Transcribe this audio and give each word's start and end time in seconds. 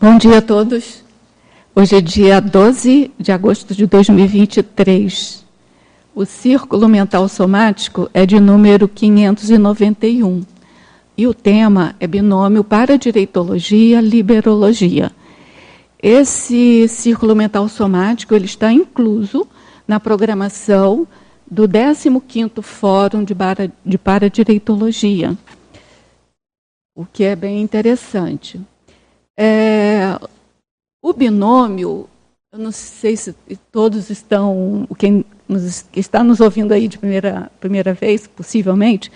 Bom 0.00 0.16
dia 0.16 0.38
a 0.38 0.40
todos. 0.40 1.02
Hoje 1.74 1.96
é 1.96 2.00
dia 2.00 2.40
12 2.40 3.10
de 3.18 3.32
agosto 3.32 3.74
de 3.74 3.84
2023. 3.84 5.44
O 6.14 6.24
círculo 6.24 6.88
mental 6.88 7.28
somático 7.28 8.08
é 8.14 8.24
de 8.24 8.38
número 8.38 8.86
591. 8.86 10.44
E 11.16 11.26
o 11.26 11.34
tema 11.34 11.96
é 11.98 12.06
binômio 12.06 12.62
para 12.62 12.96
direitologia, 12.96 14.00
liberologia. 14.00 15.10
Esse 16.00 16.86
círculo 16.86 17.34
mental 17.34 17.68
somático 17.68 18.36
ele 18.36 18.44
está 18.44 18.72
incluso 18.72 19.48
na 19.86 19.98
programação 19.98 21.08
do 21.50 21.68
15º 21.68 22.62
Fórum 22.62 23.24
de, 23.24 23.34
para, 23.34 23.68
de 23.84 23.98
Paradireitologia, 23.98 25.36
o 26.94 27.04
que 27.04 27.24
é 27.24 27.34
bem 27.34 27.60
interessante. 27.60 28.60
É, 29.40 30.18
o 31.00 31.12
binômio, 31.12 32.08
eu 32.52 32.58
não 32.58 32.72
sei 32.72 33.16
se 33.16 33.32
todos 33.70 34.10
estão, 34.10 34.88
quem 34.98 35.24
nos, 35.48 35.86
está 35.94 36.24
nos 36.24 36.40
ouvindo 36.40 36.72
aí 36.72 36.88
de 36.88 36.98
primeira, 36.98 37.48
primeira 37.60 37.94
vez, 37.94 38.26
possivelmente, 38.26 39.12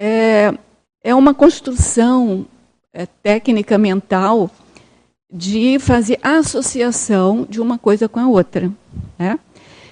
é, 0.00 0.54
é 1.02 1.12
uma 1.16 1.34
construção 1.34 2.46
é, 2.92 3.04
técnica 3.04 3.76
mental 3.76 4.48
de 5.32 5.80
fazer 5.80 6.20
associação 6.22 7.44
de 7.50 7.60
uma 7.60 7.78
coisa 7.78 8.08
com 8.08 8.20
a 8.20 8.28
outra. 8.28 8.70
Né? 9.18 9.36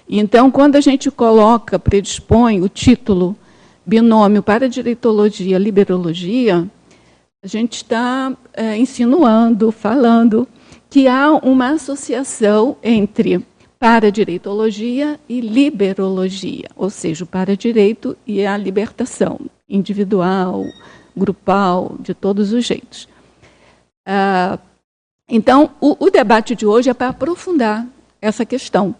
Então, 0.08 0.52
quando 0.52 0.76
a 0.76 0.80
gente 0.80 1.10
coloca, 1.10 1.80
predispõe 1.80 2.60
o 2.60 2.68
título 2.68 3.36
binômio 3.84 4.40
para 4.40 4.68
direitologia, 4.68 5.58
liberologia, 5.58 6.68
a 7.42 7.46
gente 7.46 7.76
está 7.76 8.36
é, 8.60 8.76
insinuando, 8.76 9.72
falando 9.72 10.46
que 10.90 11.08
há 11.08 11.32
uma 11.32 11.70
associação 11.70 12.76
entre 12.82 13.42
paradireitologia 13.78 15.18
e 15.26 15.40
liberologia, 15.40 16.68
ou 16.76 16.90
seja, 16.90 17.24
o 17.24 17.26
paradireito 17.26 18.14
e 18.26 18.44
a 18.44 18.58
libertação 18.58 19.40
individual, 19.66 20.66
grupal, 21.16 21.96
de 22.00 22.12
todos 22.12 22.52
os 22.52 22.66
jeitos. 22.66 23.08
Ah, 24.04 24.58
então, 25.26 25.70
o, 25.80 25.96
o 25.98 26.10
debate 26.10 26.54
de 26.54 26.66
hoje 26.66 26.90
é 26.90 26.94
para 26.94 27.08
aprofundar 27.08 27.86
essa 28.20 28.44
questão 28.44 28.94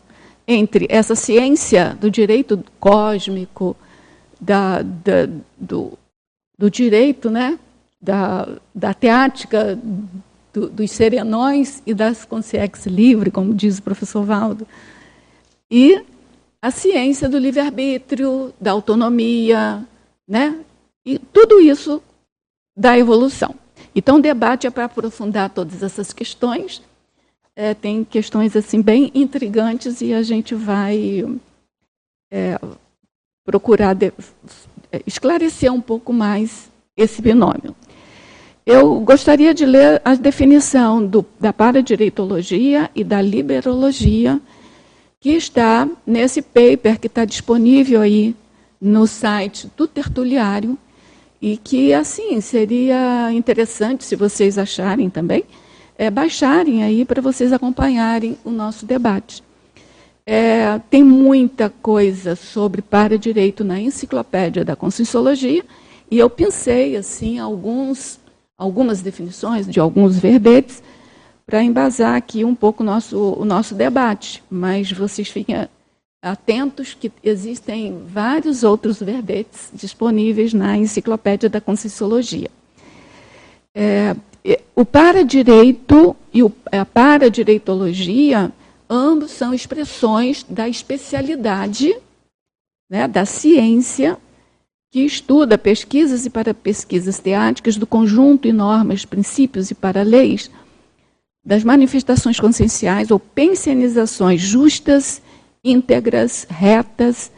entre 0.48 0.86
essa 0.88 1.14
ciência 1.14 1.94
do 2.00 2.10
direito 2.10 2.64
cósmico, 2.78 3.76
da, 4.40 4.80
da, 4.80 5.28
do, 5.58 5.98
do 6.56 6.70
direito 6.70 7.28
né, 7.28 7.58
da, 8.00 8.48
da 8.74 8.94
teática 8.94 9.78
do, 10.52 10.68
dos 10.68 10.90
serenões 10.90 11.82
e 11.86 11.94
das 11.94 12.24
consciências 12.24 12.86
livre, 12.86 13.30
como 13.30 13.54
diz 13.54 13.78
o 13.78 13.82
professor 13.82 14.24
Valdo, 14.24 14.66
e 15.70 16.02
a 16.62 16.70
ciência 16.70 17.28
do 17.28 17.38
livre-arbítrio, 17.38 18.52
da 18.60 18.72
autonomia, 18.72 19.86
né? 20.26 20.58
e 21.04 21.18
tudo 21.18 21.60
isso 21.60 22.02
da 22.76 22.98
evolução. 22.98 23.54
Então, 23.94 24.16
o 24.16 24.22
debate 24.22 24.66
é 24.66 24.70
para 24.70 24.84
aprofundar 24.84 25.50
todas 25.50 25.82
essas 25.82 26.12
questões. 26.12 26.82
É, 27.56 27.74
tem 27.74 28.04
questões 28.04 28.54
assim 28.54 28.80
bem 28.80 29.10
intrigantes 29.14 30.00
e 30.00 30.14
a 30.14 30.22
gente 30.22 30.54
vai 30.54 31.24
é, 32.30 32.58
procurar 33.44 33.94
de, 33.94 34.12
é, 34.92 35.02
esclarecer 35.06 35.72
um 35.72 35.80
pouco 35.80 36.12
mais 36.12 36.70
esse 36.96 37.20
binômio. 37.20 37.74
Eu 38.72 39.00
gostaria 39.00 39.52
de 39.52 39.66
ler 39.66 40.00
a 40.04 40.14
definição 40.14 41.04
do, 41.04 41.26
da 41.40 41.52
paradireitologia 41.52 42.88
e 42.94 43.02
da 43.02 43.20
liberologia, 43.20 44.40
que 45.18 45.30
está 45.30 45.88
nesse 46.06 46.40
paper 46.40 47.00
que 47.00 47.08
está 47.08 47.24
disponível 47.24 48.00
aí 48.00 48.32
no 48.80 49.08
site 49.08 49.68
do 49.76 49.88
Tertuliário, 49.88 50.78
e 51.42 51.56
que, 51.56 51.92
assim, 51.92 52.40
seria 52.40 53.32
interessante, 53.32 54.04
se 54.04 54.14
vocês 54.14 54.56
acharem 54.56 55.10
também, 55.10 55.42
é, 55.98 56.08
baixarem 56.08 56.84
aí 56.84 57.04
para 57.04 57.20
vocês 57.20 57.52
acompanharem 57.52 58.38
o 58.44 58.50
nosso 58.50 58.86
debate. 58.86 59.42
É, 60.24 60.80
tem 60.88 61.02
muita 61.02 61.70
coisa 61.82 62.36
sobre 62.36 62.82
para-direito 62.82 63.64
na 63.64 63.80
enciclopédia 63.80 64.64
da 64.64 64.76
Conscienciologia, 64.76 65.64
e 66.08 66.16
eu 66.20 66.30
pensei, 66.30 66.96
assim, 66.96 67.40
alguns 67.40 68.20
algumas 68.60 69.00
definições 69.00 69.66
de 69.66 69.80
alguns 69.80 70.18
verbetes 70.18 70.82
para 71.46 71.64
embasar 71.64 72.14
aqui 72.14 72.44
um 72.44 72.54
pouco 72.54 72.82
o 72.82 72.86
nosso, 72.86 73.18
o 73.18 73.44
nosso 73.44 73.74
debate. 73.74 74.44
Mas 74.50 74.92
vocês 74.92 75.28
fiquem 75.28 75.66
atentos 76.22 76.92
que 76.92 77.10
existem 77.24 78.02
vários 78.06 78.62
outros 78.62 79.00
verbetes 79.00 79.70
disponíveis 79.72 80.52
na 80.52 80.76
Enciclopédia 80.76 81.48
da 81.48 81.58
Conscienciologia. 81.58 82.50
É, 83.74 84.14
o 84.76 84.84
para-direito 84.84 86.14
e 86.30 86.42
o, 86.42 86.52
a 86.70 86.84
para-direitologia, 86.84 88.52
ambos 88.90 89.30
são 89.30 89.54
expressões 89.54 90.44
da 90.46 90.68
especialidade 90.68 91.96
né, 92.90 93.08
da 93.08 93.24
ciência 93.24 94.18
que 94.90 95.04
estuda 95.04 95.56
pesquisas 95.56 96.26
e 96.26 96.30
para 96.30 96.52
pesquisas 96.52 97.20
teáticas 97.20 97.76
do 97.76 97.86
conjunto 97.86 98.48
e 98.48 98.52
normas, 98.52 99.04
princípios 99.04 99.70
e 99.70 99.74
para 99.74 100.02
leis 100.02 100.50
das 101.44 101.62
manifestações 101.62 102.40
conscienciais 102.40 103.10
ou 103.10 103.18
pensionizações 103.18 104.40
justas, 104.40 105.22
íntegras, 105.64 106.44
retas, 106.50 107.30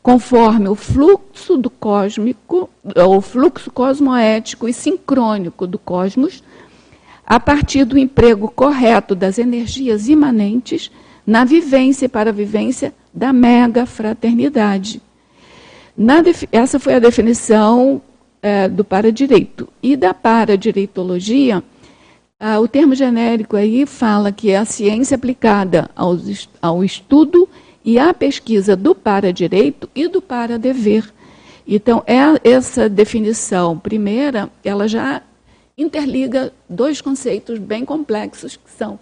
conforme 0.00 0.68
o 0.68 0.76
fluxo 0.76 1.56
do 1.58 1.68
cósmico, 1.68 2.70
ou 2.96 3.20
fluxo 3.20 3.72
cosmoético 3.72 4.68
e 4.68 4.72
sincrônico 4.72 5.66
do 5.66 5.78
cosmos, 5.78 6.44
a 7.26 7.40
partir 7.40 7.84
do 7.84 7.98
emprego 7.98 8.48
correto 8.48 9.16
das 9.16 9.36
energias 9.36 10.08
imanentes 10.08 10.92
na 11.26 11.44
vivência 11.44 12.06
e 12.06 12.08
para 12.08 12.30
a 12.30 12.32
vivência 12.32 12.94
da 13.12 13.32
mega 13.32 13.84
fraternidade 13.84 15.02
essa 16.52 16.78
foi 16.78 16.94
a 16.94 16.98
definição 16.98 18.00
é, 18.42 18.68
do 18.68 18.84
paradireito. 18.84 19.68
E 19.82 19.96
da 19.96 20.14
paradireitologia, 20.14 21.62
ah, 22.38 22.58
o 22.58 22.66
termo 22.66 22.94
genérico 22.94 23.56
aí 23.56 23.84
fala 23.84 24.32
que 24.32 24.50
é 24.50 24.56
a 24.56 24.64
ciência 24.64 25.14
aplicada 25.14 25.90
aos, 25.94 26.48
ao 26.62 26.82
estudo 26.82 27.48
e 27.84 27.98
à 27.98 28.14
pesquisa 28.14 28.74
do 28.74 28.94
paradireito 28.94 29.88
e 29.94 30.08
do 30.08 30.22
paradever. 30.22 31.12
Então, 31.66 32.02
é 32.06 32.16
essa 32.48 32.88
definição 32.88 33.78
primeira, 33.78 34.50
ela 34.64 34.88
já 34.88 35.22
interliga 35.76 36.52
dois 36.68 37.00
conceitos 37.00 37.58
bem 37.58 37.84
complexos, 37.84 38.56
que 38.56 38.70
são 38.70 38.98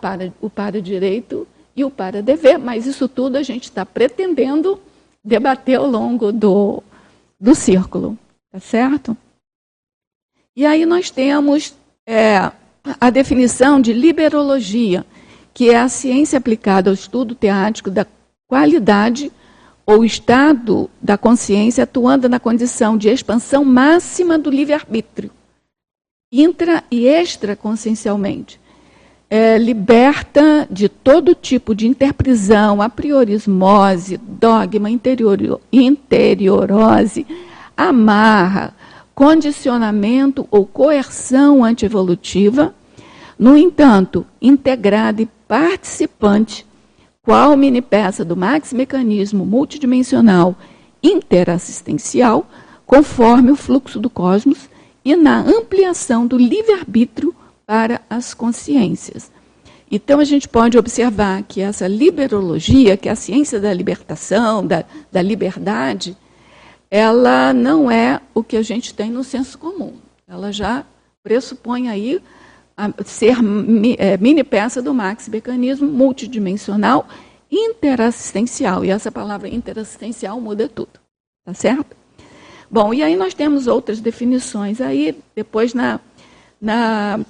para, 0.00 0.32
o 0.40 0.48
paradireito 0.48 1.46
e 1.74 1.84
o 1.84 1.90
paradever, 1.90 2.58
mas 2.58 2.86
isso 2.86 3.06
tudo 3.08 3.36
a 3.36 3.42
gente 3.42 3.64
está 3.64 3.84
pretendendo 3.84 4.80
debater 5.26 5.78
ao 5.78 5.86
longo 5.86 6.30
do, 6.32 6.80
do 7.38 7.52
círculo, 7.52 8.16
tá 8.52 8.60
certo? 8.60 9.16
E 10.54 10.64
aí 10.64 10.86
nós 10.86 11.10
temos 11.10 11.74
é, 12.06 12.52
a 13.00 13.10
definição 13.10 13.80
de 13.80 13.92
liberologia, 13.92 15.04
que 15.52 15.68
é 15.68 15.78
a 15.78 15.88
ciência 15.88 16.38
aplicada 16.38 16.88
ao 16.88 16.94
estudo 16.94 17.34
teático 17.34 17.90
da 17.90 18.06
qualidade 18.46 19.32
ou 19.84 20.04
estado 20.04 20.88
da 21.02 21.18
consciência 21.18 21.82
atuando 21.82 22.28
na 22.28 22.38
condição 22.38 22.96
de 22.96 23.08
expansão 23.08 23.64
máxima 23.64 24.38
do 24.38 24.48
livre-arbítrio, 24.48 25.32
intra 26.32 26.84
e 26.88 27.06
extraconsciencialmente, 27.06 28.60
é, 29.28 29.58
liberta 29.58 30.66
de 30.70 30.88
todo 30.88 31.34
tipo 31.34 31.74
de 31.74 31.86
interprisão, 31.86 32.80
apriorismose, 32.80 34.16
dogma, 34.16 34.88
interior, 34.88 35.60
interiorose, 35.72 37.26
amarra, 37.76 38.74
condicionamento 39.14 40.46
ou 40.50 40.64
coerção 40.64 41.64
antievolutiva, 41.64 42.74
no 43.38 43.56
entanto, 43.56 44.24
integrada 44.40 45.22
e 45.22 45.28
participante, 45.48 46.64
qual 47.22 47.56
mini 47.56 47.82
peça 47.82 48.24
do 48.24 48.36
max 48.36 48.72
mecanismo 48.72 49.44
multidimensional 49.44 50.54
interassistencial, 51.02 52.46
conforme 52.86 53.50
o 53.50 53.56
fluxo 53.56 53.98
do 53.98 54.08
cosmos 54.08 54.68
e 55.04 55.16
na 55.16 55.40
ampliação 55.40 56.26
do 56.26 56.38
livre-arbítrio 56.38 57.34
para 57.66 58.00
as 58.08 58.32
consciências. 58.32 59.30
Então, 59.90 60.18
a 60.20 60.24
gente 60.24 60.48
pode 60.48 60.78
observar 60.78 61.42
que 61.42 61.60
essa 61.60 61.86
liberologia, 61.86 62.96
que 62.96 63.08
é 63.08 63.12
a 63.12 63.16
ciência 63.16 63.60
da 63.60 63.72
libertação, 63.72 64.66
da, 64.66 64.84
da 65.12 65.22
liberdade, 65.22 66.16
ela 66.90 67.52
não 67.52 67.90
é 67.90 68.20
o 68.34 68.42
que 68.42 68.56
a 68.56 68.62
gente 68.62 68.94
tem 68.94 69.10
no 69.10 69.22
senso 69.22 69.58
comum. 69.58 69.94
Ela 70.26 70.52
já 70.52 70.84
pressupõe 71.22 71.88
aí 71.88 72.20
ser 73.04 73.36
é, 73.98 74.16
mini 74.18 74.44
peça 74.44 74.82
do 74.82 74.92
Max 74.92 75.28
Mecanismo 75.28 75.88
multidimensional 75.88 77.08
interassistencial. 77.50 78.84
E 78.84 78.90
essa 78.90 79.10
palavra 79.10 79.48
interassistencial 79.48 80.40
muda 80.40 80.68
tudo. 80.68 81.00
Tá 81.44 81.54
certo? 81.54 81.96
Bom, 82.68 82.92
e 82.92 83.02
aí 83.02 83.14
nós 83.14 83.34
temos 83.34 83.66
outras 83.68 84.00
definições. 84.00 84.80
Aí, 84.80 85.16
depois, 85.34 85.72
na, 85.72 86.00
na 86.60 87.20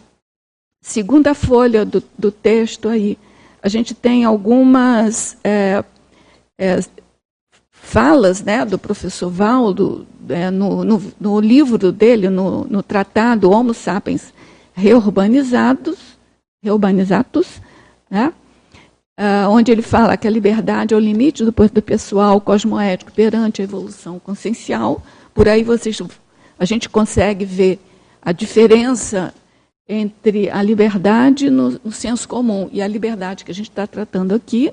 segunda 0.86 1.34
folha 1.34 1.84
do, 1.84 2.00
do 2.16 2.30
texto, 2.30 2.88
aí, 2.88 3.18
a 3.60 3.68
gente 3.68 3.92
tem 3.92 4.24
algumas 4.24 5.36
é, 5.42 5.84
é, 6.56 6.78
falas 7.72 8.40
né, 8.40 8.64
do 8.64 8.78
professor 8.78 9.28
Valdo 9.28 10.06
é, 10.28 10.48
no, 10.48 10.84
no, 10.84 11.02
no, 11.20 11.40
livro 11.40 11.90
dele, 11.90 12.30
no, 12.30 12.64
no 12.64 12.84
tratado 12.84 13.50
Homo 13.50 13.74
Sapiens 13.74 14.32
Reurbanizados, 14.74 15.98
Reurbanizados 16.62 17.60
né, 18.08 18.32
uh, 19.18 19.50
onde 19.50 19.72
ele 19.72 19.82
fala 19.82 20.16
que 20.16 20.28
a 20.28 20.30
liberdade 20.30 20.94
é 20.94 20.96
o 20.96 21.00
limite 21.00 21.44
do 21.44 21.52
poder 21.52 21.82
pessoal 21.82 22.40
cosmoético 22.40 23.10
perante 23.10 23.60
a 23.60 23.64
evolução 23.64 24.20
consciencial. 24.20 25.02
Por 25.34 25.48
aí 25.48 25.64
vocês, 25.64 26.00
a 26.56 26.64
gente 26.64 26.88
consegue 26.88 27.44
ver 27.44 27.80
a 28.22 28.30
diferença 28.30 29.34
entre 29.88 30.50
a 30.50 30.62
liberdade 30.62 31.48
no, 31.48 31.80
no 31.84 31.92
senso 31.92 32.28
comum 32.28 32.68
e 32.72 32.82
a 32.82 32.88
liberdade 32.88 33.44
que 33.44 33.50
a 33.50 33.54
gente 33.54 33.70
está 33.70 33.86
tratando 33.86 34.34
aqui. 34.34 34.72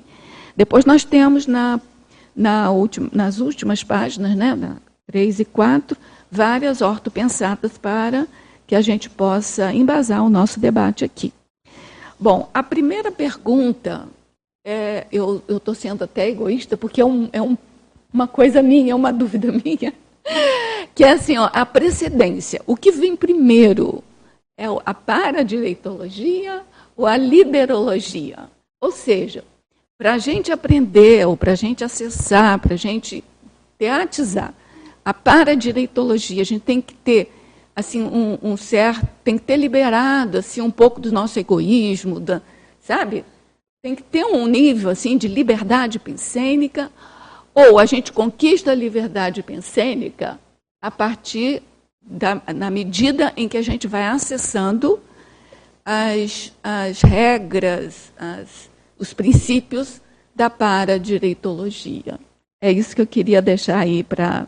Depois 0.56 0.84
nós 0.84 1.04
temos 1.04 1.46
na, 1.46 1.80
na 2.34 2.70
última, 2.70 3.08
nas 3.12 3.38
últimas 3.38 3.84
páginas, 3.84 4.36
né, 4.36 4.54
na 4.54 4.76
3 5.06 5.40
e 5.40 5.44
4, 5.44 5.96
várias 6.30 6.80
ortopensadas 6.80 7.78
para 7.78 8.26
que 8.66 8.74
a 8.74 8.80
gente 8.80 9.10
possa 9.10 9.72
embasar 9.72 10.24
o 10.24 10.30
nosso 10.30 10.58
debate 10.58 11.04
aqui. 11.04 11.32
Bom, 12.18 12.48
a 12.54 12.62
primeira 12.62 13.12
pergunta, 13.12 14.08
é, 14.64 15.06
eu 15.12 15.42
estou 15.48 15.74
sendo 15.74 16.04
até 16.04 16.28
egoísta, 16.28 16.76
porque 16.76 17.00
é, 17.00 17.04
um, 17.04 17.28
é 17.32 17.42
um, 17.42 17.56
uma 18.12 18.26
coisa 18.26 18.62
minha, 18.62 18.92
é 18.92 18.94
uma 18.94 19.12
dúvida 19.12 19.52
minha, 19.52 19.92
que 20.94 21.04
é 21.04 21.12
assim, 21.12 21.36
ó, 21.36 21.50
a 21.52 21.66
precedência. 21.66 22.62
O 22.66 22.76
que 22.76 22.90
vem 22.90 23.14
primeiro? 23.14 24.02
É 24.56 24.66
a 24.84 24.94
paradireitologia 24.94 26.62
ou 26.96 27.06
a 27.06 27.16
liberologia? 27.16 28.48
Ou 28.80 28.92
seja, 28.92 29.44
para 29.98 30.14
a 30.14 30.18
gente 30.18 30.52
aprender, 30.52 31.26
ou 31.26 31.36
para 31.36 31.52
a 31.52 31.56
gente 31.56 31.82
acessar, 31.84 32.58
para 32.58 32.74
a 32.74 32.78
gente 32.78 33.24
teatizar 33.78 34.54
a 35.04 35.12
paradireitologia, 35.12 36.40
a 36.40 36.44
gente 36.44 36.62
tem 36.62 36.80
que 36.80 36.94
ter 36.94 37.30
assim 37.76 38.02
um, 38.02 38.38
um, 38.42 38.56
certo, 38.56 39.06
tem 39.22 39.36
que 39.36 39.44
ter 39.44 39.56
liberado 39.56 40.38
assim 40.38 40.60
um 40.60 40.70
pouco 40.70 41.00
do 41.00 41.12
nosso 41.12 41.38
egoísmo, 41.38 42.18
da, 42.18 42.40
sabe? 42.80 43.24
Tem 43.82 43.94
que 43.94 44.02
ter 44.02 44.24
um 44.24 44.46
nível 44.46 44.88
assim 44.88 45.18
de 45.18 45.28
liberdade 45.28 45.98
pensênica, 45.98 46.90
ou 47.54 47.78
a 47.78 47.84
gente 47.84 48.12
conquista 48.12 48.70
a 48.70 48.74
liberdade 48.74 49.42
pensênica 49.42 50.40
a 50.80 50.90
partir 50.90 51.62
da, 52.04 52.40
na 52.54 52.70
medida 52.70 53.32
em 53.36 53.48
que 53.48 53.56
a 53.56 53.62
gente 53.62 53.86
vai 53.86 54.06
acessando 54.06 55.00
as, 55.84 56.52
as 56.62 57.02
regras, 57.02 58.12
as, 58.18 58.70
os 58.98 59.12
princípios 59.12 60.00
da 60.34 60.50
paradireitologia. 60.50 62.18
É 62.60 62.70
isso 62.72 62.94
que 62.94 63.02
eu 63.02 63.06
queria 63.06 63.42
deixar 63.42 63.78
aí 63.78 64.02
para 64.02 64.46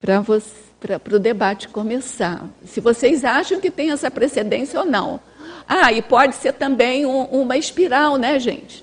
para 0.00 1.16
o 1.16 1.18
debate 1.18 1.68
começar. 1.68 2.48
Se 2.64 2.80
vocês 2.80 3.22
acham 3.22 3.60
que 3.60 3.70
tem 3.70 3.90
essa 3.90 4.10
precedência 4.10 4.80
ou 4.80 4.86
não. 4.86 5.20
Ah, 5.68 5.92
e 5.92 6.00
pode 6.00 6.34
ser 6.36 6.54
também 6.54 7.04
um, 7.04 7.24
uma 7.24 7.56
espiral, 7.56 8.16
né, 8.16 8.38
gente? 8.38 8.82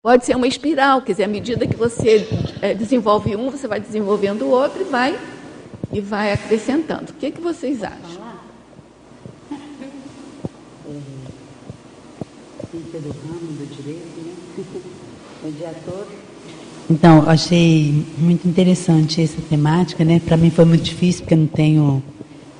Pode 0.00 0.24
ser 0.24 0.36
uma 0.36 0.46
espiral, 0.46 1.02
quer 1.02 1.12
dizer, 1.12 1.24
à 1.24 1.28
medida 1.28 1.66
que 1.66 1.76
você 1.76 2.26
é, 2.62 2.72
desenvolve 2.72 3.34
um, 3.34 3.50
você 3.50 3.66
vai 3.66 3.80
desenvolvendo 3.80 4.42
o 4.42 4.50
outro 4.50 4.82
e 4.82 4.84
vai, 4.84 5.18
e 5.92 6.00
vai 6.00 6.32
acrescentando. 6.32 7.10
O 7.10 7.14
que, 7.14 7.30
que 7.30 7.40
vocês 7.40 7.82
acham? 7.82 8.28
Ciência 12.70 13.00
do 13.00 13.08
ramo 13.08 13.52
do 13.52 13.76
direito, 13.76 14.20
né? 14.24 14.64
Mediador. 15.44 16.06
Então, 16.90 17.24
achei 17.28 18.04
muito 18.18 18.48
interessante 18.48 19.22
essa 19.22 19.40
temática, 19.42 20.04
né? 20.04 20.20
Para 20.24 20.36
mim 20.36 20.50
foi 20.50 20.64
muito 20.64 20.82
difícil, 20.82 21.22
porque 21.22 21.34
eu 21.34 21.38
não 21.38 21.46
tenho 21.46 22.02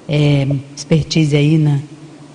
é, 0.09 0.47
expertise 0.77 1.37
aí 1.37 1.59
na, 1.59 1.79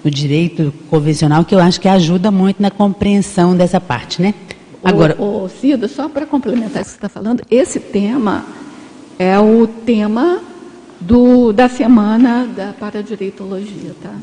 no 0.04 0.12
direito 0.12 0.74
convencional, 0.90 1.46
que 1.46 1.56
eu 1.56 1.60
acho 1.60 1.80
que 1.80 1.88
ajuda 1.88 2.30
muito 2.30 2.62
na 2.62 2.70
compreensão 2.70 3.56
dessa 3.56 3.80
parte, 3.80 4.22
né? 4.22 4.34
Agora, 4.84 5.16
o, 5.18 5.46
o 5.46 5.50
Cida, 5.50 5.88
só 5.88 6.10
para 6.10 6.26
complementar 6.26 6.82
o 6.82 6.86
que 6.86 6.92
você 6.92 6.98
está 6.98 7.10
falando, 7.10 7.42
esse 7.50 7.80
tema 7.80 8.46
é 9.18 9.40
o 9.40 9.66
tema 9.66 10.42
do, 11.06 11.52
da 11.52 11.68
semana 11.68 12.46
da 12.46 12.74
paradireitologia, 12.74 13.94
tá? 14.02 14.14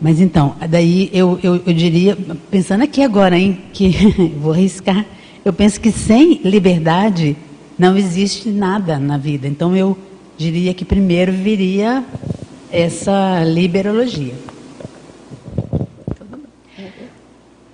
Mas 0.00 0.20
então, 0.20 0.54
daí 0.68 1.10
eu, 1.12 1.38
eu, 1.42 1.56
eu 1.66 1.72
diria, 1.72 2.16
pensando 2.50 2.84
aqui 2.84 3.02
agora, 3.02 3.38
hein, 3.38 3.58
que 3.72 3.90
vou 4.38 4.52
arriscar, 4.52 5.04
eu 5.44 5.52
penso 5.52 5.80
que 5.80 5.90
sem 5.90 6.40
liberdade 6.44 7.36
não 7.78 7.96
existe 7.96 8.48
nada 8.50 8.98
na 8.98 9.16
vida. 9.16 9.46
Então 9.48 9.74
eu 9.74 9.96
diria 10.36 10.74
que 10.74 10.84
primeiro 10.84 11.32
viria 11.32 12.04
essa 12.70 13.42
liberologia. 13.44 14.34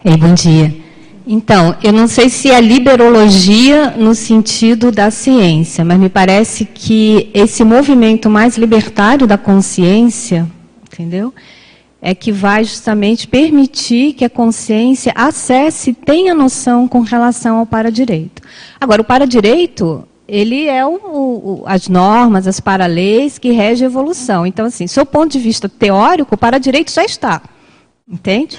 Ei, 0.05 0.17
bom 0.17 0.35
dia. 0.35 0.82
Então, 1.27 1.77
eu 1.83 1.93
não 1.93 2.09
sei 2.09 2.29
se 2.29 2.51
é 2.51 2.61
liberologia 2.61 3.95
no 3.97 4.15
sentido 4.15 4.91
da 4.91 5.11
ciência, 5.11 5.85
mas 5.85 5.99
me 5.99 6.09
parece 6.09 6.65
que 6.65 7.31
esse 7.33 7.63
movimento 7.63 8.29
mais 8.29 8.59
libertário 8.59 9.27
da 9.27 9.39
consciência, 9.39 10.51
entendeu? 10.85 11.33
é 12.05 12.17
que 12.17 12.33
vai 12.33 12.65
justamente 12.65 13.29
permitir 13.29 14.15
que 14.15 14.25
a 14.25 14.29
consciência 14.29 15.13
acesse, 15.15 15.93
tenha 15.93 16.35
noção 16.35 16.89
com 16.89 16.99
relação 16.99 17.59
ao 17.59 17.67
para-direito. 17.67 18.43
Agora, 18.81 19.03
o 19.03 19.05
para-direito, 19.05 20.03
ele 20.27 20.67
é 20.67 20.85
o, 20.85 20.95
o, 20.95 21.63
as 21.65 21.87
normas, 21.87 22.49
as 22.49 22.59
paraleis 22.59 23.39
que 23.39 23.53
regem 23.53 23.87
a 23.87 23.89
evolução. 23.89 24.45
Então, 24.45 24.67
assim, 24.67 24.87
do 24.87 25.07
ponto 25.07 25.31
de 25.31 25.39
vista 25.39 25.69
teórico, 25.69 26.35
o 26.35 26.39
para-direito 26.39 26.91
já 26.91 27.05
está. 27.05 27.41
Entende? 28.11 28.59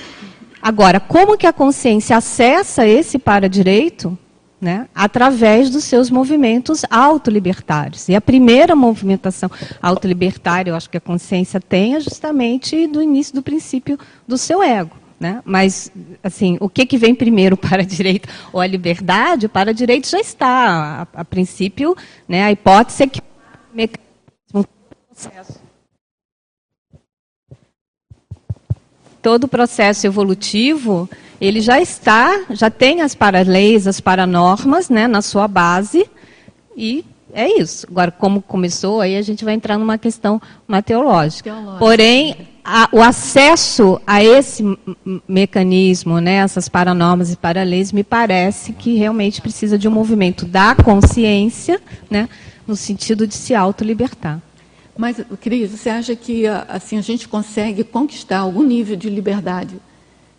Agora, 0.64 0.98
como 0.98 1.38
que 1.38 1.46
a 1.46 1.52
consciência 1.52 2.16
acessa 2.16 2.88
esse 2.88 3.20
para-direito? 3.20 4.18
né, 4.62 4.88
através 4.96 5.70
dos 5.70 5.84
seus 5.84 6.10
movimentos 6.10 6.84
autolibertários. 6.90 8.08
E 8.08 8.16
a 8.16 8.22
primeira 8.22 8.74
movimentação 8.78 9.52
autolibertária, 9.82 10.72
eu 10.72 10.76
acho 10.76 10.90
que 10.90 10.96
a 10.96 11.02
consciência 11.02 11.60
tem, 11.60 11.96
é 11.96 12.00
justamente 12.00 12.88
do 12.88 13.02
início 13.02 13.36
do 13.36 13.44
princípio 13.44 14.00
do 14.26 14.38
seu 14.38 14.64
ego. 14.64 14.96
Né? 15.20 15.42
Mas, 15.44 15.92
assim, 16.24 16.58
o 16.62 16.70
que, 16.70 16.86
que 16.86 16.98
vem 16.98 17.14
primeiro 17.14 17.58
para 17.60 17.82
a 17.82 17.86
direita 17.86 18.30
ou 18.54 18.62
a 18.62 18.66
liberdade? 18.66 19.50
Para 19.50 19.72
a 19.72 19.74
direita 19.74 20.08
já 20.08 20.20
está. 20.22 21.08
A, 21.14 21.20
a 21.20 21.26
princípio, 21.26 21.94
né, 22.26 22.44
a 22.44 22.52
hipótese 22.54 23.04
é 23.04 23.08
que 23.08 23.20
o 23.20 23.76
mecanismo 23.76 24.66
processo 25.10 25.63
todo 29.24 29.46
o 29.46 29.48
processo 29.48 30.06
evolutivo 30.06 31.10
ele 31.42 31.60
já 31.60 31.82
está, 31.82 32.42
já 32.52 32.70
tem 32.70 33.02
as 33.02 33.16
paraleis, 33.16 33.88
as 33.88 34.00
paranormas, 34.00 34.90
né, 34.90 35.08
na 35.08 35.22
sua 35.22 35.48
base, 35.48 36.10
e 36.78 37.04
é 37.34 37.60
isso. 37.60 37.86
Agora, 37.90 38.12
como 38.12 38.42
começou, 38.42 39.02
aí 39.02 39.18
a 39.18 39.22
gente 39.22 39.44
vai 39.44 39.54
entrar 39.54 39.78
numa 39.78 39.98
questão 39.98 40.42
mateológica. 40.68 41.52
Teológica. 41.52 41.80
Porém, 41.80 42.38
a, 42.64 42.88
o 42.94 43.02
acesso 43.02 44.00
a 44.08 44.24
esse 44.24 44.64
mecanismo, 45.28 46.20
né, 46.20 46.36
essas 46.36 46.70
paranormas 46.70 47.32
e 47.32 47.36
paraleis, 47.36 47.92
me 47.92 48.06
parece 48.06 48.72
que 48.72 48.96
realmente 48.96 49.42
precisa 49.42 49.78
de 49.78 49.88
um 49.88 49.92
movimento 49.92 50.46
da 50.46 50.76
consciência, 50.76 51.82
né, 52.10 52.30
no 52.66 52.76
sentido 52.76 53.28
de 53.28 53.36
se 53.36 53.54
autolibertar. 53.54 54.40
Mas, 54.96 55.18
Cris, 55.42 55.72
você 55.72 55.90
acha 55.90 56.16
que 56.16 56.46
assim 56.48 56.98
a 56.98 57.02
gente 57.02 57.28
consegue 57.28 57.84
conquistar 57.84 58.40
algum 58.40 58.64
nível 58.64 58.96
de 58.96 59.10
liberdade 59.10 59.76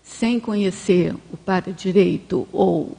sem 0.02 0.38
conhecer 0.38 1.14
o 1.32 1.36
para-direito, 1.36 2.46
ou, 2.52 2.96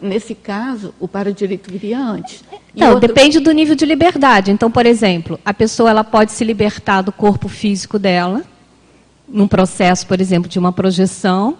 nesse 0.00 0.34
caso, 0.34 0.94
o 1.00 1.08
para-direito 1.08 1.70
viria 1.70 1.98
antes. 1.98 2.44
Não, 2.76 2.94
outro... 2.94 3.08
depende 3.08 3.40
do 3.40 3.50
nível 3.50 3.74
de 3.74 3.86
liberdade. 3.86 4.50
Então, 4.50 4.70
por 4.70 4.84
exemplo, 4.86 5.40
a 5.44 5.54
pessoa 5.54 5.90
ela 5.90 6.04
pode 6.04 6.32
se 6.32 6.44
libertar 6.44 7.00
do 7.02 7.10
corpo 7.10 7.48
físico 7.48 7.98
dela, 7.98 8.42
num 9.26 9.48
processo, 9.48 10.06
por 10.06 10.20
exemplo, 10.20 10.48
de 10.48 10.58
uma 10.58 10.70
projeção, 10.70 11.56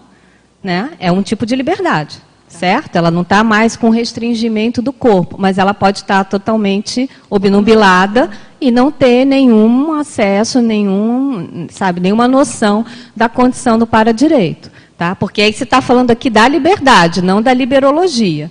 né? 0.63 0.91
é 0.99 1.11
um 1.11 1.23
tipo 1.23 1.45
de 1.45 1.55
liberdade. 1.55 2.21
Certo? 2.47 2.95
Ela 2.95 3.09
não 3.09 3.23
está 3.23 3.43
mais 3.43 3.75
com 3.75 3.89
restringimento 3.89 4.79
do 4.79 4.93
corpo, 4.93 5.37
mas 5.39 5.57
ela 5.57 5.73
pode 5.73 5.99
estar 5.99 6.23
totalmente 6.25 7.09
obnubilada 7.27 8.29
e 8.63 8.71
não 8.71 8.89
ter 8.91 9.25
nenhum 9.25 9.93
acesso, 9.93 10.61
nenhum, 10.61 11.67
sabe, 11.69 11.99
nenhuma 11.99 12.27
noção 12.27 12.85
da 13.15 13.27
condição 13.27 13.77
do 13.77 13.85
para-direito. 13.85 14.71
Tá? 14.97 15.15
Porque 15.15 15.41
aí 15.41 15.51
você 15.51 15.65
está 15.65 15.81
falando 15.81 16.11
aqui 16.11 16.29
da 16.29 16.47
liberdade, 16.47 17.21
não 17.21 17.41
da 17.41 17.53
liberologia. 17.53 18.49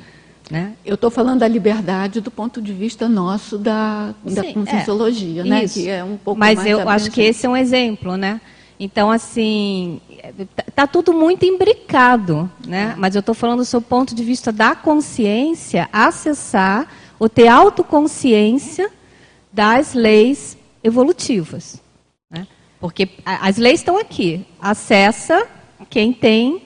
Né? 0.50 0.73
Eu 0.85 0.97
estou 0.97 1.11
falando 1.11 1.40
da 1.40 1.49
liberdade 1.49 2.21
do 2.21 2.31
ponto 2.31 2.61
de 2.61 2.75
vista 2.75 3.09
nosso 3.09 3.57
da, 3.57 4.14
da 4.23 4.42
Sim, 4.42 4.52
conscienciologia, 4.52 5.40
é, 5.40 5.45
né? 5.45 5.64
Isso. 5.64 5.75
que 5.75 5.88
é 5.88 6.04
um 6.04 6.19
pouco 6.19 6.38
Mas 6.38 6.57
mais 6.57 6.69
eu 6.69 6.87
acho 6.87 7.11
que 7.11 7.23
esse 7.23 7.47
é 7.47 7.49
um 7.49 7.57
exemplo, 7.57 8.19
né? 8.19 8.38
Então, 8.78 9.11
assim, 9.11 9.99
está 10.38 10.64
tá 10.75 10.87
tudo 10.87 11.14
muito 11.14 11.47
imbricado, 11.47 12.50
né? 12.66 12.95
Mas 12.99 13.14
eu 13.14 13.21
estou 13.21 13.35
falando 13.35 13.61
do 13.61 13.64
seu 13.64 13.81
ponto 13.81 14.14
de 14.14 14.23
vista 14.23 14.52
da 14.52 14.75
consciência, 14.75 15.88
acessar 15.90 16.87
ou 17.19 17.31
ter 17.31 17.49
autoconsciência 17.49 18.90
das 19.53 19.95
leis 19.95 20.57
evolutivas. 20.83 21.81
Né? 22.31 22.47
Porque 22.81 23.09
as 23.25 23.57
leis 23.59 23.81
estão 23.81 23.99
aqui. 23.99 24.47
Acessa 24.61 25.47
quem 25.91 26.13
tem, 26.13 26.63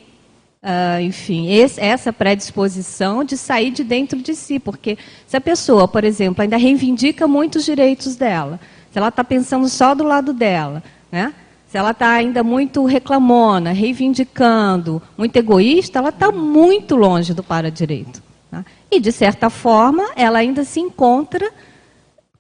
uh, 0.63 1.01
enfim, 1.01 1.51
esse, 1.51 1.81
essa 1.81 2.13
predisposição 2.13 3.25
de 3.25 3.37
sair 3.37 3.71
de 3.71 3.83
dentro 3.83 4.21
de 4.21 4.35
si. 4.35 4.59
Porque 4.59 4.97
se 5.27 5.37
a 5.37 5.41
pessoa, 5.41 5.89
por 5.89 6.05
exemplo, 6.05 6.43
ainda 6.43 6.57
reivindica 6.57 7.27
muitos 7.27 7.65
direitos 7.65 8.17
dela, 8.17 8.61
se 8.93 8.99
ela 8.99 9.09
está 9.09 9.25
pensando 9.25 9.69
só 9.69 9.95
do 9.95 10.05
lado 10.05 10.33
dela, 10.33 10.83
né? 11.11 11.35
se 11.69 11.77
ela 11.77 11.91
está 11.91 12.11
ainda 12.11 12.45
muito 12.45 12.85
reclamona, 12.85 13.73
reivindicando, 13.73 15.03
muito 15.19 15.37
egoísta, 15.37 15.99
ela 15.99 16.11
está 16.11 16.31
muito 16.31 16.95
longe 16.95 17.35
do 17.35 17.43
para-direito. 17.43 18.23
Tá? 18.51 18.65
E, 18.91 19.01
de 19.01 19.11
certa 19.11 19.51
forma, 19.51 20.11
ela 20.15 20.39
ainda 20.39 20.65
se 20.65 20.79
encontra 20.79 21.51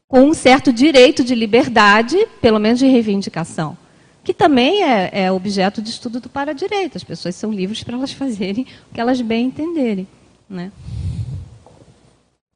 com 0.08 0.20
um 0.20 0.34
certo 0.34 0.72
direito 0.72 1.24
de 1.24 1.34
liberdade, 1.34 2.16
pelo 2.40 2.58
menos 2.58 2.78
de 2.78 2.86
reivindicação, 2.86 3.76
que 4.22 4.32
também 4.32 4.82
é, 4.82 5.24
é 5.24 5.32
objeto 5.32 5.82
de 5.82 5.90
estudo 5.90 6.20
do 6.20 6.28
para-direito. 6.28 6.96
As 6.96 7.04
pessoas 7.04 7.34
são 7.34 7.52
livres 7.52 7.82
para 7.82 7.96
elas 7.96 8.12
fazerem 8.12 8.66
o 8.90 8.94
que 8.94 9.00
elas 9.00 9.20
bem 9.20 9.46
entenderem. 9.46 10.06
Né? 10.48 10.70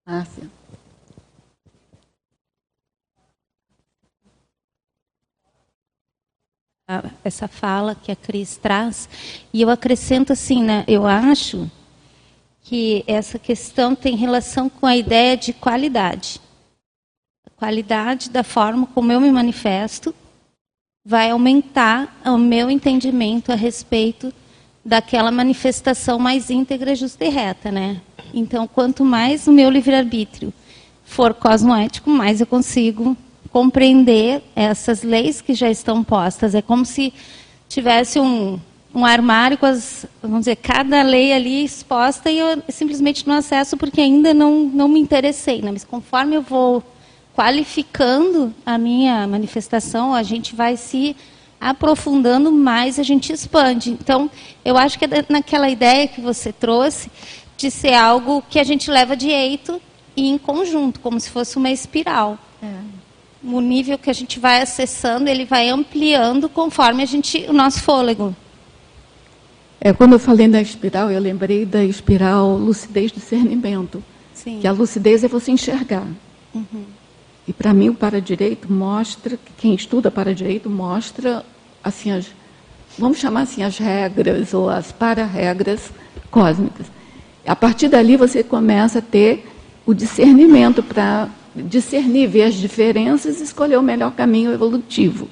Márcia. 0.06 0.48
essa 7.24 7.46
fala 7.46 7.94
que 7.94 8.10
a 8.10 8.16
Cris 8.16 8.56
traz. 8.56 9.08
E 9.52 9.62
eu 9.62 9.70
acrescento 9.70 10.32
assim, 10.32 10.62
né, 10.62 10.84
eu 10.88 11.06
acho 11.06 11.70
que 12.62 13.04
essa 13.06 13.38
questão 13.38 13.94
tem 13.94 14.16
relação 14.16 14.68
com 14.68 14.86
a 14.86 14.96
ideia 14.96 15.36
de 15.36 15.52
qualidade. 15.52 16.40
Qualidade 17.60 18.30
da 18.30 18.42
forma 18.42 18.86
como 18.86 19.12
eu 19.12 19.20
me 19.20 19.30
manifesto 19.30 20.14
vai 21.04 21.28
aumentar 21.28 22.18
o 22.24 22.38
meu 22.38 22.70
entendimento 22.70 23.52
a 23.52 23.54
respeito 23.54 24.32
daquela 24.82 25.30
manifestação 25.30 26.18
mais 26.18 26.48
íntegra, 26.48 26.94
justa 26.94 27.22
e 27.22 27.28
reta, 27.28 27.70
né? 27.70 28.00
Então, 28.32 28.66
quanto 28.66 29.04
mais 29.04 29.46
o 29.46 29.52
meu 29.52 29.68
livre-arbítrio 29.68 30.54
for 31.04 31.34
cosmoético, 31.34 32.08
mais 32.08 32.40
eu 32.40 32.46
consigo 32.46 33.14
compreender 33.52 34.42
essas 34.56 35.02
leis 35.02 35.42
que 35.42 35.52
já 35.52 35.70
estão 35.70 36.02
postas. 36.02 36.54
É 36.54 36.62
como 36.62 36.86
se 36.86 37.12
tivesse 37.68 38.18
um, 38.18 38.58
um 38.94 39.04
armário 39.04 39.58
com 39.58 39.66
as, 39.66 40.06
vamos 40.22 40.40
dizer, 40.40 40.56
cada 40.56 41.02
lei 41.02 41.34
ali 41.34 41.62
exposta 41.62 42.30
e 42.30 42.38
eu 42.38 42.62
simplesmente 42.70 43.28
não 43.28 43.34
acesso 43.34 43.76
porque 43.76 44.00
ainda 44.00 44.32
não, 44.32 44.64
não 44.64 44.88
me 44.88 44.98
interessei. 44.98 45.60
Né? 45.60 45.70
Mas 45.70 45.84
conforme 45.84 46.36
eu 46.36 46.40
vou 46.42 46.82
qualificando 47.40 48.54
a 48.66 48.76
minha 48.76 49.26
manifestação, 49.26 50.14
a 50.14 50.22
gente 50.22 50.54
vai 50.54 50.76
se 50.76 51.16
aprofundando 51.58 52.52
mais, 52.52 52.98
a 52.98 53.02
gente 53.02 53.32
expande. 53.32 53.92
Então, 53.92 54.30
eu 54.62 54.76
acho 54.76 54.98
que 54.98 55.06
é 55.06 55.24
naquela 55.26 55.70
ideia 55.70 56.06
que 56.06 56.20
você 56.20 56.52
trouxe 56.52 57.10
de 57.56 57.70
ser 57.70 57.94
algo 57.94 58.44
que 58.50 58.58
a 58.58 58.62
gente 58.62 58.90
leva 58.90 59.16
de 59.16 59.30
eito 59.30 59.80
e 60.14 60.28
em 60.28 60.36
conjunto, 60.36 61.00
como 61.00 61.18
se 61.18 61.30
fosse 61.30 61.56
uma 61.56 61.70
espiral. 61.70 62.38
É 62.62 62.78
o 63.42 63.60
nível 63.62 63.96
que 63.96 64.10
a 64.10 64.12
gente 64.12 64.38
vai 64.38 64.60
acessando, 64.60 65.30
ele 65.30 65.46
vai 65.46 65.70
ampliando 65.70 66.46
conforme 66.46 67.02
a 67.02 67.06
gente, 67.06 67.46
o 67.48 67.54
nosso 67.54 67.82
fôlego. 67.82 68.36
É, 69.80 69.94
quando 69.94 70.12
eu 70.12 70.18
falei 70.18 70.46
da 70.46 70.60
espiral, 70.60 71.10
eu 71.10 71.18
lembrei 71.18 71.64
da 71.64 71.82
espiral 71.82 72.54
lucidez 72.58 73.10
discernimento. 73.10 74.04
Sim. 74.34 74.58
Que 74.60 74.66
a 74.66 74.72
lucidez 74.72 75.24
é 75.24 75.28
você 75.28 75.52
enxergar. 75.52 76.06
Uhum. 76.54 76.99
E 77.50 77.52
para 77.52 77.74
mim 77.74 77.88
o 77.88 77.94
para-direito 77.94 78.72
mostra, 78.72 79.36
quem 79.58 79.74
estuda 79.74 80.08
para-direito 80.08 80.70
mostra, 80.70 81.44
assim, 81.82 82.12
as, 82.12 82.26
vamos 82.96 83.18
chamar 83.18 83.40
assim, 83.40 83.64
as 83.64 83.76
regras 83.76 84.54
ou 84.54 84.70
as 84.70 84.92
para-regras 84.92 85.90
cósmicas. 86.30 86.86
A 87.44 87.56
partir 87.56 87.88
dali 87.88 88.16
você 88.16 88.44
começa 88.44 89.00
a 89.00 89.02
ter 89.02 89.48
o 89.84 89.92
discernimento 89.92 90.80
para 90.80 91.28
discernir, 91.56 92.28
ver 92.28 92.44
as 92.44 92.54
diferenças 92.54 93.40
e 93.40 93.42
escolher 93.42 93.78
o 93.78 93.82
melhor 93.82 94.12
caminho 94.12 94.52
evolutivo. 94.52 95.28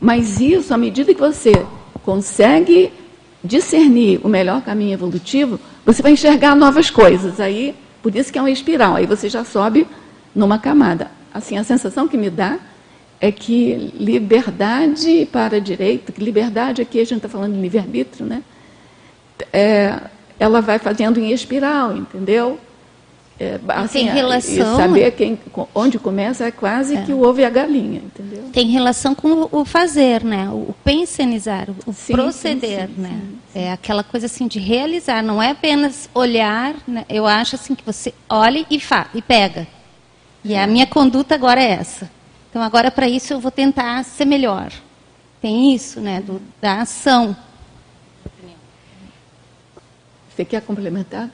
Mas 0.00 0.40
isso, 0.40 0.74
à 0.74 0.76
medida 0.76 1.14
que 1.14 1.20
você 1.20 1.64
consegue 2.02 2.92
discernir 3.44 4.18
o 4.24 4.28
melhor 4.28 4.62
caminho 4.62 4.94
evolutivo, 4.94 5.60
você 5.84 6.02
vai 6.02 6.10
enxergar 6.10 6.56
novas 6.56 6.90
coisas. 6.90 7.38
Aí, 7.38 7.72
por 8.02 8.16
isso 8.16 8.32
que 8.32 8.38
é 8.40 8.42
uma 8.42 8.50
espiral. 8.50 8.96
Aí 8.96 9.06
você 9.06 9.28
já 9.28 9.44
sobe 9.44 9.86
numa 10.34 10.58
camada. 10.58 11.14
Assim, 11.36 11.56
a 11.58 11.64
sensação 11.64 12.08
que 12.08 12.16
me 12.16 12.30
dá 12.30 12.58
é 13.20 13.30
que 13.30 13.92
liberdade 13.94 15.28
para 15.30 15.60
direito, 15.60 16.12
que 16.12 16.22
liberdade 16.22 16.82
aqui 16.82 17.00
a 17.00 17.04
gente 17.04 17.18
está 17.18 17.28
falando 17.28 17.54
de 17.54 17.60
livre-arbítrio, 17.60 18.26
né? 18.26 18.42
É, 19.52 20.00
ela 20.38 20.60
vai 20.60 20.78
fazendo 20.78 21.18
em 21.18 21.32
espiral, 21.32 21.96
entendeu? 21.96 22.58
É, 23.38 23.60
assim, 23.68 23.98
tem 23.98 24.08
relação. 24.08 24.76
saber 24.76 25.10
quem, 25.10 25.38
onde 25.74 25.98
começa 25.98 26.46
é 26.46 26.50
quase 26.50 26.96
é. 26.96 27.02
que 27.02 27.12
o 27.12 27.22
ovo 27.22 27.40
e 27.40 27.44
a 27.44 27.50
galinha, 27.50 28.00
entendeu? 28.02 28.44
Tem 28.50 28.66
relação 28.68 29.14
com 29.14 29.46
o 29.52 29.62
fazer, 29.62 30.24
né? 30.24 30.48
O 30.50 30.74
pensionizar, 30.82 31.68
o 31.86 31.92
sim, 31.92 32.14
proceder, 32.14 32.88
sim, 32.88 32.94
sim, 32.94 33.00
né? 33.02 33.20
É 33.54 33.72
aquela 33.72 34.02
coisa 34.02 34.24
assim 34.24 34.46
de 34.46 34.58
realizar, 34.58 35.22
não 35.22 35.42
é 35.42 35.50
apenas 35.50 36.08
olhar. 36.14 36.76
Né? 36.88 37.04
Eu 37.10 37.26
acho 37.26 37.56
assim 37.56 37.74
que 37.74 37.84
você 37.84 38.14
olha 38.28 38.64
e 38.70 38.80
faz 38.80 39.08
e 39.14 39.20
pega. 39.20 39.66
E 40.46 40.56
a 40.56 40.66
minha 40.66 40.86
conduta 40.86 41.34
agora 41.34 41.60
é 41.60 41.72
essa. 41.72 42.10
Então 42.48 42.62
agora 42.62 42.90
para 42.90 43.08
isso 43.08 43.32
eu 43.32 43.40
vou 43.40 43.50
tentar 43.50 44.04
ser 44.04 44.24
melhor. 44.24 44.72
Tem 45.40 45.74
isso, 45.74 46.00
né? 46.00 46.20
Do, 46.20 46.40
da 46.60 46.82
ação. 46.82 47.36
Você 50.34 50.44
quer 50.44 50.62
complementar? 50.62 51.30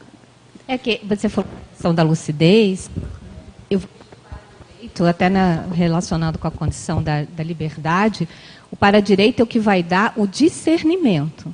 É 0.66 0.78
que 0.78 1.00
você 1.04 1.28
falou 1.28 1.50
questão 1.72 1.94
da 1.94 2.02
lucidez, 2.02 2.88
eu 3.68 3.82
até 5.08 5.28
na, 5.28 5.62
relacionado 5.72 6.38
com 6.38 6.46
a 6.46 6.50
condição 6.50 7.02
da, 7.02 7.24
da 7.24 7.42
liberdade, 7.42 8.28
o 8.70 8.76
para-direito 8.76 9.40
é 9.40 9.42
o 9.42 9.46
que 9.46 9.58
vai 9.58 9.82
dar 9.82 10.12
o 10.16 10.26
discernimento. 10.26 11.52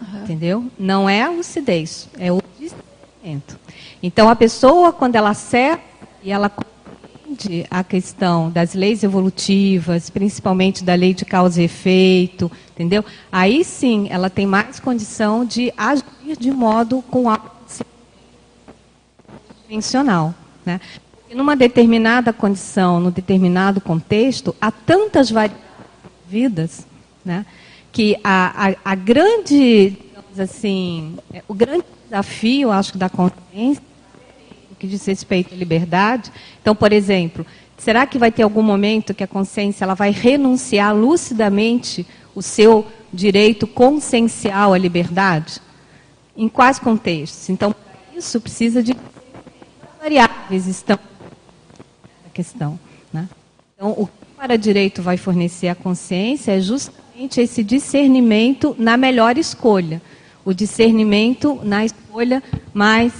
Uhum. 0.00 0.22
Entendeu? 0.22 0.66
Não 0.78 1.08
é 1.08 1.22
a 1.22 1.30
lucidez, 1.30 2.08
é 2.18 2.32
o 2.32 2.40
discernimento. 2.58 3.58
Então, 4.02 4.28
a 4.28 4.36
pessoa, 4.36 4.92
quando 4.92 5.16
ela 5.16 5.30
acerta 5.30 5.87
e 6.22 6.30
ela 6.30 6.48
compreende 6.48 7.66
a 7.70 7.84
questão 7.84 8.50
das 8.50 8.74
leis 8.74 9.02
evolutivas, 9.02 10.10
principalmente 10.10 10.84
da 10.84 10.94
lei 10.94 11.14
de 11.14 11.24
causa 11.24 11.60
e 11.60 11.64
efeito, 11.64 12.50
entendeu? 12.72 13.04
Aí 13.30 13.64
sim, 13.64 14.08
ela 14.10 14.28
tem 14.28 14.46
mais 14.46 14.80
condição 14.80 15.44
de 15.44 15.72
agir 15.76 16.36
de 16.38 16.50
modo 16.50 17.02
com 17.02 17.28
a 17.28 17.38
convencional. 19.68 20.34
Né? 20.64 20.80
E 21.28 21.34
numa 21.34 21.54
determinada 21.54 22.32
condição, 22.32 22.98
num 22.98 23.10
determinado 23.10 23.80
contexto, 23.80 24.56
há 24.58 24.70
tantas 24.70 25.30
vidas, 26.26 26.86
né? 27.24 27.44
que 27.92 28.18
a, 28.24 28.68
a, 28.70 28.92
a 28.92 28.94
grande, 28.94 29.96
assim, 30.38 31.18
o 31.46 31.54
grande 31.54 31.84
desafio, 32.04 32.70
acho 32.70 32.96
da 32.96 33.10
consciência, 33.10 33.82
que 34.78 34.86
diz 34.86 35.04
respeito 35.04 35.54
à 35.54 35.56
liberdade. 35.56 36.30
Então, 36.60 36.74
por 36.74 36.92
exemplo, 36.92 37.44
será 37.76 38.06
que 38.06 38.18
vai 38.18 38.30
ter 38.30 38.42
algum 38.42 38.62
momento 38.62 39.14
que 39.14 39.24
a 39.24 39.26
consciência 39.26 39.84
ela 39.84 39.94
vai 39.94 40.10
renunciar 40.10 40.94
lucidamente 40.94 42.06
o 42.34 42.42
seu 42.42 42.86
direito 43.12 43.66
consciencial 43.66 44.72
à 44.72 44.78
liberdade? 44.78 45.60
Em 46.36 46.48
quais 46.48 46.78
contextos? 46.78 47.48
Então, 47.50 47.74
isso 48.16 48.40
precisa 48.40 48.82
de 48.82 48.96
variáveis 50.00 50.66
estão 50.66 50.98
na 52.24 52.30
questão. 52.32 52.78
Né? 53.12 53.28
Então, 53.74 53.90
o 53.90 54.06
que 54.06 54.12
o 54.22 54.36
para-direito 54.36 55.02
vai 55.02 55.16
fornecer 55.16 55.68
à 55.68 55.74
consciência 55.74 56.52
é 56.52 56.60
justamente 56.60 57.40
esse 57.40 57.64
discernimento 57.64 58.76
na 58.78 58.96
melhor 58.96 59.36
escolha. 59.36 60.00
O 60.44 60.54
discernimento 60.54 61.60
na 61.62 61.84
escolha 61.84 62.42
mais 62.72 63.12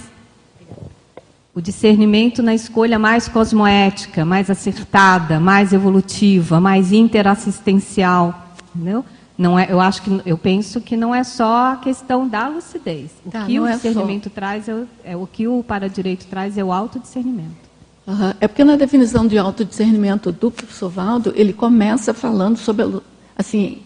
o 1.53 1.61
discernimento 1.61 2.43
na 2.43 2.53
escolha 2.53 2.99
mais 2.99 3.27
cosmoética, 3.27 4.23
mais 4.23 4.49
acertada, 4.49 5.39
mais 5.39 5.73
evolutiva, 5.73 6.59
mais 6.59 6.91
interassistencial, 6.91 8.53
entendeu? 8.75 9.03
Não 9.37 9.57
é, 9.57 9.67
eu 9.69 9.79
acho 9.79 10.01
que 10.01 10.21
eu 10.25 10.37
penso 10.37 10.81
que 10.81 10.97
não 10.97 11.15
é 11.15 11.23
só 11.23 11.71
a 11.71 11.75
questão 11.77 12.27
da 12.27 12.49
lucidez. 12.49 13.11
O 13.25 13.31
tá, 13.31 13.45
que 13.45 13.57
o 13.59 13.65
é 13.65 13.73
discernimento 13.73 14.25
só. 14.25 14.31
traz 14.35 14.67
é, 14.67 14.83
é, 15.03 15.15
o 15.15 15.25
que 15.25 15.47
o 15.47 15.63
paradireito 15.63 16.27
traz 16.27 16.57
é 16.57 16.63
o 16.63 16.73
autodiscernimento. 16.73 17.69
Uhum. 18.05 18.33
É 18.41 18.47
porque 18.47 18.63
na 18.63 18.75
definição 18.75 19.25
de 19.25 19.37
autodiscernimento 19.37 20.31
do 20.31 20.51
professor 20.51 20.89
Valdo, 20.89 21.31
ele 21.35 21.53
começa 21.53 22.13
falando 22.13 22.57
sobre 22.57 22.83
a, 22.83 23.01
assim, 23.37 23.81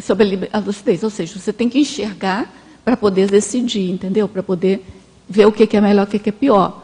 sobre 0.00 0.48
a 0.52 0.58
lucidez, 0.58 1.04
ou 1.04 1.10
seja, 1.10 1.38
você 1.38 1.52
tem 1.52 1.68
que 1.68 1.78
enxergar 1.78 2.52
para 2.84 2.96
poder 2.96 3.30
decidir, 3.30 3.88
entendeu? 3.90 4.26
Para 4.26 4.42
poder 4.42 4.84
ver 5.32 5.46
o 5.46 5.52
que 5.52 5.76
é 5.76 5.80
melhor, 5.80 6.06
o 6.06 6.06
que 6.06 6.28
é 6.28 6.32
pior. 6.32 6.82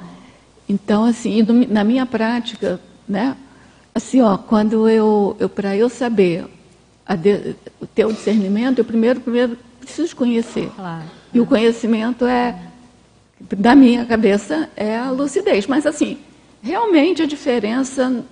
Então, 0.67 1.05
assim, 1.05 1.47
na 1.69 1.85
minha 1.85 2.07
prática, 2.07 2.81
né? 3.07 3.37
Assim, 3.95 4.23
ó, 4.23 4.38
quando 4.38 4.88
eu, 4.88 5.37
eu 5.38 5.49
para 5.49 5.76
eu 5.76 5.88
saber 5.88 6.47
de, 7.17 7.55
ter 7.95 8.07
o 8.07 8.12
discernimento, 8.12 8.78
eu 8.78 8.85
primeiro, 8.85 9.21
primeiro 9.21 9.59
preciso 9.81 10.17
conhecer. 10.17 10.71
Claro. 10.75 11.05
E 11.33 11.40
o 11.40 11.47
conhecimento 11.47 12.26
é, 12.26 12.59
da 13.57 13.75
minha 13.75 14.05
cabeça, 14.07 14.69
é 14.76 14.97
a 14.97 15.11
lucidez. 15.11 15.67
Mas, 15.67 15.85
assim, 15.85 16.19
realmente 16.62 17.23
a 17.23 17.26
diferença 17.26 18.25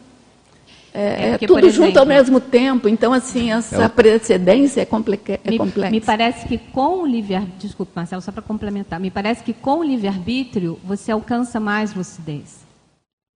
é, 0.97 1.31
é, 1.31 1.31
é 1.33 1.39
tudo 1.39 1.59
exemplo, 1.59 1.87
junto 1.87 1.99
ao 1.99 2.07
mesmo 2.07 2.41
tempo. 2.41 2.89
Então, 2.89 3.13
assim, 3.13 3.53
essa 3.53 3.87
precedência 3.87 4.81
é, 4.81 4.85
complexa, 4.87 5.39
é 5.45 5.51
me, 5.51 5.59
complexa. 5.59 5.91
Me 5.91 6.01
parece 6.01 6.49
que 6.49 6.57
com 6.57 7.03
o 7.03 7.07
livre-arbítrio, 7.07 7.59
desculpe, 7.59 7.93
Marcelo, 7.95 8.23
só 8.23 8.33
para 8.33 8.41
complementar, 8.41 8.99
me 8.99 9.11
parece 9.11 9.43
que 9.43 9.53
com 9.53 9.81
o 9.81 9.85
livre-arbítrio 9.85 10.79
você 10.83 11.13
alcança 11.13 11.61
mais 11.61 11.95
lucidez. 11.95 12.65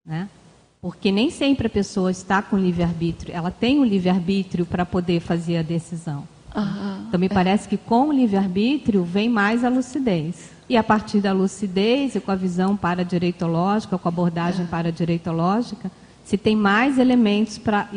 Né? 0.07 0.27
Porque 0.81 1.13
nem 1.13 1.29
sempre 1.29 1.67
a 1.67 1.71
pessoa 1.71 2.11
está 2.11 2.41
com 2.41 2.57
livre-arbítrio, 2.57 3.35
ela 3.35 3.51
tem 3.51 3.79
o 3.79 3.85
livre-arbítrio 3.85 4.65
para 4.65 4.87
poder 4.87 5.21
fazer 5.21 5.59
a 5.59 5.63
decisão. 5.63 6.27
Uhum, 6.57 7.05
então, 7.09 7.21
me 7.21 7.27
é. 7.27 7.29
parece 7.29 7.69
que 7.69 7.77
com 7.77 8.09
o 8.09 8.13
livre-arbítrio 8.13 9.05
vem 9.05 9.29
mais 9.29 9.65
a 9.65 9.69
lucidez. 9.69 10.51
E 10.67 10.79
a 10.79 10.83
partir 10.83 11.21
da 11.21 11.33
lucidez 11.33 12.15
e 12.15 12.21
com 12.21 12.31
a 12.31 12.37
visão 12.37 12.75
para-direitológica, 12.75 13.99
com 13.99 14.09
a 14.09 14.11
abordagem 14.11 14.65
é. 14.65 14.69
para-direitológica, 14.69 15.91
se 16.31 16.39
tem 16.39 16.55
mais 16.55 16.97
elementos 16.97 17.59
para. 17.59 17.89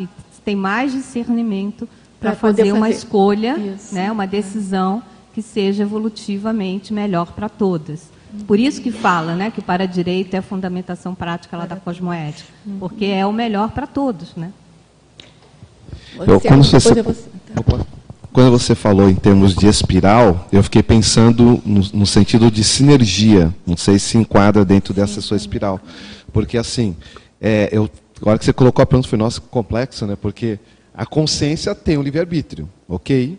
tem 0.44 0.56
mais 0.56 0.90
discernimento 0.90 1.88
para 2.18 2.34
fazer, 2.34 2.62
fazer, 2.62 2.72
uma 2.72 2.90
escolha, 2.90 3.56
né, 3.92 4.10
uma 4.10 4.26
decisão 4.26 5.00
que 5.32 5.40
seja 5.40 5.84
evolutivamente 5.84 6.92
melhor 6.92 7.30
para 7.30 7.48
todas. 7.48 8.12
Por 8.44 8.58
isso 8.58 8.82
que 8.82 8.90
fala 8.90 9.36
né, 9.36 9.52
que 9.52 9.62
para 9.62 9.86
direito 9.86 10.34
é 10.34 10.38
a 10.38 10.42
fundamentação 10.42 11.14
prática 11.14 11.56
lá 11.56 11.64
da 11.64 11.76
cosmoética, 11.76 12.52
porque 12.80 13.04
é 13.04 13.24
o 13.24 13.32
melhor 13.32 13.70
para 13.70 13.86
todos. 13.86 14.34
Né? 14.34 14.50
Eu, 16.18 16.40
quando, 16.40 16.64
você, 16.64 17.04
quando 18.32 18.50
você 18.50 18.74
falou 18.74 19.08
em 19.08 19.14
termos 19.14 19.54
de 19.54 19.68
espiral, 19.68 20.48
eu 20.50 20.60
fiquei 20.64 20.82
pensando 20.82 21.62
no, 21.64 21.82
no 21.92 22.06
sentido 22.06 22.50
de 22.50 22.64
sinergia. 22.64 23.54
Não 23.64 23.76
sei 23.76 23.96
se 24.00 24.18
enquadra 24.18 24.64
dentro 24.64 24.92
dessa 24.92 25.20
sua 25.20 25.36
espiral. 25.36 25.80
Porque, 26.32 26.58
assim, 26.58 26.96
é, 27.40 27.68
eu, 27.70 27.88
agora 28.20 28.38
que 28.38 28.44
você 28.44 28.52
colocou 28.52 28.82
a 28.82 28.86
pergunta, 28.86 29.08
foi 29.08 29.18
nossa, 29.18 29.40
complexo, 29.40 30.06
né? 30.06 30.16
porque 30.20 30.58
a 30.94 31.04
consciência 31.04 31.74
tem 31.74 31.96
o 31.96 32.00
um 32.00 32.02
livre-arbítrio, 32.02 32.68
ok? 32.88 33.38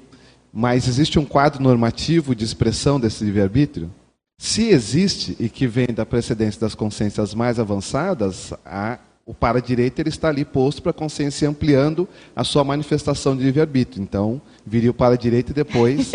Mas 0.54 0.88
existe 0.88 1.20
um 1.20 1.26
quadro 1.26 1.62
normativo 1.62 2.36
de 2.36 2.44
expressão 2.46 3.00
desse 3.00 3.24
livre-arbítrio? 3.24 3.92
Se 4.38 4.68
existe 4.70 5.36
e 5.40 5.48
que 5.48 5.66
vem 5.66 5.88
da 5.88 6.06
precedência 6.06 6.60
das 6.60 6.76
consciências 6.76 7.34
mais 7.34 7.58
avançadas, 7.58 8.54
a, 8.66 9.00
o 9.26 9.34
para-direito 9.34 10.00
ele 10.00 10.10
está 10.10 10.28
ali 10.28 10.44
posto 10.44 10.82
para 10.82 10.92
a 10.92 10.94
consciência 10.94 11.50
ampliando 11.50 12.08
a 12.36 12.44
sua 12.44 12.64
manifestação 12.64 13.36
de 13.36 13.44
livre-arbítrio. 13.44 14.04
Então, 14.04 14.42
viria 14.66 14.92
o 14.92 14.94
para-direito 14.94 15.52
e 15.52 15.54
depois 15.54 16.12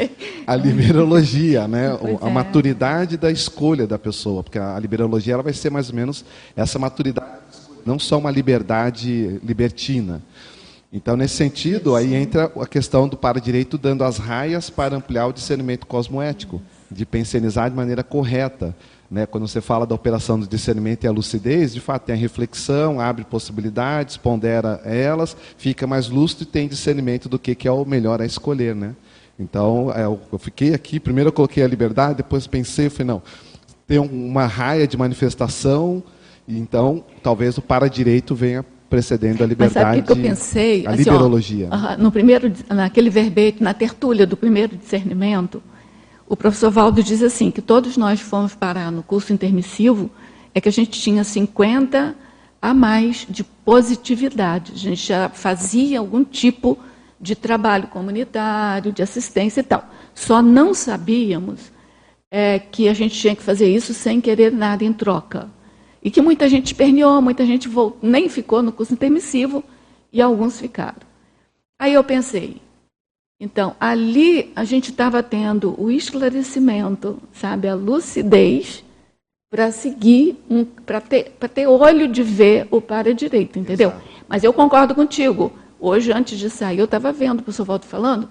a 0.47 0.55
liberologia, 0.57 1.67
né? 1.67 1.99
a 2.21 2.29
é. 2.29 2.31
maturidade 2.31 3.17
da 3.17 3.31
escolha 3.31 3.87
da 3.87 3.99
pessoa, 3.99 4.43
porque 4.43 4.59
a 4.59 4.79
liberologia 4.79 5.35
ela 5.35 5.43
vai 5.43 5.55
ser 5.55 5.71
mais 5.71 5.89
ou 5.89 5.97
menos 5.97 6.25
essa 6.55 6.79
maturidade, 6.79 7.40
não 7.85 7.99
só 7.99 8.19
uma 8.19 8.31
liberdade 8.31 9.41
libertina. 9.45 10.23
Então, 10.93 11.17
nesse 11.17 11.37
sentido, 11.37 11.95
aí 11.95 12.15
entra 12.15 12.51
a 12.61 12.67
questão 12.67 13.09
do 13.09 13.17
para-direito 13.17 13.79
dando 13.79 14.03
as 14.03 14.19
raias 14.19 14.69
para 14.69 14.97
ampliar 14.97 15.27
o 15.27 15.33
discernimento 15.33 15.87
cosmoético 15.87 16.61
de 16.91 17.07
pensionizar 17.07 17.71
de 17.71 17.77
maneira 17.77 18.03
correta. 18.03 18.75
Né? 19.09 19.25
Quando 19.25 19.47
você 19.47 19.61
fala 19.61 19.87
da 19.87 19.95
operação 19.95 20.39
do 20.39 20.49
discernimento 20.49 21.05
e 21.05 21.07
a 21.07 21.13
lucidez, 21.13 21.73
de 21.73 21.81
fato 21.81 22.07
tem 22.07 22.15
a 22.15 22.19
reflexão, 22.19 23.01
abre 23.01 23.25
possibilidades, 23.25 24.17
pondera 24.17 24.81
elas, 24.85 25.37
fica 25.57 25.87
mais 25.87 26.09
lúcido 26.09 26.43
e 26.43 26.47
tem 26.47 26.67
discernimento 26.67 27.29
do 27.29 27.39
que, 27.39 27.55
que 27.55 27.69
é 27.69 27.73
o 27.73 27.85
melhor 27.85 28.21
a 28.21 28.27
escolher. 28.27 28.75
Né? 28.75 28.95
Então, 29.39 29.93
é, 29.95 30.05
eu 30.05 30.39
fiquei 30.39 30.75
aqui, 30.75 30.99
primeiro 30.99 31.29
eu 31.29 31.33
coloquei 31.33 31.63
a 31.63 31.69
liberdade, 31.69 32.17
depois 32.17 32.49
pensei, 32.49 32.91
falei, 32.91 33.07
não, 33.07 33.23
tem 33.87 33.99
uma 33.99 34.47
raia 34.47 34.87
de 34.87 34.97
manifestação, 34.97 36.03
então 36.59 37.05
talvez 37.23 37.57
o 37.59 37.63
para-direito 37.63 38.35
venha 38.35 38.65
precedendo 38.89 39.45
a 39.45 39.47
liberdade. 39.47 39.75
Mas 39.75 39.85
sabe 39.85 40.01
o 40.01 40.03
que 40.03 40.13
eu 40.13 40.31
pensei? 40.31 40.87
A 40.87 40.91
assim, 40.91 40.99
liberologia. 40.99 41.69
Ó, 41.71 41.77
né? 41.77 41.97
no 41.99 42.11
primeiro, 42.11 42.53
naquele 42.69 43.09
verbete, 43.09 43.63
na 43.63 43.73
tertúlia 43.73 44.27
do 44.27 44.37
primeiro 44.37 44.77
discernimento, 44.77 45.63
o 46.29 46.37
professor 46.37 46.71
Valdo 46.71 47.03
diz 47.03 47.23
assim, 47.23 47.51
que 47.51 47.63
todos 47.63 47.97
nós 47.97 48.21
fomos 48.21 48.55
parar 48.55 48.91
no 48.91 49.03
curso 49.03 49.33
intermissivo, 49.33 50.11
é 50.55 50.61
que 50.61 50.69
a 50.69 50.73
gente 50.73 51.01
tinha 51.01 51.23
50 51.23 52.15
a 52.61 52.75
mais 52.75 53.27
de 53.29 53.43
positividade. 53.43 54.73
A 54.75 54.79
gente 54.79 55.07
já 55.07 55.29
fazia 55.29 55.99
algum 55.99 56.25
tipo 56.25 56.79
de 57.21 57.35
trabalho 57.35 57.89
comunitário, 57.89 58.93
de 58.93 59.03
assistência 59.03 59.61
e 59.61 59.65
tal. 59.65 59.89
Só 60.15 60.43
não 60.43 60.75
sabíamos 60.75 61.73
é, 62.31 62.59
que 62.59 62.89
a 62.89 62.95
gente 62.95 63.19
tinha 63.19 63.37
que 63.37 63.43
fazer 63.43 63.69
isso 63.69 63.93
sem 63.95 64.21
querer 64.21 64.53
nada 64.53 64.85
em 64.85 64.93
troca. 64.93 65.49
E 66.03 66.11
que 66.11 66.23
muita 66.23 66.49
gente 66.49 66.67
esperneou, 66.67 67.21
muita 67.21 67.45
gente 67.45 67.69
voltou, 67.69 67.99
nem 68.03 68.29
ficou 68.29 68.63
no 68.63 68.73
curso 68.73 68.95
intermissivo 68.95 69.63
e 70.13 70.21
alguns 70.21 70.59
ficaram. 70.59 70.99
Aí 71.79 71.95
eu 71.95 72.05
pensei, 72.05 72.61
então, 73.41 73.75
ali 73.81 74.53
a 74.55 74.65
gente 74.65 74.91
estava 74.91 75.23
tendo 75.23 75.75
o 75.81 75.91
esclarecimento, 75.91 77.19
sabe, 77.33 77.69
a 77.69 77.75
lucidez 77.75 78.85
para 79.51 79.73
seguir, 79.73 80.39
um, 80.49 80.65
para 80.65 81.01
ter, 81.01 81.33
ter 81.55 81.67
olho 81.67 82.07
de 82.07 82.23
ver 82.23 82.69
o 82.71 82.81
para-direito, 82.81 83.59
entendeu? 83.59 83.89
Exato. 83.89 84.05
Mas 84.29 84.45
eu 84.45 84.53
concordo 84.53 84.95
contigo. 84.95 85.53
Hoje, 85.81 86.13
antes 86.13 86.39
de 86.39 86.51
sair, 86.51 86.79
eu 86.79 86.85
estava 86.85 87.11
vendo 87.11 87.41
o 87.41 87.43
professor 87.43 87.65
Walter 87.65 87.89
falando 87.89 88.29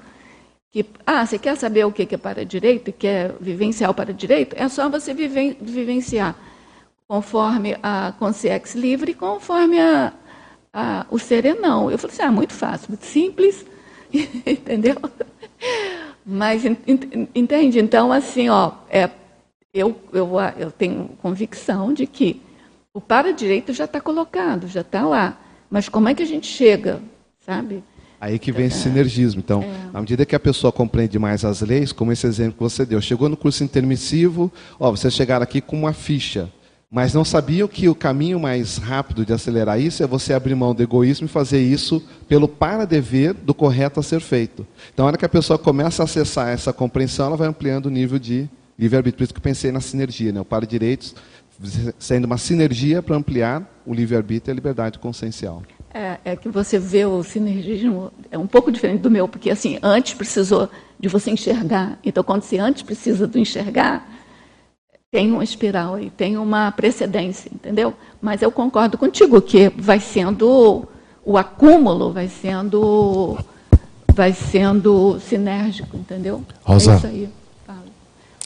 que, 0.71 0.85
ah, 1.05 1.25
você 1.25 1.39
quer 1.39 1.57
saber 1.57 1.83
o 1.85 1.91
que 1.91 2.07
é 2.13 2.17
para-direito 2.17 2.89
e 2.89 2.93
quer 2.93 3.33
vivenciar 3.41 3.89
o 3.89 3.93
para-direito? 3.93 4.55
É 4.57 4.69
só 4.69 4.87
você 4.87 5.13
viven, 5.13 5.57
vivenciar 5.59 6.35
conforme 7.09 7.75
a 7.83 8.13
consciência 8.19 8.79
livre, 8.79 9.13
conforme 9.13 9.79
a, 9.79 10.13
a, 10.71 11.05
o 11.09 11.19
serenão. 11.19 11.91
Eu 11.91 11.97
falei 11.97 12.15
assim, 12.15 12.23
ah, 12.23 12.31
muito 12.31 12.53
fácil, 12.53 12.89
muito 12.89 13.05
simples, 13.05 13.65
Entendeu? 14.45 14.95
Mas, 16.25 16.63
entende? 17.35 17.79
Então, 17.79 18.11
assim, 18.11 18.49
ó, 18.49 18.71
é, 18.89 19.09
eu, 19.73 19.95
eu, 20.13 20.29
eu 20.57 20.71
tenho 20.71 21.09
convicção 21.21 21.93
de 21.93 22.05
que 22.05 22.41
o 22.93 23.01
para-direito 23.01 23.73
já 23.73 23.85
está 23.85 23.99
colocado, 23.99 24.67
já 24.67 24.81
está 24.81 25.03
lá. 25.03 25.37
Mas 25.69 25.87
como 25.87 26.09
é 26.09 26.13
que 26.13 26.23
a 26.23 26.27
gente 26.27 26.47
chega, 26.47 27.01
sabe? 27.39 27.83
Aí 28.19 28.37
que 28.37 28.51
vem 28.51 28.65
esse 28.65 28.79
sinergismo. 28.79 29.39
Então, 29.39 29.63
é. 29.63 29.89
à 29.93 29.99
medida 29.99 30.25
que 30.25 30.35
a 30.35 30.39
pessoa 30.39 30.71
compreende 30.71 31.17
mais 31.17 31.45
as 31.45 31.61
leis, 31.61 31.91
como 31.91 32.11
esse 32.11 32.27
exemplo 32.27 32.53
que 32.53 32.63
você 32.63 32.85
deu, 32.85 33.01
chegou 33.01 33.29
no 33.29 33.37
curso 33.37 33.63
intermissivo, 33.63 34.51
ó, 34.79 34.91
vocês 34.91 35.13
chegaram 35.13 35.43
aqui 35.43 35.61
com 35.61 35.77
uma 35.77 35.93
ficha. 35.93 36.49
Mas 36.91 37.13
não 37.13 37.23
sabiam 37.23 37.67
que 37.67 37.87
o 37.87 37.93
caminho 37.93 38.39
mais 38.39 38.77
rápido 38.77 39.23
de 39.23 39.31
acelerar 39.31 39.79
isso 39.79 40.01
é 40.01 40.07
você 40.07 40.33
abrir 40.33 40.55
mão 40.55 40.73
do 40.73 40.81
egoísmo 40.81 41.25
e 41.25 41.29
fazer 41.29 41.61
isso 41.61 42.01
pelo 42.27 42.47
para-dever 42.47 43.33
do 43.33 43.53
correto 43.53 43.99
a 43.99 44.03
ser 44.03 44.19
feito. 44.19 44.65
Então, 44.91 45.03
na 45.03 45.09
hora 45.09 45.17
que 45.17 45.25
a 45.25 45.29
pessoa 45.29 45.59
começa 45.59 46.01
a 46.01 46.05
acessar 46.05 46.49
essa 46.49 46.73
compreensão, 46.73 47.27
ela 47.27 47.37
vai 47.37 47.47
ampliando 47.47 47.85
o 47.85 47.91
nível 47.91 48.17
de 48.17 48.49
livre-arbítrio. 48.77 49.17
Por 49.17 49.23
isso 49.25 49.33
que 49.33 49.39
eu 49.39 49.43
pensei 49.43 49.71
na 49.71 49.81
sinergia, 49.81 50.31
né? 50.31 50.41
o 50.41 50.45
para-direitos 50.45 51.13
sendo 51.97 52.25
uma 52.25 52.37
sinergia 52.37 53.01
para 53.03 53.15
ampliar 53.15 53.81
o 53.85 53.93
livre-arbítrio 53.93 54.51
e 54.51 54.53
a 54.53 54.55
liberdade 54.55 54.97
consciencial. 54.97 55.63
É, 55.93 56.17
é, 56.23 56.35
que 56.35 56.49
você 56.49 56.77
vê 56.77 57.05
o 57.05 57.23
sinergismo, 57.23 58.11
é 58.31 58.37
um 58.37 58.47
pouco 58.47 58.71
diferente 58.71 59.01
do 59.01 59.11
meu, 59.11 59.27
porque 59.27 59.49
assim, 59.49 59.79
antes 59.81 60.13
precisou 60.13 60.69
de 60.99 61.09
você 61.09 61.31
enxergar. 61.31 61.97
Então, 62.03 62.23
quando 62.23 62.43
você 62.43 62.57
antes 62.59 62.83
precisa 62.83 63.27
do 63.27 63.39
enxergar, 63.39 64.07
tem 65.11 65.31
uma 65.31 65.43
espiral 65.43 65.95
aí, 65.95 66.11
tem 66.11 66.37
uma 66.37 66.71
precedência, 66.71 67.49
entendeu? 67.53 67.93
Mas 68.21 68.41
eu 68.41 68.51
concordo 68.51 68.97
contigo 68.97 69.41
que 69.41 69.69
vai 69.69 69.99
sendo 69.99 70.87
o 71.25 71.37
acúmulo, 71.37 72.13
vai 72.13 72.27
sendo 72.27 73.37
vai 74.13 74.33
sendo 74.33 75.19
sinérgico, 75.19 75.97
entendeu? 75.97 76.43
Rosa. 76.63 76.93
É 76.93 76.97
isso 76.97 77.07
aí. 77.07 77.29
Fala. 77.65 77.85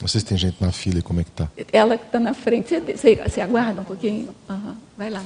Vocês 0.00 0.24
têm 0.24 0.38
gente 0.38 0.56
na 0.60 0.72
fila 0.72 1.00
e 1.00 1.02
como 1.02 1.20
é 1.20 1.24
que 1.24 1.30
está? 1.30 1.48
Ela 1.72 1.98
que 1.98 2.06
está 2.06 2.18
na 2.18 2.32
frente. 2.32 2.68
Você, 2.68 2.80
você, 2.80 3.16
você, 3.16 3.40
aguarda 3.40 3.82
um 3.82 3.84
pouquinho? 3.84 4.28
Uhum. 4.48 4.74
Vai 4.96 5.10
lá. 5.10 5.22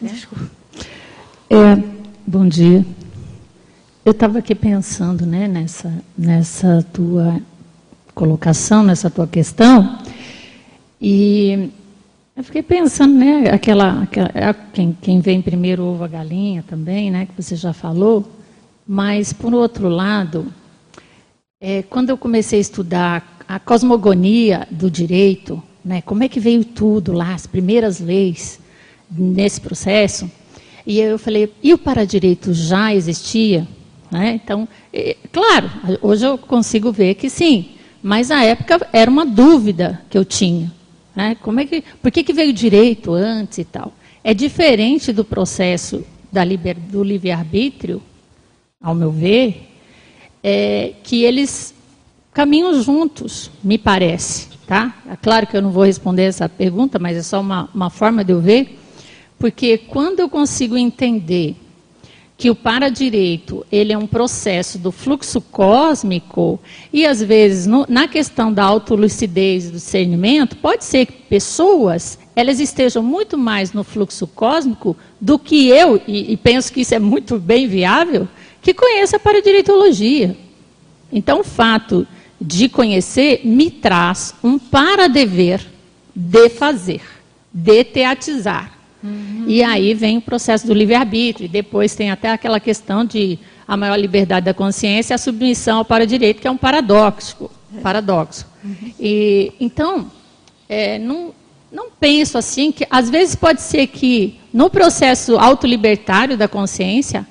Desculpa. 0.00 0.44
É, 1.48 1.76
bom 2.26 2.46
dia. 2.46 2.84
Eu 4.04 4.12
estava 4.12 4.40
aqui 4.40 4.54
pensando 4.54 5.24
né, 5.24 5.48
nessa, 5.48 5.92
nessa 6.16 6.84
tua 6.92 7.40
colocação, 8.18 8.82
nessa 8.82 9.08
tua 9.08 9.28
questão, 9.28 9.96
e 11.00 11.70
eu 12.36 12.42
fiquei 12.42 12.64
pensando, 12.64 13.14
né, 13.14 13.48
aquela, 13.48 14.02
aquela 14.02 14.54
quem, 14.72 14.98
quem 15.00 15.20
vem 15.20 15.40
primeiro 15.40 15.84
ovo 15.84 16.02
a 16.02 16.08
galinha 16.08 16.64
também, 16.66 17.12
né, 17.12 17.26
que 17.26 17.40
você 17.40 17.54
já 17.54 17.72
falou, 17.72 18.28
mas 18.84 19.32
por 19.32 19.54
outro 19.54 19.88
lado, 19.88 20.52
é, 21.60 21.84
quando 21.84 22.10
eu 22.10 22.18
comecei 22.18 22.58
a 22.58 22.60
estudar 22.60 23.38
a 23.46 23.60
cosmogonia 23.60 24.66
do 24.68 24.90
direito, 24.90 25.62
né, 25.84 26.02
como 26.02 26.24
é 26.24 26.28
que 26.28 26.40
veio 26.40 26.64
tudo 26.64 27.12
lá, 27.12 27.34
as 27.34 27.46
primeiras 27.46 28.00
leis 28.00 28.58
nesse 29.08 29.60
processo, 29.60 30.28
e 30.84 30.98
eu 30.98 31.20
falei, 31.20 31.52
e 31.62 31.72
o 31.72 31.78
paradireito 31.78 32.52
já 32.52 32.92
existia? 32.92 33.64
Né? 34.10 34.40
Então, 34.42 34.66
é, 34.92 35.16
claro, 35.30 35.70
hoje 36.02 36.26
eu 36.26 36.36
consigo 36.36 36.90
ver 36.90 37.14
que 37.14 37.30
sim, 37.30 37.77
mas 38.02 38.28
na 38.28 38.44
época 38.44 38.86
era 38.92 39.10
uma 39.10 39.26
dúvida 39.26 40.00
que 40.08 40.16
eu 40.16 40.24
tinha. 40.24 40.72
Né? 41.14 41.36
Como 41.40 41.60
é 41.60 41.66
que, 41.66 41.82
por 42.02 42.10
que, 42.10 42.22
que 42.22 42.32
veio 42.32 42.52
direito 42.52 43.12
antes 43.12 43.58
e 43.58 43.64
tal? 43.64 43.92
É 44.22 44.32
diferente 44.32 45.12
do 45.12 45.24
processo 45.24 46.04
da 46.30 46.44
liber, 46.44 46.76
do 46.76 47.02
livre-arbítrio, 47.02 48.02
ao 48.80 48.94
meu 48.94 49.10
ver, 49.10 49.68
é, 50.42 50.92
que 51.02 51.24
eles 51.24 51.74
caminham 52.32 52.80
juntos, 52.82 53.50
me 53.62 53.78
parece. 53.78 54.48
Tá? 54.66 54.94
É 55.10 55.16
claro 55.16 55.46
que 55.46 55.56
eu 55.56 55.62
não 55.62 55.70
vou 55.70 55.84
responder 55.84 56.24
essa 56.24 56.48
pergunta, 56.48 56.98
mas 56.98 57.16
é 57.16 57.22
só 57.22 57.40
uma, 57.40 57.70
uma 57.74 57.90
forma 57.90 58.22
de 58.22 58.32
eu 58.32 58.40
ver. 58.40 58.78
Porque 59.38 59.78
quando 59.78 60.20
eu 60.20 60.28
consigo 60.28 60.76
entender 60.76 61.56
que 62.38 62.48
o 62.48 62.54
para-direito 62.54 63.66
ele 63.70 63.92
é 63.92 63.98
um 63.98 64.06
processo 64.06 64.78
do 64.78 64.92
fluxo 64.92 65.40
cósmico 65.40 66.60
e 66.92 67.04
às 67.04 67.20
vezes 67.20 67.66
no, 67.66 67.84
na 67.88 68.06
questão 68.06 68.52
da 68.52 68.62
autolucidez 68.62 69.66
do 69.66 69.72
discernimento 69.72 70.56
pode 70.56 70.84
ser 70.84 71.06
que 71.06 71.12
pessoas 71.12 72.16
elas 72.36 72.60
estejam 72.60 73.02
muito 73.02 73.36
mais 73.36 73.72
no 73.72 73.82
fluxo 73.82 74.24
cósmico 74.28 74.96
do 75.20 75.36
que 75.36 75.68
eu 75.68 76.00
e, 76.06 76.32
e 76.32 76.36
penso 76.36 76.72
que 76.72 76.82
isso 76.82 76.94
é 76.94 77.00
muito 77.00 77.40
bem 77.40 77.66
viável 77.66 78.28
que 78.62 78.72
conheça 78.72 79.16
a 79.16 79.20
para-direitologia. 79.20 80.36
Então 81.12 81.40
o 81.40 81.44
fato 81.44 82.06
de 82.40 82.68
conhecer 82.68 83.40
me 83.42 83.68
traz 83.68 84.32
um 84.44 84.60
para-dever 84.60 85.60
de 86.14 86.48
fazer, 86.48 87.02
de 87.52 87.82
teatizar. 87.82 88.77
Uhum. 89.02 89.44
E 89.46 89.62
aí 89.62 89.94
vem 89.94 90.18
o 90.18 90.20
processo 90.20 90.66
do 90.66 90.74
livre-arbítrio, 90.74 91.46
e 91.46 91.48
depois 91.48 91.94
tem 91.94 92.10
até 92.10 92.30
aquela 92.30 92.58
questão 92.58 93.04
de 93.04 93.38
a 93.66 93.76
maior 93.76 93.96
liberdade 93.96 94.46
da 94.46 94.54
consciência 94.54 95.12
e 95.12 95.16
a 95.16 95.18
submissão 95.18 95.78
ao 95.78 95.84
para-direito, 95.84 96.40
que 96.40 96.48
é 96.48 96.50
um 96.50 96.56
paradoxo. 96.56 97.50
Paradoxo. 97.82 98.46
Uhum. 98.64 98.92
E, 98.98 99.52
então, 99.60 100.10
é, 100.68 100.98
não, 100.98 101.32
não 101.70 101.90
penso 101.90 102.38
assim, 102.38 102.72
que 102.72 102.86
às 102.90 103.10
vezes 103.10 103.34
pode 103.34 103.60
ser 103.60 103.86
que 103.88 104.38
no 104.52 104.70
processo 104.70 105.36
autolibertário 105.36 106.36
da 106.36 106.48
consciência, 106.48 107.26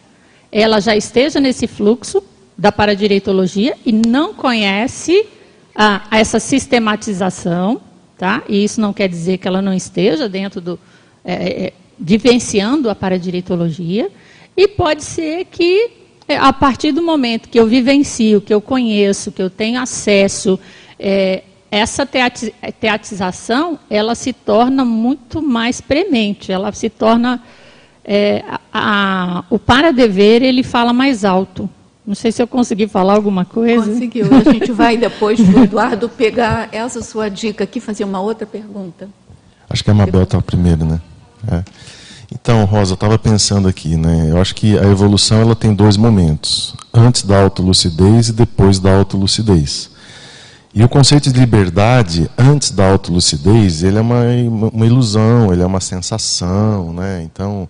ela 0.51 0.79
já 0.79 0.95
esteja 0.95 1.39
nesse 1.39 1.67
fluxo 1.67 2.23
da 2.57 2.71
paradireitologia 2.71 3.75
e 3.85 3.91
não 3.91 4.33
conhece 4.33 5.25
a 5.75 6.01
essa 6.11 6.39
sistematização, 6.39 7.79
tá? 8.17 8.41
e 8.49 8.63
isso 8.63 8.81
não 8.81 8.91
quer 8.91 9.07
dizer 9.07 9.37
que 9.37 9.47
ela 9.47 9.61
não 9.61 9.73
esteja 9.73 10.27
dentro 10.27 10.59
do, 10.59 10.79
é, 11.27 11.65
é, 11.65 11.73
vivenciando 11.99 12.89
a 12.89 12.95
paradireitologia, 12.95 14.09
e 14.55 14.67
pode 14.67 15.03
ser 15.03 15.45
que, 15.45 15.91
é, 16.27 16.37
a 16.37 16.51
partir 16.51 16.91
do 16.91 17.03
momento 17.03 17.49
que 17.49 17.59
eu 17.59 17.67
vivencio, 17.67 18.41
que 18.41 18.53
eu 18.53 18.61
conheço, 18.61 19.31
que 19.31 19.41
eu 19.41 19.49
tenho 19.49 19.79
acesso, 19.79 20.59
é, 20.97 21.43
essa 21.69 22.07
teatização, 22.79 23.77
ela 23.89 24.15
se 24.15 24.33
torna 24.33 24.83
muito 24.85 25.41
mais 25.41 25.81
premente, 25.81 26.51
ela 26.51 26.71
se 26.71 26.89
torna... 26.89 27.43
É, 28.09 28.41
a, 28.49 28.59
a, 28.71 29.43
o 29.49 29.59
para-dever, 29.59 30.41
ele 30.41 30.63
fala 30.63 30.93
mais 30.93 31.25
alto. 31.25 31.69
Não 32.05 32.15
sei 32.15 32.31
se 32.31 32.41
eu 32.41 32.47
consegui 32.47 32.87
falar 32.87 33.15
alguma 33.15 33.43
coisa. 33.43 33.85
Conseguiu. 33.85 34.27
A 34.33 34.49
gente 34.49 34.71
vai 34.71 34.95
depois 34.95 35.37
do 35.37 35.59
Eduardo 35.61 36.07
pegar 36.07 36.69
essa 36.71 37.01
sua 37.01 37.27
dica 37.27 37.65
aqui, 37.65 37.81
fazer 37.81 38.05
uma 38.05 38.21
outra 38.21 38.47
pergunta. 38.47 39.09
Acho 39.69 39.83
que 39.83 39.91
a 39.91 39.93
Mabel 39.93 40.23
está 40.23 40.41
primeiro, 40.41 40.85
né? 40.85 41.01
É. 41.51 41.63
Então, 42.31 42.65
Rosa, 42.65 42.91
eu 42.91 42.95
estava 42.95 43.17
pensando 43.17 43.67
aqui, 43.67 43.95
né? 43.95 44.31
Eu 44.31 44.41
acho 44.41 44.53
que 44.53 44.77
a 44.77 44.83
evolução 44.83 45.41
ela 45.41 45.55
tem 45.55 45.73
dois 45.73 45.97
momentos: 45.97 46.75
antes 46.93 47.23
da 47.23 47.41
autolucidez 47.41 48.29
e 48.29 48.33
depois 48.33 48.79
da 48.79 48.95
autolucidez. 48.95 49.89
E 50.73 50.83
o 50.83 50.89
conceito 50.89 51.31
de 51.31 51.39
liberdade, 51.39 52.29
antes 52.37 52.71
da 52.71 52.87
autolucidez, 52.87 53.83
ele 53.83 53.97
é 53.97 54.01
uma, 54.01 54.21
uma 54.71 54.85
ilusão, 54.85 55.51
ele 55.51 55.63
é 55.63 55.65
uma 55.65 55.79
sensação, 55.79 56.93
né? 56.93 57.23
Então, 57.23 57.67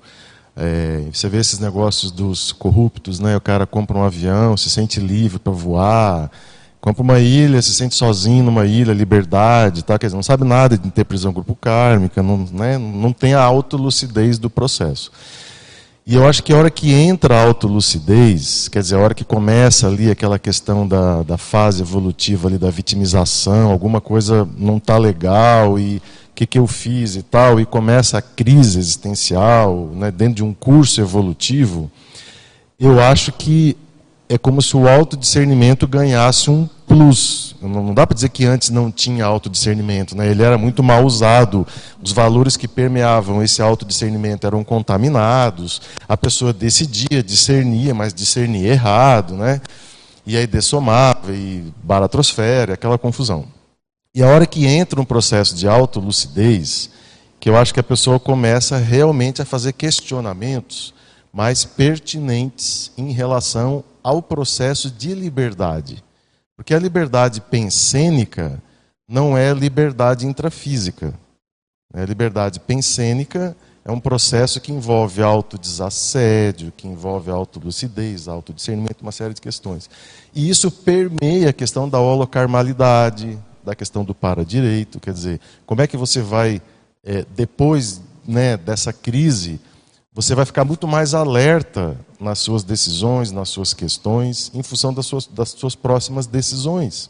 é, 0.55 1.03
você 1.13 1.29
vê 1.29 1.37
esses 1.37 1.59
negócios 1.59 2.11
dos 2.11 2.51
corruptos, 2.51 3.19
né? 3.19 3.37
O 3.37 3.41
cara 3.41 3.65
compra 3.65 3.97
um 3.97 4.03
avião, 4.03 4.57
se 4.57 4.69
sente 4.69 4.99
livre 4.99 5.39
para 5.39 5.53
voar, 5.53 6.31
Compra 6.87 7.03
uma 7.03 7.19
ilha, 7.19 7.61
se 7.61 7.73
sente 7.73 7.95
sozinho 7.95 8.45
numa 8.45 8.65
ilha, 8.65 8.93
liberdade, 8.93 9.83
tá? 9.83 9.99
Quer 9.99 10.05
dizer, 10.05 10.15
não 10.15 10.23
sabe 10.23 10.45
nada 10.45 10.77
de 10.77 10.89
ter 10.89 11.03
prisão 11.03 11.33
grupo 11.33 11.53
kármica, 11.53 12.23
não, 12.23 12.47
né? 12.49 12.77
não 12.77 13.11
tem 13.11 13.33
a 13.33 13.41
autolucidez 13.41 14.39
do 14.39 14.49
processo. 14.49 15.11
E 16.05 16.15
eu 16.15 16.25
acho 16.25 16.41
que 16.41 16.53
a 16.53 16.55
hora 16.55 16.71
que 16.71 16.93
entra 16.93 17.35
a 17.35 17.43
autolucidez, 17.43 18.69
quer 18.69 18.79
dizer, 18.79 18.95
a 18.95 18.99
hora 18.99 19.13
que 19.13 19.25
começa 19.25 19.85
ali 19.85 20.09
aquela 20.09 20.39
questão 20.39 20.87
da, 20.87 21.23
da 21.23 21.37
fase 21.37 21.81
evolutiva 21.81 22.47
ali 22.47 22.57
da 22.57 22.69
vitimização, 22.69 23.69
alguma 23.69 23.99
coisa 23.99 24.47
não 24.57 24.77
está 24.77 24.97
legal 24.97 25.77
e 25.77 25.97
o 25.97 26.01
que, 26.33 26.45
que 26.45 26.57
eu 26.57 26.67
fiz 26.67 27.17
e 27.17 27.21
tal, 27.21 27.59
e 27.59 27.65
começa 27.65 28.17
a 28.17 28.21
crise 28.21 28.79
existencial 28.79 29.91
né, 29.93 30.09
dentro 30.09 30.35
de 30.35 30.43
um 30.45 30.53
curso 30.53 31.01
evolutivo, 31.01 31.91
eu 32.79 32.97
acho 33.01 33.33
que 33.33 33.75
é 34.29 34.37
como 34.37 34.61
se 34.61 34.75
o 34.75 34.87
autodiscernimento 34.87 35.87
ganhasse 35.87 36.49
um 36.49 36.67
plus. 36.85 37.55
Não 37.61 37.93
dá 37.93 38.05
para 38.05 38.15
dizer 38.15 38.29
que 38.29 38.45
antes 38.45 38.69
não 38.69 38.91
tinha 38.91 39.25
autodiscernimento, 39.25 40.15
né? 40.15 40.29
ele 40.29 40.43
era 40.43 40.57
muito 40.57 40.83
mal 40.83 41.05
usado, 41.05 41.65
os 42.01 42.11
valores 42.11 42.57
que 42.57 42.67
permeavam 42.67 43.41
esse 43.41 43.61
autodiscernimento 43.61 44.45
eram 44.45 44.63
contaminados, 44.63 45.81
a 46.07 46.15
pessoa 46.17 46.53
decidia, 46.53 47.23
discernia, 47.23 47.93
mas 47.93 48.13
discernia 48.13 48.71
errado, 48.71 49.33
né? 49.35 49.61
e 50.25 50.35
aí 50.35 50.45
dessomava, 50.45 51.31
e 51.33 51.63
baratrosfera, 51.83 52.73
aquela 52.73 52.97
confusão. 52.97 53.45
E 54.13 54.21
a 54.21 54.27
hora 54.27 54.45
que 54.45 54.65
entra 54.65 54.99
um 54.99 55.05
processo 55.05 55.55
de 55.55 55.67
autolucidez, 55.67 56.89
que 57.39 57.49
eu 57.49 57.55
acho 57.55 57.73
que 57.73 57.79
a 57.79 57.83
pessoa 57.83 58.19
começa 58.19 58.77
realmente 58.77 59.41
a 59.41 59.45
fazer 59.45 59.73
questionamentos 59.73 60.93
mais 61.31 61.63
pertinentes 61.63 62.91
em 62.97 63.11
relação 63.11 63.83
ao 64.07 64.21
processo 64.21 64.89
de 64.89 65.13
liberdade. 65.13 66.01
Porque 66.55 66.73
a 66.73 66.79
liberdade 66.79 67.41
pensênica 67.41 68.63
não 69.05 69.37
é 69.37 69.53
liberdade 69.53 70.25
intrafísica. 70.25 71.13
A 71.93 72.05
liberdade 72.05 72.57
pensênica 72.61 73.53
é 73.83 73.91
um 73.91 73.99
processo 73.99 74.61
que 74.61 74.71
envolve 74.71 75.21
autodesassédio, 75.21 76.71
que 76.77 76.87
envolve 76.87 77.29
autolucidez, 77.29 78.29
autodiscernimento, 78.29 79.01
uma 79.01 79.11
série 79.11 79.33
de 79.33 79.41
questões. 79.41 79.89
E 80.33 80.49
isso 80.49 80.71
permeia 80.71 81.49
a 81.49 81.53
questão 81.53 81.89
da 81.89 81.99
holocarmalidade, 81.99 83.37
da 83.61 83.75
questão 83.75 84.05
do 84.05 84.15
para-direito. 84.15 85.01
Quer 85.01 85.13
dizer, 85.13 85.41
como 85.65 85.81
é 85.81 85.87
que 85.87 85.97
você 85.97 86.21
vai, 86.21 86.61
é, 87.03 87.25
depois 87.35 88.01
né, 88.25 88.55
dessa 88.55 88.93
crise, 88.93 89.59
você 90.13 90.33
vai 90.33 90.45
ficar 90.45 90.63
muito 90.63 90.87
mais 90.87 91.13
alerta 91.13 91.97
nas 92.19 92.39
suas 92.39 92.63
decisões, 92.63 93.31
nas 93.31 93.49
suas 93.49 93.73
questões, 93.73 94.51
em 94.53 94.63
função 94.63 94.93
das 94.93 95.05
suas, 95.05 95.27
das 95.27 95.49
suas 95.49 95.75
próximas 95.75 96.25
decisões. 96.25 97.09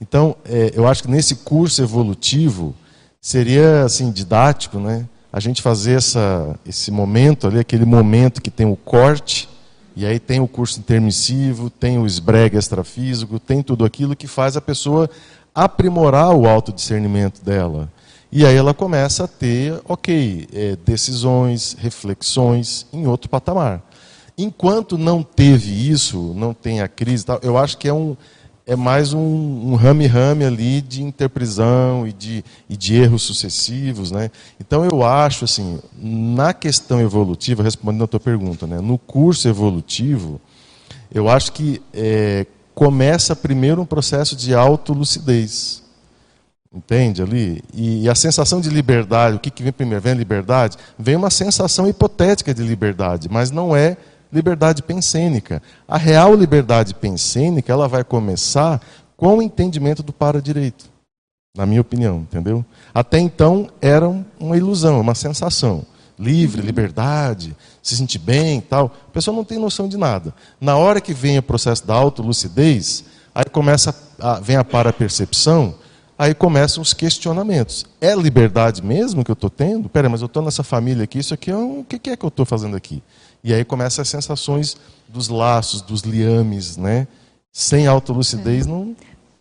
Então, 0.00 0.36
é, 0.44 0.72
eu 0.74 0.86
acho 0.86 1.02
que 1.02 1.10
nesse 1.10 1.36
curso 1.36 1.82
evolutivo 1.82 2.74
seria 3.20 3.84
assim 3.84 4.10
didático, 4.10 4.78
né? 4.78 5.08
A 5.32 5.40
gente 5.40 5.62
fazer 5.62 5.92
essa, 5.92 6.58
esse 6.66 6.90
momento 6.90 7.46
ali, 7.46 7.58
aquele 7.58 7.84
momento 7.84 8.40
que 8.40 8.50
tem 8.50 8.66
o 8.66 8.76
corte, 8.76 9.48
e 9.94 10.04
aí 10.04 10.18
tem 10.18 10.40
o 10.40 10.48
curso 10.48 10.78
intermissivo, 10.78 11.70
tem 11.70 11.98
o 11.98 12.06
esbrega 12.06 12.58
extrafísico, 12.58 13.38
tem 13.38 13.62
tudo 13.62 13.84
aquilo 13.84 14.14
que 14.14 14.26
faz 14.26 14.56
a 14.56 14.60
pessoa 14.60 15.08
aprimorar 15.54 16.34
o 16.34 16.46
autodiscernimento 16.46 17.42
dela. 17.42 17.90
E 18.30 18.44
aí 18.44 18.56
ela 18.56 18.74
começa 18.74 19.24
a 19.24 19.28
ter, 19.28 19.80
ok, 19.88 20.48
é, 20.52 20.76
decisões, 20.84 21.76
reflexões 21.78 22.86
em 22.92 23.06
outro 23.06 23.28
patamar. 23.28 23.82
Enquanto 24.36 24.98
não 24.98 25.22
teve 25.22 25.90
isso, 25.90 26.34
não 26.34 26.52
tem 26.52 26.80
a 26.80 26.88
crise, 26.88 27.24
tal, 27.24 27.38
eu 27.42 27.56
acho 27.56 27.78
que 27.78 27.88
é 27.88 27.94
um, 27.94 28.16
é 28.66 28.74
mais 28.74 29.14
um 29.14 29.76
rame-rame 29.76 30.44
um 30.44 30.48
ali 30.48 30.80
de 30.80 31.02
interprisão 31.02 32.06
e 32.06 32.12
de, 32.12 32.44
e 32.68 32.76
de 32.76 32.96
erros 32.96 33.22
sucessivos. 33.22 34.10
Né? 34.10 34.30
Então, 34.60 34.84
eu 34.84 35.04
acho, 35.04 35.44
assim, 35.44 35.78
na 35.96 36.52
questão 36.52 37.00
evolutiva, 37.00 37.62
respondendo 37.62 38.04
a 38.04 38.08
tua 38.08 38.20
pergunta, 38.20 38.66
né, 38.66 38.80
no 38.80 38.98
curso 38.98 39.46
evolutivo, 39.46 40.40
eu 41.14 41.28
acho 41.28 41.52
que 41.52 41.80
é, 41.94 42.44
começa 42.74 43.36
primeiro 43.36 43.80
um 43.80 43.86
processo 43.86 44.34
de 44.34 44.52
autolucidez. 44.52 45.85
Entende 46.76 47.22
ali? 47.22 47.64
E, 47.72 48.04
e, 48.04 48.08
a 48.08 48.14
sensação 48.14 48.60
de 48.60 48.68
liberdade, 48.68 49.36
o 49.36 49.40
que, 49.40 49.50
que 49.50 49.62
vem 49.62 49.72
primeiro? 49.72 50.02
Vem 50.02 50.12
a 50.12 50.16
liberdade? 50.16 50.76
Vem 50.98 51.16
uma 51.16 51.30
sensação 51.30 51.88
hipotética 51.88 52.52
de 52.52 52.62
liberdade, 52.62 53.30
mas 53.30 53.50
não 53.50 53.74
é 53.74 53.96
liberdade 54.30 54.82
pensênica. 54.82 55.62
A 55.88 55.96
real 55.96 56.34
liberdade 56.34 56.92
pensênica, 56.92 57.72
ela 57.72 57.88
vai 57.88 58.04
começar 58.04 58.82
com 59.16 59.38
o 59.38 59.42
entendimento 59.42 60.02
do 60.02 60.12
para-direito, 60.12 60.84
na 61.56 61.64
minha 61.64 61.80
opinião, 61.80 62.18
entendeu? 62.18 62.62
Até 62.92 63.18
então 63.18 63.70
era 63.80 64.06
uma 64.38 64.58
ilusão, 64.58 65.00
uma 65.00 65.14
sensação. 65.14 65.82
Livre, 66.18 66.60
liberdade, 66.60 67.56
se 67.82 67.96
sentir 67.96 68.18
bem 68.18 68.60
tal. 68.60 68.94
A 69.08 69.12
pessoa 69.12 69.34
não 69.34 69.44
tem 69.44 69.58
noção 69.58 69.88
de 69.88 69.96
nada. 69.96 70.34
Na 70.60 70.76
hora 70.76 71.00
que 71.00 71.14
vem 71.14 71.38
o 71.38 71.42
processo 71.42 71.86
da 71.86 71.94
autolucidez, 71.94 73.04
aí 73.34 73.46
começa 73.46 73.94
a, 74.20 74.40
vem 74.40 74.56
a 74.56 74.64
para-percepção, 74.64 75.74
aí 76.18 76.34
começam 76.34 76.82
os 76.82 76.94
questionamentos. 76.94 77.84
É 78.00 78.14
liberdade 78.14 78.82
mesmo 78.82 79.24
que 79.24 79.30
eu 79.30 79.34
estou 79.34 79.50
tendo? 79.50 79.88
Pera, 79.88 80.08
mas 80.08 80.20
eu 80.20 80.26
estou 80.26 80.42
nessa 80.42 80.62
família 80.62 81.04
aqui, 81.04 81.18
isso 81.18 81.34
aqui 81.34 81.50
é 81.50 81.56
um, 81.56 81.80
o 81.80 81.84
que 81.84 82.10
é 82.10 82.16
que 82.16 82.24
eu 82.24 82.28
estou 82.28 82.46
fazendo 82.46 82.76
aqui? 82.76 83.02
E 83.42 83.52
aí 83.54 83.64
começam 83.64 84.02
as 84.02 84.08
sensações 84.08 84.76
dos 85.08 85.28
laços, 85.28 85.80
dos 85.82 86.02
liames, 86.02 86.76
né? 86.76 87.06
Sem 87.52 87.86
autolucidez 87.86 88.66
é. 88.66 88.68
não. 88.68 88.96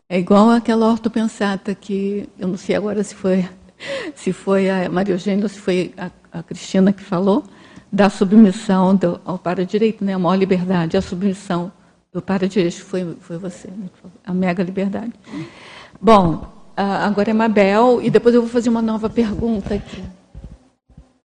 É 0.07 0.19
igual 0.19 0.51
aquela 0.51 0.87
ortopensata 0.87 1.73
que 1.73 2.29
eu 2.37 2.47
não 2.47 2.57
sei 2.57 2.75
agora 2.75 3.03
se 3.03 3.15
foi 3.15 3.47
se 4.15 4.31
foi 4.31 4.69
a 4.69 4.89
Maria 4.89 5.15
Eugênia 5.15 5.43
ou 5.43 5.49
se 5.49 5.59
foi 5.59 5.93
a, 5.97 6.11
a 6.31 6.43
Cristina 6.43 6.93
que 6.93 7.03
falou 7.03 7.43
da 7.91 8.09
submissão 8.09 8.95
do, 8.95 9.19
ao 9.25 9.37
para-direito, 9.37 10.03
né? 10.03 10.13
A 10.13 10.19
maior 10.19 10.35
liberdade, 10.35 10.97
a 10.97 11.01
submissão 11.01 11.71
do 12.13 12.21
para-direito 12.21 12.83
foi 12.83 13.17
foi 13.19 13.37
você, 13.37 13.67
né? 13.69 13.89
a 14.23 14.33
mega 14.33 14.63
liberdade. 14.63 15.13
Bom, 15.99 16.54
agora 16.75 17.31
é 17.31 17.33
Mabel 17.33 18.01
e 18.01 18.09
depois 18.09 18.35
eu 18.35 18.41
vou 18.41 18.49
fazer 18.49 18.69
uma 18.69 18.81
nova 18.81 19.09
pergunta 19.09 19.75
aqui. 19.75 20.03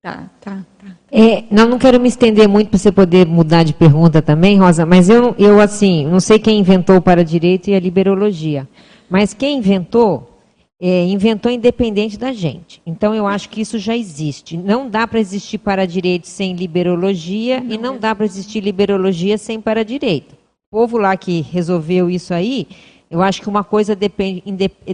Tá, 0.00 0.30
tá, 0.40 0.64
tá. 0.78 0.96
É, 1.11 1.44
não, 1.50 1.68
não 1.68 1.78
quero 1.78 1.98
me 1.98 2.08
estender 2.08 2.48
muito 2.48 2.70
para 2.70 2.78
você 2.78 2.92
poder 2.92 3.26
mudar 3.26 3.64
de 3.64 3.74
pergunta 3.74 4.22
também, 4.22 4.58
Rosa, 4.58 4.87
mas 4.87 5.08
eu, 5.08 5.34
eu 5.38 5.61
assim, 5.61 6.06
não 6.06 6.20
sei 6.20 6.38
quem 6.38 6.61
inventou 6.61 6.96
o 6.96 7.02
para-direito 7.02 7.68
e 7.68 7.74
a 7.74 7.80
liberologia, 7.80 8.68
mas 9.11 9.34
quem 9.34 9.58
inventou, 9.58 10.38
é, 10.80 11.04
inventou 11.04 11.50
independente 11.50 12.16
da 12.16 12.32
gente. 12.32 12.80
Então, 12.87 13.12
eu 13.12 13.26
acho 13.26 13.48
que 13.48 13.61
isso 13.61 13.78
já 13.78 13.96
existe. 13.96 14.56
Não 14.56 14.88
dá 14.88 15.06
para 15.06 15.18
existir 15.18 15.58
para-direito 15.58 16.28
sem 16.28 16.54
liberologia 16.54 17.61
não 17.61 17.74
e 17.74 17.78
não 17.78 17.94
é. 17.96 17.98
dá 17.98 18.14
para 18.14 18.24
existir 18.24 18.61
liberologia 18.61 19.37
sem 19.37 19.61
para-direito. 19.61 20.32
O 20.70 20.76
povo 20.76 20.96
lá 20.96 21.16
que 21.16 21.40
resolveu 21.40 22.08
isso 22.08 22.32
aí, 22.32 22.68
eu 23.11 23.23
acho 23.23 23.40
que 23.40 23.49
uma 23.49 23.64
coisa 23.64 23.97
depende, 23.97 24.42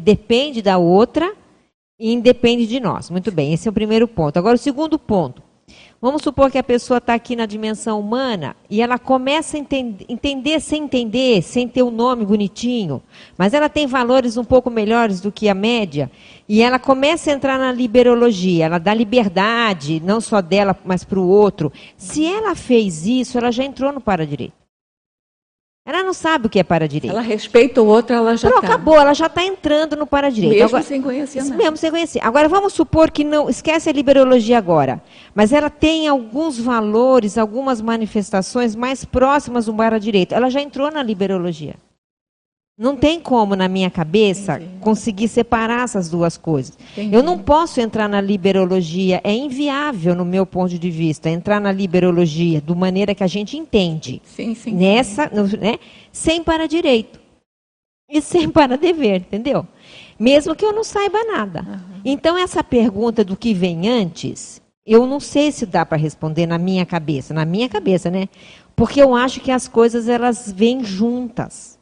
depende 0.02 0.62
da 0.62 0.78
outra 0.78 1.32
e 1.98 2.12
independe 2.12 2.66
de 2.66 2.80
nós. 2.80 3.10
Muito 3.10 3.30
bem, 3.32 3.52
esse 3.52 3.68
é 3.68 3.70
o 3.70 3.74
primeiro 3.74 4.06
ponto. 4.06 4.36
Agora, 4.36 4.54
o 4.54 4.58
segundo 4.58 4.98
ponto. 4.98 5.42
Vamos 6.00 6.22
supor 6.22 6.50
que 6.50 6.58
a 6.58 6.62
pessoa 6.62 6.98
está 6.98 7.14
aqui 7.14 7.34
na 7.34 7.46
dimensão 7.46 7.98
humana 7.98 8.54
e 8.68 8.82
ela 8.82 8.98
começa 8.98 9.56
a 9.56 9.60
entender, 9.60 10.04
entender 10.06 10.60
sem 10.60 10.84
entender, 10.84 11.40
sem 11.40 11.66
ter 11.66 11.82
um 11.82 11.90
nome 11.90 12.26
bonitinho, 12.26 13.02
mas 13.38 13.54
ela 13.54 13.70
tem 13.70 13.86
valores 13.86 14.36
um 14.36 14.44
pouco 14.44 14.68
melhores 14.68 15.22
do 15.22 15.32
que 15.32 15.48
a 15.48 15.54
média, 15.54 16.10
e 16.46 16.60
ela 16.60 16.78
começa 16.78 17.30
a 17.30 17.34
entrar 17.34 17.58
na 17.58 17.72
liberologia, 17.72 18.66
ela 18.66 18.76
dá 18.76 18.92
liberdade, 18.92 20.02
não 20.04 20.20
só 20.20 20.42
dela, 20.42 20.76
mas 20.84 21.02
para 21.02 21.18
o 21.18 21.26
outro. 21.26 21.72
Se 21.96 22.26
ela 22.26 22.54
fez 22.54 23.06
isso, 23.06 23.38
ela 23.38 23.50
já 23.50 23.64
entrou 23.64 23.90
no 23.90 24.00
para-direito. 24.02 24.63
Ela 25.86 26.02
não 26.02 26.14
sabe 26.14 26.46
o 26.46 26.48
que 26.48 26.58
é 26.58 26.64
para-direito. 26.64 27.12
Ela 27.12 27.20
respeita 27.20 27.82
o 27.82 27.86
outro, 27.86 28.16
ela 28.16 28.34
já 28.38 28.48
está. 28.48 28.60
acabou, 28.60 28.98
ela 28.98 29.12
já 29.12 29.26
está 29.26 29.44
entrando 29.44 29.94
no 29.96 30.06
para-direito. 30.06 30.54
Mesmo 30.54 30.68
agora, 30.68 30.82
sem 30.82 31.02
conhecer 31.02 31.44
nada. 31.44 31.56
Mesmo 31.56 31.76
sem 31.76 31.90
conhecer. 31.90 32.20
Agora, 32.24 32.48
vamos 32.48 32.72
supor 32.72 33.10
que 33.10 33.22
não, 33.22 33.50
esquece 33.50 33.90
a 33.90 33.92
liberologia 33.92 34.56
agora, 34.56 35.02
mas 35.34 35.52
ela 35.52 35.68
tem 35.68 36.08
alguns 36.08 36.58
valores, 36.58 37.36
algumas 37.36 37.82
manifestações 37.82 38.74
mais 38.74 39.04
próximas 39.04 39.66
do 39.66 39.74
para-direito. 39.74 40.34
Ela 40.34 40.48
já 40.48 40.62
entrou 40.62 40.90
na 40.90 41.02
liberologia. 41.02 41.74
Não 42.76 42.96
tem 42.96 43.20
como, 43.20 43.54
na 43.54 43.68
minha 43.68 43.88
cabeça, 43.88 44.56
Entendi. 44.56 44.80
conseguir 44.80 45.28
separar 45.28 45.84
essas 45.84 46.10
duas 46.10 46.36
coisas. 46.36 46.76
Entendi. 46.92 47.14
Eu 47.14 47.22
não 47.22 47.38
posso 47.38 47.80
entrar 47.80 48.08
na 48.08 48.20
liberologia, 48.20 49.20
é 49.22 49.32
inviável, 49.32 50.12
no 50.12 50.24
meu 50.24 50.44
ponto 50.44 50.76
de 50.76 50.90
vista, 50.90 51.30
entrar 51.30 51.60
na 51.60 51.70
liberologia 51.70 52.60
do 52.60 52.74
maneira 52.74 53.14
que 53.14 53.22
a 53.22 53.28
gente 53.28 53.56
entende. 53.56 54.20
Sim, 54.24 54.56
sim. 54.56 54.72
Nessa, 54.72 55.30
né, 55.56 55.78
sem 56.10 56.42
para 56.42 56.66
direito. 56.66 57.20
E 58.10 58.20
sem 58.20 58.50
para 58.50 58.76
dever, 58.76 59.20
entendeu? 59.20 59.64
Mesmo 60.18 60.54
que 60.56 60.64
eu 60.64 60.72
não 60.72 60.82
saiba 60.82 61.22
nada. 61.24 61.60
Uhum. 61.62 62.00
Então, 62.04 62.36
essa 62.36 62.62
pergunta 62.62 63.24
do 63.24 63.36
que 63.36 63.54
vem 63.54 63.88
antes, 63.88 64.60
eu 64.84 65.06
não 65.06 65.20
sei 65.20 65.52
se 65.52 65.64
dá 65.64 65.86
para 65.86 65.96
responder 65.96 66.46
na 66.46 66.58
minha 66.58 66.84
cabeça. 66.84 67.32
Na 67.32 67.44
minha 67.44 67.68
cabeça, 67.68 68.10
né? 68.10 68.28
Porque 68.76 69.00
eu 69.00 69.14
acho 69.14 69.40
que 69.40 69.50
as 69.50 69.68
coisas, 69.68 70.08
elas 70.08 70.52
vêm 70.54 70.84
juntas. 70.84 71.73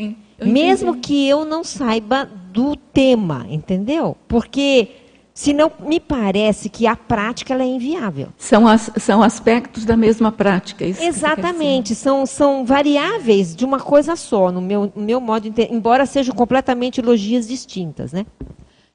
Sim, 0.00 0.16
Mesmo 0.42 0.96
que 0.96 1.28
eu 1.28 1.44
não 1.44 1.62
saiba 1.62 2.24
do 2.24 2.74
tema, 2.74 3.46
entendeu? 3.48 4.16
Porque 4.26 4.88
senão 5.34 5.70
me 5.80 6.00
parece 6.00 6.68
que 6.68 6.86
a 6.86 6.96
prática 6.96 7.54
é 7.54 7.66
inviável. 7.66 8.28
São, 8.38 8.66
as, 8.66 8.90
são 8.96 9.22
aspectos 9.22 9.84
da 9.84 9.96
mesma 9.96 10.32
prática. 10.32 10.84
Isso 10.84 11.02
Exatamente, 11.02 11.94
são, 11.94 12.24
são 12.24 12.64
variáveis 12.64 13.54
de 13.54 13.64
uma 13.64 13.78
coisa 13.78 14.16
só, 14.16 14.50
no 14.50 14.62
meu, 14.62 14.90
no 14.94 15.02
meu 15.02 15.20
modo 15.20 15.42
de 15.42 15.48
entender, 15.50 15.74
embora 15.74 16.06
sejam 16.06 16.34
completamente 16.34 17.02
logias 17.02 17.46
distintas, 17.46 18.12
né? 18.12 18.24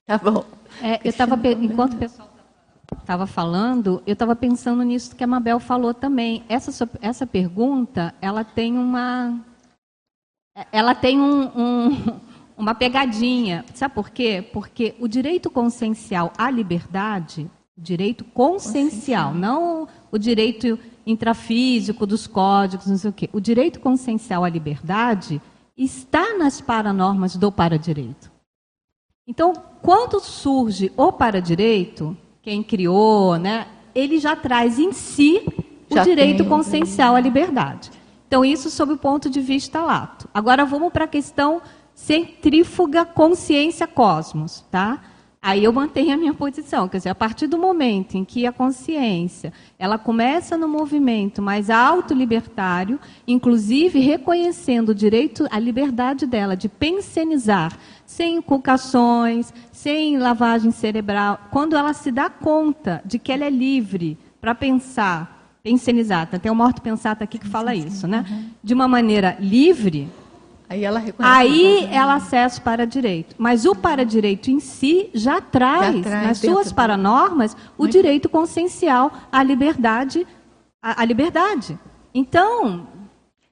Tá 0.07 0.17
bom. 0.17 0.43
É, 0.81 0.99
eu 1.03 1.09
estava, 1.09 1.39
enquanto 1.47 1.93
o 1.93 1.97
pessoal 1.97 2.29
estava 2.99 3.25
falando, 3.25 4.01
eu 4.05 4.13
estava 4.13 4.35
pensando 4.35 4.83
nisso 4.83 5.15
que 5.15 5.23
a 5.23 5.27
Mabel 5.27 5.59
falou 5.59 5.93
também. 5.93 6.43
Essa, 6.49 6.89
essa 7.01 7.25
pergunta, 7.25 8.13
ela 8.21 8.43
tem 8.43 8.77
uma 8.77 9.39
ela 10.71 10.95
tem 10.95 11.19
um, 11.19 11.43
um, 11.55 12.19
uma 12.57 12.73
pegadinha. 12.73 13.65
Sabe 13.73 13.93
por 13.93 14.09
quê? 14.09 14.43
Porque 14.53 14.95
o 14.99 15.07
direito 15.07 15.49
consciencial 15.49 16.31
à 16.37 16.49
liberdade, 16.49 17.49
direito 17.77 18.23
consciencial, 18.23 19.33
não 19.33 19.87
o 20.11 20.17
direito 20.17 20.79
intrafísico 21.05 22.05
dos 22.05 22.25
códigos, 22.25 22.87
não 22.87 22.97
sei 22.97 23.09
o 23.09 23.13
quê. 23.13 23.29
O 23.33 23.39
direito 23.39 23.79
consciencial 23.79 24.43
à 24.43 24.49
liberdade 24.49 25.41
está 25.77 26.37
nas 26.37 26.61
paranormas 26.61 27.35
do 27.35 27.51
para-direito. 27.51 28.31
Então, 29.27 29.53
quando 29.81 30.19
surge 30.19 30.91
o 30.95 31.11
para-direito, 31.11 32.15
quem 32.41 32.63
criou, 32.63 33.37
né, 33.37 33.67
ele 33.93 34.19
já 34.19 34.35
traz 34.35 34.79
em 34.79 34.91
si 34.91 35.43
o 35.89 35.95
já 35.95 36.03
direito 36.03 36.39
tem. 36.39 36.47
consciencial 36.47 37.15
à 37.15 37.19
liberdade. 37.19 37.91
Então, 38.27 38.43
isso 38.43 38.69
sob 38.69 38.93
o 38.93 38.97
ponto 38.97 39.29
de 39.29 39.39
vista 39.39 39.81
lato. 39.81 40.27
Agora, 40.33 40.65
vamos 40.65 40.91
para 40.91 41.05
a 41.05 41.07
questão 41.07 41.61
centrífuga 41.93 43.05
consciência-cosmos, 43.05 44.65
tá? 44.69 45.01
Aí 45.47 45.63
eu 45.63 45.71
mantenho 45.71 46.11
a 46.11 46.17
minha 46.17 46.33
posição, 46.33 46.89
quer 46.89 46.97
dizer, 46.97 47.09
a 47.09 47.15
partir 47.15 47.45
do 47.45 47.55
momento 47.55 48.15
em 48.15 48.25
que 48.25 48.47
a 48.47 48.51
consciência 48.51 49.53
ela 49.77 49.95
começa 49.95 50.57
no 50.57 50.67
movimento 50.67 51.39
mais 51.39 51.69
autolibertário, 51.69 52.99
inclusive 53.27 53.99
reconhecendo 53.99 54.89
o 54.89 54.95
direito, 54.95 55.47
a 55.51 55.59
liberdade 55.59 56.25
dela 56.25 56.57
de 56.57 56.67
pensionizar, 56.67 57.77
sem 58.07 58.37
inculcações, 58.37 59.53
sem 59.71 60.17
lavagem 60.17 60.71
cerebral, 60.71 61.39
quando 61.51 61.75
ela 61.75 61.93
se 61.93 62.11
dá 62.11 62.27
conta 62.27 62.99
de 63.05 63.19
que 63.19 63.31
ela 63.31 63.45
é 63.45 63.49
livre 63.51 64.17
para 64.41 64.55
pensar 64.55 65.34
pensionizata. 65.65 66.37
Tem 66.37 66.51
uma 66.51 66.63
ortopensata 66.63 67.23
aqui 67.23 67.39
que 67.39 67.47
fala 67.47 67.73
isso, 67.73 68.07
né? 68.07 68.23
De 68.63 68.71
uma 68.71 68.87
maneira 68.87 69.35
livre, 69.39 70.07
Aí 70.67 70.83
ela 70.83 70.97
reconhece. 70.97 71.35
Aí 71.35 71.87
ela 71.91 72.15
acessa 72.15 72.59
para 72.59 72.87
direito. 72.87 73.35
Mas 73.37 73.65
o 73.65 73.75
para 73.75 74.03
direito 74.03 74.49
em 74.49 74.59
si 74.59 75.09
já 75.13 75.39
traz, 75.39 75.97
já 75.97 76.01
traz 76.01 76.27
nas 76.27 76.37
suas 76.39 76.71
paranormas, 76.71 77.55
o 77.77 77.87
direito 77.87 78.27
consciencial 78.27 79.11
à 79.31 79.43
liberdade, 79.43 80.25
à, 80.81 81.03
à 81.03 81.05
liberdade. 81.05 81.77
Então, 82.11 82.87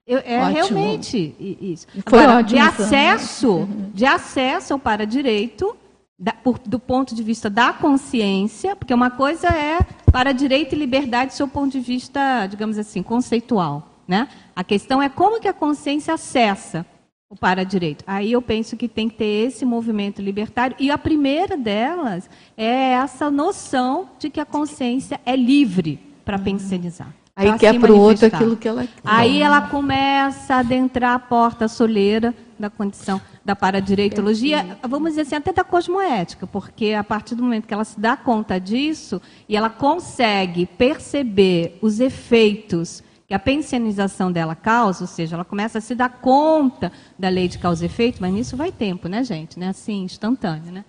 eu, 0.08 0.20
é 0.26 0.40
ótimo. 0.40 0.54
realmente 0.54 1.36
isso. 1.62 1.86
Foi 2.08 2.20
Agora, 2.20 2.40
ótimo. 2.40 2.50
De 2.50 2.58
acesso, 2.60 3.70
de 3.94 4.06
acesso 4.08 4.74
ao 4.74 4.80
para 4.80 5.06
direito, 5.06 5.76
da, 6.18 6.32
por, 6.32 6.60
do 6.60 6.80
ponto 6.80 7.16
de 7.16 7.24
vista 7.24 7.50
da 7.50 7.74
consciência, 7.74 8.76
porque 8.76 8.94
uma 8.94 9.10
coisa 9.10 9.48
é 9.48 9.80
para 10.12 10.32
direito 10.32 10.76
e 10.76 10.78
liberdade 10.78 11.34
seu 11.34 11.48
ponto 11.48 11.72
de 11.72 11.80
vista, 11.80 12.48
digamos 12.48 12.78
assim, 12.78 13.02
conceitual. 13.02 13.90
Né? 14.08 14.28
A 14.56 14.64
questão 14.64 15.02
é 15.02 15.10
como 15.10 15.40
que 15.40 15.48
a 15.48 15.54
consciência 15.54 16.14
acessa 16.14 16.86
o 17.30 17.36
para-direito. 17.36 18.04
Aí 18.06 18.32
eu 18.32 18.42
penso 18.42 18.78
que 18.78 18.88
tem 18.88 19.10
que 19.10 19.16
ter 19.16 19.48
esse 19.48 19.66
movimento 19.66 20.22
libertário, 20.22 20.76
e 20.80 20.92
a 20.92 20.98
primeira 20.98 21.58
delas 21.58 22.30
é 22.56 22.92
essa 22.92 23.32
noção 23.32 24.10
de 24.20 24.30
que 24.30 24.40
a 24.40 24.46
consciência 24.46 25.20
é 25.26 25.36
livre 25.36 26.00
para 26.24 26.38
pensionizar. 26.38 27.14
Aí 27.36 27.58
quer 27.58 27.80
para 27.80 27.92
o 27.92 28.00
outro 28.00 28.28
aquilo 28.28 28.56
que 28.56 28.68
ela 28.68 28.84
quer. 28.84 29.02
Aí 29.04 29.42
ela 29.42 29.62
começa 29.62 30.56
a 30.56 30.60
adentrar 30.60 31.16
a 31.16 31.20
porta 31.20 31.68
soleira 31.68 32.34
da 32.60 32.70
condição 32.70 33.20
da 33.44 33.56
paradireitologia, 33.56 34.78
vamos 34.88 35.12
dizer 35.12 35.22
assim, 35.22 35.36
até 35.36 35.52
da 35.52 35.64
cosmoética, 35.64 36.48
porque 36.48 36.94
a 36.94 37.04
partir 37.04 37.36
do 37.36 37.44
momento 37.44 37.68
que 37.68 37.74
ela 37.74 37.84
se 37.84 38.00
dá 38.00 38.16
conta 38.16 38.60
disso 38.60 39.22
e 39.50 39.58
ela 39.58 39.70
consegue 39.70 40.66
perceber 40.66 41.78
os 41.82 42.00
efeitos 42.00 43.04
que 43.28 43.34
a 43.34 43.40
pensionização 43.40 44.32
dela 44.32 44.56
causa, 44.56 45.04
ou 45.04 45.08
seja, 45.08 45.36
ela 45.36 45.44
começa 45.44 45.80
a 45.80 45.82
se 45.82 45.96
dar 45.96 46.10
conta 46.10 46.92
da 47.18 47.30
lei 47.30 47.48
de 47.48 47.58
causa 47.58 47.84
e 47.84 47.88
efeito, 47.88 48.22
mas 48.22 48.32
nisso 48.32 48.56
vai 48.56 48.72
tempo, 48.72 49.08
né, 49.08 49.24
gente? 49.24 49.60
Né? 49.60 49.70
Assim, 49.70 50.04
instantâneo, 50.04 50.72
né? 50.72 50.86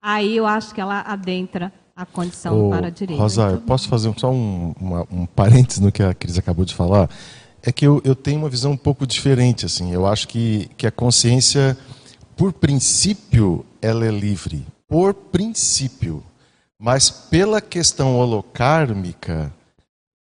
Aí 0.00 0.36
eu 0.36 0.46
acho 0.46 0.74
que 0.74 0.80
ela 0.80 1.00
adentra 1.00 1.72
a 1.98 2.06
condição 2.06 2.70
para 2.70 2.86
a 2.86 2.90
direita. 2.90 3.20
Rosa, 3.20 3.50
eu 3.50 3.60
posso 3.60 3.88
fazer 3.88 4.14
só 4.16 4.30
um, 4.30 4.72
uma, 4.80 5.04
um 5.10 5.26
parênteses 5.26 5.80
no 5.80 5.90
que 5.90 6.00
a 6.00 6.14
Cris 6.14 6.38
acabou 6.38 6.64
de 6.64 6.72
falar? 6.72 7.10
É 7.60 7.72
que 7.72 7.84
eu, 7.84 8.00
eu 8.04 8.14
tenho 8.14 8.38
uma 8.38 8.48
visão 8.48 8.70
um 8.70 8.76
pouco 8.76 9.04
diferente. 9.04 9.66
assim. 9.66 9.92
Eu 9.92 10.06
acho 10.06 10.28
que, 10.28 10.70
que 10.76 10.86
a 10.86 10.92
consciência, 10.92 11.76
por 12.36 12.52
princípio, 12.52 13.66
ela 13.82 14.06
é 14.06 14.12
livre. 14.12 14.64
Por 14.86 15.12
princípio. 15.12 16.22
Mas 16.78 17.10
pela 17.10 17.60
questão 17.60 18.16
holocármica, 18.16 19.52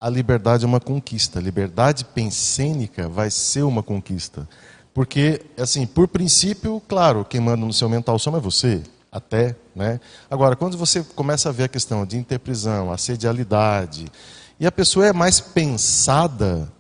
a 0.00 0.08
liberdade 0.08 0.64
é 0.64 0.66
uma 0.66 0.80
conquista. 0.80 1.38
A 1.38 1.42
liberdade 1.42 2.02
pensênica 2.02 3.10
vai 3.10 3.30
ser 3.30 3.64
uma 3.64 3.82
conquista. 3.82 4.48
Porque, 4.94 5.42
assim, 5.58 5.86
por 5.86 6.08
princípio, 6.08 6.80
claro, 6.88 7.26
quem 7.26 7.42
manda 7.42 7.66
no 7.66 7.74
seu 7.74 7.90
mental 7.90 8.18
só 8.18 8.34
é 8.34 8.40
você 8.40 8.82
até, 9.18 9.54
né? 9.76 10.00
Agora, 10.30 10.56
quando 10.56 10.78
você 10.78 11.02
começa 11.02 11.48
a 11.48 11.52
ver 11.52 11.64
a 11.64 11.68
questão 11.68 12.06
de 12.06 12.16
interprisão, 12.16 12.90
assedialidade, 12.90 14.10
e 14.58 14.66
a 14.66 14.72
pessoa 14.72 15.06
é 15.06 15.12
mais 15.12 15.38
pensada 15.40 16.72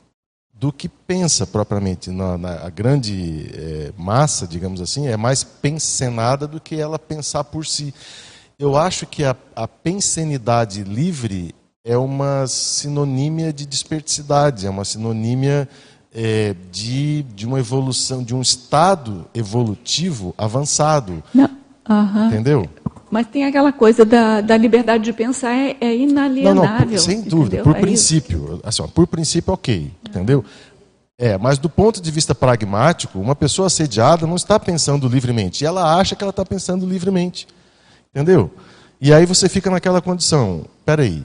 do 0.52 0.72
que 0.72 0.88
pensa 0.88 1.46
propriamente, 1.46 2.10
na, 2.10 2.36
na 2.36 2.66
a 2.66 2.70
grande 2.70 3.48
é, 3.54 3.92
massa, 3.96 4.46
digamos 4.46 4.80
assim, 4.80 5.06
é 5.06 5.16
mais 5.16 5.44
pensenada 5.44 6.48
do 6.48 6.60
que 6.60 6.74
ela 6.74 6.98
pensar 6.98 7.44
por 7.44 7.64
si. 7.64 7.94
Eu 8.58 8.76
acho 8.76 9.06
que 9.06 9.24
a, 9.24 9.36
a 9.54 9.68
pensenidade 9.68 10.82
livre 10.82 11.54
é 11.84 11.96
uma 11.96 12.46
sinonímia 12.48 13.52
de 13.52 13.64
desperticidade, 13.64 14.66
é 14.66 14.70
uma 14.70 14.84
sinonímia 14.84 15.68
é, 16.12 16.56
de, 16.72 17.22
de 17.22 17.46
uma 17.46 17.60
evolução, 17.60 18.24
de 18.24 18.34
um 18.34 18.42
estado 18.42 19.26
evolutivo 19.32 20.34
avançado. 20.36 21.22
Não. 21.32 21.48
Uhum. 21.88 22.26
Entendeu? 22.26 22.68
Mas 23.10 23.26
tem 23.26 23.44
aquela 23.44 23.72
coisa 23.72 24.04
da, 24.04 24.40
da 24.40 24.56
liberdade 24.56 25.04
de 25.04 25.12
pensar 25.12 25.52
é, 25.52 25.76
é 25.80 25.96
inalienável. 25.96 26.62
Não, 26.62 26.78
não, 26.80 26.86
por, 26.86 26.98
sem 26.98 27.22
dúvida, 27.22 27.56
entendeu? 27.56 27.64
por 27.64 27.76
é 27.76 27.80
princípio. 27.80 28.60
Assim, 28.62 28.82
ó, 28.82 28.86
por 28.86 29.06
princípio, 29.06 29.54
ok. 29.54 29.90
Entendeu? 30.06 30.44
É, 31.16 31.36
mas 31.38 31.58
do 31.58 31.68
ponto 31.68 32.00
de 32.00 32.10
vista 32.10 32.34
pragmático, 32.34 33.18
uma 33.18 33.34
pessoa 33.34 33.66
assediada 33.66 34.26
não 34.26 34.36
está 34.36 34.60
pensando 34.60 35.08
livremente. 35.08 35.64
E 35.64 35.66
ela 35.66 35.98
acha 35.98 36.14
que 36.14 36.22
ela 36.22 36.30
está 36.30 36.44
pensando 36.44 36.86
livremente. 36.86 37.48
Entendeu? 38.14 38.52
E 39.00 39.12
aí 39.12 39.24
você 39.24 39.48
fica 39.48 39.70
naquela 39.70 40.00
condição. 40.00 40.64
Peraí, 40.84 41.24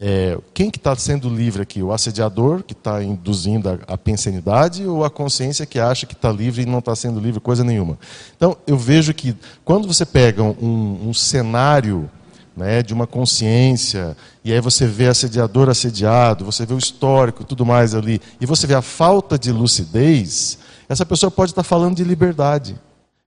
é, 0.00 0.38
quem 0.54 0.70
que 0.70 0.78
está 0.78 0.94
sendo 0.94 1.28
livre 1.28 1.62
aqui? 1.62 1.82
O 1.82 1.92
assediador, 1.92 2.62
que 2.62 2.72
está 2.72 3.02
induzindo 3.02 3.68
a, 3.68 3.94
a 3.94 3.98
pensenidade, 3.98 4.86
ou 4.86 5.04
a 5.04 5.10
consciência 5.10 5.66
que 5.66 5.80
acha 5.80 6.06
que 6.06 6.14
está 6.14 6.30
livre 6.30 6.62
e 6.62 6.66
não 6.66 6.78
está 6.78 6.94
sendo 6.94 7.18
livre 7.18 7.40
coisa 7.40 7.64
nenhuma? 7.64 7.98
Então, 8.36 8.56
eu 8.64 8.78
vejo 8.78 9.12
que 9.12 9.34
quando 9.64 9.88
você 9.88 10.06
pega 10.06 10.42
um, 10.42 11.08
um 11.08 11.12
cenário 11.12 12.08
né, 12.56 12.80
de 12.80 12.94
uma 12.94 13.08
consciência, 13.08 14.16
e 14.44 14.52
aí 14.52 14.60
você 14.60 14.86
vê 14.86 15.08
assediador 15.08 15.68
assediado, 15.68 16.44
você 16.44 16.64
vê 16.64 16.74
o 16.74 16.78
histórico 16.78 17.42
tudo 17.42 17.66
mais 17.66 17.92
ali, 17.92 18.20
e 18.40 18.46
você 18.46 18.68
vê 18.68 18.74
a 18.74 18.82
falta 18.82 19.36
de 19.36 19.50
lucidez, 19.50 20.58
essa 20.88 21.04
pessoa 21.04 21.30
pode 21.30 21.50
estar 21.50 21.62
tá 21.62 21.68
falando 21.68 21.96
de 21.96 22.04
liberdade. 22.04 22.76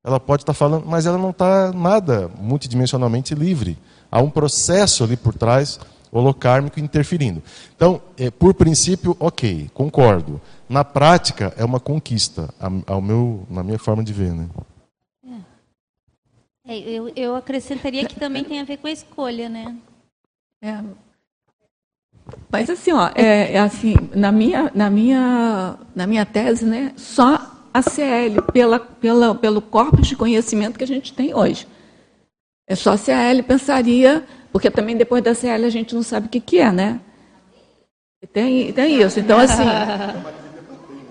Ela 0.03 0.21
pode 0.21 0.43
estar 0.43 0.53
tá 0.53 0.57
falando, 0.57 0.85
mas 0.87 1.05
ela 1.05 1.17
não 1.17 1.29
está 1.31 1.71
nada 1.73 2.31
multidimensionalmente 2.39 3.35
livre. 3.35 3.77
Há 4.09 4.21
um 4.21 4.29
processo 4.29 5.03
ali 5.03 5.17
por 5.17 5.33
trás 5.33 5.77
holocármico 6.11 6.79
interferindo. 6.79 7.41
Então, 7.75 8.01
é, 8.17 8.29
por 8.29 8.53
princípio, 8.53 9.15
ok, 9.19 9.69
concordo. 9.73 10.41
Na 10.67 10.83
prática, 10.83 11.53
é 11.57 11.63
uma 11.63 11.79
conquista, 11.79 12.53
ao 12.85 13.01
meu, 13.01 13.45
na 13.49 13.63
minha 13.63 13.79
forma 13.79 14.03
de 14.03 14.13
ver. 14.13 14.33
Né? 14.33 14.49
É. 16.67 16.77
Eu, 16.77 17.11
eu 17.15 17.35
acrescentaria 17.35 18.05
que 18.05 18.19
também 18.19 18.43
tem 18.43 18.59
a 18.59 18.63
ver 18.63 18.77
com 18.77 18.87
a 18.87 18.91
escolha, 18.91 19.49
né? 19.49 19.75
É. 20.61 20.83
Mas 22.51 22.69
assim, 22.69 22.91
ó, 22.91 23.09
é, 23.15 23.53
é, 23.53 23.59
assim, 23.59 23.95
na 24.13 24.31
minha, 24.31 24.71
na 24.75 24.89
minha, 24.89 25.77
na 25.95 26.05
minha 26.05 26.25
tese, 26.25 26.65
né, 26.65 26.93
só 26.95 27.51
a 27.73 27.81
CL, 27.81 28.41
pela, 28.53 28.79
pela, 28.79 29.33
pelo 29.33 29.61
corpo 29.61 30.01
de 30.01 30.15
conhecimento 30.15 30.77
que 30.77 30.83
a 30.83 30.87
gente 30.87 31.13
tem 31.13 31.33
hoje. 31.33 31.67
É 32.67 32.75
só 32.75 32.91
a 32.93 32.97
CL 32.97 33.43
pensaria 33.43 34.25
porque 34.51 34.69
também 34.69 34.97
depois 34.97 35.23
da 35.23 35.33
CL 35.33 35.65
a 35.65 35.69
gente 35.69 35.95
não 35.95 36.03
sabe 36.03 36.27
o 36.27 36.29
que, 36.29 36.39
que 36.39 36.59
é, 36.59 36.71
né? 36.71 36.99
Tem, 38.31 38.71
tem 38.71 39.01
isso. 39.01 39.19
Então, 39.19 39.39
assim. 39.39 39.63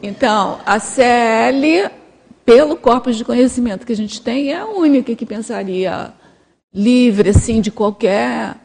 Então, 0.03 0.61
a 0.65 0.79
CL, 0.79 1.91
pelo 2.45 2.77
corpo 2.77 3.13
de 3.13 3.25
conhecimento 3.25 3.85
que 3.85 3.93
a 3.93 3.97
gente 3.97 4.21
tem, 4.23 4.53
é 4.53 4.59
a 4.59 4.67
única 4.67 5.15
que 5.15 5.27
pensaria 5.27 6.13
livre, 6.73 7.31
assim, 7.31 7.61
de 7.61 7.71
qualquer, 7.71 8.57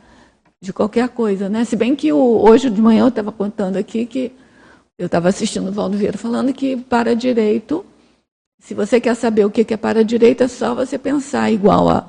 de 0.61 0.71
qualquer 0.71 1.09
coisa, 1.09 1.49
né? 1.49 1.65
Se 1.65 1.75
bem 1.75 1.95
que 1.95 2.13
o, 2.13 2.17
hoje 2.17 2.69
de 2.69 2.81
manhã 2.81 3.01
eu 3.01 3.07
estava 3.09 3.31
contando 3.31 3.77
aqui 3.77 4.05
que 4.05 4.31
eu 4.97 5.07
estava 5.07 5.27
assistindo 5.27 5.67
o 5.67 5.71
Valdo 5.71 5.97
Vieira 5.97 6.17
falando 6.17 6.53
que 6.53 6.77
para 6.77 7.15
direito, 7.15 7.85
se 8.59 8.73
você 8.73 9.01
quer 9.01 9.15
saber 9.15 9.45
o 9.45 9.51
que 9.51 9.73
é 9.73 9.77
para 9.77 10.05
direito, 10.05 10.43
é 10.43 10.47
só 10.47 10.73
você 10.73 10.97
pensar 10.97 11.51
igual 11.51 11.89
a, 11.89 12.07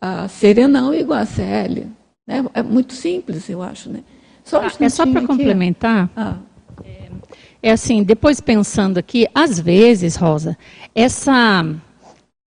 a 0.00 0.28
Serenão 0.28 0.92
e 0.92 1.00
igual 1.00 1.20
a 1.20 1.24
CL. 1.24 1.97
Né? 2.28 2.44
É 2.52 2.62
muito 2.62 2.92
simples, 2.92 3.48
eu 3.48 3.62
acho. 3.62 3.88
Né? 3.88 4.00
Só 4.44 4.60
um 4.60 4.66
é 4.66 4.88
só 4.90 5.06
para 5.06 5.26
complementar. 5.26 6.10
Ah. 6.14 6.36
É, 6.84 7.08
é 7.62 7.70
assim, 7.72 8.02
depois 8.02 8.38
pensando 8.38 8.98
aqui, 8.98 9.26
às 9.34 9.58
vezes, 9.58 10.14
Rosa, 10.14 10.56
essa 10.94 11.64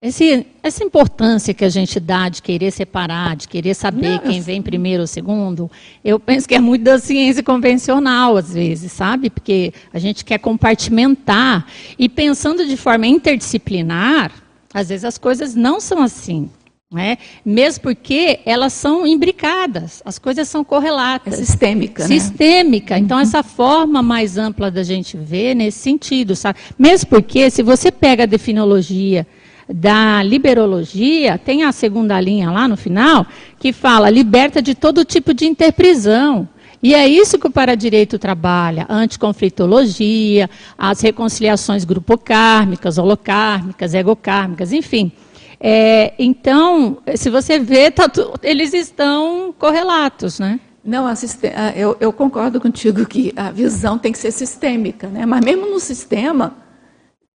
esse, 0.04 0.48
essa 0.64 0.84
importância 0.84 1.54
que 1.54 1.64
a 1.64 1.70
gente 1.70 2.00
dá 2.00 2.28
de 2.28 2.42
querer 2.42 2.72
separar, 2.72 3.36
de 3.36 3.48
querer 3.48 3.76
saber 3.76 4.14
Não, 4.14 4.20
quem 4.20 4.42
vem 4.42 4.60
primeiro 4.60 5.02
ou 5.02 5.08
segundo, 5.08 5.70
eu 6.04 6.20
penso 6.20 6.48
que 6.48 6.56
é 6.56 6.60
muito 6.60 6.84
da 6.84 6.98
ciência 6.98 7.44
convencional, 7.44 8.36
às 8.36 8.52
vezes, 8.52 8.92
sabe? 8.92 9.30
Porque 9.30 9.72
a 9.94 10.00
gente 10.00 10.26
quer 10.26 10.40
compartimentar. 10.40 11.68
E 12.00 12.10
pensando 12.10 12.66
de 12.66 12.76
forma 12.78 13.06
interdisciplinar, 13.06 14.32
às 14.74 14.90
vezes 14.90 15.06
as 15.06 15.20
coisas 15.20 15.54
não 15.54 15.80
são 15.80 16.02
assim. 16.02 16.50
É? 16.94 17.18
Mesmo 17.46 17.84
porque 17.84 18.42
elas 18.46 18.74
são 18.74 19.08
imbricadas, 19.08 20.02
as 20.04 20.20
coisas 20.20 20.50
são 20.50 20.62
correlatas. 20.62 21.36
É 21.36 21.38
sistêmica, 21.38 22.04
né? 22.04 22.08
Sistêmica. 22.08 22.98
Então, 22.98 23.16
uhum. 23.16 23.24
essa 23.24 23.42
forma 23.44 24.02
mais 24.02 24.38
ampla 24.38 24.70
da 24.70 24.84
gente 24.84 25.16
ver 25.16 25.56
nesse 25.56 25.80
sentido, 25.80 26.36
sabe? 26.36 26.60
Mesmo 26.78 27.10
porque, 27.10 27.50
se 27.50 27.64
você 27.64 27.94
pega 27.94 28.24
a 28.24 28.26
definologia 28.26 29.26
da 29.70 30.22
liberologia, 30.22 31.38
tem 31.38 31.64
a 31.64 31.72
segunda 31.72 32.20
linha 32.20 32.52
lá 32.52 32.68
no 32.68 32.76
final, 32.76 33.26
que 33.58 33.72
fala 33.72 34.10
liberta 34.10 34.62
de 34.62 34.76
todo 34.76 35.06
tipo 35.06 35.34
de 35.34 35.46
interprisão. 35.46 36.48
E 36.84 36.94
é 36.94 37.08
isso 37.08 37.40
que 37.40 37.48
o 37.48 37.52
paradireito 37.52 38.20
trabalha: 38.20 38.86
anticonflitologia, 38.90 40.50
as 40.78 41.00
reconciliações 41.00 41.86
grupocármicas, 41.86 42.98
holocármicas, 42.98 43.94
egocármicas, 43.94 44.74
enfim. 44.74 45.12
É, 45.64 46.16
então, 46.18 46.98
se 47.16 47.30
você 47.30 47.60
vê, 47.60 47.92
tá 47.92 48.12
eles 48.42 48.74
estão 48.74 49.54
correlatos, 49.60 50.40
né? 50.40 50.60
Não, 50.84 51.06
eu, 51.76 51.96
eu, 52.00 52.12
concordo 52.12 52.60
contigo 52.60 53.06
que 53.06 53.32
a 53.36 53.52
visão 53.52 54.00
tem 54.00 54.12
que 54.12 54.18
ser 54.18 54.32
sistêmica, 54.32 55.08
né? 55.08 55.24
Mas 55.28 55.46
mesmo 55.46 55.68
no 55.68 55.80
sistema 55.80 56.56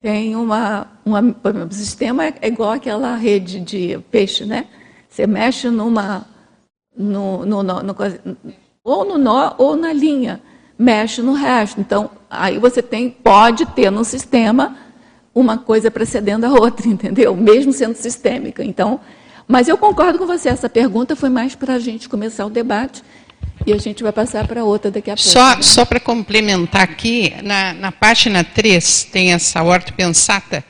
tem 0.02 0.34
uma, 0.34 0.88
uma 1.04 1.20
o 1.20 1.72
sistema 1.72 2.24
é 2.26 2.48
igual 2.48 2.72
aquela 2.72 3.14
rede 3.14 3.60
de 3.60 3.96
peixe, 4.10 4.44
né? 4.44 4.66
Você 5.08 5.24
mexe 5.24 5.70
numa, 5.70 6.26
no, 6.96 7.46
no, 7.46 7.62
no, 7.62 7.82
no 7.84 7.96
ou 8.82 9.04
no 9.04 9.18
nó 9.18 9.54
ou 9.56 9.76
na 9.76 9.92
linha, 9.92 10.40
mexe 10.76 11.22
no 11.22 11.32
resto. 11.32 11.80
Então, 11.80 12.10
aí 12.28 12.58
você 12.58 12.82
tem, 12.82 13.08
pode 13.08 13.64
ter 13.66 13.90
no 13.90 14.04
sistema 14.04 14.76
uma 15.36 15.58
coisa 15.58 15.90
precedendo 15.90 16.46
a 16.46 16.50
outra, 16.50 16.88
entendeu? 16.88 17.36
Mesmo 17.36 17.72
sendo 17.72 17.94
sistêmica. 17.94 18.64
Então, 18.64 18.98
mas 19.46 19.68
eu 19.68 19.76
concordo 19.76 20.18
com 20.18 20.26
você, 20.26 20.48
essa 20.48 20.68
pergunta 20.68 21.14
foi 21.14 21.28
mais 21.28 21.54
para 21.54 21.74
a 21.74 21.78
gente 21.78 22.08
começar 22.08 22.46
o 22.46 22.50
debate 22.50 23.02
e 23.66 23.72
a 23.72 23.78
gente 23.78 24.02
vai 24.02 24.12
passar 24.12 24.48
para 24.48 24.64
outra 24.64 24.90
daqui 24.90 25.10
a 25.10 25.14
pouco. 25.14 25.28
Só, 25.28 25.60
só 25.60 25.84
para 25.84 26.00
complementar 26.00 26.82
aqui, 26.82 27.34
na, 27.44 27.74
na 27.74 27.92
página 27.92 28.42
3 28.42 29.04
tem 29.04 29.34
essa 29.34 29.62
ortopensata, 29.62 30.64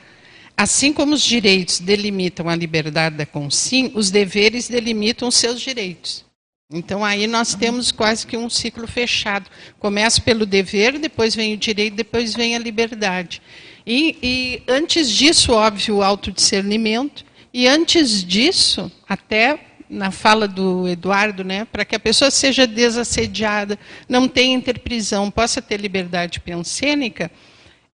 assim 0.55 0.91
como 0.91 1.13
os 1.13 1.23
direitos 1.23 1.79
delimitam 1.79 2.49
a 2.49 2.55
liberdade 2.55 3.15
da 3.15 3.25
consim, 3.25 3.91
os 3.95 4.11
deveres 4.11 4.67
delimitam 4.67 5.29
os 5.29 5.35
seus 5.35 5.61
direitos. 5.61 6.25
Então 6.69 7.05
aí 7.05 7.25
nós 7.27 7.55
temos 7.55 7.93
quase 7.93 8.27
que 8.27 8.35
um 8.35 8.49
ciclo 8.49 8.85
fechado. 8.85 9.49
Começa 9.79 10.21
pelo 10.21 10.45
dever, 10.45 10.99
depois 10.99 11.33
vem 11.33 11.53
o 11.53 11.57
direito, 11.57 11.95
depois 11.95 12.35
vem 12.35 12.57
a 12.57 12.59
liberdade. 12.59 13.41
E, 13.89 14.17
e 14.21 14.63
antes 14.67 15.09
disso, 15.09 15.53
óbvio, 15.53 15.95
o 15.95 16.03
autodiscernimento. 16.03 17.23
E 17.53 17.65
antes 17.65 18.21
disso, 18.21 18.91
até 19.07 19.59
na 19.89 20.11
fala 20.11 20.45
do 20.45 20.85
Eduardo, 20.85 21.45
né, 21.45 21.63
para 21.63 21.85
que 21.85 21.95
a 21.95 21.99
pessoa 21.99 22.29
seja 22.29 22.67
desassediada, 22.67 23.79
não 24.09 24.27
tenha 24.27 24.53
interprisão, 24.53 25.31
possa 25.31 25.61
ter 25.61 25.79
liberdade 25.79 26.41
pensênica, 26.41 27.31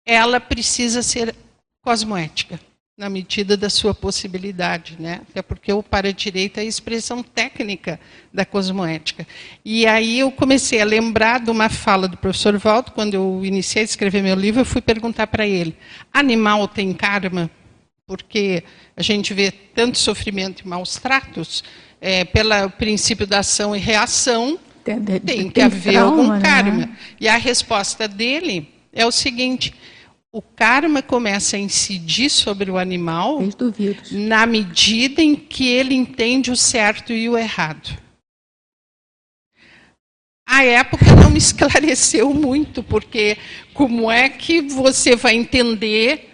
ela 0.07 0.41
precisa 0.41 1.03
ser 1.03 1.35
cosmoética 1.83 2.59
na 3.03 3.11
medida 3.11 3.57
da 3.57 3.69
sua 3.69 3.93
possibilidade, 3.93 4.97
né? 4.97 5.23
Até 5.29 5.43
porque 5.43 5.73
o 5.73 5.83
para-direito 5.83 6.59
é 6.59 6.61
a 6.61 6.65
expressão 6.65 7.21
técnica 7.21 7.99
da 8.33 8.45
cosmoética. 8.45 9.27
E 9.65 9.89
aí 9.89 10.21
eu 10.21 10.31
comecei 10.31 10.81
a 10.81 10.85
lembrar 10.85 11.41
de 11.41 11.51
uma 11.51 11.69
fala 11.69 12.07
do 12.07 12.17
professor 12.17 12.57
Waldo, 12.59 12.93
quando 12.93 13.15
eu 13.15 13.41
iniciei 13.45 13.83
a 13.83 13.85
escrever 13.85 14.23
meu 14.23 14.37
livro, 14.37 14.61
eu 14.61 14.65
fui 14.65 14.81
perguntar 14.81 15.27
para 15.27 15.45
ele: 15.45 15.75
animal 16.15 16.69
tem 16.69 16.93
karma? 16.93 17.51
Porque 18.07 18.63
a 18.97 19.03
gente 19.03 19.35
vê 19.35 19.51
tanto 19.51 19.99
sofrimento 19.99 20.61
e 20.61 20.69
maus 20.69 20.95
tratos, 20.95 21.65
é, 22.01 22.25
pelo 22.25 22.71
princípio 22.71 23.27
da 23.27 23.41
ação 23.41 23.75
e 23.75 23.81
reação, 23.81 24.61
tem, 24.85 25.01
tem 25.03 25.51
que 25.51 25.61
haver 25.61 25.95
trauma, 25.95 26.09
algum 26.09 26.33
né? 26.35 26.41
karma. 26.41 26.87
Né? 26.87 26.97
E 27.21 27.27
a 27.27 27.37
resposta 27.37 28.07
dele 28.07 28.73
é 28.93 29.05
o 29.05 29.11
seguinte: 29.11 29.75
o 30.33 30.41
karma 30.41 31.03
começa 31.03 31.57
a 31.57 31.61
incidir 31.61 32.31
sobre 32.31 32.71
o 32.71 32.79
animal 32.79 33.39
na 34.11 34.47
medida 34.47 35.21
em 35.21 35.37
que 35.37 35.69
ele 35.69 35.95
entende 35.95 36.51
o 36.51 36.57
certo 36.57 37.13
e 37.13 37.29
o 37.29 37.37
errado. 37.37 38.01
A 40.49 40.65
época 40.65 41.05
não 41.15 41.31
me 41.31 41.37
esclareceu 41.39 42.33
muito, 42.33 42.83
porque 42.83 43.37
como 43.75 44.11
é 44.11 44.31
que 44.31 44.63
você 44.63 45.15
vai 45.15 45.35
entender 45.35 46.31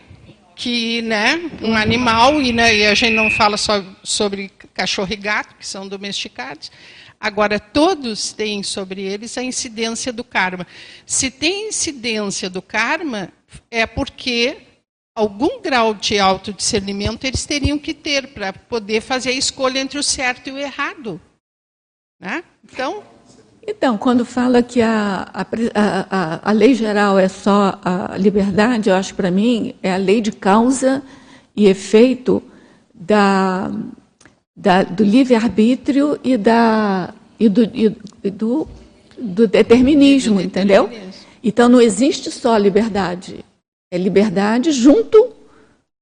que 0.54 1.02
né, 1.02 1.40
um 1.60 1.76
animal, 1.76 2.40
e, 2.40 2.52
né, 2.52 2.76
e 2.76 2.86
a 2.86 2.94
gente 2.94 3.14
não 3.14 3.30
fala 3.30 3.56
só 3.56 3.84
sobre 4.02 4.50
cachorro 4.74 5.12
e 5.12 5.16
gato, 5.16 5.56
que 5.56 5.66
são 5.66 5.88
domesticados, 5.88 6.70
Agora, 7.20 7.58
todos 7.58 8.32
têm 8.32 8.62
sobre 8.62 9.02
eles 9.02 9.36
a 9.36 9.42
incidência 9.42 10.12
do 10.12 10.22
karma. 10.22 10.66
Se 11.04 11.30
tem 11.30 11.68
incidência 11.68 12.48
do 12.48 12.62
karma, 12.62 13.32
é 13.70 13.86
porque 13.86 14.58
algum 15.14 15.60
grau 15.60 15.94
de 15.94 16.18
autodiscernimento 16.18 17.26
eles 17.26 17.44
teriam 17.44 17.76
que 17.76 17.92
ter 17.92 18.28
para 18.28 18.52
poder 18.52 19.00
fazer 19.00 19.30
a 19.30 19.32
escolha 19.32 19.80
entre 19.80 19.98
o 19.98 20.02
certo 20.02 20.48
e 20.48 20.52
o 20.52 20.58
errado. 20.58 21.20
Né? 22.20 22.44
Então. 22.64 23.02
Então, 23.66 23.98
quando 23.98 24.24
fala 24.24 24.62
que 24.62 24.80
a, 24.80 25.28
a, 25.34 25.46
a, 25.74 26.50
a 26.50 26.52
lei 26.52 26.72
geral 26.72 27.18
é 27.18 27.28
só 27.28 27.78
a 27.84 28.16
liberdade, 28.16 28.88
eu 28.88 28.94
acho 28.94 29.14
para 29.14 29.30
mim 29.30 29.74
é 29.82 29.92
a 29.92 29.96
lei 29.96 30.20
de 30.20 30.32
causa 30.32 31.02
e 31.54 31.66
efeito 31.66 32.42
da, 32.94 33.70
da, 34.58 34.82
do 34.82 35.04
livre-arbítrio 35.04 36.18
e, 36.24 36.36
da, 36.36 37.14
e, 37.38 37.48
do, 37.48 37.62
e 37.62 38.30
do, 38.30 38.66
do 39.16 39.46
determinismo, 39.46 40.40
entendeu? 40.40 40.90
Então 41.42 41.68
não 41.68 41.80
existe 41.80 42.28
só 42.30 42.56
liberdade. 42.56 43.44
É 43.90 43.96
liberdade 43.96 44.72
junto 44.72 45.30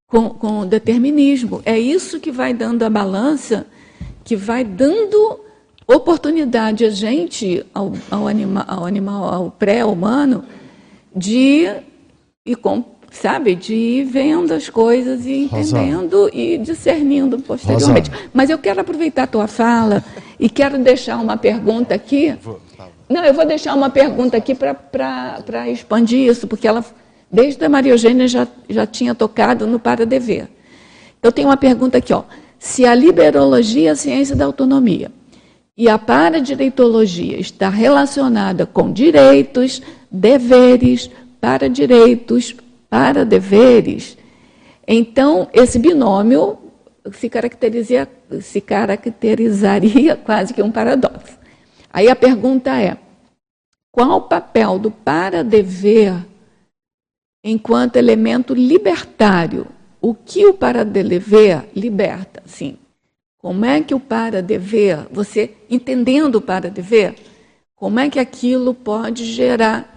com, 0.06 0.30
com 0.30 0.60
o 0.60 0.66
determinismo. 0.66 1.60
É 1.66 1.78
isso 1.78 2.18
que 2.18 2.32
vai 2.32 2.54
dando 2.54 2.82
a 2.82 2.88
balança, 2.88 3.66
que 4.24 4.34
vai 4.34 4.64
dando 4.64 5.38
oportunidade 5.86 6.84
a 6.86 6.90
gente, 6.90 7.64
ao, 7.74 7.92
ao, 8.10 8.26
anima, 8.26 8.64
ao 8.66 8.86
animal, 8.86 9.24
ao 9.32 9.50
pré-humano, 9.50 10.44
de 11.14 11.68
ir 12.44 12.56
com, 12.56 12.82
sabe, 13.10 13.54
de 13.54 13.74
ir 13.74 14.04
vendo 14.04 14.52
as 14.52 14.68
coisas 14.68 15.24
e 15.26 15.44
entendendo 15.44 16.24
Rosa. 16.24 16.30
e 16.34 16.58
discernindo 16.58 17.38
posteriormente. 17.38 18.10
Rosa. 18.10 18.22
Mas 18.32 18.50
eu 18.50 18.58
quero 18.58 18.80
aproveitar 18.80 19.24
a 19.24 19.26
tua 19.26 19.46
fala 19.46 20.04
e 20.38 20.48
quero 20.48 20.78
deixar 20.78 21.16
uma 21.18 21.36
pergunta 21.36 21.94
aqui. 21.94 22.36
Não, 23.08 23.24
eu 23.24 23.32
vou 23.32 23.46
deixar 23.46 23.74
uma 23.74 23.88
pergunta 23.88 24.36
aqui 24.36 24.54
para 24.54 25.68
expandir 25.70 26.28
isso, 26.28 26.46
porque 26.46 26.66
ela, 26.66 26.84
desde 27.30 27.64
a 27.64 27.68
Maria 27.68 27.92
Eugênia, 27.92 28.26
já, 28.26 28.46
já 28.68 28.86
tinha 28.86 29.14
tocado 29.14 29.66
no 29.66 29.78
para-dever. 29.78 30.48
Eu 31.22 31.32
tenho 31.32 31.48
uma 31.48 31.56
pergunta 31.56 31.98
aqui, 31.98 32.12
ó. 32.12 32.24
Se 32.58 32.84
a 32.84 32.94
liberologia 32.94 33.90
é 33.90 33.92
a 33.92 33.96
ciência 33.96 34.34
da 34.34 34.44
autonomia 34.44 35.10
e 35.76 35.88
a 35.88 35.98
paradireitologia 35.98 37.38
está 37.38 37.68
relacionada 37.68 38.66
com 38.66 38.90
direitos, 38.90 39.82
deveres, 40.10 41.10
para 41.40 41.68
direitos, 41.68 42.56
para 42.88 43.24
deveres, 43.24 44.16
então 44.86 45.48
esse 45.52 45.78
binômio 45.78 46.58
se, 47.12 47.30
se 48.40 48.60
caracterizaria 48.60 50.16
quase 50.24 50.54
que 50.54 50.62
um 50.62 50.70
paradoxo. 50.70 51.38
Aí 51.92 52.08
a 52.08 52.16
pergunta 52.16 52.78
é: 52.80 52.96
qual 53.90 54.18
o 54.18 54.22
papel 54.22 54.78
do 54.78 54.90
para-dever 54.90 56.14
enquanto 57.42 57.96
elemento 57.96 58.54
libertário? 58.54 59.66
O 60.00 60.14
que 60.14 60.46
o 60.46 60.54
para-dever 60.54 61.68
liberta? 61.74 62.42
Sim. 62.44 62.78
Como 63.38 63.64
é 63.64 63.80
que 63.80 63.94
o 63.94 64.00
para-dever, 64.00 65.06
você 65.10 65.54
entendendo 65.70 66.36
o 66.36 66.40
para-dever, 66.40 67.14
como 67.74 67.98
é 67.98 68.10
que 68.10 68.18
aquilo 68.18 68.74
pode 68.74 69.24
gerar 69.24 69.95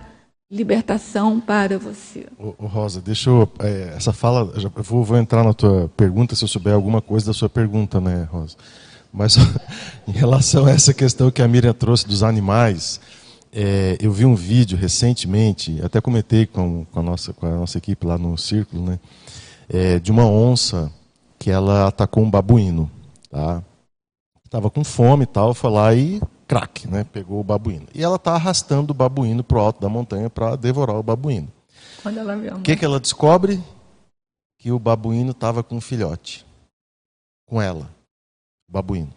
libertação 0.51 1.39
para 1.39 1.77
você? 1.77 2.25
Ô, 2.37 2.65
Rosa, 2.65 2.99
deixa 2.99 3.29
eu. 3.29 3.47
É, 3.59 3.93
essa 3.95 4.11
fala, 4.11 4.51
eu 4.55 4.71
vou, 4.83 5.03
vou 5.03 5.17
entrar 5.17 5.43
na 5.43 5.53
tua 5.53 5.89
pergunta 5.95 6.35
se 6.35 6.43
eu 6.43 6.47
souber 6.47 6.73
alguma 6.73 7.01
coisa 7.01 7.27
da 7.27 7.33
sua 7.33 7.49
pergunta, 7.49 8.01
né, 8.01 8.27
Rosa? 8.31 8.57
Mas 9.13 9.37
em 10.07 10.11
relação 10.11 10.65
a 10.65 10.71
essa 10.71 10.93
questão 10.93 11.29
que 11.29 11.41
a 11.41 11.47
Miriam 11.47 11.73
trouxe 11.73 12.07
dos 12.07 12.23
animais, 12.23 12.99
é, 13.53 13.97
eu 13.99 14.11
vi 14.11 14.25
um 14.25 14.35
vídeo 14.35 14.77
recentemente, 14.77 15.79
até 15.83 16.01
comentei 16.01 16.47
com, 16.47 16.85
com, 16.85 16.99
a, 16.99 17.03
nossa, 17.03 17.33
com 17.33 17.45
a 17.45 17.51
nossa 17.51 17.77
equipe 17.77 18.05
lá 18.05 18.17
no 18.17 18.37
círculo, 18.37 18.83
né, 18.83 18.99
é, 19.67 19.99
de 19.99 20.11
uma 20.11 20.25
onça 20.25 20.91
que 21.37 21.51
ela 21.51 21.87
atacou 21.87 22.23
um 22.23 22.29
babuíno. 22.29 22.89
Tá? 23.29 23.63
Estava 24.43 24.69
com 24.69 24.83
fome 24.83 25.23
e 25.23 25.27
tal, 25.27 25.53
foi 25.53 25.69
lá 25.69 25.93
e 25.93 26.19
crack, 26.49 26.87
né, 26.87 27.03
pegou 27.03 27.39
o 27.39 27.43
babuíno. 27.43 27.85
E 27.93 28.03
ela 28.03 28.15
está 28.15 28.33
arrastando 28.33 28.89
o 28.89 28.95
babuíno 28.95 29.43
para 29.43 29.57
o 29.59 29.61
alto 29.61 29.79
da 29.79 29.87
montanha 29.87 30.31
para 30.31 30.55
devorar 30.55 30.95
o 30.95 31.03
babuíno. 31.03 31.47
O 32.57 32.63
que, 32.63 32.75
que 32.75 32.83
ela 32.83 32.99
descobre? 32.99 33.63
Que 34.57 34.71
o 34.71 34.79
babuíno 34.79 35.29
estava 35.29 35.61
com 35.61 35.75
um 35.75 35.81
filhote. 35.81 36.43
Com 37.47 37.61
ela 37.61 37.87
babuíno. 38.67 39.13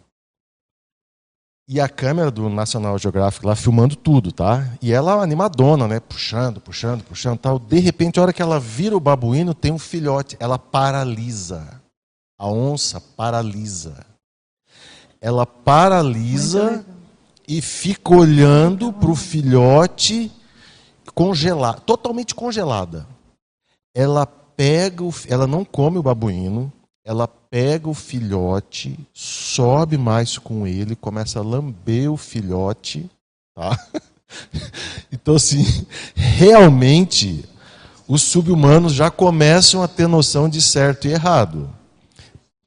E 1.67 1.79
a 1.79 1.89
câmera 1.89 2.29
do 2.29 2.49
National 2.49 2.99
Geographic 2.99 3.45
lá 3.45 3.55
filmando 3.55 3.95
tudo, 3.95 4.31
tá? 4.31 4.69
E 4.81 4.91
ela 4.91 5.13
animadona, 5.13 5.87
né? 5.87 5.99
Puxando, 5.99 6.59
puxando, 6.59 7.03
puxando, 7.03 7.39
tal. 7.39 7.57
De 7.57 7.79
repente, 7.79 8.19
a 8.19 8.23
hora 8.23 8.33
que 8.33 8.41
ela 8.41 8.59
vira 8.59 8.95
o 8.95 8.99
babuíno, 8.99 9.53
tem 9.53 9.71
um 9.71 9.79
filhote. 9.79 10.35
Ela 10.39 10.59
paralisa. 10.59 11.81
A 12.37 12.47
onça 12.47 12.99
paralisa. 12.99 14.05
Ela 15.21 15.45
paralisa 15.45 16.85
e 17.57 17.61
fica 17.61 18.15
olhando 18.15 18.91
para 18.91 19.11
o 19.11 19.15
filhote 19.15 20.31
congelado, 21.13 21.81
totalmente 21.81 22.33
congelada. 22.33 23.07
Ela 23.93 24.25
pega, 24.25 25.03
o, 25.03 25.13
ela 25.27 25.45
não 25.45 25.63
come 25.63 25.99
o 25.99 26.03
babuíno, 26.03 26.73
ela 27.05 27.27
pega 27.27 27.87
o 27.87 27.93
filhote, 27.93 28.99
sobe 29.13 29.99
mais 29.99 30.39
com 30.39 30.65
ele, 30.65 30.95
começa 30.95 31.37
a 31.39 31.43
lamber 31.43 32.11
o 32.11 32.17
filhote, 32.17 33.09
tá? 33.55 33.77
Então, 35.11 35.35
assim, 35.35 35.85
realmente, 36.15 37.45
os 38.07 38.23
subhumanos 38.23 38.93
já 38.93 39.11
começam 39.11 39.83
a 39.83 39.87
ter 39.87 40.07
noção 40.07 40.49
de 40.49 40.59
certo 40.59 41.07
e 41.07 41.11
errado. 41.11 41.69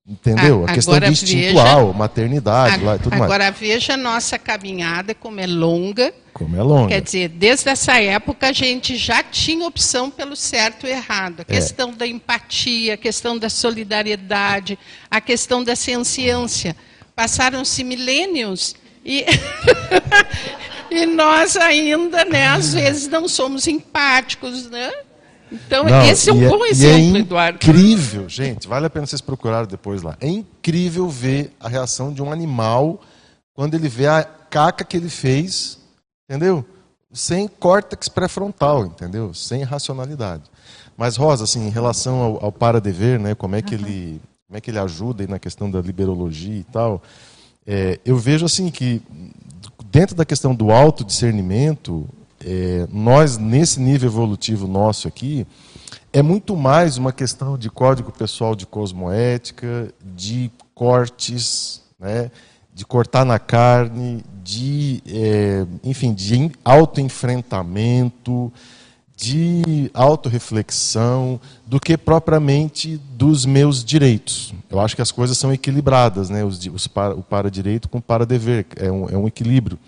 Entendeu? 0.08 0.64
A, 0.64 0.70
a 0.70 0.74
questão 0.74 1.00
do 1.00 1.06
instintual, 1.06 1.86
veja, 1.86 1.98
maternidade 1.98 2.84
a, 2.84 2.86
lá 2.86 2.94
e 2.94 2.98
tudo 2.98 3.14
agora 3.14 3.28
mais. 3.28 3.32
Agora 3.32 3.50
veja 3.50 3.94
a 3.94 3.96
nossa 3.96 4.38
caminhada, 4.38 5.14
como 5.16 5.40
é 5.40 5.46
longa. 5.48 6.14
Como 6.32 6.56
é 6.56 6.62
longa. 6.62 6.88
Quer 6.90 7.00
dizer, 7.00 7.28
desde 7.30 7.68
essa 7.70 8.00
época 8.00 8.48
a 8.48 8.52
gente 8.52 8.96
já 8.96 9.24
tinha 9.24 9.66
opção 9.66 10.08
pelo 10.08 10.36
certo 10.36 10.86
e 10.86 10.90
errado. 10.90 11.40
A 11.40 11.42
é. 11.42 11.44
questão 11.56 11.92
da 11.92 12.06
empatia, 12.06 12.94
a 12.94 12.96
questão 12.96 13.36
da 13.36 13.50
solidariedade, 13.50 14.78
a 15.10 15.20
questão 15.20 15.64
da 15.64 15.74
ciência. 15.74 16.76
Passaram-se 17.16 17.82
milênios 17.82 18.76
e, 19.04 19.24
e 20.88 21.04
nós 21.06 21.56
ainda, 21.56 22.24
né, 22.24 22.46
às 22.46 22.74
vezes, 22.74 23.08
não 23.08 23.26
somos 23.26 23.66
empáticos, 23.66 24.70
né? 24.70 24.92
Então, 25.50 25.84
Não, 25.84 26.02
esse 26.02 26.28
é 26.28 26.32
um 26.32 26.48
bom 26.48 26.64
é, 26.64 26.70
exemplo, 26.70 27.16
é 27.16 27.20
Eduardo. 27.20 27.56
incrível, 27.56 28.28
gente, 28.28 28.66
vale 28.66 28.86
a 28.86 28.90
pena 28.90 29.06
vocês 29.06 29.20
procurarem 29.20 29.68
depois 29.68 30.02
lá. 30.02 30.16
É 30.20 30.26
incrível 30.26 31.08
ver 31.08 31.52
a 31.60 31.68
reação 31.68 32.12
de 32.12 32.20
um 32.22 32.32
animal 32.32 33.00
quando 33.54 33.74
ele 33.74 33.88
vê 33.88 34.06
a 34.06 34.24
caca 34.24 34.84
que 34.84 34.96
ele 34.96 35.08
fez, 35.08 35.78
entendeu? 36.28 36.64
Sem 37.12 37.48
córtex 37.48 38.08
pré-frontal, 38.08 38.86
entendeu? 38.86 39.32
Sem 39.32 39.62
racionalidade. 39.62 40.42
Mas, 40.96 41.16
Rosa, 41.16 41.44
assim, 41.44 41.66
em 41.66 41.70
relação 41.70 42.20
ao, 42.20 42.44
ao 42.46 42.52
para-dever, 42.52 43.20
né, 43.20 43.34
como, 43.34 43.54
é 43.54 43.62
que 43.62 43.74
uhum. 43.74 43.80
ele, 43.80 44.20
como 44.46 44.58
é 44.58 44.60
que 44.60 44.70
ele 44.70 44.78
ajuda 44.78 45.22
aí 45.22 45.28
na 45.28 45.38
questão 45.38 45.70
da 45.70 45.80
liberologia 45.80 46.58
e 46.58 46.64
tal, 46.64 47.02
é, 47.66 48.00
eu 48.04 48.16
vejo 48.16 48.46
assim 48.46 48.70
que, 48.70 49.02
dentro 49.90 50.14
da 50.14 50.24
questão 50.24 50.54
do 50.54 50.70
autodiscernimento, 50.70 52.08
é, 52.44 52.86
nós, 52.92 53.38
nesse 53.38 53.80
nível 53.80 54.08
evolutivo 54.08 54.66
nosso 54.66 55.08
aqui, 55.08 55.46
é 56.12 56.22
muito 56.22 56.56
mais 56.56 56.96
uma 56.96 57.12
questão 57.12 57.58
de 57.58 57.68
código 57.68 58.12
pessoal 58.12 58.54
de 58.54 58.66
cosmoética, 58.66 59.92
de 60.04 60.50
cortes, 60.74 61.82
né, 61.98 62.30
de 62.74 62.84
cortar 62.84 63.24
na 63.24 63.38
carne, 63.38 64.22
de, 64.42 65.02
é, 65.06 65.66
enfim, 65.82 66.12
de 66.12 66.52
autoenfrentamento, 66.64 68.52
de 69.16 69.90
autorreflexão, 69.94 71.40
do 71.66 71.80
que 71.80 71.96
propriamente 71.96 73.00
dos 73.14 73.46
meus 73.46 73.82
direitos. 73.82 74.52
Eu 74.68 74.78
acho 74.78 74.94
que 74.94 75.00
as 75.00 75.10
coisas 75.10 75.38
são 75.38 75.50
equilibradas, 75.52 76.28
né? 76.28 76.44
Os, 76.44 76.64
os 76.66 76.86
para, 76.86 77.14
o 77.14 77.22
para-direito 77.22 77.88
com 77.88 77.96
o 77.96 78.02
para-dever, 78.02 78.66
é 78.76 78.92
um, 78.92 79.08
é 79.08 79.16
um 79.16 79.26
equilíbrio. 79.26 79.78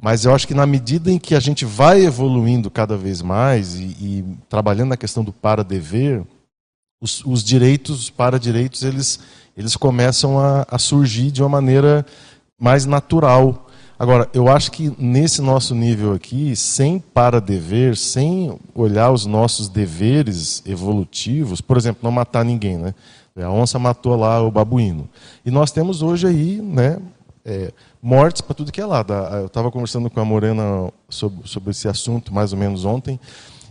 Mas 0.00 0.24
eu 0.24 0.34
acho 0.34 0.46
que 0.46 0.54
na 0.54 0.66
medida 0.66 1.10
em 1.10 1.18
que 1.18 1.34
a 1.34 1.40
gente 1.40 1.64
vai 1.64 2.04
evoluindo 2.04 2.70
cada 2.70 2.96
vez 2.96 3.22
mais 3.22 3.74
e, 3.74 3.84
e 4.00 4.24
trabalhando 4.48 4.90
na 4.90 4.96
questão 4.96 5.24
do 5.24 5.32
para-dever, 5.32 6.22
os, 7.00 7.24
os 7.24 7.42
direitos, 7.42 8.00
os 8.00 8.10
para-direitos, 8.10 8.82
eles, 8.82 9.20
eles 9.56 9.76
começam 9.76 10.38
a, 10.38 10.66
a 10.70 10.78
surgir 10.78 11.30
de 11.30 11.42
uma 11.42 11.48
maneira 11.48 12.04
mais 12.58 12.84
natural. 12.84 13.66
Agora, 13.98 14.28
eu 14.34 14.48
acho 14.48 14.70
que 14.70 14.94
nesse 14.98 15.40
nosso 15.40 15.74
nível 15.74 16.12
aqui, 16.12 16.54
sem 16.54 16.98
para-dever, 16.98 17.96
sem 17.96 18.58
olhar 18.74 19.10
os 19.10 19.24
nossos 19.24 19.68
deveres 19.68 20.62
evolutivos, 20.66 21.62
por 21.62 21.78
exemplo, 21.78 22.00
não 22.02 22.10
matar 22.10 22.44
ninguém, 22.44 22.76
né? 22.76 22.94
A 23.38 23.50
onça 23.50 23.78
matou 23.78 24.16
lá 24.16 24.40
o 24.42 24.50
babuíno. 24.50 25.08
E 25.44 25.50
nós 25.50 25.70
temos 25.70 26.00
hoje 26.00 26.26
aí, 26.26 26.60
né, 26.62 26.98
é, 27.46 27.72
mortes 28.02 28.42
para 28.42 28.54
tudo 28.54 28.72
que 28.72 28.80
é 28.80 28.84
lado. 28.84 29.12
Eu 29.12 29.46
estava 29.46 29.70
conversando 29.70 30.10
com 30.10 30.20
a 30.20 30.24
Morena 30.24 30.92
sobre, 31.08 31.48
sobre 31.48 31.70
esse 31.70 31.86
assunto 31.86 32.34
mais 32.34 32.52
ou 32.52 32.58
menos 32.58 32.84
ontem. 32.84 33.20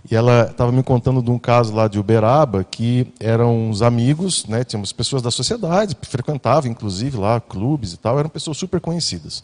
E 0.09 0.15
ela 0.15 0.47
estava 0.51 0.71
me 0.71 0.83
contando 0.83 1.21
de 1.21 1.31
um 1.31 1.39
caso 1.39 1.73
lá 1.73 1.87
de 1.87 1.99
Uberaba, 1.99 2.63
que 2.63 3.11
eram 3.19 3.69
uns 3.69 3.81
amigos, 3.81 4.45
né, 4.45 4.63
tínhamos 4.63 4.93
pessoas 4.93 5.21
da 5.21 5.31
sociedade, 5.31 5.95
que 5.95 6.07
frequentavam 6.07 6.69
inclusive 6.69 7.17
lá 7.17 7.41
clubes 7.41 7.93
e 7.93 7.97
tal, 7.97 8.19
eram 8.19 8.29
pessoas 8.29 8.55
super 8.55 8.79
conhecidas. 8.79 9.41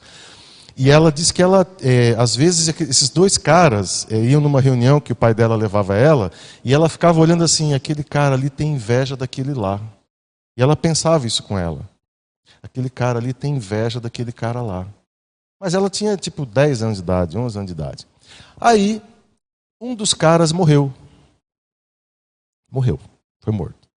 E 0.78 0.90
ela 0.90 1.12
disse 1.12 1.34
que 1.34 1.42
ela, 1.42 1.66
é, 1.82 2.16
às 2.18 2.36
vezes, 2.36 2.68
esses 2.80 3.10
dois 3.10 3.38
caras 3.38 4.08
é, 4.10 4.18
iam 4.18 4.40
numa 4.40 4.62
reunião 4.62 5.02
que 5.02 5.12
o 5.12 5.16
pai 5.16 5.34
dela 5.34 5.56
levava 5.56 5.96
ela, 5.96 6.32
e 6.64 6.74
ela 6.74 6.88
ficava 6.88 7.20
olhando 7.20 7.44
assim: 7.44 7.74
aquele 7.74 8.04
cara 8.04 8.36
ali 8.36 8.50
tem 8.50 8.74
inveja 8.74 9.18
daquele 9.18 9.54
lá. 9.54 9.82
E 10.58 10.62
ela 10.62 10.76
pensava 10.76 11.28
isso 11.28 11.44
com 11.44 11.58
ela. 11.58 11.91
Aquele 12.64 12.90
cara 12.90 13.20
ali 13.20 13.34
tem 13.34 13.56
inveja 13.56 14.00
daquele 14.00 14.32
cara 14.32 14.62
lá. 14.62 14.88
Mas 15.60 15.74
ela 15.74 15.90
tinha 15.90 16.18
tipo 16.18 16.46
10 16.46 16.84
anos 16.84 16.98
de 16.98 17.04
idade, 17.04 17.38
11 17.38 17.58
anos 17.58 17.68
de 17.68 17.74
idade. 17.74 18.08
Aí 18.60 19.02
um 19.80 19.96
dos 19.96 20.14
caras 20.14 20.52
morreu. 20.52 20.94
Morreu, 22.72 23.00
foi 23.40 23.52
morto. 23.52 23.90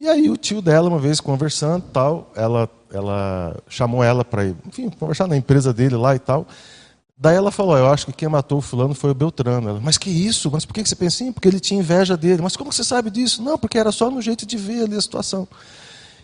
E 0.00 0.08
aí 0.08 0.28
o 0.28 0.36
tio 0.36 0.60
dela, 0.60 0.88
uma 0.88 0.98
vez 0.98 1.20
conversando, 1.20 1.84
tal, 1.92 2.32
ela, 2.34 2.68
ela 2.90 3.56
chamou 3.68 4.02
ela 4.02 4.24
para 4.24 4.44
ir, 4.46 4.56
enfim, 4.66 4.90
conversar 4.90 5.28
na 5.28 5.36
empresa 5.36 5.72
dele 5.72 5.94
lá 5.94 6.16
e 6.16 6.18
tal. 6.18 6.46
Daí 7.16 7.36
ela 7.36 7.52
falou: 7.52 7.78
Eu 7.78 7.86
acho 7.86 8.06
que 8.06 8.12
quem 8.12 8.28
matou 8.28 8.58
o 8.58 8.60
fulano 8.60 8.94
foi 8.96 9.12
o 9.12 9.14
Beltrano. 9.14 9.68
Ela, 9.68 9.80
mas 9.80 9.96
que 9.96 10.10
isso? 10.10 10.50
Mas 10.50 10.64
por 10.64 10.74
que 10.74 10.84
você 10.84 10.96
pensa 10.96 11.22
assim? 11.22 11.32
Porque 11.32 11.46
ele 11.46 11.60
tinha 11.60 11.78
inveja 11.78 12.16
dele. 12.16 12.42
Mas 12.42 12.56
como 12.56 12.72
você 12.72 12.82
sabe 12.82 13.10
disso? 13.10 13.40
Não, 13.40 13.56
porque 13.56 13.78
era 13.78 13.92
só 13.92 14.10
no 14.10 14.20
jeito 14.20 14.44
de 14.44 14.56
ver 14.56 14.82
ali 14.82 14.96
a 14.96 15.00
situação. 15.00 15.46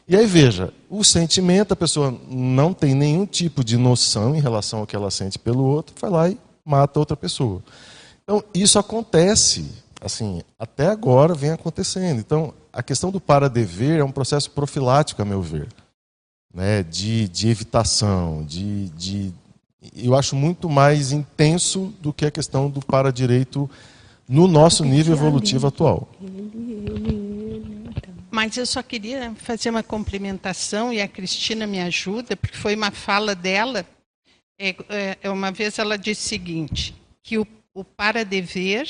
E 0.08 0.16
aí 0.16 0.26
veja: 0.26 0.72
o 0.88 1.04
sentimento, 1.04 1.72
a 1.72 1.76
pessoa 1.76 2.18
não 2.28 2.72
tem 2.72 2.94
nenhum 2.94 3.26
tipo 3.26 3.62
de 3.62 3.76
noção 3.76 4.34
em 4.34 4.40
relação 4.40 4.80
ao 4.80 4.86
que 4.86 4.96
ela 4.96 5.10
sente 5.10 5.38
pelo 5.38 5.62
outro, 5.62 5.94
vai 6.00 6.10
lá 6.10 6.28
e 6.30 6.38
mata 6.64 6.98
outra 6.98 7.16
pessoa. 7.16 7.62
Então, 8.24 8.42
isso 8.54 8.78
acontece, 8.78 9.70
assim, 10.00 10.42
até 10.58 10.86
agora 10.86 11.34
vem 11.34 11.50
acontecendo. 11.50 12.20
Então, 12.20 12.54
a 12.72 12.82
questão 12.82 13.10
do 13.10 13.20
para-dever 13.20 14.00
é 14.00 14.04
um 14.04 14.10
processo 14.10 14.50
profilático, 14.50 15.20
a 15.20 15.24
meu 15.24 15.42
ver, 15.42 15.68
né? 16.52 16.82
de, 16.82 17.28
de 17.28 17.48
evitação, 17.48 18.44
de, 18.44 18.88
de. 18.90 19.32
Eu 19.94 20.14
acho 20.14 20.34
muito 20.34 20.68
mais 20.68 21.12
intenso 21.12 21.92
do 22.00 22.12
que 22.12 22.26
a 22.26 22.30
questão 22.30 22.68
do 22.70 22.80
para-direito 22.80 23.68
no 24.28 24.46
nosso 24.46 24.84
nível 24.84 25.14
evolutivo 25.14 25.66
atual. 25.66 26.08
Mas 28.38 28.56
eu 28.56 28.66
só 28.66 28.82
queria 28.82 29.34
fazer 29.34 29.70
uma 29.70 29.82
complementação 29.82 30.92
e 30.92 31.00
a 31.00 31.08
Cristina 31.08 31.66
me 31.66 31.80
ajuda, 31.80 32.36
porque 32.36 32.56
foi 32.56 32.76
uma 32.76 32.90
fala 32.90 33.34
dela. 33.34 33.84
É, 34.58 34.74
é, 34.88 35.18
é 35.22 35.30
uma 35.30 35.50
vez 35.50 35.78
ela 35.78 35.98
disse 35.98 36.26
o 36.26 36.28
seguinte: 36.28 36.94
que 37.22 37.38
o 37.38 37.46
o 37.78 37.84
para-dever 37.84 38.88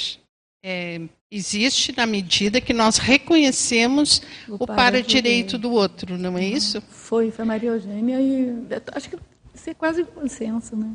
é, 0.64 1.03
existe 1.30 1.94
na 1.94 2.07
medida 2.07 2.59
que 2.59 2.72
nós 2.72 2.96
reconhecemos 2.96 4.22
o, 4.49 4.55
o 4.55 4.66
para-direito 4.66 5.59
do 5.59 5.70
outro, 5.70 6.16
não 6.16 6.38
é 6.38 6.40
uhum. 6.40 6.49
isso? 6.49 6.80
Foi, 6.88 7.30
foi 7.30 7.44
Maria 7.44 7.68
Eugênia 7.68 8.18
e 8.18 8.66
acho 8.94 9.11
que 9.11 9.18
isso 9.55 9.68
é 9.68 9.74
quase 9.74 10.03
um 10.03 10.07
consenso, 10.07 10.74
né? 10.74 10.90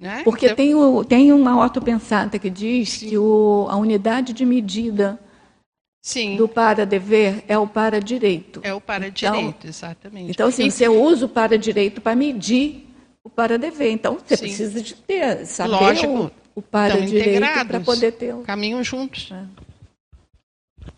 É? 0.00 0.22
Porque 0.24 0.46
então... 0.46 0.56
tem, 0.56 0.74
o, 0.74 1.04
tem 1.04 1.32
uma 1.32 1.56
ortopensata 1.58 2.40
que 2.40 2.50
diz 2.50 2.88
Sim. 2.88 3.08
que 3.08 3.18
o, 3.18 3.68
a 3.70 3.76
unidade 3.76 4.32
de 4.32 4.44
medida 4.44 5.18
Sim. 6.06 6.36
do 6.36 6.46
para-dever 6.46 7.42
é 7.48 7.58
o 7.58 7.66
para-direito. 7.66 8.60
É 8.62 8.72
o 8.72 8.80
para-direito, 8.80 9.48
então, 9.58 9.68
exatamente. 9.68 10.30
Então, 10.30 10.46
assim, 10.46 10.70
você 10.70 10.88
usa 10.88 11.26
o 11.26 11.28
para-direito 11.28 12.00
para 12.00 12.14
medir 12.14 12.88
o 13.24 13.28
para-dever. 13.28 13.90
Então, 13.90 14.16
você 14.24 14.36
Sim. 14.36 14.44
precisa 14.44 14.80
de 14.80 14.94
ter, 14.94 15.44
saber 15.44 15.70
Lógico. 15.70 16.12
o, 16.54 16.60
o 16.60 16.62
para 16.62 17.00
direito 17.00 17.44
para 17.66 17.80
poder 17.80 18.12
ter 18.12 18.32
o... 18.32 18.42
caminham 18.42 18.84
juntos. 18.84 19.32
É. 19.32 20.90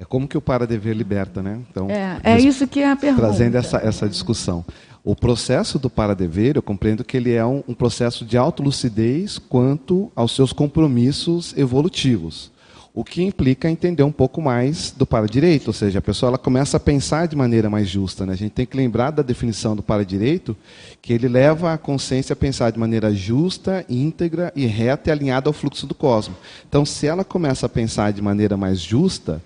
é. 0.00 0.04
como 0.06 0.26
que 0.26 0.38
o 0.38 0.40
para 0.40 0.66
dever 0.66 0.96
liberta, 0.96 1.42
né? 1.42 1.60
Então, 1.70 1.90
é, 1.90 2.20
é 2.24 2.40
isso 2.40 2.66
que 2.66 2.80
é 2.80 2.90
a 2.90 2.96
pergunta. 2.96 3.26
Trazendo 3.26 3.58
essa, 3.58 3.76
essa 3.86 4.08
discussão. 4.08 4.64
O 5.04 5.14
processo 5.14 5.78
do 5.78 5.90
para 5.90 6.14
dever, 6.14 6.56
eu 6.56 6.62
compreendo 6.62 7.04
que 7.04 7.18
ele 7.18 7.34
é 7.34 7.44
um, 7.44 7.62
um 7.68 7.74
processo 7.74 8.24
de 8.24 8.38
autolucidez 8.38 9.36
quanto 9.36 10.10
aos 10.16 10.34
seus 10.34 10.54
compromissos 10.54 11.54
evolutivos 11.54 12.50
o 12.92 13.04
que 13.04 13.22
implica 13.22 13.70
entender 13.70 14.02
um 14.02 14.10
pouco 14.10 14.42
mais 14.42 14.90
do 14.90 15.06
para-direito, 15.06 15.68
ou 15.68 15.72
seja, 15.72 16.00
a 16.00 16.02
pessoa 16.02 16.30
ela 16.30 16.38
começa 16.38 16.76
a 16.76 16.80
pensar 16.80 17.28
de 17.28 17.36
maneira 17.36 17.70
mais 17.70 17.88
justa. 17.88 18.26
Né? 18.26 18.32
A 18.32 18.36
gente 18.36 18.50
tem 18.50 18.66
que 18.66 18.76
lembrar 18.76 19.12
da 19.12 19.22
definição 19.22 19.76
do 19.76 19.82
para-direito, 19.82 20.56
que 21.00 21.12
ele 21.12 21.28
leva 21.28 21.72
a 21.72 21.78
consciência 21.78 22.32
a 22.32 22.36
pensar 22.36 22.70
de 22.70 22.78
maneira 22.78 23.14
justa, 23.14 23.84
íntegra 23.88 24.52
e 24.56 24.66
reta 24.66 25.08
e 25.08 25.12
alinhada 25.12 25.48
ao 25.48 25.52
fluxo 25.52 25.86
do 25.86 25.94
cosmos. 25.94 26.36
Então, 26.68 26.84
se 26.84 27.06
ela 27.06 27.24
começa 27.24 27.66
a 27.66 27.68
pensar 27.68 28.12
de 28.12 28.20
maneira 28.20 28.56
mais 28.56 28.80
justa, 28.80 29.40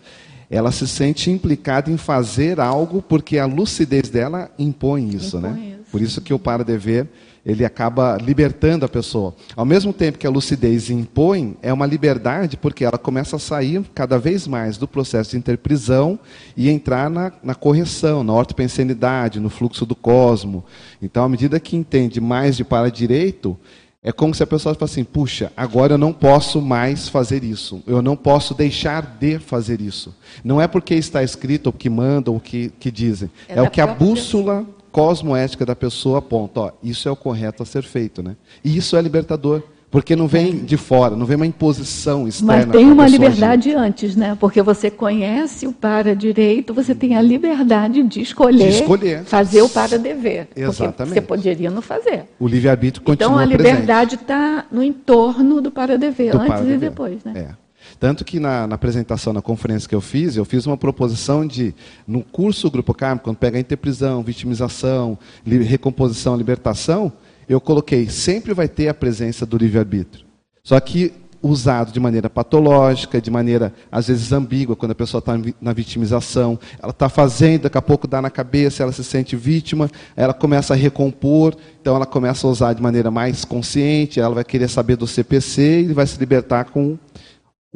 ela 0.51 0.73
se 0.73 0.89
sente 0.89 1.31
implicada 1.31 1.91
em 1.91 1.99
fazer 1.99 2.61
algo 2.61 3.03
porque 3.03 3.39
a 3.39 3.45
lucidez 3.45 4.09
dela 4.09 4.51
impõe 4.59 5.11
isso. 5.11 5.37
Impõe 5.37 5.51
né? 5.51 5.75
Isso. 5.81 5.91
Por 5.91 6.01
isso 6.01 6.21
que 6.23 6.33
o 6.33 6.39
para-dever 6.39 7.09
ele 7.45 7.65
acaba 7.65 8.17
libertando 8.17 8.85
a 8.85 8.89
pessoa. 8.89 9.35
Ao 9.55 9.65
mesmo 9.65 9.93
tempo 9.93 10.19
que 10.19 10.27
a 10.27 10.31
lucidez 10.31 10.89
impõe, 10.89 11.57
é 11.61 11.73
uma 11.73 11.87
liberdade 11.87 12.57
porque 12.57 12.85
ela 12.85 12.97
começa 12.97 13.37
a 13.37 13.39
sair 13.39 13.83
cada 13.95 14.19
vez 14.19 14.47
mais 14.47 14.79
do 14.79 14.89
processo 14.89 15.33
de 15.33 15.37
interprisão 15.37 16.19
e 16.57 16.71
entrar 16.71 17.11
na, 17.11 17.33
na 17.43 17.55
correção, 17.55 18.25
na 18.25 18.33
ortopensenidade, 18.33 19.41
no 19.41 19.51
fluxo 19.51 19.85
do 19.85 19.95
cosmo. 19.95 20.65
Então, 21.03 21.25
à 21.25 21.29
medida 21.29 21.61
que 21.61 21.77
entende 21.77 22.21
mais 22.21 22.57
de 22.57 22.65
para-direito, 22.65 23.59
é 24.07 24.13
como 24.13 24.35
se 24.35 24.43
a 24.43 24.47
pessoa 24.47 24.75
falasse 24.75 25.01
assim: 25.01 25.05
puxa, 25.05 25.51
agora 25.57 25.95
eu 25.95 25.99
não 25.99 26.13
posso 26.13 26.61
mais 26.61 27.09
fazer 27.09 27.43
isso. 27.43 27.83
Eu 27.87 28.03
não 28.03 28.15
posso 28.15 28.55
deixar 28.55 29.17
de 29.19 29.39
fazer 29.39 29.81
isso. 29.81 30.15
Não 30.45 30.61
é 30.61 30.69
porque 30.69 30.95
está 30.95 31.23
escrito, 31.23 31.69
ou 31.69 31.73
que 31.73 31.89
mandam, 31.89 32.35
ou 32.35 32.41
que, 32.41 32.71
que 32.79 32.91
dizem. 32.91 33.31
É, 33.49 33.59
é 33.59 33.63
o 33.63 33.71
que 33.71 33.81
a 33.81 33.87
bússola 33.87 34.67
cosmoética 34.95 35.67
da 35.67 35.75
pessoa 35.75 36.21
aponta, 36.21 36.61
ó, 36.61 36.71
isso 36.81 37.09
é 37.09 37.11
o 37.11 37.17
correto 37.17 37.65
a 37.65 37.67
ser 37.67 37.83
feito, 37.83 38.23
né? 38.23 38.37
E 38.65 38.77
isso 38.77 38.97
é 38.97 39.03
libertador, 39.03 39.61
porque 39.91 40.15
não 40.15 40.29
vem 40.29 40.65
de 40.65 40.77
fora, 40.77 41.17
não 41.17 41.27
vem 41.27 41.35
uma 41.35 41.47
imposição 41.47 42.29
externa. 42.29 42.65
Mas 42.65 42.77
tem 42.77 42.93
uma 42.93 43.09
liberdade 43.09 43.71
agir. 43.71 43.77
antes, 43.77 44.15
né? 44.15 44.37
Porque 44.39 44.63
você 44.63 44.93
conhece 44.93 45.67
o 45.67 45.73
para-direito, 45.73 46.73
você 46.73 46.95
tem 46.95 47.17
a 47.17 47.21
liberdade 47.21 48.05
de 48.05 48.21
escolher, 48.21 48.71
de 48.71 48.83
escolher. 48.83 49.25
fazer 49.25 49.63
o 49.63 49.69
para-dever. 49.69 50.47
Exatamente. 50.55 51.15
Você 51.15 51.21
poderia 51.21 51.73
não 51.73 51.83
fazer. 51.83 52.27
O 52.39 52.47
livre-arbítrio 52.47 53.05
continua 53.05 53.33
Então 53.33 53.37
a 53.37 53.45
liberdade 53.45 54.15
está 54.15 54.65
no 54.71 54.81
entorno 54.81 55.61
do 55.61 55.73
para-dever, 55.73 56.37
antes 56.37 56.47
para 56.47 56.73
e 56.73 56.79
depois, 56.79 57.25
né? 57.25 57.33
É. 57.51 57.64
Tanto 57.99 58.25
que 58.25 58.39
na, 58.39 58.67
na, 58.67 58.75
apresentação, 58.75 59.33
na 59.33 59.43
conferência 59.43 59.89
que 59.89 59.95
eu 59.95 60.01
fiz, 60.01 60.37
eu 60.37 60.45
fiz 60.45 60.67
uma 60.67 60.77
proposição 60.77 61.47
de, 61.47 61.75
no 62.07 62.23
curso 62.23 62.71
Grupo 62.71 62.93
Kármico, 62.93 63.25
quando 63.25 63.37
pega 63.37 63.59
interprisão, 63.59 64.23
vitimização, 64.23 65.19
recomposição, 65.45 66.37
libertação, 66.37 67.13
eu 67.49 67.61
coloquei, 67.61 68.09
sempre 68.09 68.55
vai 68.55 68.69
ter 68.69 68.89
a 68.89 68.95
presença 68.95 69.45
do 69.45 69.57
livre-arbítrio. 69.57 70.25
Só 70.63 70.79
que 70.81 71.13
usado 71.45 71.93
de 71.93 72.01
maneira 72.01 72.31
patológica, 72.31 73.21
de 73.21 73.31
maneira, 73.31 73.73
às 73.93 74.09
vezes, 74.09 74.33
ambígua, 74.33 74.75
quando 74.75 74.93
a 74.93 74.95
pessoa 74.95 75.19
está 75.19 75.39
na 75.61 75.73
vitimização. 75.73 76.59
Ela 76.83 76.91
está 76.91 77.09
fazendo, 77.09 77.63
daqui 77.63 77.77
a 77.77 77.83
pouco 77.83 78.09
dá 78.09 78.23
na 78.23 78.31
cabeça, 78.31 78.83
ela 78.83 78.93
se 78.93 79.05
sente 79.05 79.37
vítima, 79.37 79.91
ela 80.17 80.33
começa 80.33 80.73
a 80.73 80.77
recompor, 80.77 81.55
então 81.81 81.95
ela 81.95 82.07
começa 82.07 82.47
a 82.47 82.51
usar 82.51 82.73
de 82.73 82.83
maneira 82.83 83.11
mais 83.11 83.45
consciente, 83.45 84.21
ela 84.21 84.35
vai 84.35 84.45
querer 84.45 84.69
saber 84.69 84.97
do 84.97 85.07
CPC 85.07 85.83
e 85.83 85.93
vai 85.93 86.07
se 86.07 86.19
libertar 86.19 86.65
com 86.65 86.99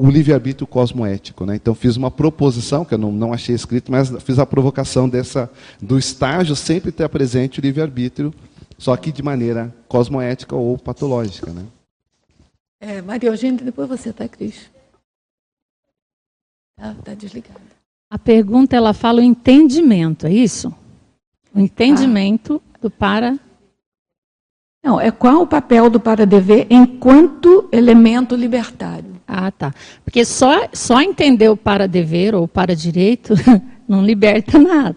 o 0.01 0.09
livre-arbítrio 0.09 0.64
cosmoético. 0.64 1.44
Né? 1.44 1.57
Então, 1.57 1.74
fiz 1.74 1.96
uma 1.96 2.09
proposição, 2.09 2.84
que 2.84 2.94
eu 2.94 2.99
não, 2.99 3.11
não 3.11 3.32
achei 3.32 3.53
escrito, 3.53 3.90
mas 3.90 4.11
fiz 4.22 4.38
a 4.38 4.46
provocação 4.46 5.09
dessa, 5.09 5.51
do 5.82 5.99
estágio 5.99 6.55
sempre 6.55 6.92
ter 6.92 7.09
presente 7.09 7.59
o 7.59 7.62
livre-arbítrio, 7.62 8.32
só 8.78 8.96
que 8.96 9.11
de 9.11 9.24
maneira 9.24 9.74
cosmoética 9.88 10.55
ou 10.55 10.78
patológica. 10.78 11.53
Né? 11.53 11.66
É, 12.80 13.03
Maria 13.03 13.30
Eugênia, 13.30 13.64
depois 13.64 13.88
você, 13.88 14.12
tá, 14.12 14.28
Cris? 14.28 14.70
Tá, 16.76 16.94
tá 17.05 17.14
desligada. 17.14 17.61
A 18.09 18.18
pergunta, 18.20 18.76
ela 18.76 18.94
fala 18.94 19.18
o 19.18 19.24
entendimento, 19.24 20.28
é 20.28 20.32
isso? 20.32 20.72
O 21.53 21.59
entendimento 21.59 22.62
ah. 22.72 22.78
do 22.82 22.88
para... 22.88 23.36
Não, 24.84 25.01
é 25.01 25.11
qual 25.11 25.42
o 25.42 25.46
papel 25.46 25.90
do 25.90 25.99
para-dever 25.99 26.68
enquanto 26.70 27.68
elemento 27.72 28.36
libertário. 28.36 29.17
Ah, 29.29 29.51
tá. 29.51 29.74
Porque 30.03 30.24
só, 30.24 30.68
só 30.72 31.03
entender 31.03 31.51
o 31.51 31.57
para-dever 31.57 32.35
ou 32.35 32.49
para-direito 32.49 33.35
não 33.87 34.03
liberta 34.03 34.57
nada. 34.59 34.97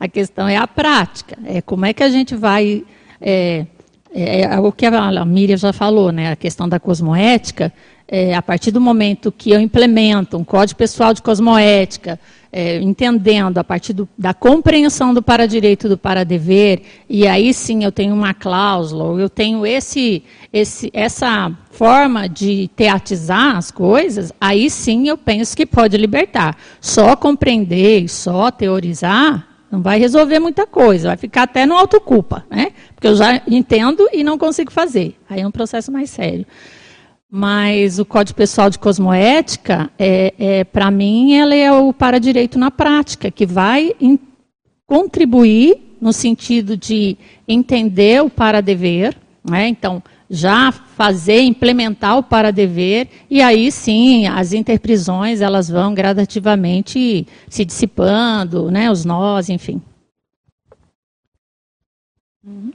A 0.00 0.08
questão 0.08 0.48
é 0.48 0.56
a 0.56 0.66
prática. 0.66 1.36
É 1.44 1.60
como 1.60 1.84
é 1.84 1.92
que 1.92 2.02
a 2.02 2.08
gente 2.08 2.34
vai 2.34 2.82
é, 3.20 3.66
é, 4.14 4.42
é, 4.42 4.60
o 4.60 4.70
que 4.70 4.86
a 4.86 5.24
Miriam 5.24 5.56
já 5.56 5.72
falou, 5.72 6.12
né, 6.12 6.30
a 6.30 6.36
questão 6.36 6.68
da 6.68 6.78
cosmoética, 6.78 7.72
é, 8.06 8.34
a 8.34 8.40
partir 8.40 8.70
do 8.70 8.80
momento 8.80 9.32
que 9.32 9.50
eu 9.50 9.60
implemento 9.60 10.36
um 10.36 10.44
código 10.44 10.78
pessoal 10.78 11.12
de 11.12 11.20
cosmoética, 11.20 12.20
é, 12.56 12.80
entendendo 12.80 13.58
a 13.58 13.64
partir 13.64 13.92
do, 13.92 14.08
da 14.16 14.32
compreensão 14.32 15.12
do 15.12 15.20
para-direito 15.20 15.86
e 15.86 15.88
do 15.88 15.98
para-dever, 15.98 16.82
e 17.10 17.26
aí 17.26 17.52
sim 17.52 17.82
eu 17.82 17.90
tenho 17.90 18.14
uma 18.14 18.32
cláusula, 18.32 19.02
ou 19.02 19.18
eu 19.18 19.28
tenho 19.28 19.66
esse, 19.66 20.22
esse, 20.52 20.88
essa 20.94 21.50
forma 21.72 22.28
de 22.28 22.70
teatizar 22.76 23.56
as 23.56 23.72
coisas, 23.72 24.32
aí 24.40 24.70
sim 24.70 25.08
eu 25.08 25.18
penso 25.18 25.56
que 25.56 25.66
pode 25.66 25.96
libertar. 25.96 26.56
Só 26.80 27.16
compreender 27.16 28.08
só 28.08 28.52
teorizar 28.52 29.48
não 29.68 29.82
vai 29.82 29.98
resolver 29.98 30.38
muita 30.38 30.64
coisa, 30.64 31.08
vai 31.08 31.16
ficar 31.16 31.42
até 31.42 31.66
no 31.66 31.74
autoculpa, 31.74 32.46
né? 32.48 32.70
Porque 32.94 33.08
eu 33.08 33.16
já 33.16 33.42
entendo 33.48 34.08
e 34.12 34.22
não 34.22 34.38
consigo 34.38 34.70
fazer. 34.70 35.16
Aí 35.28 35.40
é 35.40 35.46
um 35.46 35.50
processo 35.50 35.90
mais 35.90 36.10
sério. 36.10 36.46
Mas 37.36 37.98
o 37.98 38.04
Código 38.04 38.36
Pessoal 38.36 38.70
de 38.70 38.78
Cosmoética, 38.78 39.90
é, 39.98 40.32
é 40.38 40.62
para 40.62 40.88
mim, 40.88 41.34
ela 41.34 41.52
é 41.52 41.72
o 41.72 41.92
para-direito 41.92 42.60
na 42.60 42.70
prática, 42.70 43.28
que 43.28 43.44
vai 43.44 43.92
in, 44.00 44.16
contribuir 44.86 45.96
no 46.00 46.12
sentido 46.12 46.76
de 46.76 47.18
entender 47.48 48.22
o 48.22 48.30
para-dever. 48.30 49.16
Né? 49.44 49.66
Então, 49.66 50.00
já 50.30 50.70
fazer, 50.70 51.40
implementar 51.40 52.18
o 52.18 52.22
para-dever, 52.22 53.08
e 53.28 53.42
aí 53.42 53.72
sim 53.72 54.28
as 54.28 54.52
interprisões 54.52 55.40
elas 55.40 55.68
vão 55.68 55.92
gradativamente 55.92 57.26
se 57.48 57.64
dissipando, 57.64 58.70
né, 58.70 58.88
os 58.88 59.04
nós, 59.04 59.48
enfim. 59.48 59.82
Uhum. 62.46 62.70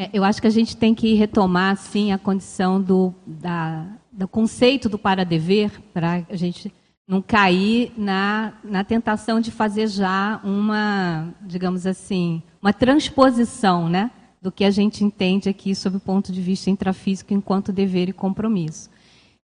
É, 0.00 0.08
eu 0.14 0.24
acho 0.24 0.40
que 0.40 0.46
a 0.46 0.50
gente 0.50 0.78
tem 0.78 0.94
que 0.94 1.12
retomar 1.12 1.76
sim 1.76 2.10
a 2.10 2.16
condição 2.16 2.80
do, 2.80 3.12
da, 3.26 3.86
do 4.10 4.26
conceito 4.26 4.88
do 4.88 4.98
para-dever, 4.98 5.78
para 5.92 6.24
a 6.30 6.36
gente 6.36 6.72
não 7.06 7.20
cair 7.20 7.92
na, 7.98 8.54
na 8.64 8.82
tentação 8.82 9.42
de 9.42 9.50
fazer 9.50 9.88
já 9.88 10.40
uma, 10.42 11.34
digamos 11.42 11.86
assim, 11.86 12.42
uma 12.62 12.72
transposição, 12.72 13.90
né? 13.90 14.10
do 14.40 14.50
que 14.50 14.64
a 14.64 14.70
gente 14.70 15.04
entende 15.04 15.50
aqui 15.50 15.74
sob 15.74 15.98
o 15.98 16.00
ponto 16.00 16.32
de 16.32 16.40
vista 16.40 16.70
intrafísico 16.70 17.34
enquanto 17.34 17.70
dever 17.70 18.08
e 18.08 18.12
compromisso. 18.14 18.88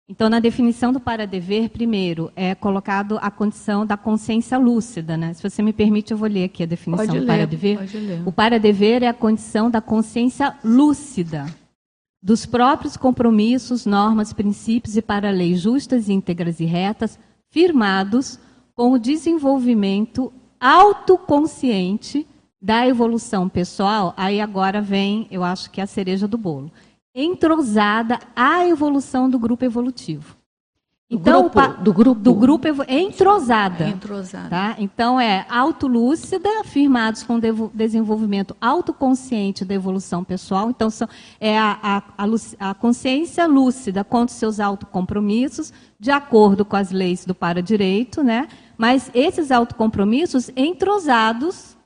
Então, 0.09 0.31
na 0.31 0.39
definição 0.39 0.93
do 0.93 1.01
para-dever, 1.01 1.69
primeiro, 1.69 2.31
é 2.37 2.55
colocado 2.55 3.19
a 3.21 3.29
condição 3.29 3.85
da 3.85 3.97
consciência 3.97 4.57
lúcida. 4.57 5.17
Né? 5.17 5.35
Se 5.35 5.43
você 5.43 5.63
me 5.63 5.73
permite, 5.73 6.13
eu 6.13 6.17
vou 6.17 6.29
ler 6.29 6.45
aqui 6.45 6.63
a 6.63 6.67
definição 6.67 7.07
pode 7.07 7.21
do 7.21 7.27
para-dever. 7.27 7.79
O 8.25 8.31
para-dever 8.31 9.03
é 9.03 9.09
a 9.09 9.15
condição 9.15 9.69
da 9.69 9.81
consciência 9.81 10.57
lúcida 10.63 11.47
dos 12.23 12.45
próprios 12.45 12.97
compromissos, 12.97 13.87
normas, 13.87 14.33
princípios 14.33 14.97
e 14.97 15.03
para-leis 15.03 15.61
justas, 15.61 16.09
íntegras 16.09 16.59
e 16.59 16.65
retas, 16.65 17.19
firmados 17.51 18.39
com 18.75 18.93
o 18.93 18.99
desenvolvimento 18.99 20.33
autoconsciente 20.61 22.27
da 22.61 22.87
evolução 22.87 23.49
pessoal, 23.49 24.13
aí 24.17 24.41
agora 24.41 24.83
vem, 24.83 25.29
eu 25.31 25.45
acho 25.45 25.71
que 25.71 25.81
é 25.81 25.85
a 25.85 25.87
cereja 25.87 26.27
do 26.27 26.37
bolo. 26.37 26.73
Entrosada 27.19 28.21
à 28.37 28.67
evolução 28.69 29.31
do 29.31 29.39
grupo 29.39 29.64
evolutivo. 29.64 30.37
Então, 31.09 31.49
grupo, 31.49 31.83
do 31.83 31.93
grupo 31.93 32.21
do 32.21 32.35
grupo 32.35 32.67
entrosada, 32.89 33.85
é 33.85 33.91
entrosada. 33.91 34.49
Tá? 34.51 34.75
Então 34.77 35.21
é 35.21 35.47
autolúcida, 35.49 36.49
firmados 36.64 37.23
com 37.23 37.41
desenvolvimento 37.73 38.57
autoconsciente 38.61 39.64
da 39.64 39.73
evolução 39.73 40.25
pessoal. 40.25 40.69
Então 40.69 40.91
são, 40.91 41.09
é 41.41 41.57
a, 41.57 42.03
a, 42.19 42.71
a, 42.71 42.75
consciência 42.75 43.47
lúcida 43.47 44.03
contra 44.03 44.35
os 44.35 44.39
seus 44.39 44.59
autocompromissos, 44.59 45.73
de 45.99 46.11
acordo 46.11 46.64
com 46.64 46.75
as 46.75 46.91
leis 46.91 47.25
do 47.25 47.37
para-direito, 47.37 48.25
né? 48.25 48.49
Mas 48.77 49.09
esses 49.14 49.53
autocompromissos 49.53 50.51
entrosados 50.57 51.77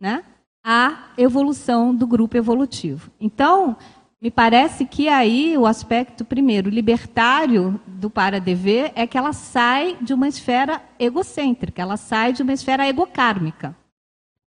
né, 0.00 0.22
a 0.62 1.08
evolução 1.16 1.94
do 1.94 2.06
grupo 2.06 2.36
evolutivo. 2.36 3.10
Então, 3.20 3.76
me 4.20 4.30
parece 4.30 4.84
que 4.84 5.08
aí 5.08 5.56
o 5.56 5.64
aspecto, 5.64 6.24
primeiro, 6.24 6.68
libertário 6.68 7.80
do 7.86 8.10
para-dever 8.10 8.92
é 8.96 9.06
que 9.06 9.16
ela 9.16 9.32
sai 9.32 9.96
de 10.00 10.12
uma 10.12 10.26
esfera 10.26 10.82
egocêntrica, 10.98 11.80
ela 11.80 11.96
sai 11.96 12.32
de 12.32 12.42
uma 12.42 12.52
esfera 12.52 12.88
egocármica. 12.88 13.76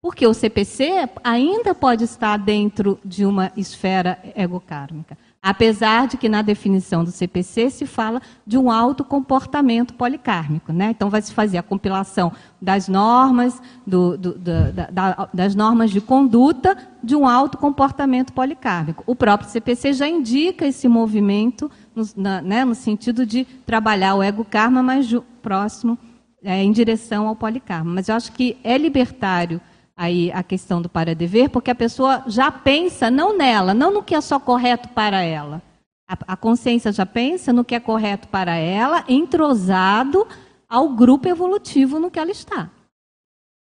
Porque 0.01 0.27
o 0.27 0.33
CPC 0.33 1.09
ainda 1.23 1.73
pode 1.73 2.03
estar 2.03 2.35
dentro 2.37 2.99
de 3.05 3.25
uma 3.25 3.51
esfera 3.55 4.19
egocármica. 4.35 5.17
Apesar 5.43 6.07
de 6.07 6.17
que 6.17 6.29
na 6.29 6.43
definição 6.43 7.03
do 7.03 7.09
CPC 7.09 7.71
se 7.71 7.87
fala 7.87 8.21
de 8.45 8.59
um 8.59 8.69
alto 8.69 9.03
comportamento 9.03 9.95
policármico. 9.95 10.71
Né? 10.71 10.91
Então, 10.91 11.09
vai 11.09 11.19
se 11.19 11.33
fazer 11.33 11.57
a 11.57 11.63
compilação 11.63 12.31
das 12.61 12.87
normas, 12.87 13.59
do, 13.85 14.15
do, 14.15 14.37
da, 14.37 14.69
da, 14.91 15.29
das 15.33 15.55
normas 15.55 15.89
de 15.89 15.99
conduta 15.99 16.77
de 17.03 17.15
um 17.15 17.27
alto 17.27 17.57
comportamento 17.57 18.31
policármico. 18.33 19.03
O 19.07 19.15
próprio 19.15 19.49
CPC 19.49 19.93
já 19.93 20.07
indica 20.07 20.67
esse 20.67 20.87
movimento 20.87 21.71
no, 21.95 22.03
na, 22.15 22.39
né, 22.39 22.63
no 22.63 22.75
sentido 22.75 23.25
de 23.25 23.43
trabalhar 23.65 24.13
o 24.13 24.21
ego-karma 24.21 24.83
mais 24.83 25.11
próximo, 25.41 25.97
é, 26.43 26.63
em 26.63 26.71
direção 26.71 27.27
ao 27.27 27.35
polikarma. 27.35 27.91
Mas 27.95 28.09
eu 28.09 28.15
acho 28.15 28.31
que 28.31 28.57
é 28.63 28.77
libertário 28.77 29.59
aí 29.95 30.31
a 30.31 30.43
questão 30.43 30.81
do 30.81 30.89
para-dever, 30.89 31.49
porque 31.49 31.71
a 31.71 31.75
pessoa 31.75 32.23
já 32.27 32.51
pensa 32.51 33.11
não 33.11 33.37
nela, 33.37 33.73
não 33.73 33.93
no 33.93 34.03
que 34.03 34.15
é 34.15 34.21
só 34.21 34.39
correto 34.39 34.89
para 34.89 35.21
ela. 35.21 35.61
A, 36.07 36.33
a 36.33 36.35
consciência 36.35 36.91
já 36.91 37.05
pensa 37.05 37.53
no 37.53 37.63
que 37.63 37.75
é 37.75 37.79
correto 37.79 38.27
para 38.27 38.55
ela, 38.55 39.03
entrosado 39.07 40.27
ao 40.67 40.89
grupo 40.89 41.27
evolutivo 41.27 41.99
no 41.99 42.09
que 42.09 42.19
ela 42.19 42.31
está. 42.31 42.69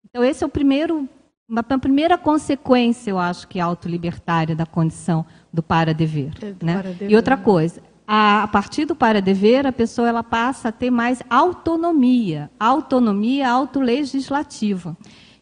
Então, 0.04 0.22
esse 0.22 0.44
é 0.44 0.46
o 0.46 0.50
primeiro, 0.50 1.08
uma, 1.48 1.64
uma 1.68 1.78
primeira 1.78 2.16
consequência, 2.16 3.10
eu 3.10 3.18
acho, 3.18 3.48
que 3.48 3.58
é 3.58 3.62
autolibertária 3.62 4.54
da 4.54 4.64
condição 4.64 5.26
do 5.52 5.62
para-dever. 5.62 6.32
É, 6.40 6.64
né? 6.64 6.82
Para 6.82 7.08
e 7.08 7.16
outra 7.16 7.36
coisa, 7.36 7.82
a, 8.06 8.42
a 8.44 8.48
partir 8.48 8.84
do 8.84 8.94
para-dever, 8.94 9.66
a 9.66 9.72
pessoa 9.72 10.08
ela 10.08 10.22
passa 10.22 10.68
a 10.68 10.72
ter 10.72 10.90
mais 10.90 11.22
autonomia, 11.28 12.50
autonomia 12.60 13.50
autolegislativa. 13.50 14.96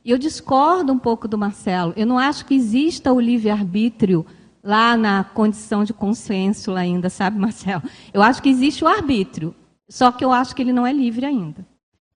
E 0.05 0.11
eu 0.11 0.19
discordo 0.19 0.93
um 0.93 0.99
pouco 0.99 1.29
do 1.29 1.39
Marcelo. 1.39 1.93
Eu 1.97 2.07
não 2.07 2.19
acho 2.19 2.45
que 2.45 2.55
exista 2.55 3.13
o 3.13 3.21
livre-arbítrio 3.21 4.27
lá 4.63 4.97
na 4.97 5.25
condição 5.25 5.85
de 5.85 5.93
consenso 5.93 6.73
ainda, 6.75 7.09
sabe, 7.09 7.39
Marcelo? 7.39 7.83
Eu 8.13 8.23
acho 8.23 8.43
que 8.43 8.49
existe 8.49 8.85
o 8.85 8.89
arbítrio, 8.89 9.55
só 9.89 10.11
que 10.13 10.25
eu 10.25 10.33
acho 10.33 10.55
que 10.55 10.63
ele 10.63 10.73
não 10.73 10.87
é 10.87 10.93
livre 10.93 11.27
ainda. 11.27 11.67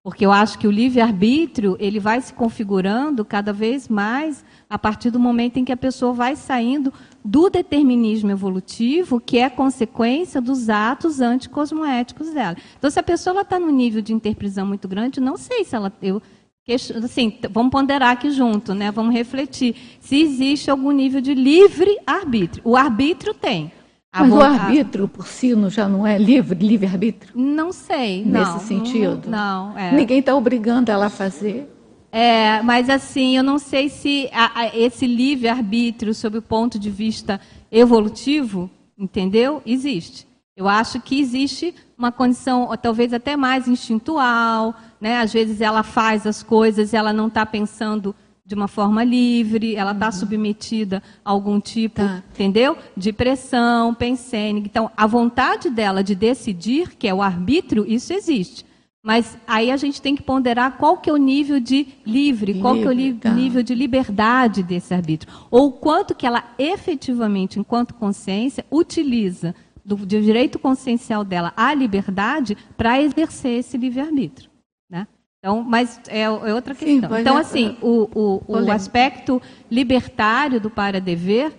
Porque 0.03 0.25
eu 0.25 0.31
acho 0.31 0.57
que 0.57 0.65
o 0.65 0.71
livre-arbítrio 0.71 1.75
ele 1.79 1.99
vai 1.99 2.21
se 2.21 2.33
configurando 2.33 3.25
cada 3.25 3.51
vez 3.51 3.89
mais 3.89 4.43
a 4.69 4.79
partir 4.79 5.11
do 5.11 5.19
momento 5.19 5.57
em 5.57 5.65
que 5.65 5.71
a 5.71 5.75
pessoa 5.75 6.13
vai 6.13 6.37
saindo 6.37 6.93
do 7.25 7.49
determinismo 7.49 8.31
evolutivo, 8.31 9.19
que 9.19 9.37
é 9.37 9.49
consequência 9.49 10.39
dos 10.39 10.69
atos 10.69 11.19
anticosmoéticos 11.19 12.29
dela. 12.29 12.55
Então, 12.77 12.89
se 12.89 12.97
a 12.97 13.03
pessoa 13.03 13.41
está 13.41 13.59
num 13.59 13.69
nível 13.69 14.01
de 14.01 14.13
interprisão 14.13 14.65
muito 14.65 14.87
grande, 14.87 15.19
não 15.19 15.35
sei 15.35 15.65
se 15.65 15.75
ela. 15.75 15.91
Eu, 16.01 16.21
assim, 16.75 17.37
vamos 17.49 17.71
ponderar 17.71 18.11
aqui 18.11 18.29
junto, 18.29 18.73
né? 18.73 18.91
vamos 18.91 19.13
refletir 19.13 19.75
se 19.99 20.21
existe 20.21 20.69
algum 20.69 20.91
nível 20.91 21.21
de 21.21 21.33
livre 21.33 21.97
arbítrio. 22.05 22.61
O 22.65 22.75
arbítrio 22.75 23.33
tem. 23.33 23.71
Mas 24.13 24.31
o 24.31 24.41
arbítrio 24.41 25.07
por 25.07 25.27
si 25.27 25.53
não, 25.53 25.69
já 25.69 25.87
não 25.87 26.05
é 26.05 26.17
livre, 26.17 26.57
livre-arbítrio? 26.57 27.33
Não 27.35 27.71
sei. 27.71 28.25
Nesse 28.25 28.51
não, 28.51 28.59
sentido? 28.59 29.29
Não. 29.29 29.69
não 29.69 29.77
é. 29.77 29.91
Ninguém 29.91 30.19
está 30.19 30.35
obrigando 30.35 30.91
ela 30.91 31.05
a 31.05 31.09
fazer. 31.09 31.71
É, 32.11 32.61
mas 32.63 32.89
assim, 32.89 33.37
eu 33.37 33.43
não 33.43 33.59
sei 33.59 33.89
se 33.89 34.29
a, 34.31 34.61
a, 34.61 34.77
esse 34.77 35.05
livre-arbítrio, 35.05 36.13
sob 36.13 36.37
o 36.37 36.41
ponto 36.41 36.79
de 36.79 36.89
vista 36.89 37.39
evolutivo, 37.71 38.69
entendeu? 38.97 39.61
Existe. 39.65 40.26
Eu 40.57 40.67
acho 40.67 40.99
que 40.99 41.19
existe 41.21 41.75
uma 41.95 42.11
condição, 42.11 42.67
talvez 42.81 43.13
até 43.13 43.37
mais 43.37 43.67
instintual, 43.67 44.73
né? 44.99 45.19
Às 45.19 45.31
vezes 45.31 45.61
ela 45.61 45.83
faz 45.83 46.25
as 46.25 46.41
coisas 46.41 46.93
e 46.93 46.95
ela 46.95 47.13
não 47.13 47.27
está 47.27 47.45
pensando 47.45 48.15
de 48.43 48.55
uma 48.55 48.67
forma 48.67 49.03
livre, 49.03 49.75
ela 49.75 49.91
está 49.91 50.07
uhum. 50.07 50.11
submetida 50.13 51.03
a 51.23 51.29
algum 51.29 51.59
tipo, 51.59 51.97
tá. 52.01 52.23
entendeu? 52.31 52.75
De 52.95 53.13
pressão, 53.13 53.93
pensênica. 53.93 54.67
Então, 54.67 54.89
a 54.97 55.05
vontade 55.05 55.69
dela 55.69 56.03
de 56.03 56.15
decidir, 56.15 56.95
que 56.95 57.07
é 57.07 57.13
o 57.13 57.21
arbítrio, 57.21 57.85
isso 57.87 58.11
existe. 58.11 58.65
Mas 59.03 59.37
aí 59.45 59.69
a 59.69 59.77
gente 59.77 60.01
tem 60.01 60.15
que 60.15 60.23
ponderar 60.23 60.77
qual 60.77 60.97
que 60.97 61.09
é 61.09 61.13
o 61.13 61.17
nível 61.17 61.59
de 61.59 61.87
livre, 62.05 62.53
livre 62.53 62.61
qual 62.61 62.75
que 62.75 62.83
é 62.83 62.89
o 62.89 63.15
tá. 63.15 63.31
nível 63.31 63.61
de 63.61 63.75
liberdade 63.75 64.63
desse 64.63 64.93
arbítrio. 64.93 65.31
Ou 65.51 65.71
quanto 65.71 66.15
que 66.15 66.25
ela 66.25 66.43
efetivamente, 66.57 67.59
enquanto 67.59 67.93
consciência, 67.93 68.65
utiliza 68.71 69.53
do, 69.87 70.05
direito 70.05 70.59
consciencial 70.59 71.23
dela 71.23 71.53
à 71.55 71.73
liberdade 71.73 72.57
para 72.75 73.01
exercer 73.01 73.59
esse 73.59 73.77
livre-arbítrio. 73.77 74.51
Então, 75.39 75.63
mas 75.63 76.01
é, 76.07 76.23
é 76.23 76.29
outra 76.29 76.75
questão. 76.75 77.09
Sim, 77.09 77.21
então, 77.21 77.37
é, 77.37 77.41
assim, 77.41 77.77
o, 77.81 78.09
o, 78.13 78.43
o 78.47 78.71
aspecto 78.71 79.41
libertário 79.71 80.59
do 80.59 80.69
para-dever, 80.69 81.53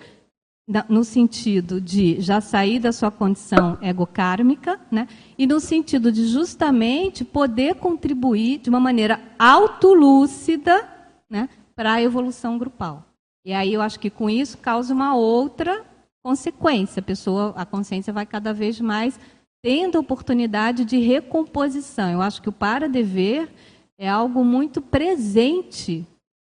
no 0.88 1.02
sentido 1.04 1.80
de 1.80 2.20
já 2.20 2.40
sair 2.42 2.78
da 2.78 2.92
sua 2.92 3.10
condição 3.10 3.78
egocármica, 3.80 4.78
né? 4.90 5.08
e 5.38 5.46
no 5.46 5.58
sentido 5.58 6.12
de 6.12 6.26
justamente 6.26 7.24
poder 7.24 7.76
contribuir 7.76 8.58
de 8.58 8.68
uma 8.68 8.78
maneira 8.78 9.20
autolúcida 9.38 10.86
né? 11.30 11.48
para 11.74 11.94
a 11.94 12.02
evolução 12.02 12.58
grupal. 12.58 13.06
E 13.42 13.54
aí 13.54 13.72
eu 13.72 13.80
acho 13.80 13.98
que 13.98 14.10
com 14.10 14.28
isso 14.28 14.58
causa 14.58 14.92
uma 14.92 15.16
outra 15.16 15.82
consequência. 16.22 17.00
A 17.00 17.02
pessoa, 17.02 17.54
a 17.56 17.64
consciência 17.64 18.12
vai 18.12 18.26
cada 18.26 18.52
vez 18.52 18.80
mais 18.80 19.18
tendo 19.62 19.98
oportunidade 19.98 20.84
de 20.84 20.98
recomposição. 20.98 22.10
Eu 22.10 22.22
acho 22.22 22.40
que 22.40 22.48
o 22.48 22.52
para-dever 22.52 23.48
é 23.98 24.08
algo 24.08 24.44
muito 24.44 24.80
presente, 24.80 26.06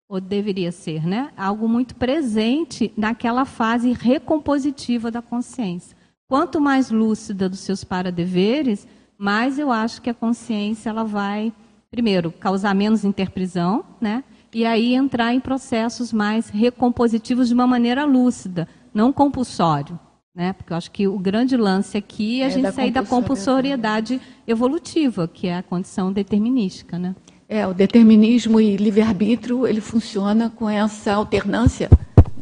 ou 0.08 0.20
deveria 0.20 0.70
ser, 0.70 1.04
né? 1.06 1.32
Algo 1.36 1.68
muito 1.68 1.96
presente 1.96 2.92
naquela 2.96 3.44
fase 3.44 3.92
recompositiva 3.92 5.10
da 5.10 5.20
consciência. 5.20 5.96
Quanto 6.28 6.60
mais 6.60 6.90
lúcida 6.90 7.48
dos 7.48 7.60
seus 7.60 7.82
paradeveres, 7.82 8.86
mais 9.18 9.58
eu 9.58 9.70
acho 9.70 10.00
que 10.00 10.10
a 10.10 10.14
consciência 10.14 10.90
ela 10.90 11.04
vai, 11.04 11.52
primeiro, 11.90 12.30
causar 12.30 12.74
menos 12.74 13.04
interprisão, 13.04 13.84
né? 14.00 14.22
E 14.54 14.64
aí 14.64 14.94
entrar 14.94 15.34
em 15.34 15.40
processos 15.40 16.12
mais 16.12 16.48
recompositivos 16.50 17.48
de 17.48 17.54
uma 17.54 17.66
maneira 17.66 18.04
lúcida, 18.04 18.68
não 18.92 19.12
compulsório. 19.12 19.98
Né? 20.34 20.52
Porque 20.54 20.72
eu 20.72 20.76
acho 20.76 20.90
que 20.90 21.06
o 21.06 21.18
grande 21.18 21.56
lance 21.56 21.96
aqui 21.96 22.40
é 22.40 22.44
a 22.44 22.46
é 22.46 22.50
gente 22.50 22.72
sair 22.72 22.90
da 22.90 23.04
compulsoriedade 23.04 24.20
evolutiva, 24.46 25.28
que 25.28 25.46
é 25.46 25.58
a 25.58 25.62
condição 25.62 26.10
determinística. 26.12 26.98
Né? 26.98 27.14
É, 27.48 27.66
o 27.66 27.74
determinismo 27.74 28.58
e 28.58 28.76
livre-arbítrio, 28.76 29.66
ele 29.66 29.80
funciona 29.80 30.48
com 30.48 30.68
essa 30.68 31.12
alternância 31.12 31.90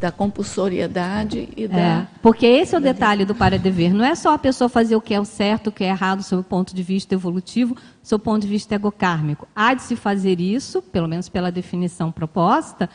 da 0.00 0.10
compulsoriedade 0.10 1.48
e 1.54 1.68
da... 1.68 1.78
É, 1.78 2.06
porque 2.22 2.46
esse 2.46 2.74
é 2.74 2.78
o 2.78 2.80
detalhe 2.80 3.24
do 3.24 3.34
para-dever. 3.34 3.92
Não 3.92 4.04
é 4.04 4.14
só 4.14 4.32
a 4.32 4.38
pessoa 4.38 4.68
fazer 4.68 4.96
o 4.96 5.00
que 5.00 5.12
é 5.12 5.20
o 5.20 5.24
certo, 5.24 5.66
o 5.66 5.72
que 5.72 5.84
é 5.84 5.88
errado, 5.88 6.22
sob 6.22 6.40
o 6.40 6.44
ponto 6.44 6.74
de 6.74 6.82
vista 6.82 7.14
evolutivo, 7.14 7.76
sob 8.02 8.22
o 8.22 8.24
ponto 8.24 8.42
de 8.42 8.48
vista 8.48 8.74
egocármico. 8.74 9.46
Há 9.54 9.74
de 9.74 9.82
se 9.82 9.96
fazer 9.96 10.40
isso, 10.40 10.80
pelo 10.80 11.06
menos 11.06 11.28
pela 11.28 11.52
definição 11.52 12.10
proposta, 12.10 12.88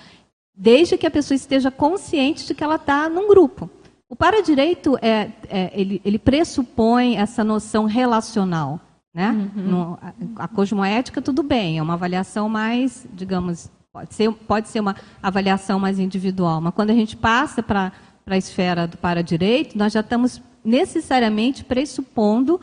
desde 0.56 0.98
que 0.98 1.06
a 1.06 1.12
pessoa 1.12 1.36
esteja 1.36 1.70
consciente 1.70 2.46
de 2.46 2.54
que 2.54 2.64
ela 2.64 2.76
está 2.76 3.10
num 3.10 3.28
grupo. 3.28 3.70
O 4.10 4.16
para-direito, 4.16 4.98
é, 5.02 5.32
é, 5.50 5.72
ele, 5.74 6.02
ele 6.06 6.20
pressupõe 6.20 7.18
essa 7.18 7.44
noção 7.44 7.86
relacional. 7.86 8.80
Né? 9.14 9.30
Uhum. 9.56 9.64
No, 9.64 10.00
a, 10.02 10.44
a 10.44 10.48
cosmoética, 10.48 11.22
tudo 11.22 11.42
bem, 11.42 11.78
é 11.78 11.82
uma 11.82 11.94
avaliação 11.94 12.48
mais, 12.48 13.08
digamos, 13.14 13.72
pode 13.92 14.14
ser, 14.14 14.32
pode 14.32 14.68
ser 14.68 14.82
uma 14.82 14.96
avaliação 15.24 15.80
mais 15.80 16.00
individual, 16.00 16.60
mas 16.60 16.74
quando 16.74 16.90
a 16.90 16.94
gente 16.94 17.16
passa 17.16 17.64
para 17.64 17.94
a 18.26 18.38
esfera 18.38 18.86
do 18.86 18.98
para-direito, 18.98 19.78
nós 19.78 19.94
já 19.94 20.02
estamos 20.02 20.42
necessariamente 20.64 21.64
pressupondo 21.64 22.60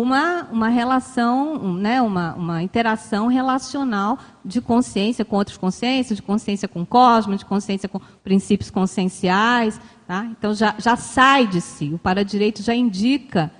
uma, 0.00 0.48
uma 0.50 0.68
relação, 0.68 1.74
né, 1.74 2.02
uma, 2.02 2.34
uma 2.34 2.62
interação 2.62 3.28
relacional 3.28 4.18
de 4.44 4.60
consciência 4.60 5.24
com 5.24 5.36
outras 5.36 5.56
consciências, 5.56 6.16
de 6.16 6.22
consciência 6.22 6.66
com 6.66 6.82
o 6.82 6.86
cosmos, 6.86 7.38
de 7.38 7.44
consciência 7.44 7.88
com 7.88 8.00
princípios 8.22 8.70
conscienciais. 8.70 9.80
Tá? 10.06 10.26
Então 10.36 10.52
já, 10.52 10.74
já 10.78 10.96
sai 10.96 11.46
de 11.46 11.60
si. 11.60 11.92
O 11.94 11.98
para-direito 11.98 12.62
já 12.62 12.74
indica 12.74 13.52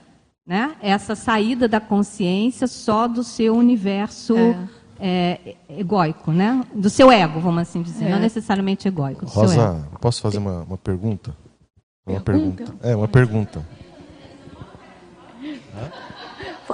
né? 0.47 0.76
Essa 0.82 1.14
saída 1.14 1.66
da 1.66 1.80
consciência 1.80 2.66
só 2.66 3.09
do 3.09 3.24
seu 3.24 3.57
universo 3.57 4.37
é. 4.37 4.68
É, 5.01 5.57
egóico, 5.70 6.32
né? 6.32 6.62
Do 6.74 6.91
seu 6.91 7.11
ego, 7.11 7.41
vamos 7.41 7.62
assim 7.62 7.80
dizer, 7.80 8.05
é. 8.07 8.11
não 8.11 8.18
necessariamente 8.18 8.87
egóico. 8.87 9.24
Rosa, 9.24 9.89
posso 10.01 10.20
fazer 10.20 10.39
uma, 10.39 10.62
uma 10.64 10.76
pergunta? 10.76 11.35
Uma 12.07 12.20
pergunta? 12.20 12.64
pergunta? 12.64 12.87
É, 12.87 12.95
uma 12.95 13.09
pergunta. 13.09 13.64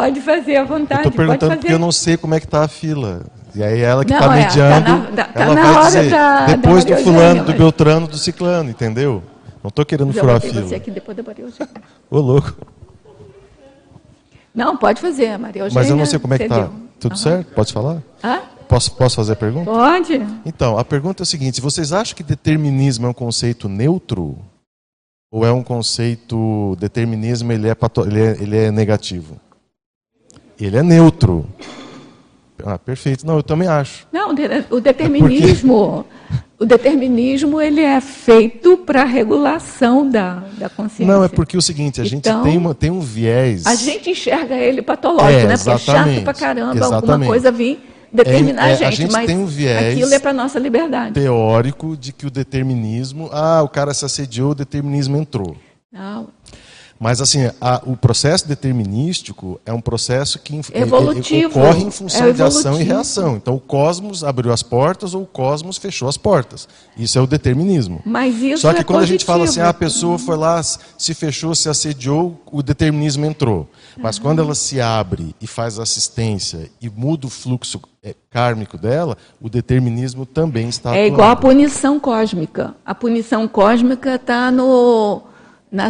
Pode 0.00 0.20
fazer 0.22 0.56
à 0.56 0.64
vontade. 0.64 1.00
Estou 1.00 1.12
perguntando 1.12 1.56
porque 1.56 1.72
eu 1.72 1.78
não 1.78 1.92
sei 1.92 2.16
como 2.16 2.34
é 2.34 2.40
que 2.40 2.46
está 2.46 2.64
a 2.64 2.68
fila. 2.68 3.22
E 3.54 3.62
aí 3.62 3.80
ela 3.80 4.04
que 4.04 4.12
está 4.12 4.36
é, 4.36 4.42
mediando, 4.42 4.84
tá 4.84 5.12
na, 5.12 5.24
tá 5.24 5.42
ela 5.42 5.54
vai 5.54 5.84
dizer, 5.86 6.10
da, 6.10 6.46
depois 6.46 6.84
da 6.84 6.96
do 6.96 7.02
fulano, 7.02 7.44
do 7.44 7.52
Beltrano, 7.52 8.06
do 8.06 8.16
Ciclano, 8.16 8.70
entendeu? 8.70 9.22
Não 9.62 9.68
estou 9.68 9.84
querendo 9.84 10.12
furar 10.12 10.36
a 10.36 10.40
fila. 10.40 10.62
Você 10.62 10.76
aqui 10.76 10.90
depois 10.90 11.16
da 11.16 11.22
Maria 11.22 11.46
Ô, 12.10 12.18
louco. 12.18 12.54
Não, 14.54 14.76
pode 14.76 15.00
fazer, 15.00 15.36
Maria 15.36 15.62
Eugênia. 15.62 15.80
Mas 15.80 15.90
eu 15.90 15.96
não 15.96 16.06
sei 16.06 16.18
como 16.18 16.32
é 16.34 16.38
que 16.38 16.44
está. 16.44 16.70
Tudo 16.98 17.12
uhum. 17.12 17.16
certo? 17.16 17.54
Pode 17.54 17.72
falar? 17.72 18.02
Hã? 18.22 18.40
Posso, 18.68 18.92
posso 18.92 19.16
fazer 19.16 19.32
a 19.32 19.36
pergunta? 19.36 19.70
Pode. 19.70 20.26
Então, 20.46 20.78
a 20.78 20.84
pergunta 20.84 21.22
é 21.22 21.24
a 21.24 21.26
seguinte: 21.26 21.60
vocês 21.60 21.92
acham 21.92 22.16
que 22.16 22.22
determinismo 22.22 23.06
é 23.06 23.10
um 23.10 23.14
conceito 23.14 23.68
neutro? 23.68 24.38
Ou 25.30 25.44
é 25.44 25.52
um 25.52 25.62
conceito. 25.62 26.76
Determinismo 26.78 27.52
ele 27.52 27.68
é, 27.68 27.74
pato, 27.74 28.02
ele 28.02 28.20
é, 28.20 28.30
ele 28.40 28.56
é 28.56 28.70
negativo? 28.70 29.38
Ele 30.60 30.76
é 30.76 30.82
neutro. 30.82 31.46
Ah, 32.64 32.78
perfeito. 32.78 33.26
Não, 33.26 33.36
eu 33.36 33.42
também 33.42 33.66
acho. 33.66 34.06
Não, 34.12 34.34
o 34.70 34.80
determinismo. 34.80 36.04
É 36.30 36.36
porque... 36.36 36.50
O 36.60 36.66
determinismo 36.66 37.58
ele 37.58 37.80
é 37.80 38.02
feito 38.02 38.76
para 38.76 39.02
regulação 39.02 40.06
da, 40.06 40.44
da 40.58 40.68
consciência. 40.68 41.06
Não, 41.06 41.24
é 41.24 41.28
porque 41.28 41.56
é 41.56 41.58
o 41.58 41.62
seguinte, 41.62 42.02
a 42.02 42.04
gente 42.04 42.28
então, 42.28 42.42
tem, 42.42 42.58
uma, 42.58 42.74
tem 42.74 42.90
um 42.90 43.00
viés. 43.00 43.64
A 43.64 43.74
gente 43.74 44.10
enxerga 44.10 44.54
ele 44.56 44.82
patológico, 44.82 45.40
é, 45.40 45.46
né? 45.46 45.56
Porque 45.56 45.70
é 45.70 45.78
chato 45.78 46.22
pra 46.22 46.34
caramba 46.34 46.76
exatamente. 46.76 47.12
alguma 47.12 47.26
coisa 47.26 47.50
vir 47.50 47.80
determinar 48.12 48.68
é, 48.68 48.72
a, 48.72 48.74
gente, 48.74 48.84
a 48.84 48.90
gente. 48.90 49.10
mas 49.10 49.26
tem 49.26 49.38
um 49.38 49.46
viés 49.46 49.94
aquilo 49.94 50.12
é 50.12 50.18
para 50.18 50.34
nossa 50.34 50.58
liberdade. 50.58 51.14
Teórico 51.14 51.96
de 51.96 52.12
que 52.12 52.26
o 52.26 52.30
determinismo, 52.30 53.30
ah, 53.32 53.62
o 53.62 53.68
cara 53.68 53.94
se 53.94 54.04
assediou, 54.04 54.50
o 54.50 54.54
determinismo 54.54 55.16
entrou. 55.16 55.56
Não. 55.90 56.28
Mas 57.00 57.22
assim, 57.22 57.50
a, 57.58 57.80
o 57.86 57.96
processo 57.96 58.46
determinístico 58.46 59.58
é 59.64 59.72
um 59.72 59.80
processo 59.80 60.38
que 60.38 60.60
Evolutivo. 60.74 61.58
ocorre 61.58 61.84
em 61.84 61.90
função 61.90 62.26
é 62.26 62.32
de 62.32 62.42
ação 62.42 62.78
e 62.78 62.84
reação. 62.84 63.36
Então 63.36 63.54
o 63.54 63.60
cosmos 63.60 64.22
abriu 64.22 64.52
as 64.52 64.62
portas 64.62 65.14
ou 65.14 65.22
o 65.22 65.26
cosmos 65.26 65.78
fechou 65.78 66.10
as 66.10 66.18
portas. 66.18 66.68
Isso 66.94 67.18
é 67.18 67.22
o 67.22 67.26
determinismo. 67.26 68.02
Mas 68.04 68.34
isso 68.42 68.58
Só 68.58 68.74
que 68.74 68.80
é 68.80 68.84
quando 68.84 68.98
positivo. 68.98 69.02
a 69.02 69.06
gente 69.06 69.24
fala 69.24 69.44
assim, 69.44 69.60
ah, 69.60 69.70
a 69.70 69.74
pessoa 69.74 70.18
foi 70.18 70.36
lá, 70.36 70.62
se 70.62 71.14
fechou, 71.14 71.54
se 71.54 71.70
assediou, 71.70 72.38
o 72.52 72.62
determinismo 72.62 73.24
entrou. 73.24 73.66
Mas 73.96 74.18
uhum. 74.18 74.22
quando 74.22 74.42
ela 74.42 74.54
se 74.54 74.78
abre 74.78 75.34
e 75.40 75.46
faz 75.46 75.78
assistência 75.78 76.70
e 76.82 76.90
muda 76.90 77.26
o 77.26 77.30
fluxo 77.30 77.80
é, 78.02 78.14
kármico 78.30 78.76
dela, 78.76 79.16
o 79.40 79.48
determinismo 79.48 80.26
também 80.26 80.68
está. 80.68 80.94
É 80.94 81.06
igual 81.06 81.30
a 81.30 81.36
punição 81.36 81.98
cósmica. 81.98 82.74
A 82.84 82.94
punição 82.94 83.48
cósmica 83.48 84.16
está 84.16 84.50
no 84.50 85.29
na, 85.70 85.88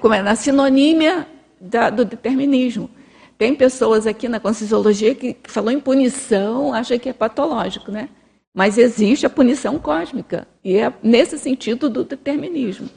como 0.00 0.14
é, 0.14 0.22
na 0.22 0.34
sinonímia 0.34 1.26
da, 1.60 1.90
do 1.90 2.04
determinismo. 2.04 2.90
tem 3.38 3.54
pessoas 3.54 4.06
aqui 4.06 4.28
na 4.28 4.40
Conscienciologia 4.40 5.14
que, 5.14 5.34
que 5.34 5.50
falou 5.50 5.70
em 5.70 5.80
punição, 5.80 6.74
acha 6.74 6.98
que 6.98 7.08
é 7.08 7.12
patológico, 7.12 7.90
né? 7.90 8.08
Mas 8.54 8.76
existe 8.76 9.24
a 9.24 9.30
punição 9.30 9.78
cósmica, 9.78 10.46
e 10.62 10.76
é 10.76 10.92
nesse 11.02 11.38
sentido 11.38 11.88
do 11.88 12.04
determinismo, 12.04 12.88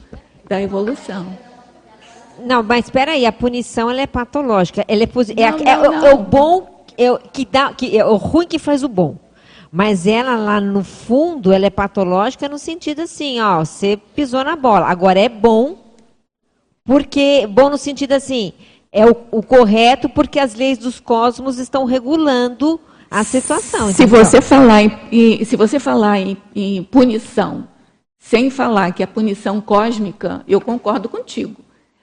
da 0.46 0.60
evolução. 0.60 1.26
Não, 2.44 2.62
mas 2.62 2.84
espera 2.84 3.12
aí, 3.12 3.24
a 3.24 3.32
punição 3.32 3.90
ela 3.90 4.02
é 4.02 4.06
patológica. 4.06 4.84
Ela 4.86 5.04
é, 5.04 5.06
não, 5.06 5.58
é, 5.58 5.88
não, 5.88 6.06
é, 6.06 6.10
é, 6.10 6.14
o 6.14 6.18
bom 6.18 6.84
é, 6.98 7.18
que 7.32 7.46
dá, 7.46 7.72
que 7.72 7.96
é 7.96 8.04
o 8.04 8.16
ruim 8.16 8.46
que 8.46 8.58
faz 8.58 8.82
o 8.82 8.88
bom. 8.88 9.16
Mas 9.72 10.06
ela 10.06 10.36
lá 10.36 10.60
no 10.60 10.84
fundo, 10.84 11.52
ela 11.52 11.66
é 11.66 11.70
patológica 11.70 12.48
no 12.48 12.58
sentido 12.58 13.02
assim, 13.02 13.40
ó, 13.40 13.64
você 13.64 13.98
pisou 14.14 14.44
na 14.44 14.56
bola. 14.56 14.86
Agora 14.86 15.18
é 15.18 15.28
bom, 15.28 15.76
porque 16.86 17.46
bom 17.50 17.68
no 17.68 17.76
sentido 17.76 18.12
assim, 18.12 18.52
é 18.92 19.04
o, 19.04 19.14
o 19.30 19.42
correto 19.42 20.08
porque 20.08 20.38
as 20.38 20.54
leis 20.54 20.78
dos 20.78 21.00
cosmos 21.00 21.58
estão 21.58 21.84
regulando 21.84 22.80
a 23.10 23.22
situação. 23.24 23.92
Se 23.92 24.06
você 24.06 24.40
falar 24.40 24.82
em, 24.82 24.98
em, 25.12 25.44
se 25.44 25.56
você 25.56 25.78
falar 25.78 26.20
em, 26.20 26.36
em 26.54 26.82
punição, 26.82 27.68
sem 28.18 28.50
falar 28.50 28.92
que 28.92 29.02
é 29.02 29.06
punição 29.06 29.60
cósmica, 29.60 30.42
eu 30.48 30.60
concordo 30.60 31.08
contigo. 31.08 31.60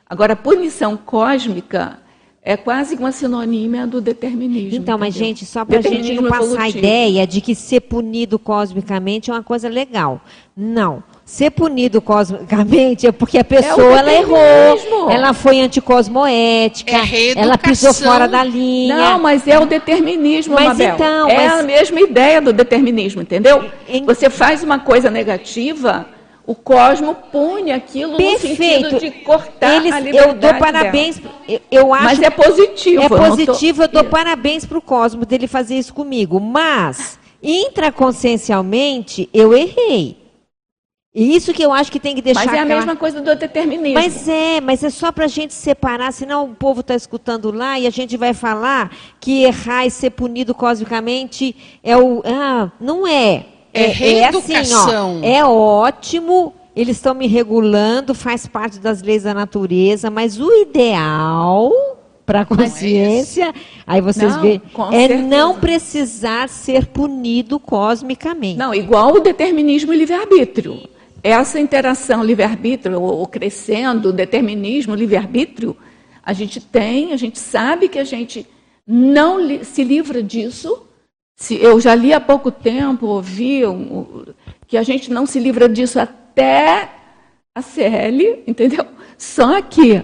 Agora, 0.08 0.36
punição 0.36 0.96
cósmica 0.96 2.00
é 2.42 2.58
quase 2.58 2.96
uma 2.96 3.12
sinonímia 3.12 3.88
do 3.88 4.02
determinismo. 4.02 4.78
Então, 4.78 4.98
mas 4.98 5.14
gente, 5.14 5.46
só 5.46 5.64
para 5.64 5.80
a 5.80 5.82
gente 5.82 6.14
não 6.14 6.30
passar 6.30 6.62
a 6.62 6.70
ideia 6.70 7.26
de 7.26 7.42
que 7.42 7.56
ser 7.56 7.82
punido 7.82 8.38
cosmicamente 8.38 9.32
é 9.32 9.34
uma 9.34 9.44
coisa 9.44 9.70
legal. 9.70 10.22
Não. 10.56 11.02
Ser 11.34 11.50
punido 11.50 12.00
cosmicamente 12.00 13.08
é 13.08 13.12
porque 13.12 13.40
a 13.40 13.44
pessoa 13.44 13.96
é 13.96 14.00
ela 14.02 14.14
errou, 14.14 15.10
ela 15.10 15.34
foi 15.34 15.62
anticosmoética, 15.62 16.96
é 16.96 17.34
ela 17.36 17.58
pisou 17.58 17.92
fora 17.92 18.28
da 18.28 18.44
linha. 18.44 18.96
Não, 18.96 19.20
mas 19.20 19.48
é 19.48 19.58
o 19.58 19.66
determinismo, 19.66 20.54
mas 20.54 20.68
Mabel. 20.68 20.94
Então, 20.94 21.28
é 21.28 21.48
mas... 21.48 21.60
a 21.60 21.64
mesma 21.64 22.00
ideia 22.02 22.40
do 22.40 22.54
determinismo, 22.54 23.24
entendeu? 23.24 23.68
Em... 23.90 24.06
Você 24.06 24.30
faz 24.30 24.62
uma 24.62 24.78
coisa 24.78 25.10
negativa, 25.10 26.06
o 26.46 26.54
cosmo 26.54 27.16
pune 27.32 27.72
aquilo 27.72 28.16
Perfeito. 28.16 28.50
no 28.50 28.56
sentido 28.56 29.00
de 29.00 29.10
cortar 29.24 29.78
Eles, 29.78 29.92
a 29.92 30.00
liberdade 30.00 30.36
Eu 30.36 30.40
dou 30.40 30.54
parabéns. 30.60 31.20
Eu, 31.50 31.60
eu, 31.72 31.92
acho 31.96 32.04
mas 32.04 32.22
é 32.22 32.30
positivo. 32.30 33.02
É 33.02 33.10
positivo, 33.10 33.82
eu, 33.82 33.90
tô... 33.90 33.98
eu 33.98 34.04
dou 34.04 34.12
parabéns 34.12 34.66
para 34.66 34.78
o 34.78 34.82
cosmo 34.84 35.26
dele 35.26 35.48
fazer 35.48 35.80
isso 35.80 35.96
comigo. 35.96 36.40
Mas, 36.40 37.18
intraconsciencialmente, 37.42 39.28
eu 39.34 39.52
errei. 39.52 40.22
E 41.16 41.36
isso 41.36 41.54
que 41.54 41.64
eu 41.64 41.72
acho 41.72 41.92
que 41.92 42.00
tem 42.00 42.16
que 42.16 42.24
deixar 42.24 42.46
Mas 42.46 42.56
é 42.56 42.60
a 42.60 42.66
mesma 42.66 42.96
coisa 42.96 43.22
do 43.22 43.36
determinismo. 43.36 43.94
Mas 43.94 44.28
é, 44.28 44.60
mas 44.60 44.84
é 44.84 44.90
só 44.90 45.12
para 45.12 45.26
a 45.26 45.28
gente 45.28 45.54
separar, 45.54 46.12
senão 46.12 46.46
o 46.46 46.56
povo 46.56 46.80
está 46.80 46.96
escutando 46.96 47.52
lá 47.52 47.80
e 47.80 47.86
a 47.86 47.92
gente 47.92 48.18
vai 48.18 48.34
falar 48.34 48.92
que 49.20 49.44
errar 49.44 49.86
e 49.86 49.92
ser 49.92 50.10
punido 50.10 50.56
cosmicamente 50.56 51.56
é 51.84 51.96
o... 51.96 52.24
Ah, 52.26 52.72
não 52.82 53.06
é. 53.06 53.46
É, 53.72 53.88
reeducação. 53.88 55.20
É, 55.22 55.38
assim, 55.38 55.42
ó, 55.42 55.42
é 55.42 55.46
ótimo, 55.46 56.54
eles 56.76 56.98
estão 56.98 57.14
me 57.14 57.28
regulando, 57.28 58.16
faz 58.16 58.48
parte 58.48 58.80
das 58.80 59.04
leis 59.04 59.22
da 59.24 59.36
natureza, 59.36 60.10
mas 60.10 60.40
o 60.40 60.52
ideal 60.52 61.72
para 62.26 62.42
a 62.42 62.46
consciência, 62.46 63.50
é 63.50 63.54
aí 63.86 64.02
vocês 64.02 64.36
veem, 64.38 64.62
é 64.92 65.08
certeza. 65.08 65.22
não 65.22 65.60
precisar 65.60 66.50
ser 66.50 66.88
punido 66.88 67.60
cosmicamente. 67.60 68.58
Não, 68.58 68.74
igual 68.74 69.14
o 69.14 69.20
determinismo 69.20 69.94
e 69.94 69.98
livre-arbítrio. 69.98 70.90
Essa 71.24 71.58
interação 71.58 72.22
livre-arbítrio, 72.22 73.02
ou 73.02 73.26
crescendo, 73.26 74.12
determinismo, 74.12 74.94
livre-arbítrio, 74.94 75.76
a 76.22 76.34
gente 76.34 76.60
tem, 76.60 77.14
a 77.14 77.18
gente 77.18 77.40
sabe 77.40 77.88
que 77.88 77.98
a 77.98 78.04
gente 78.04 78.46
não 78.86 79.64
se 79.64 79.84
livra 79.84 80.22
disso, 80.22 80.86
se, 81.36 81.56
eu 81.56 81.80
já 81.80 81.96
li 81.96 82.14
há 82.14 82.20
pouco 82.20 82.52
tempo, 82.52 83.08
ouvi 83.08 83.66
um, 83.66 84.26
que 84.68 84.78
a 84.78 84.84
gente 84.84 85.12
não 85.12 85.26
se 85.26 85.40
livra 85.40 85.68
disso 85.68 86.00
até 86.00 86.90
a 87.56 87.62
CL, 87.62 88.44
entendeu? 88.48 88.86
Só 89.18 89.62
que 89.62 90.04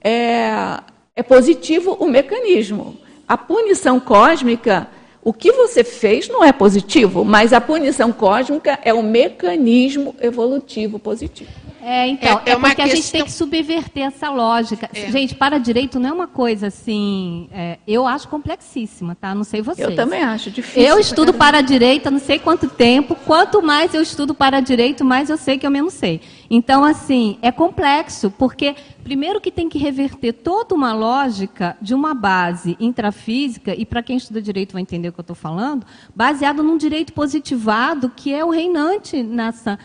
é, 0.00 0.80
é 1.14 1.22
positivo 1.22 1.96
o 1.98 2.08
mecanismo. 2.08 2.98
A 3.26 3.38
punição 3.38 4.00
cósmica, 4.00 4.88
o 5.22 5.32
que 5.32 5.52
você 5.52 5.84
fez 5.84 6.28
não 6.28 6.42
é 6.42 6.52
positivo, 6.52 7.24
mas 7.24 7.52
a 7.52 7.60
punição 7.60 8.10
cósmica 8.12 8.78
é 8.82 8.92
o 8.94 9.02
mecanismo 9.02 10.14
evolutivo 10.20 10.98
positivo. 10.98 11.50
É, 11.82 12.08
então, 12.08 12.40
é, 12.44 12.50
é, 12.50 12.52
é 12.52 12.56
porque 12.56 12.74
questão... 12.74 12.84
a 12.84 12.88
gente 12.94 13.10
tem 13.12 13.24
que 13.24 13.32
subverter 13.32 14.02
essa 14.04 14.30
lógica. 14.30 14.88
É. 14.92 15.10
Gente, 15.10 15.34
para 15.34 15.58
direito 15.58 15.98
não 15.98 16.10
é 16.10 16.12
uma 16.12 16.26
coisa 16.26 16.66
assim, 16.66 17.48
é, 17.52 17.78
eu 17.86 18.06
acho 18.06 18.28
complexíssima, 18.28 19.14
tá? 19.14 19.34
Não 19.34 19.44
sei 19.44 19.62
vocês. 19.62 19.88
Eu 19.88 19.96
também 19.96 20.22
acho 20.22 20.50
difícil. 20.50 20.82
Eu 20.82 20.98
estudo 20.98 21.32
para 21.32 21.62
direito, 21.62 22.10
não 22.10 22.18
sei 22.18 22.38
quanto 22.38 22.68
tempo, 22.68 23.16
quanto 23.24 23.62
mais 23.62 23.94
eu 23.94 24.02
estudo 24.02 24.34
para 24.34 24.60
direito, 24.60 25.04
mais 25.04 25.30
eu 25.30 25.38
sei 25.38 25.58
que 25.58 25.66
eu 25.66 25.70
menos 25.70 25.94
sei. 25.94 26.20
Então, 26.50 26.84
assim, 26.84 27.38
é 27.40 27.52
complexo, 27.52 28.28
porque 28.32 28.74
primeiro 29.04 29.40
que 29.40 29.52
tem 29.52 29.68
que 29.68 29.78
reverter 29.78 30.32
toda 30.32 30.74
uma 30.74 30.92
lógica 30.92 31.76
de 31.80 31.94
uma 31.94 32.12
base 32.12 32.76
intrafísica, 32.80 33.72
e 33.72 33.86
para 33.86 34.02
quem 34.02 34.16
estuda 34.16 34.42
direito 34.42 34.72
vai 34.72 34.82
entender 34.82 35.08
o 35.08 35.12
que 35.12 35.20
eu 35.20 35.22
estou 35.22 35.36
falando, 35.36 35.86
baseado 36.12 36.60
num 36.60 36.76
direito 36.76 37.12
positivado 37.12 38.10
que 38.10 38.34
é 38.34 38.44
o 38.44 38.50
reinante 38.50 39.22
nessa, 39.22 39.78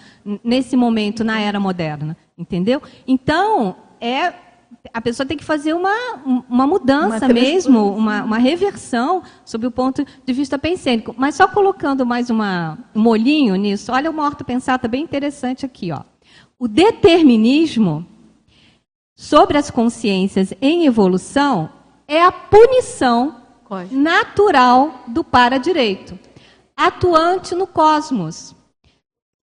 nesse 0.44 0.76
momento, 0.76 1.24
na 1.24 1.40
era 1.40 1.60
moderna. 1.60 2.18
Entendeu? 2.36 2.82
Então, 3.08 3.76
é 4.02 4.34
a 4.94 5.02
pessoa 5.02 5.26
tem 5.26 5.38
que 5.38 5.44
fazer 5.44 5.74
uma, 5.74 6.44
uma 6.50 6.68
mudança 6.68 7.26
uma 7.26 7.34
mesmo, 7.34 7.92
uma, 7.96 8.24
uma 8.24 8.38
reversão 8.38 9.24
sob 9.44 9.66
o 9.66 9.72
ponto 9.72 10.06
de 10.26 10.34
vista 10.34 10.58
pensênico. 10.60 11.16
Mas 11.18 11.36
só 11.36 11.48
colocando 11.48 12.06
mais 12.06 12.30
uma, 12.30 12.78
um 12.94 13.02
molhinho 13.02 13.56
nisso, 13.56 13.92
olha 13.92 14.10
uma 14.10 14.24
horta 14.24 14.44
pensata 14.44 14.88
bem 14.88 15.04
interessante 15.04 15.66
aqui. 15.66 15.92
Ó. 15.92 16.02
O 16.66 16.68
determinismo 16.68 18.04
sobre 19.16 19.56
as 19.56 19.70
consciências 19.70 20.52
em 20.60 20.88
evolução 20.88 21.70
é 22.08 22.24
a 22.24 22.32
punição 22.32 23.36
natural 23.92 25.04
do 25.08 25.24
para-direito, 25.24 26.18
atuante 26.76 27.54
no 27.54 27.68
cosmos, 27.68 28.56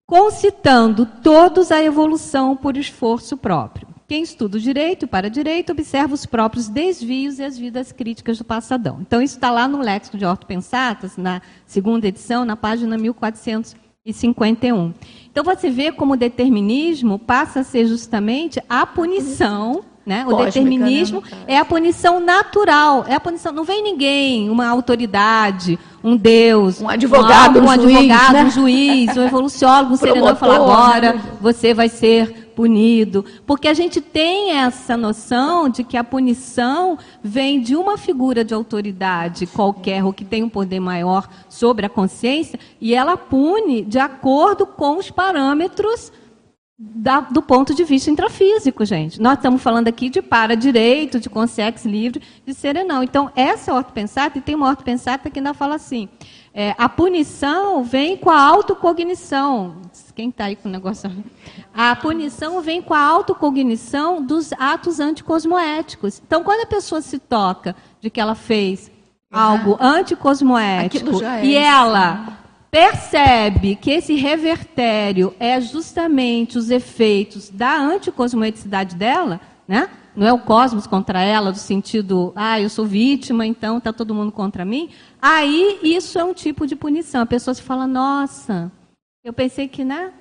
concitando 0.05 1.07
todos 1.23 1.71
a 1.71 1.81
evolução 1.81 2.57
por 2.57 2.77
esforço 2.77 3.37
próprio. 3.37 3.87
Quem 4.09 4.25
estuda 4.25 4.57
o 4.57 4.61
direito 4.61 5.07
para 5.07 5.31
direito 5.31 5.71
observa 5.71 6.15
os 6.15 6.27
próprios 6.27 6.69
desvios 6.69 7.39
e 7.39 7.45
as 7.45 7.57
vidas 7.57 7.93
críticas 7.93 8.37
do 8.37 8.45
passadão. 8.45 8.99
Então, 9.01 9.23
isso 9.23 9.37
está 9.37 9.49
lá 9.49 9.69
no 9.69 9.79
Léxico 9.79 10.19
de 10.19 10.25
Orto 10.25 10.45
Pensatas, 10.45 11.17
na 11.17 11.41
segunda 11.67 12.09
edição, 12.09 12.45
na 12.45 12.57
página 12.57 12.99
1451. 14.05 14.93
Então, 15.31 15.45
você 15.45 15.71
vê 15.71 15.93
como 15.93 16.15
o 16.15 16.17
determinismo 16.17 17.21
passa 17.21 17.61
a 17.61 17.65
ser 17.65 17.87
justamente 17.87 18.61
a 18.69 18.85
punição 18.85 19.85
né? 20.05 20.25
O 20.27 20.31
Cósmica, 20.31 20.47
determinismo 20.47 21.21
né, 21.21 21.45
é 21.47 21.59
a 21.59 21.65
punição 21.65 22.19
natural, 22.19 23.05
é 23.07 23.15
a 23.15 23.21
punição. 23.21 23.53
Não 23.53 23.63
vem 23.63 23.85
ninguém, 23.85 24.51
uma 24.51 24.67
autoridade, 24.67 25.79
um 26.03 26.17
Deus, 26.17 26.81
um 26.81 26.89
advogado, 26.89 27.61
um, 27.61 27.63
um, 27.63 27.69
um 27.69 27.75
juiz, 27.75 27.97
advogado, 27.97 28.33
né? 28.33 28.45
um 28.45 28.51
juiz, 28.51 29.17
um 29.17 29.23
evoluciólogo, 29.23 29.95
um 29.95 29.97
serenão 29.97 30.35
falar 30.35 30.57
agora 30.57 31.13
né? 31.13 31.23
você 31.41 31.73
vai 31.73 31.89
ser 31.89 32.42
punido, 32.55 33.25
porque 33.47 33.69
a 33.69 33.75
gente 33.75 34.01
tem 34.01 34.53
essa 34.53 34.97
noção 34.97 35.69
de 35.69 35.83
que 35.85 35.97
a 35.97 36.05
punição 36.05 36.99
vem 37.23 37.61
de 37.61 37.75
uma 37.75 37.97
figura 37.97 38.45
de 38.45 38.55
autoridade 38.55 39.47
qualquer 39.47 40.05
ou 40.05 40.13
que 40.13 40.25
tem 40.25 40.43
um 40.43 40.49
poder 40.49 40.81
maior 40.81 41.29
sobre 41.49 41.87
a 41.87 41.89
consciência 41.89 42.59
e 42.81 42.95
ela 42.95 43.17
pune 43.17 43.83
de 43.83 43.99
acordo 43.99 44.67
com 44.67 44.99
os 44.99 45.11
parâmetros 45.11 46.13
da, 46.79 47.21
do 47.21 47.41
ponto 47.41 47.75
de 47.75 47.85
vista 47.85 48.11
intrafísico, 48.11 48.85
gente. 48.85 49.21
Nós 49.21 49.35
estamos 49.35 49.63
falando 49.63 49.87
aqui 49.87 50.09
de 50.09 50.21
para-direito, 50.21 51.21
de 51.21 51.31
consciência 51.31 51.89
livre, 51.89 52.21
de 52.45 52.53
serenão. 52.53 53.05
Então, 53.05 53.31
essa 53.37 53.71
é 53.71 53.75
ortopensata, 53.75 54.39
e 54.39 54.41
tem 54.41 54.55
uma 54.55 54.69
ortopensata 54.69 55.31
que 55.31 55.39
ainda 55.39 55.55
fala 55.55 55.77
assim, 55.77 56.09
é, 56.53 56.75
a 56.77 56.89
punição 56.89 57.85
vem 57.85 58.17
com 58.17 58.31
a 58.31 58.41
autocognição. 58.41 59.77
Quem 60.15 60.29
está 60.29 60.45
aí 60.45 60.57
com 60.57 60.69
o 60.69 60.73
negócio? 60.73 61.11
A 61.75 61.97
punição 61.97 62.61
vem 62.61 62.83
com 62.83 62.95
a 62.95 63.01
autocognição 63.01 64.25
dos 64.25 64.53
atos 64.55 65.01
anticosmoéticos. 65.01 66.21
Então, 66.25 66.45
quando 66.45 66.63
a 66.63 66.67
pessoa 66.67 67.01
se 67.01 67.19
toca 67.19 67.75
de 68.01 68.11
que 68.11 68.21
ela 68.21 68.35
fez 68.35 68.91
algo 69.31 69.77
anticosmoético 69.81 71.23
e 71.43 71.55
ela 71.55 72.39
percebe 72.71 73.77
que 73.77 73.91
esse 73.91 74.15
revertério 74.15 75.35
é 75.39 75.61
justamente 75.61 76.59
os 76.59 76.71
efeitos 76.71 77.51
da 77.51 77.77
anticosmoeticidade 77.77 78.97
dela, 78.97 79.41
né? 79.67 79.89
não 80.15 80.27
é 80.27 80.33
o 80.33 80.39
cosmos 80.39 80.87
contra 80.87 81.21
ela, 81.23 81.53
do 81.53 81.59
sentido, 81.59 82.33
ah, 82.37 82.61
eu 82.61 82.69
sou 82.69 82.85
vítima, 82.85 83.47
então 83.47 83.79
está 83.79 83.93
todo 83.93 84.15
mundo 84.15 84.31
contra 84.31 84.65
mim, 84.65 84.91
aí 85.21 85.79
isso 85.83 86.19
é 86.19 86.25
um 86.25 86.35
tipo 86.35 86.67
de 86.67 86.77
punição. 86.77 87.23
A 87.23 87.27
pessoa 87.27 87.55
se 87.55 87.63
fala, 87.63 87.87
nossa, 87.87 88.71
eu 89.25 89.33
pensei 89.33 89.69
que, 89.69 89.85
né? 89.85 90.13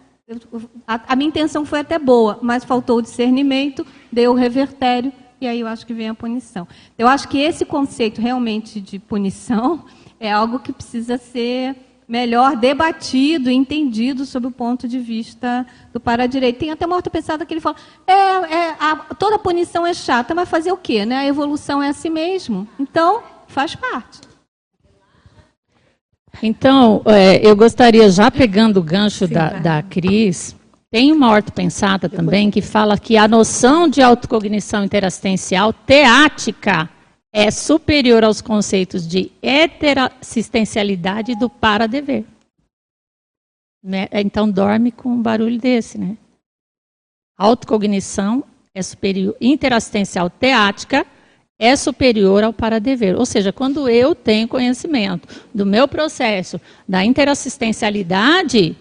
a, 0.87 1.01
a 1.13 1.15
minha 1.15 1.27
intenção 1.27 1.65
foi 1.65 1.79
até 1.79 1.97
boa, 1.97 2.39
mas 2.41 2.63
faltou 2.63 2.97
o 2.97 3.01
discernimento, 3.01 3.85
deu 4.11 4.31
o 4.31 4.35
revertério 4.35 5.11
e 5.39 5.47
aí 5.47 5.59
eu 5.59 5.67
acho 5.67 5.85
que 5.85 5.93
vem 5.93 6.07
a 6.07 6.13
punição. 6.13 6.67
Eu 6.97 7.07
acho 7.07 7.27
que 7.27 7.39
esse 7.39 7.65
conceito 7.65 8.21
realmente 8.21 8.79
de 8.79 8.99
punição 8.99 9.83
é 10.19 10.31
algo 10.31 10.59
que 10.59 10.71
precisa 10.71 11.17
ser 11.17 11.75
melhor 12.07 12.57
debatido 12.57 13.49
entendido 13.49 14.25
sob 14.25 14.45
o 14.45 14.51
ponto 14.51 14.87
de 14.87 14.99
vista 14.99 15.65
do 15.93 15.99
para-direito. 15.99 16.59
Tem 16.59 16.69
até 16.69 16.85
uma 16.85 16.97
outra 16.97 17.09
pensada 17.09 17.45
que 17.45 17.53
ele 17.53 17.61
fala, 17.61 17.77
é, 18.05 18.13
é 18.13 18.75
a, 18.79 18.97
toda 19.17 19.39
punição 19.39 19.87
é 19.87 19.93
chata, 19.93 20.35
mas 20.35 20.49
fazer 20.49 20.71
o 20.71 20.77
quê? 20.77 21.05
Né? 21.05 21.15
A 21.17 21.25
evolução 21.25 21.81
é 21.81 21.89
assim 21.89 22.09
mesmo. 22.09 22.67
Então, 22.77 23.23
faz 23.47 23.73
parte. 23.75 24.30
Então, 26.41 27.01
é, 27.05 27.45
eu 27.45 27.55
gostaria, 27.55 28.09
já 28.09 28.29
pegando 28.31 28.79
o 28.79 28.83
gancho 28.83 29.27
Sim, 29.27 29.33
da, 29.33 29.49
da 29.59 29.83
Cris, 29.83 30.55
tem 30.91 31.11
uma 31.11 31.31
ortopensada 31.31 32.09
também 32.09 32.51
que 32.51 32.61
fala 32.61 32.97
que 32.97 33.17
a 33.17 33.27
noção 33.27 33.87
de 33.87 34.01
autocognição 34.01 34.83
interassistencial 34.83 35.71
teática 35.71 36.89
é 37.33 37.49
superior 37.49 38.23
aos 38.23 38.41
conceitos 38.41 39.07
de 39.07 39.31
heterassistencialidade 39.41 41.33
do 41.35 41.49
para-dever. 41.49 42.25
Né? 43.83 44.07
Então, 44.11 44.49
dorme 44.49 44.91
com 44.91 45.09
um 45.09 45.21
barulho 45.21 45.57
desse, 45.57 45.97
né? 45.97 46.17
Autocognição 47.37 48.43
é 48.75 48.81
superior, 48.81 49.35
interassistencial 49.39 50.29
teática 50.29 51.05
é 51.61 51.75
superior 51.75 52.43
ao 52.43 52.51
para-dever. 52.51 53.15
Ou 53.15 53.25
seja, 53.25 53.53
quando 53.53 53.87
eu 53.87 54.15
tenho 54.15 54.47
conhecimento 54.47 55.27
do 55.53 55.63
meu 55.63 55.87
processo 55.87 56.59
da 56.89 57.05
interassistencialidade, 57.05 58.75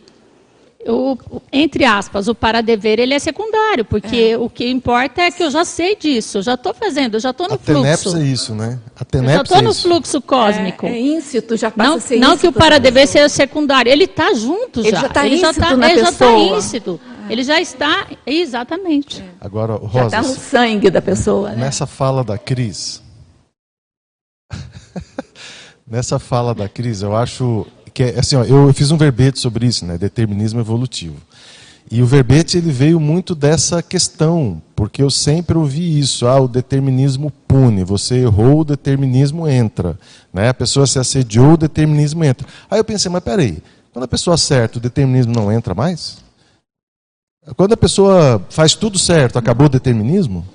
o, 0.88 1.14
entre 1.52 1.84
aspas, 1.84 2.26
o 2.26 2.34
para 2.34 2.62
dever 2.62 2.98
ele 2.98 3.12
é 3.12 3.18
secundário, 3.18 3.84
porque 3.84 4.30
é. 4.32 4.38
o 4.38 4.48
que 4.48 4.66
importa 4.66 5.20
é 5.20 5.30
que 5.30 5.42
eu 5.42 5.50
já 5.50 5.62
sei 5.62 5.94
disso, 5.94 6.38
eu 6.38 6.42
já 6.42 6.54
estou 6.54 6.72
fazendo, 6.72 7.16
eu 7.16 7.20
já 7.20 7.30
estou 7.30 7.48
no 7.48 7.56
a 7.56 7.58
fluxo. 7.58 8.16
é 8.16 8.22
isso, 8.22 8.54
né? 8.54 8.78
A 8.98 9.04
eu 9.14 9.24
já 9.24 9.42
estou 9.42 9.58
é 9.58 9.62
no 9.62 9.74
fluxo 9.74 10.22
cósmico. 10.22 10.86
É, 10.86 10.92
é 10.92 11.00
íncito, 11.00 11.58
já 11.58 11.70
passa 11.70 11.90
não, 11.90 11.96
a 11.98 12.00
ser 12.00 12.16
Não 12.16 12.38
que 12.38 12.48
o 12.48 12.52
para 12.52 12.80
dever 12.80 13.06
seja 13.06 13.28
secundário, 13.28 13.92
ele 13.92 14.04
está 14.04 14.32
junto 14.32 14.80
ele 14.80 14.92
já. 14.92 15.02
já 15.02 15.08
tá 15.10 15.26
ele 15.26 15.36
já 15.36 15.50
está 15.50 15.72
ele 15.74 16.00
já 16.00 16.08
está 16.08 16.32
íncito. 16.32 16.98
Ele 17.30 17.44
já 17.44 17.60
está, 17.60 18.08
exatamente. 18.26 19.24
Agora, 19.40 19.74
Rosa, 19.74 19.92
já 19.92 20.06
está 20.06 20.22
no 20.22 20.34
sangue 20.34 20.90
da 20.90 21.00
pessoa. 21.00 21.50
Né? 21.50 21.58
Nessa 21.58 21.86
fala 21.86 22.24
da 22.24 22.36
Cris, 22.36 23.00
nessa 25.86 26.18
fala 26.18 26.52
da 26.52 26.68
Cris, 26.68 27.02
eu 27.02 27.14
acho 27.16 27.66
que 27.94 28.02
é 28.02 28.18
assim, 28.18 28.34
ó, 28.34 28.42
eu 28.42 28.74
fiz 28.74 28.90
um 28.90 28.96
verbete 28.96 29.38
sobre 29.38 29.66
isso, 29.66 29.86
né, 29.86 29.96
determinismo 29.96 30.58
evolutivo. 30.58 31.16
E 31.88 32.02
o 32.02 32.06
verbete 32.06 32.58
ele 32.58 32.70
veio 32.70 32.98
muito 32.98 33.34
dessa 33.34 33.82
questão, 33.82 34.60
porque 34.74 35.02
eu 35.02 35.10
sempre 35.10 35.56
ouvi 35.56 35.98
isso, 35.98 36.26
ah, 36.26 36.40
o 36.40 36.48
determinismo 36.48 37.32
pune, 37.46 37.84
você 37.84 38.16
errou, 38.16 38.60
o 38.60 38.64
determinismo 38.64 39.48
entra, 39.48 39.98
né? 40.32 40.48
A 40.48 40.54
pessoa 40.54 40.86
se 40.86 41.00
assediou, 41.00 41.54
o 41.54 41.56
determinismo 41.56 42.22
entra. 42.24 42.46
Aí 42.70 42.78
eu 42.78 42.84
pensei, 42.84 43.10
mas 43.10 43.24
peraí, 43.24 43.58
quando 43.92 44.04
a 44.04 44.08
pessoa 44.08 44.34
acerta, 44.34 44.78
o 44.78 44.80
determinismo 44.80 45.32
não 45.32 45.50
entra 45.50 45.74
mais? 45.74 46.19
Quando 47.56 47.72
a 47.72 47.76
pessoa 47.76 48.44
faz 48.50 48.74
tudo 48.74 48.98
certo, 48.98 49.38
acabou 49.38 49.66
o 49.66 49.70
determinismo? 49.70 50.46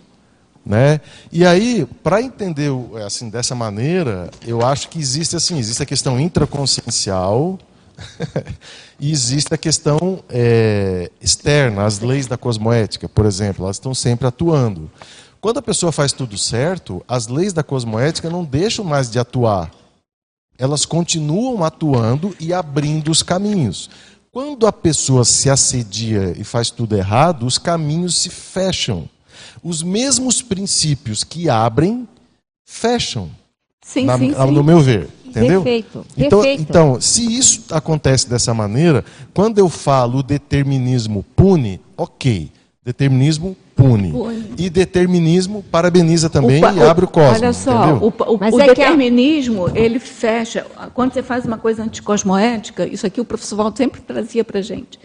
Né? 0.64 1.00
E 1.32 1.46
aí, 1.46 1.88
para 2.04 2.22
entender 2.22 2.72
assim 3.06 3.30
dessa 3.30 3.54
maneira, 3.54 4.30
eu 4.46 4.66
acho 4.66 4.90
que 4.90 5.00
existe 5.00 5.36
assim, 5.36 5.58
existe 5.58 5.82
a 5.82 5.86
questão 5.86 6.20
intraconsciencial 6.20 7.60
e 9.00 9.12
existe 9.12 9.54
a 9.54 9.58
questão 9.58 10.24
é, 10.30 11.12
externa, 11.22 11.86
as 11.86 12.00
leis 12.00 12.28
da 12.28 12.38
cosmoética, 12.38 13.08
por 13.08 13.26
exemplo, 13.26 13.66
elas 13.66 13.78
estão 13.78 13.94
sempre 13.94 14.28
atuando. 14.28 14.90
Quando 15.42 15.58
a 15.58 15.62
pessoa 15.62 15.92
faz 15.92 16.12
tudo 16.12 16.38
certo, 16.38 17.04
as 17.08 17.28
leis 17.28 17.54
da 17.54 17.64
cosmoética 17.64 18.30
não 18.30 18.44
deixam 18.44 18.84
mais 18.84 19.10
de 19.10 19.20
atuar. 19.20 19.72
Elas 20.58 20.86
continuam 20.86 21.64
atuando 21.64 22.36
e 22.40 22.54
abrindo 22.54 23.12
os 23.12 23.22
caminhos. 23.22 23.90
Quando 24.36 24.68
a 24.68 24.74
pessoa 24.74 25.24
se 25.24 25.50
assedia 25.50 26.36
e 26.38 26.44
faz 26.44 26.70
tudo 26.70 26.94
errado, 26.94 27.46
os 27.46 27.58
caminhos 27.58 28.18
se 28.18 28.30
fecham 28.30 29.08
os 29.64 29.82
mesmos 29.82 30.42
princípios 30.42 31.24
que 31.24 31.50
abrem, 31.50 32.06
fecham. 32.66 33.32
Sim, 33.82 34.04
na, 34.04 34.18
sim, 34.20 34.34
sim. 34.34 34.52
No 34.52 34.62
meu 34.62 34.82
ver. 34.82 35.08
Entendeu? 35.26 35.64
Perfeito. 35.64 36.06
Então, 36.18 36.42
Perfeito. 36.42 36.62
então, 36.70 37.00
se 37.00 37.26
isso 37.34 37.64
acontece 37.72 38.28
dessa 38.28 38.54
maneira, 38.54 39.06
quando 39.34 39.58
eu 39.58 39.70
falo 39.70 40.22
determinismo 40.22 41.24
pune, 41.34 41.80
ok. 41.96 42.52
Determinismo 42.84 43.56
pune. 43.76 44.12
pune. 44.12 44.54
E 44.58 44.70
determinismo 44.70 45.64
parabeniza 45.64 46.30
também 46.30 46.64
o, 46.64 46.72
e 46.72 46.82
abre 46.82 47.06
o 47.06 47.08
cosmos. 47.08 47.42
Olha 47.42 47.54
só, 47.54 47.90
entendeu? 47.90 48.14
o, 48.18 48.34
o, 48.34 48.56
o 48.56 48.62
é 48.62 48.68
determinismo, 48.68 49.70
que... 49.70 49.78
ele 49.78 50.00
fecha. 50.00 50.66
Quando 50.94 51.14
você 51.14 51.22
faz 51.22 51.46
uma 51.46 51.58
coisa 51.58 51.84
anticosmoética, 51.84 52.86
isso 52.88 53.06
aqui 53.06 53.20
o 53.20 53.26
professor 53.26 53.58
Waldo 53.58 53.78
sempre 53.78 54.02
trazia 54.02 54.44
para 54.44 54.62
gente. 54.62 55.00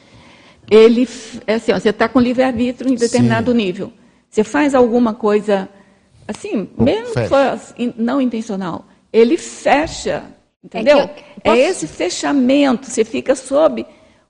Ele, 0.70 1.08
é 1.46 1.54
assim, 1.54 1.72
ó, 1.72 1.78
você 1.78 1.90
está 1.90 2.08
com 2.08 2.20
livre-arbítrio 2.20 2.90
em 2.90 2.94
determinado 2.94 3.50
Sim. 3.50 3.56
nível. 3.56 3.92
Você 4.30 4.44
faz 4.44 4.74
alguma 4.74 5.12
coisa 5.12 5.68
assim, 6.28 6.68
mesmo 6.78 7.12
assim, 7.52 7.92
não 7.96 8.20
intencional, 8.20 8.84
ele 9.12 9.36
fecha, 9.36 10.22
entendeu? 10.62 10.98
É, 10.98 11.06
posso... 11.42 11.56
é, 11.56 11.58
esse 11.58 11.86
fechamento, 11.88 12.86
você 12.86 13.04
fica 13.04 13.34
sob 13.34 13.84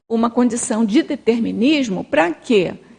uma 0.09 0.31
condição 0.31 0.85
de 0.85 1.03
determinismo, 1.03 2.03
para 2.03 2.33
quê? 2.33 2.73
Para 2.73 2.90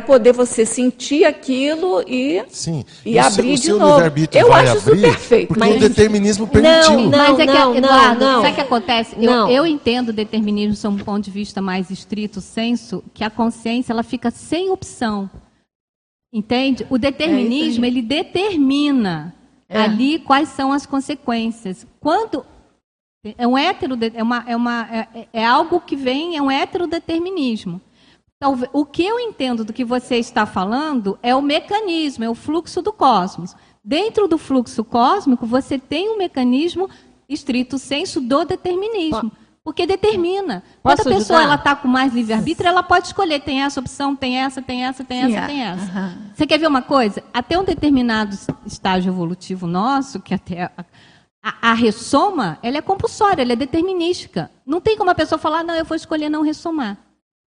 poder 0.00 0.32
você 0.32 0.66
sentir 0.66 1.24
aquilo 1.24 2.02
e, 2.08 2.44
Sim. 2.48 2.84
e, 3.04 3.12
e 3.12 3.18
abrir 3.20 3.56
seu, 3.56 3.74
de 3.74 3.80
novo. 3.80 4.02
Eu 4.32 4.52
acho 4.52 4.78
isso 4.78 4.90
perfeito. 4.90 5.48
Porque 5.48 5.60
mas... 5.60 5.76
o 5.76 5.78
determinismo 5.78 6.48
permitiu. 6.48 6.90
Não, 6.92 7.02
não, 7.02 7.10
mas 7.10 7.38
é 7.38 7.46
que, 7.46 7.52
não, 7.52 7.76
Eduardo, 7.76 8.24
não, 8.24 8.40
sabe 8.42 8.52
o 8.52 8.54
que 8.56 8.60
acontece? 8.60 9.16
Eu, 9.16 9.48
eu, 9.48 9.64
entendo 9.64 10.08
o 10.08 10.12
determinismo 10.12 10.74
sob 10.74 11.00
um 11.00 11.04
ponto 11.04 11.24
de 11.24 11.30
vista 11.30 11.62
mais 11.62 11.88
estrito 11.88 12.40
senso, 12.40 13.02
que 13.14 13.22
a 13.22 13.30
consciência 13.30 13.92
ela 13.92 14.02
fica 14.02 14.28
sem 14.32 14.70
opção. 14.70 15.30
Entende? 16.32 16.84
O 16.90 16.98
determinismo, 16.98 17.84
é 17.84 17.88
ele 17.88 18.02
determina 18.02 19.34
é. 19.68 19.80
ali 19.80 20.18
quais 20.18 20.48
são 20.48 20.72
as 20.72 20.84
consequências. 20.84 21.86
Quando 22.00 22.44
é 23.38 23.46
um 23.46 23.56
hétero, 23.56 23.96
é, 24.14 24.22
uma, 24.22 24.44
é, 24.48 24.56
uma, 24.56 24.88
é, 24.92 25.28
é 25.32 25.44
algo 25.46 25.80
que 25.80 25.94
vem, 25.94 26.36
é 26.36 26.42
um 26.42 26.50
heterodeterminismo. 26.50 27.80
O 28.72 28.84
que 28.84 29.04
eu 29.04 29.18
entendo 29.18 29.64
do 29.64 29.72
que 29.72 29.84
você 29.84 30.16
está 30.16 30.46
falando 30.46 31.18
é 31.22 31.34
o 31.34 31.42
mecanismo, 31.42 32.24
é 32.24 32.30
o 32.30 32.34
fluxo 32.34 32.82
do 32.82 32.92
cosmos. 32.92 33.54
Dentro 33.82 34.26
do 34.26 34.38
fluxo 34.38 34.84
cósmico, 34.84 35.46
você 35.46 35.78
tem 35.78 36.10
um 36.10 36.18
mecanismo 36.18 36.88
estrito 37.28 37.78
senso 37.78 38.20
do 38.20 38.44
determinismo. 38.44 39.30
Porque 39.66 39.84
determina. 39.84 40.62
Posso 40.80 41.02
Quando 41.02 41.12
a 41.12 41.18
pessoa 41.18 41.42
ela 41.42 41.54
está 41.56 41.74
com 41.74 41.88
mais 41.88 42.14
livre-arbítrio, 42.14 42.68
ela 42.68 42.84
pode 42.84 43.08
escolher. 43.08 43.40
Tem 43.40 43.62
essa 43.62 43.80
opção, 43.80 44.14
tem 44.14 44.38
essa, 44.38 44.62
tem 44.62 44.84
essa, 44.84 45.02
tem 45.02 45.22
essa, 45.22 45.46
tem 45.48 45.62
essa. 45.64 45.98
Uhum. 45.98 46.18
Você 46.32 46.46
quer 46.46 46.58
ver 46.58 46.68
uma 46.68 46.82
coisa? 46.82 47.20
Até 47.34 47.58
um 47.58 47.64
determinado 47.64 48.38
estágio 48.64 49.10
evolutivo 49.10 49.66
nosso, 49.66 50.20
que 50.20 50.32
até 50.32 50.62
a, 50.62 50.84
a, 51.42 51.70
a, 51.70 51.74
ressoma, 51.74 52.60
ela 52.62 52.76
é 52.76 52.80
compulsória, 52.80 53.42
ela 53.42 53.54
é 53.54 53.56
determinística. 53.56 54.52
Não 54.64 54.80
tem 54.80 54.96
como 54.96 55.10
a 55.10 55.16
pessoa 55.16 55.36
falar, 55.36 55.64
não, 55.64 55.74
eu 55.74 55.84
vou 55.84 55.96
escolher 55.96 56.28
não 56.28 56.42
ressomar. 56.42 56.96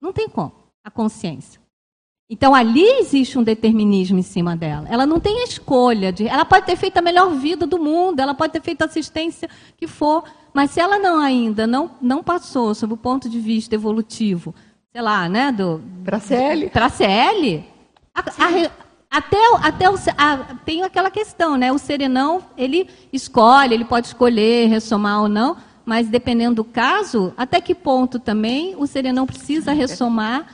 Não 0.02 0.12
tem 0.12 0.28
como. 0.28 0.52
A 0.84 0.90
consciência. 0.90 1.60
Então 2.30 2.54
ali 2.54 2.86
existe 3.00 3.40
um 3.40 3.44
determinismo 3.44 4.20
em 4.20 4.24
cima 4.24 4.56
dela. 4.56 4.88
Ela 4.88 5.06
não 5.06 5.20
tem 5.20 5.44
escolha 5.44 6.14
de. 6.14 6.28
Ela 6.28 6.46
pode 6.46 6.68
ter 6.68 6.76
feito 6.76 6.98
a 6.98 7.02
melhor 7.02 7.32
vida 7.32 7.66
do 7.66 7.80
mundo, 7.80 8.20
ela 8.20 8.36
pode 8.36 8.54
ter 8.54 8.62
feito 8.62 8.84
a 8.84 8.86
assistência 8.86 9.50
que 9.76 9.88
for, 9.88 10.24
mas 10.54 10.70
se 10.70 10.80
ela 10.80 11.00
não 11.00 11.20
ainda 11.20 11.66
não, 11.66 11.90
não 12.00 12.24
passou 12.24 12.76
sob 12.76 12.94
o 12.94 12.98
ponto 12.98 13.28
de 13.28 13.40
vista 13.40 13.74
evolutivo, 13.74 14.54
sei 14.92 15.02
lá, 15.02 15.28
né, 15.28 15.52
do 15.52 15.82
para 16.72 16.90
CL, 16.90 17.66
a, 18.14 18.20
a, 18.22 18.72
até 19.10 19.38
até 19.64 19.90
o, 19.90 19.96
a, 20.16 20.38
tem 20.64 20.84
aquela 20.84 21.10
questão, 21.10 21.58
né? 21.58 21.72
O 21.72 21.80
serenão 21.80 22.44
ele 22.56 22.88
escolhe, 23.12 23.74
ele 23.74 23.86
pode 23.86 24.06
escolher 24.06 24.68
ressomar 24.68 25.22
ou 25.24 25.28
não, 25.28 25.58
mas 25.84 26.08
dependendo 26.08 26.58
do 26.58 26.64
caso, 26.64 27.34
até 27.36 27.60
que 27.60 27.74
ponto 27.74 28.20
também 28.20 28.76
o 28.78 28.86
serenão 28.86 29.26
precisa 29.26 29.72
ressomar, 29.74 30.46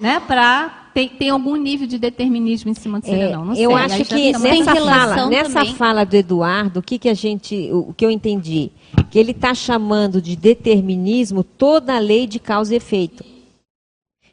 né, 0.00 0.20
para 0.20 0.84
tem, 0.94 1.08
tem 1.08 1.28
algum 1.28 1.56
nível 1.56 1.88
de 1.88 1.98
determinismo 1.98 2.70
em 2.70 2.74
cima 2.74 3.00
do 3.00 3.06
serenão. 3.06 3.42
É, 3.42 3.46
não 3.46 3.54
sei. 3.54 3.66
Eu 3.66 3.76
acho 3.76 4.04
que 4.04 4.32
nessa 4.38 4.76
fala, 4.76 5.26
nessa 5.26 5.64
fala 5.64 6.04
do 6.04 6.14
Eduardo, 6.14 6.78
o 6.78 6.82
que, 6.82 6.98
que 7.00 7.08
a 7.08 7.14
gente, 7.14 7.68
o 7.72 7.92
que 7.92 8.06
eu 8.06 8.10
entendi, 8.10 8.70
que 9.10 9.18
ele 9.18 9.32
está 9.32 9.52
chamando 9.54 10.22
de 10.22 10.36
determinismo 10.36 11.42
toda 11.42 11.96
a 11.96 11.98
lei 11.98 12.28
de 12.28 12.38
causa 12.38 12.74
e 12.74 12.76
efeito. 12.76 13.24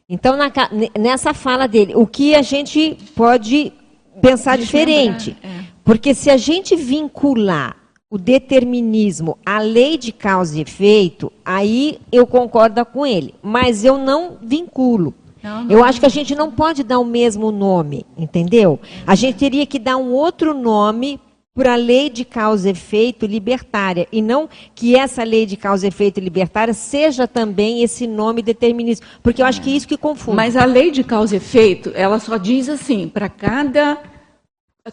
Então, 0.08 0.36
na, 0.36 0.52
nessa 0.96 1.34
fala 1.34 1.66
dele, 1.66 1.94
o 1.96 2.06
que 2.06 2.34
a 2.34 2.42
gente 2.42 2.96
pode 3.16 3.72
pensar 4.20 4.56
diferente? 4.56 5.36
É. 5.42 5.64
Porque 5.82 6.14
se 6.14 6.30
a 6.30 6.36
gente 6.36 6.76
vincular 6.76 7.76
o 8.08 8.18
determinismo 8.18 9.38
à 9.44 9.58
lei 9.58 9.96
de 9.96 10.12
causa 10.12 10.58
e 10.58 10.60
efeito, 10.60 11.32
aí 11.44 11.98
eu 12.12 12.26
concordo 12.26 12.84
com 12.84 13.04
ele. 13.04 13.34
Mas 13.42 13.84
eu 13.84 13.98
não 13.98 14.36
vinculo. 14.40 15.14
Não, 15.42 15.64
não. 15.64 15.70
Eu 15.70 15.84
acho 15.84 16.00
que 16.00 16.06
a 16.06 16.10
gente 16.10 16.34
não 16.34 16.50
pode 16.50 16.82
dar 16.82 16.98
o 16.98 17.04
mesmo 17.04 17.50
nome, 17.50 18.06
entendeu? 18.16 18.78
A 19.06 19.14
gente 19.14 19.38
teria 19.38 19.66
que 19.66 19.78
dar 19.78 19.96
um 19.96 20.12
outro 20.12 20.54
nome 20.54 21.20
para 21.54 21.74
a 21.74 21.76
lei 21.76 22.08
de 22.08 22.24
causa 22.24 22.68
e 22.68 22.72
efeito 22.72 23.26
libertária, 23.26 24.08
e 24.10 24.22
não 24.22 24.48
que 24.74 24.96
essa 24.96 25.22
lei 25.22 25.44
de 25.44 25.56
causa 25.56 25.86
e 25.86 25.88
efeito 25.88 26.18
libertária 26.18 26.72
seja 26.72 27.28
também 27.28 27.82
esse 27.82 28.06
nome 28.06 28.40
determinismo, 28.40 29.06
porque 29.22 29.42
eu 29.42 29.46
acho 29.46 29.60
que 29.60 29.70
é 29.70 29.76
isso 29.76 29.86
que 29.86 29.98
confunde. 29.98 30.36
Mas 30.36 30.56
a 30.56 30.64
lei 30.64 30.90
de 30.90 31.04
causa 31.04 31.34
e 31.34 31.36
efeito, 31.36 31.92
ela 31.94 32.18
só 32.18 32.38
diz 32.38 32.70
assim, 32.70 33.06
para 33.08 33.28
cada 33.28 33.98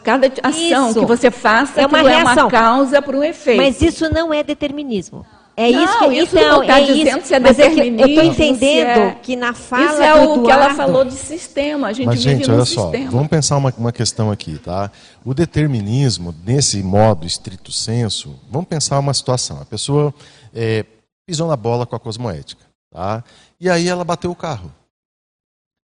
cada 0.04 0.32
ação 0.44 0.90
isso. 0.90 1.00
que 1.00 1.06
você 1.06 1.32
faça, 1.32 1.82
é 1.82 1.88
uma, 1.88 2.02
reação. 2.02 2.30
é 2.30 2.44
uma 2.44 2.52
causa 2.52 3.02
para 3.02 3.18
um 3.18 3.24
efeito. 3.24 3.58
Mas 3.58 3.82
isso 3.82 4.14
não 4.14 4.32
é 4.32 4.44
determinismo. 4.44 5.26
É 5.62 5.74
não, 5.74 5.84
isso 5.84 6.00
que 6.00 6.06
isso 6.16 6.40
então, 6.40 6.66
tá 6.66 6.80
é 6.80 6.86
dizendo 6.86 7.18
isso, 7.18 7.28
se 7.28 7.34
é 7.34 7.40
determinismo. 7.42 8.00
É 8.00 8.04
eu 8.04 8.08
estou 8.08 8.24
entendendo 8.24 8.88
é, 8.88 9.16
que 9.16 9.36
na 9.36 9.54
fala 9.54 9.92
Isso 9.92 10.02
é 10.02 10.14
o 10.14 10.18
Eduardo, 10.18 10.44
que 10.46 10.52
ela 10.52 10.74
falou 10.74 11.04
de 11.04 11.16
sistema. 11.16 11.88
A 11.90 11.92
gente 11.92 12.06
Mas, 12.06 12.24
vive 12.24 12.38
gente, 12.38 12.50
olha 12.50 12.64
só, 12.64 12.84
sistema. 12.84 13.12
vamos 13.12 13.28
pensar 13.28 13.58
uma, 13.58 13.74
uma 13.78 13.92
questão 13.92 14.32
aqui, 14.32 14.58
tá? 14.58 14.90
O 15.26 15.34
determinismo, 15.34 16.34
nesse 16.46 16.82
modo 16.82 17.28
estrito 17.28 17.74
senso, 17.74 18.40
vamos 18.50 18.70
pensar 18.70 18.98
uma 19.00 19.14
situação. 19.14 19.60
A 19.62 19.66
pessoa 19.66 20.14
é, 20.56 20.86
pisou 21.28 21.50
na 21.50 21.58
bola 21.58 21.86
com 21.86 21.94
a 21.94 22.00
cosmoética, 22.00 22.64
tá? 22.90 23.22
E 23.60 23.70
aí 23.70 23.90
ela 23.90 24.06
bateu 24.06 24.32
o 24.32 24.36
carro. 24.36 24.74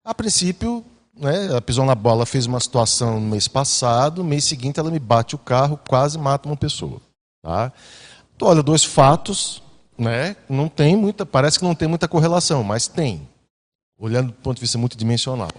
A 0.02 0.14
princípio, 0.14 0.82
né, 1.14 1.44
ela 1.44 1.60
pisou 1.60 1.84
na 1.84 1.94
bola, 1.94 2.24
fez 2.24 2.46
uma 2.46 2.58
situação 2.58 3.20
no 3.20 3.28
mês 3.28 3.46
passado, 3.46 4.22
no 4.22 4.30
mês 4.30 4.44
seguinte 4.44 4.80
ela 4.80 4.90
me 4.90 4.98
bate 4.98 5.34
o 5.34 5.38
carro, 5.38 5.78
quase 5.86 6.16
mata 6.16 6.48
uma 6.48 6.56
pessoa, 6.56 7.02
tá? 7.42 7.70
Tu 8.38 8.46
olha 8.46 8.62
dois 8.62 8.84
fatos, 8.84 9.60
né? 9.98 10.36
Não 10.48 10.68
tem 10.68 10.96
muita, 10.96 11.26
parece 11.26 11.58
que 11.58 11.64
não 11.64 11.74
tem 11.74 11.88
muita 11.88 12.06
correlação, 12.06 12.62
mas 12.62 12.86
tem. 12.86 13.28
Olhando 13.98 14.28
do 14.28 14.34
ponto 14.34 14.54
de 14.54 14.60
vista 14.60 14.78
multidimensional. 14.78 15.50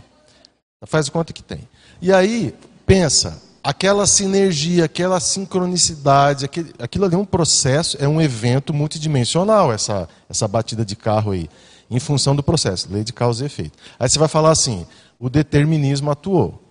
Faz 0.88 1.10
conta 1.10 1.34
que 1.34 1.44
tem. 1.44 1.68
E 2.02 2.14
aí, 2.14 2.56
pensa, 2.86 3.42
aquela 3.62 4.08
sinergia, 4.08 4.86
aquela 4.86 5.20
sincronicidade, 5.20 6.46
aquele, 6.46 6.74
aquilo 6.80 7.04
ali 7.04 7.16
é 7.16 7.18
um 7.18 7.26
processo, 7.26 7.98
é 8.00 8.08
um 8.08 8.22
evento 8.22 8.74
multidimensional, 8.74 9.74
essa, 9.74 10.08
essa 10.30 10.48
batida 10.48 10.86
de 10.86 10.96
carro 10.96 11.32
aí, 11.32 11.50
em 11.92 12.00
função 12.00 12.34
do 12.34 12.42
processo, 12.42 12.88
lei 12.90 13.04
de 13.04 13.12
causa 13.12 13.44
e 13.44 13.48
efeito. 13.48 13.78
Aí 14.00 14.08
você 14.08 14.18
vai 14.18 14.30
falar 14.30 14.52
assim: 14.52 14.88
o 15.20 15.30
determinismo 15.30 16.10
atuou. 16.10 16.64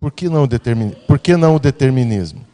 Por 0.00 0.10
que 0.10 0.28
não 0.28 0.42
o, 0.42 0.46
determin... 0.46 0.90
Por 1.06 1.18
que 1.18 1.34
não 1.36 1.54
o 1.56 1.58
determinismo? 1.58 2.44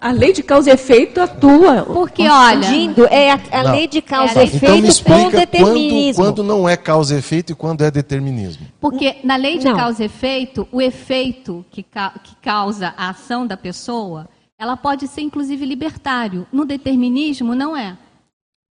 A 0.00 0.12
lei 0.12 0.32
de 0.32 0.42
causa 0.42 0.70
e 0.70 0.72
efeito 0.72 1.20
atua. 1.20 1.82
Porque, 1.82 2.28
olha, 2.28 2.66
é 3.10 3.32
a, 3.32 3.40
a 3.50 3.72
lei 3.72 3.88
de 3.88 4.00
causa 4.00 4.42
e 4.42 4.46
efeito 4.46 4.86
então 4.86 5.24
com 5.24 5.30
determinismo. 5.30 6.22
Quando, 6.22 6.36
quando 6.36 6.46
não 6.46 6.68
é 6.68 6.76
causa 6.76 7.14
e 7.14 7.18
efeito 7.18 7.52
e 7.52 7.54
quando 7.54 7.82
é 7.82 7.90
determinismo. 7.90 8.66
Porque 8.80 9.16
na 9.24 9.34
lei 9.36 9.58
de 9.58 9.64
não. 9.64 9.76
causa 9.76 10.02
e 10.02 10.06
efeito, 10.06 10.68
o 10.70 10.80
efeito 10.80 11.64
que, 11.70 11.82
ca 11.82 12.10
que 12.22 12.36
causa 12.36 12.94
a 12.96 13.10
ação 13.10 13.44
da 13.44 13.56
pessoa, 13.56 14.28
ela 14.58 14.76
pode 14.76 15.08
ser 15.08 15.22
inclusive 15.22 15.66
libertário. 15.66 16.46
No 16.52 16.64
determinismo, 16.64 17.54
não 17.54 17.76
é. 17.76 17.96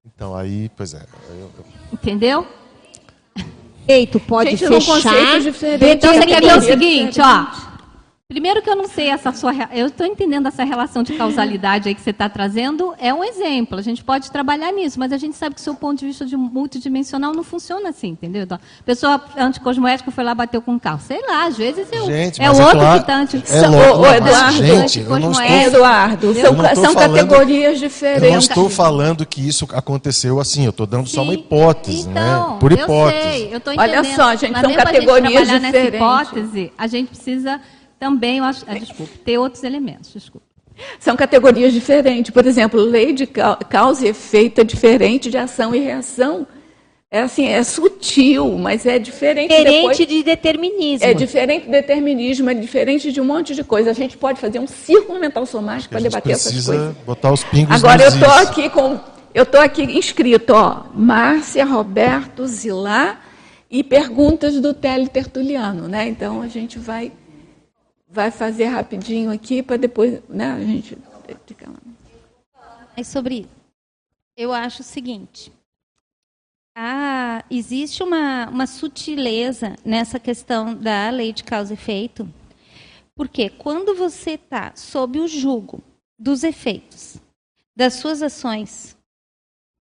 Então, 0.05 0.35
aí, 0.35 0.69
pois 0.77 0.93
é. 0.95 1.07
Eu... 1.31 1.51
Entendeu? 1.93 2.47
Efeito 3.87 4.19
pode 4.21 4.57
Gente, 4.57 4.67
fechar. 4.67 5.41
Então 5.81 6.15
você 6.15 6.27
quer 6.27 6.41
ver 6.41 6.57
o 6.57 6.61
seguinte, 6.61 7.21
ó. 7.21 7.72
Primeiro 8.33 8.63
que 8.63 8.71
eu 8.71 8.75
não 8.75 8.89
sei 8.89 9.11
essa 9.11 9.31
sua. 9.31 9.53
Eu 9.75 9.89
estou 9.89 10.07
entendendo 10.07 10.49
essa 10.49 10.65
relação 10.65 11.03
de 11.03 11.13
causalidade 11.13 11.87
aí 11.87 11.95
que 11.95 12.01
você 12.01 12.11
está 12.11 12.31
trazendo. 12.31 12.95
É 12.99 13.13
um 13.13 13.23
exemplo. 13.23 13.79
A 13.79 13.83
gente 13.83 14.03
pode 14.03 14.31
trabalhar 14.31 14.73
nisso, 14.73 14.99
mas 14.99 15.13
a 15.13 15.19
gente 15.19 15.37
sabe 15.37 15.55
que 15.55 15.61
o 15.61 15.65
seu 15.65 15.75
ponto 15.75 15.99
de 15.99 16.07
vista 16.07 16.25
de 16.25 16.35
multidimensional 16.35 17.35
não 17.35 17.45
funciona 17.45 17.91
assim, 17.91 18.09
entendeu? 18.09 18.45
Então, 18.45 18.57
a 18.57 18.83
pessoa 18.85 19.23
anticosmoética 19.37 20.11
foi 20.11 20.25
lá 20.25 20.35
bateu 20.35 20.63
com 20.63 20.73
um 20.73 20.79
carro. 20.79 21.03
Sei 21.07 21.21
lá, 21.29 21.45
às 21.45 21.59
vezes 21.59 21.87
eu, 21.93 22.07
gente, 22.07 22.41
é 22.41 22.51
o 22.51 22.59
outro 22.59 22.79
que 22.79 22.97
está 23.01 23.17
anti... 23.17 23.45
É 23.51 23.69
louco, 23.69 24.07
Eduardo, 24.07 24.57
gente, 24.57 25.01
eu 25.01 25.19
não 25.19 25.31
estou, 25.31 25.45
Eduardo, 25.45 26.35
são, 26.35 26.85
são 26.85 26.95
falando, 26.95 27.29
categorias 27.29 27.79
diferentes. 27.79 28.25
Eu 28.25 28.31
não 28.31 28.39
estou 28.39 28.71
falando 28.71 29.27
que 29.27 29.47
isso 29.47 29.69
aconteceu 29.75 30.41
assim. 30.41 30.65
Eu 30.65 30.71
estou 30.71 30.87
dando 30.87 31.07
Sim. 31.07 31.17
só 31.17 31.23
uma 31.23 31.35
hipótese, 31.35 32.09
né? 32.09 32.23
então, 32.23 32.53
né? 32.53 32.57
Por 32.59 32.73
hipótese. 32.73 33.27
Eu 33.27 33.31
sei, 33.31 33.53
eu 33.53 33.59
estou 33.59 33.73
entendendo. 33.75 33.99
Olha 33.99 34.17
só, 34.17 34.37
gente, 34.37 34.53
mas 34.53 34.63
são 34.63 34.75
categorias 34.75 35.49
diferentes. 35.49 35.61
Nessa 35.61 35.97
hipótese, 35.97 36.73
a 36.79 36.87
gente 36.87 37.09
precisa 37.09 37.61
também, 38.03 38.39
eu 38.39 38.45
acho, 38.45 38.65
ah, 38.67 38.75
desculpe, 38.75 39.17
ter 39.19 39.39
outros 39.39 39.63
elementos, 39.63 40.13
desculpe. 40.13 40.45
São 40.99 41.15
categorias 41.15 41.73
diferentes. 41.73 42.33
Por 42.33 42.45
exemplo, 42.45 42.81
lei 42.81 43.13
de 43.13 43.29
causa 43.29 44.05
e 44.05 44.09
efeito 44.09 44.61
é 44.61 44.65
diferente 44.65 45.31
de 45.31 45.39
ação 45.39 45.73
e 45.73 45.79
reação. 45.79 46.45
É 47.09 47.21
assim, 47.21 47.47
é 47.47 47.63
sutil, 47.63 48.59
mas 48.59 48.87
é 48.87 48.99
diferente. 48.99 49.51
Diferente 49.51 49.83
depois, 49.83 49.99
de 49.99 50.23
determinismo. 50.25 51.07
É 51.07 51.15
diferente 51.15 51.67
de 51.67 51.71
determinismo, 51.71 52.51
é 52.51 52.55
diferente 52.55 53.13
de 53.13 53.21
um 53.21 53.25
monte 53.25 53.55
de 53.55 53.63
coisa. 53.63 53.91
A 53.91 53.95
gente 53.95 54.17
pode 54.17 54.41
fazer 54.41 54.59
um 54.59 54.67
círculo 54.67 55.21
mental 55.21 55.47
somático 55.47 55.93
para 55.93 56.01
debater 56.01 56.33
essas 56.33 56.53
coisas. 56.53 56.75
Precisa 56.75 56.97
botar 57.07 57.33
os 57.33 57.45
pingos 57.45 57.77
Agora 57.77 58.03
eu 58.03 58.09
estou 58.09 58.31
aqui 58.33 58.69
com, 58.69 58.99
eu 59.33 59.45
estou 59.45 59.61
aqui 59.61 59.85
inscrito, 59.85 60.55
ó, 60.55 60.87
Márcia, 60.93 61.65
Roberto, 61.65 62.49
Zilá 62.49 63.21
e 63.71 63.85
perguntas 63.85 64.61
do 64.61 64.75
Tele 64.75 65.07
Tertuliano, 65.07 65.87
né? 65.87 66.09
Então 66.09 66.43
a 66.43 66.49
gente 66.49 66.81
vai 66.81 67.13
vai 68.13 68.31
fazer 68.31 68.67
rapidinho 68.67 69.31
aqui 69.31 69.63
para 69.63 69.79
depois, 69.79 70.23
né, 70.29 70.53
a 70.53 70.61
gente 70.61 70.97
É 72.95 73.03
sobre. 73.03 73.49
Eu 74.37 74.53
acho 74.53 74.83
o 74.83 74.85
seguinte. 74.85 75.51
Ah, 76.77 77.43
existe 77.51 78.03
uma, 78.03 78.49
uma 78.49 78.67
sutileza 78.67 79.77
nessa 79.85 80.19
questão 80.19 80.75
da 80.75 81.09
lei 81.11 81.33
de 81.33 81.43
causa 81.43 81.73
e 81.73 81.75
efeito, 81.75 82.29
porque 83.15 83.49
quando 83.49 83.95
você 83.95 84.33
está 84.33 84.75
sob 84.75 85.19
o 85.19 85.29
jugo 85.29 85.83
dos 86.19 86.45
efeitos, 86.45 87.17
das 87.75 87.95
suas 87.95 88.23
ações, 88.23 88.97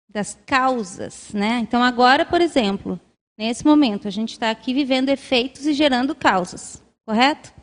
das 0.09 0.38
causas, 0.45 1.32
né? 1.34 1.59
Então 1.59 1.82
agora, 1.84 2.25
por 2.25 2.41
exemplo, 2.41 2.99
nesse 3.38 3.65
momento 3.65 4.07
a 4.07 4.11
gente 4.11 4.34
está 4.34 4.49
aqui 4.49 4.73
vivendo 4.73 5.09
efeitos 5.09 5.65
e 5.65 5.73
gerando 5.73 6.15
causas, 6.15 6.82
correto? 7.05 7.57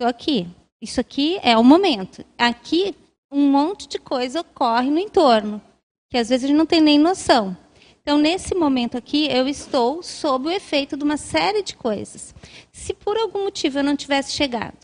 Estou 0.00 0.08
aqui. 0.08 0.46
Isso 0.80 0.98
aqui 0.98 1.38
é 1.42 1.58
o 1.58 1.62
momento. 1.62 2.24
Aqui, 2.38 2.94
um 3.30 3.50
monte 3.50 3.86
de 3.86 3.98
coisa 3.98 4.40
ocorre 4.40 4.90
no 4.90 4.98
entorno, 4.98 5.60
que 6.08 6.16
às 6.16 6.30
vezes 6.30 6.44
a 6.44 6.48
gente 6.48 6.56
não 6.56 6.64
tem 6.64 6.80
nem 6.80 6.98
noção. 6.98 7.54
Então, 8.00 8.16
nesse 8.16 8.54
momento 8.54 8.96
aqui, 8.96 9.28
eu 9.30 9.46
estou 9.46 10.02
sob 10.02 10.48
o 10.48 10.50
efeito 10.50 10.96
de 10.96 11.04
uma 11.04 11.18
série 11.18 11.62
de 11.62 11.76
coisas. 11.76 12.34
Se 12.72 12.94
por 12.94 13.18
algum 13.18 13.44
motivo 13.44 13.78
eu 13.78 13.84
não 13.84 13.94
tivesse 13.94 14.32
chegado, 14.32 14.78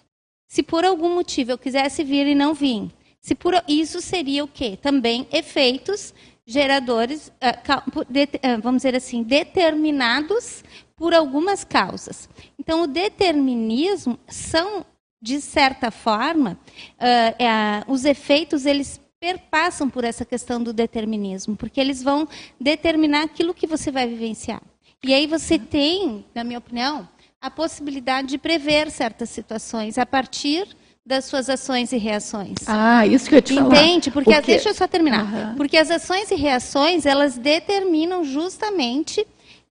se 0.47 0.63
por 0.63 0.85
algum 0.85 1.15
motivo 1.15 1.51
eu 1.51 1.57
quisesse 1.57 2.05
vir 2.05 2.27
e 2.27 2.35
não 2.35 2.53
vim, 2.53 2.91
se 3.19 3.35
por 3.35 3.55
isso 3.67 4.03
seria 4.03 4.45
o 4.45 4.49
quê? 4.49 4.77
Também 4.77 5.27
efeitos 5.33 6.13
geradores, 6.45 7.33
ah, 7.41 7.59
ah, 7.71 8.57
vamos 8.63 8.83
dizer 8.83 8.95
assim, 8.95 9.23
determinados 9.23 10.63
por 10.95 11.15
algumas 11.15 11.65
causas. 11.65 12.29
Então, 12.59 12.83
o 12.83 12.87
determinismo 12.87 14.19
são 14.29 14.85
de 15.21 15.41
certa 15.41 15.91
forma, 15.91 16.59
uh, 17.01 17.43
é, 17.43 17.85
os 17.89 18.05
efeitos 18.05 18.67
eles 18.67 19.01
perpassam 19.19 19.89
por 19.89 20.05
essa 20.05 20.25
questão 20.25 20.63
do 20.63 20.73
determinismo, 20.73 21.57
porque 21.57 21.81
eles 21.81 22.03
vão 22.03 22.29
determinar 22.61 23.25
aquilo 23.25 23.55
que 23.55 23.67
você 23.67 23.91
vai 23.91 24.07
vivenciar. 24.07 24.63
E 25.03 25.15
aí 25.15 25.27
você 25.27 25.59
tem, 25.59 26.25
na 26.35 26.45
minha 26.45 26.59
opinião, 26.59 27.09
a 27.41 27.51
possibilidade 27.51 28.29
de 28.29 28.39
prever 28.39 28.91
certas 28.91 29.31
situações 29.31 29.99
a 29.99 30.07
partir 30.07 30.69
das 31.05 31.25
suas 31.27 31.49
ações 31.49 31.93
e 31.93 31.97
reações. 31.97 32.57
Ah, 32.67 33.07
isso 33.07 33.29
que 33.29 33.37
eu 33.37 33.43
te 33.43 33.55
Entende? 33.55 34.11
Porque, 34.11 34.35
Porque... 34.35 34.53
deixa 34.53 34.71
eu 34.71 34.75
só 34.75 34.89
terminar. 34.89 35.25
Uhum. 35.25 35.55
Porque 35.55 35.77
as 35.77 35.91
ações 35.91 36.31
e 36.33 36.35
reações, 36.35 37.07
elas 37.07 37.39
determinam 37.39 38.25
justamente 38.25 39.25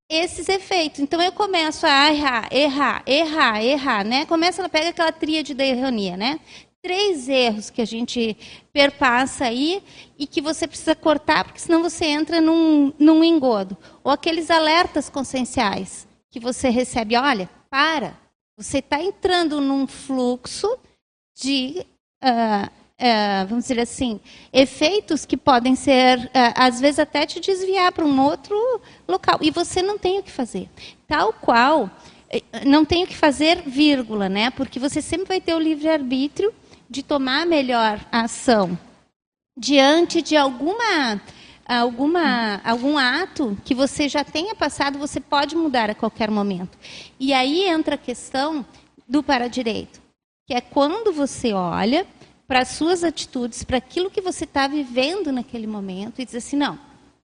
esses 0.10 0.48
efeitos. 0.50 1.00
Então 1.00 1.22
eu 1.22 1.32
começo 1.32 1.86
a 1.86 2.14
errar, 2.14 2.48
errar, 2.52 3.04
errar, 3.06 3.64
errar, 3.64 4.06
né? 4.06 4.26
Começa, 4.26 4.62
ela 4.62 4.70
pega 4.70 4.90
aquela 4.90 5.12
tríade 5.12 5.54
da 5.54 5.66
erronia, 5.66 6.16
né? 6.16 6.40
Três 6.82 7.28
erros 7.28 7.72
que 7.72 7.82
a 7.82 7.86
gente 7.86 8.38
perpassa 8.72 9.46
aí 9.46 9.82
e 10.20 10.28
que 10.28 10.40
você 10.42 10.68
precisa 10.68 10.96
cortar, 10.96 11.44
porque 11.44 11.60
senão 11.60 11.82
você 11.82 12.06
entra 12.06 12.40
num, 12.40 12.94
num 13.00 13.24
engodo. 13.24 13.76
Ou 14.04 14.12
aqueles 14.12 14.52
alertas 14.52 15.10
conscienciais 15.10 16.08
que 16.30 16.40
você 16.40 16.70
recebe, 16.70 17.18
olha, 17.18 17.50
para, 17.70 18.16
você 18.56 18.78
está 18.78 19.02
entrando 19.02 19.60
num 19.60 19.88
fluxo 19.88 20.78
de 21.36 21.86
uh, 22.24 22.72
é, 22.98 23.44
vamos 23.46 23.66
dizer 23.66 23.80
assim, 23.80 24.20
efeitos 24.54 25.26
que 25.26 25.36
podem 25.36 25.76
ser, 25.76 26.30
é, 26.34 26.54
às 26.56 26.80
vezes, 26.80 27.00
até 27.00 27.26
te 27.26 27.40
desviar 27.40 27.92
para 27.92 28.06
um 28.06 28.22
outro 28.22 28.56
local. 29.08 29.40
E 29.42 29.52
você 29.52 29.82
não 29.82 29.98
tem 29.98 30.20
o 30.20 30.24
que 30.24 30.32
fazer. 30.32 30.70
Tal 31.08 31.34
qual, 31.34 31.90
é, 32.30 32.42
não 32.66 32.86
tem 32.86 33.04
o 33.04 33.08
que 33.08 33.16
fazer, 33.16 33.62
vírgula, 33.64 34.30
né? 34.30 34.50
Porque 34.50 34.80
você 34.80 35.02
sempre 35.02 35.28
vai 35.28 35.42
ter 35.42 35.54
o 35.54 35.60
livre-arbítrio 35.60 36.54
de 36.90 37.04
tomar 37.04 37.42
a 37.42 37.46
melhor 37.46 38.00
ação 38.12 38.78
diante 39.58 40.22
de 40.22 40.36
alguma 40.36 41.22
alguma, 41.66 42.62
algum 42.64 42.98
ato 42.98 43.58
que 43.66 43.74
você 43.74 44.08
já 44.08 44.24
tenha 44.24 44.54
passado, 44.54 45.00
você 45.00 45.20
pode 45.20 45.56
mudar 45.56 45.90
a 45.90 45.96
qualquer 45.96 46.30
momento. 46.30 46.78
E 47.20 47.34
aí 47.34 47.64
entra 47.64 47.96
a 47.96 47.98
questão 47.98 48.64
do 49.08 49.24
para-direito, 49.24 50.00
que 50.48 50.54
é 50.54 50.62
quando 50.62 51.12
você 51.12 51.54
olha 51.54 52.06
para 52.48 52.60
as 52.60 52.70
suas 52.70 53.04
atitudes, 53.04 53.64
para 53.64 53.78
aquilo 53.78 54.10
que 54.10 54.22
você 54.22 54.44
está 54.44 54.68
vivendo 54.68 55.32
naquele 55.32 55.68
momento 55.68 56.22
e 56.22 56.26
diz 56.26 56.36
assim, 56.36 56.56
não, 56.56 56.80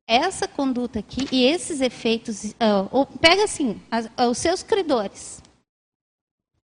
essa 0.07 0.47
conduta 0.47 0.99
aqui 0.99 1.27
e 1.31 1.43
esses 1.45 1.79
efeitos, 1.79 2.53
uh, 2.53 3.05
pega 3.19 3.43
assim, 3.43 3.81
as, 3.89 4.05
uh, 4.05 4.29
os 4.29 4.37
seus 4.37 4.63
credores, 4.63 5.41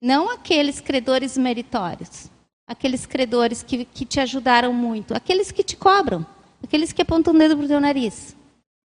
não 0.01 0.31
aqueles 0.31 0.81
credores 0.81 1.36
meritórios, 1.36 2.31
aqueles 2.66 3.06
credores 3.06 3.62
que, 3.62 3.85
que 3.85 4.05
te 4.05 4.20
ajudaram 4.20 4.72
muito, 4.72 5.14
aqueles 5.14 5.51
que 5.51 5.62
te 5.62 5.76
cobram, 5.76 6.24
aqueles 6.62 6.93
que 6.93 7.02
apontam 7.02 7.35
o 7.35 7.39
dedo 7.39 7.56
para 7.56 7.64
o 7.64 7.68
teu 7.68 7.81
nariz, 7.81 8.36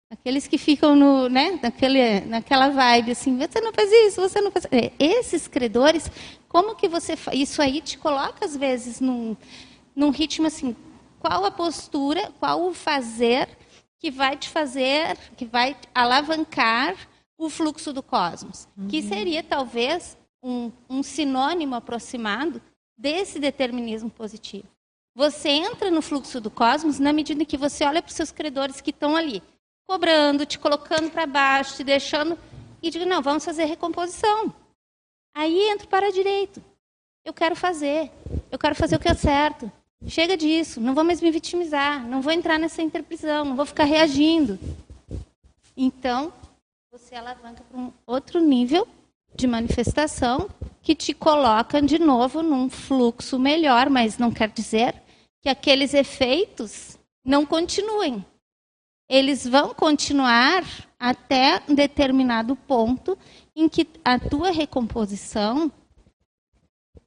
aqueles 0.09 0.47
que 0.47 0.57
ficam 0.57 0.95
no, 0.95 1.29
né, 1.29 1.59
naquele, 1.61 2.21
naquela 2.21 2.69
vibe 2.69 3.11
assim, 3.11 3.37
você 3.37 3.61
não 3.61 3.71
faz 3.71 3.91
isso, 3.91 4.21
você 4.21 4.41
não 4.41 4.51
faz. 4.51 4.65
É, 4.71 4.91
esses 4.99 5.47
credores, 5.47 6.09
como 6.47 6.75
que 6.75 6.87
você 6.87 7.15
isso 7.33 7.61
aí 7.61 7.79
te 7.81 7.97
coloca 7.97 8.43
às 8.43 8.55
vezes 8.55 8.99
num, 8.99 9.37
num 9.95 10.09
ritmo 10.09 10.47
assim, 10.47 10.75
qual 11.19 11.45
a 11.45 11.51
postura, 11.51 12.31
qual 12.39 12.65
o 12.65 12.73
fazer 12.73 13.47
que 13.99 14.09
vai 14.09 14.37
te 14.37 14.49
fazer, 14.49 15.17
que 15.35 15.45
vai 15.45 15.75
alavancar 15.93 16.95
o 17.37 17.49
fluxo 17.49 17.93
do 17.93 18.01
cosmos, 18.01 18.67
uhum. 18.77 18.87
que 18.87 19.01
seria 19.01 19.43
talvez 19.43 20.17
um, 20.41 20.71
um 20.89 21.03
sinônimo 21.03 21.75
aproximado 21.75 22.61
desse 22.97 23.39
determinismo 23.39 24.09
positivo. 24.09 24.67
Você 25.15 25.49
entra 25.49 25.91
no 25.91 26.01
fluxo 26.01 26.39
do 26.39 26.49
cosmos 26.49 26.97
na 26.97 27.11
medida 27.11 27.43
em 27.43 27.45
que 27.45 27.57
você 27.57 27.83
olha 27.83 28.01
para 28.01 28.09
os 28.09 28.15
seus 28.15 28.31
credores 28.31 28.79
que 28.79 28.91
estão 28.91 29.15
ali, 29.15 29.43
cobrando, 29.89 30.45
te 30.45 30.59
colocando 30.59 31.09
para 31.09 31.25
baixo, 31.25 31.77
te 31.77 31.83
deixando, 31.83 32.37
e 32.79 32.91
diga, 32.91 33.07
não, 33.07 33.23
vamos 33.23 33.43
fazer 33.43 33.65
recomposição. 33.65 34.53
Aí 35.33 35.67
entra 35.67 35.87
para 35.87 36.11
direito. 36.11 36.63
Eu 37.25 37.33
quero 37.33 37.55
fazer, 37.55 38.11
eu 38.51 38.59
quero 38.59 38.75
fazer 38.75 38.97
o 38.97 38.99
que 38.99 39.09
é 39.09 39.15
certo. 39.15 39.71
Chega 40.05 40.37
disso, 40.37 40.79
não 40.79 40.93
vou 40.93 41.03
mais 41.03 41.19
me 41.21 41.31
vitimizar, 41.31 42.07
não 42.07 42.21
vou 42.21 42.31
entrar 42.31 42.59
nessa 42.59 42.83
interprisão, 42.83 43.43
não 43.43 43.55
vou 43.55 43.65
ficar 43.65 43.85
reagindo. 43.85 44.59
Então, 45.75 46.31
você 46.91 47.15
alavanca 47.15 47.63
para 47.63 47.79
um 47.79 47.91
outro 48.05 48.39
nível 48.39 48.87
de 49.33 49.47
manifestação 49.47 50.47
que 50.83 50.93
te 50.93 51.15
coloca 51.15 51.81
de 51.81 51.97
novo 51.97 52.43
num 52.43 52.69
fluxo 52.69 53.39
melhor, 53.39 53.89
mas 53.89 54.19
não 54.19 54.31
quer 54.31 54.49
dizer 54.49 54.93
que 55.41 55.49
aqueles 55.49 55.95
efeitos 55.95 56.95
não 57.25 57.43
continuem. 57.43 58.23
Eles 59.09 59.45
vão 59.45 59.73
continuar 59.73 60.63
até 60.99 61.63
um 61.67 61.73
determinado 61.73 62.55
ponto 62.55 63.17
em 63.55 63.67
que 63.67 63.87
a 64.05 64.19
tua 64.19 64.51
recomposição 64.51 65.71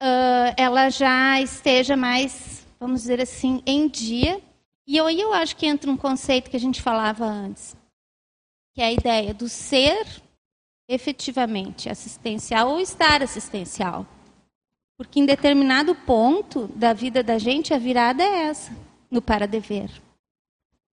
uh, 0.02 0.54
ela 0.56 0.90
já 0.90 1.40
esteja 1.40 1.96
mais, 1.96 2.66
vamos 2.80 3.02
dizer 3.02 3.20
assim, 3.20 3.62
em 3.64 3.86
dia. 3.86 4.42
E 4.84 4.98
aí 4.98 5.20
eu 5.20 5.32
acho 5.32 5.54
que 5.54 5.64
entra 5.64 5.88
um 5.88 5.96
conceito 5.96 6.50
que 6.50 6.56
a 6.56 6.60
gente 6.60 6.82
falava 6.82 7.24
antes, 7.24 7.76
que 8.74 8.82
é 8.82 8.86
a 8.86 8.92
ideia 8.92 9.32
do 9.32 9.48
ser 9.48 10.04
efetivamente 10.88 11.88
assistencial 11.88 12.70
ou 12.70 12.80
estar 12.80 13.22
assistencial. 13.22 14.04
Porque 14.96 15.20
em 15.20 15.24
determinado 15.24 15.94
ponto 15.94 16.66
da 16.74 16.92
vida 16.92 17.22
da 17.22 17.38
gente, 17.38 17.72
a 17.72 17.78
virada 17.78 18.24
é 18.24 18.48
essa, 18.48 18.76
no 19.08 19.22
para-dever. 19.22 20.01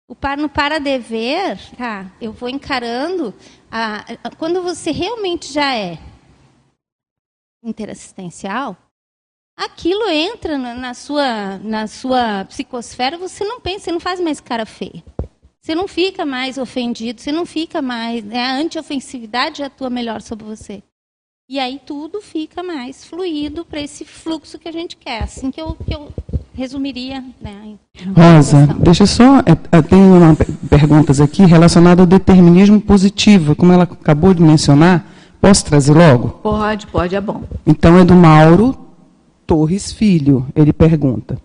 O 0.07 0.15
par, 0.15 0.37
no 0.37 0.47
para-dever, 0.47 1.59
tá, 1.75 2.09
eu 2.21 2.31
vou 2.31 2.47
encarando. 2.47 3.33
A, 3.69 4.05
a, 4.23 4.29
quando 4.37 4.61
você 4.61 4.91
realmente 4.91 5.51
já 5.51 5.75
é 5.75 5.99
interassistencial, 7.61 8.77
aquilo 9.55 10.07
entra 10.09 10.57
na, 10.57 10.73
na, 10.73 10.93
sua, 10.93 11.57
na 11.57 11.87
sua 11.87 12.45
psicosfera, 12.45 13.17
você 13.17 13.43
não 13.43 13.59
pensa, 13.59 13.85
você 13.85 13.91
não 13.91 13.99
faz 13.99 14.19
mais 14.21 14.39
cara 14.39 14.65
feia. 14.65 15.03
Você 15.59 15.75
não 15.75 15.89
fica 15.89 16.25
mais 16.25 16.57
ofendido, 16.57 17.19
você 17.19 17.29
não 17.29 17.45
fica 17.45 17.81
mais. 17.81 18.23
Né, 18.23 18.41
a 18.41 18.53
antiofensividade 18.53 19.61
atua 19.61 19.89
melhor 19.89 20.21
sobre 20.21 20.45
você. 20.45 20.81
E 21.49 21.59
aí 21.59 21.81
tudo 21.85 22.21
fica 22.21 22.63
mais 22.63 23.03
fluido 23.03 23.65
para 23.65 23.81
esse 23.81 24.05
fluxo 24.05 24.57
que 24.57 24.69
a 24.69 24.71
gente 24.71 24.95
quer. 24.95 25.23
Assim 25.23 25.51
que 25.51 25.59
eu, 25.59 25.75
que 25.75 25.93
eu 25.93 26.13
resumiria. 26.57 27.23
Né, 27.39 27.75
Rosa, 28.15 28.67
deixa 28.79 29.05
só. 29.05 29.39
É, 29.39 29.77
é, 29.77 29.81
tem 29.81 30.01
uma, 30.01 30.35
perguntas 30.67 31.21
aqui 31.21 31.45
relacionadas 31.45 31.99
ao 32.01 32.07
determinismo 32.07 32.81
positivo, 32.81 33.55
como 33.55 33.71
ela 33.71 33.83
acabou 33.83 34.33
de 34.33 34.41
mencionar. 34.41 35.05
Posso 35.39 35.63
trazer 35.65 35.93
logo? 35.93 36.29
Pode, 36.29 36.87
pode, 36.87 37.15
é 37.15 37.21
bom. 37.21 37.43
Então 37.65 37.99
é 37.99 38.03
do 38.03 38.15
Mauro 38.15 38.75
Torres 39.45 39.91
Filho. 39.91 40.47
Ele 40.55 40.73
pergunta: 40.73 41.37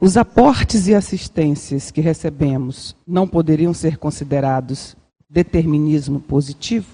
os 0.00 0.16
aportes 0.16 0.88
e 0.88 0.94
assistências 0.94 1.92
que 1.92 2.00
recebemos 2.00 2.96
não 3.06 3.28
poderiam 3.28 3.72
ser 3.72 3.96
considerados 3.98 4.96
determinismo 5.30 6.18
positivo? 6.18 6.88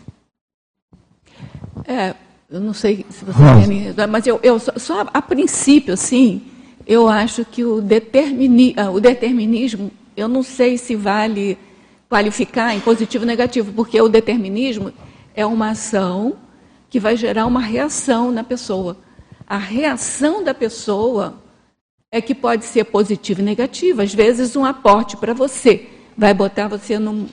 É, 1.86 2.14
eu 2.50 2.60
não 2.60 2.74
sei 2.74 3.06
se 3.08 3.24
você 3.24 3.38
quer, 3.94 4.06
mas 4.06 4.26
eu, 4.26 4.38
eu 4.42 4.58
só, 4.58 4.72
só, 4.76 5.06
a 5.12 5.22
princípio, 5.22 5.94
assim, 5.94 6.42
eu 6.86 7.08
acho 7.08 7.44
que 7.44 7.64
o, 7.64 7.80
determini, 7.80 8.74
ah, 8.76 8.90
o 8.90 9.00
determinismo, 9.00 9.90
eu 10.16 10.28
não 10.28 10.42
sei 10.42 10.76
se 10.76 10.94
vale 10.96 11.58
qualificar 12.08 12.74
em 12.74 12.80
positivo 12.80 13.24
ou 13.24 13.26
negativo, 13.26 13.72
porque 13.72 14.00
o 14.00 14.08
determinismo 14.08 14.92
é 15.34 15.46
uma 15.46 15.70
ação 15.70 16.36
que 16.90 17.00
vai 17.00 17.16
gerar 17.16 17.46
uma 17.46 17.60
reação 17.60 18.30
na 18.30 18.44
pessoa. 18.44 18.98
A 19.46 19.56
reação 19.56 20.44
da 20.44 20.52
pessoa 20.52 21.42
é 22.10 22.20
que 22.20 22.34
pode 22.34 22.66
ser 22.66 22.84
positivo 22.84 23.40
e 23.40 23.44
negativo. 23.44 24.02
Às 24.02 24.14
vezes, 24.14 24.54
um 24.54 24.64
aporte 24.64 25.16
para 25.16 25.32
você 25.32 25.88
vai 26.16 26.34
botar 26.34 26.68
você 26.68 26.98
num, 26.98 27.26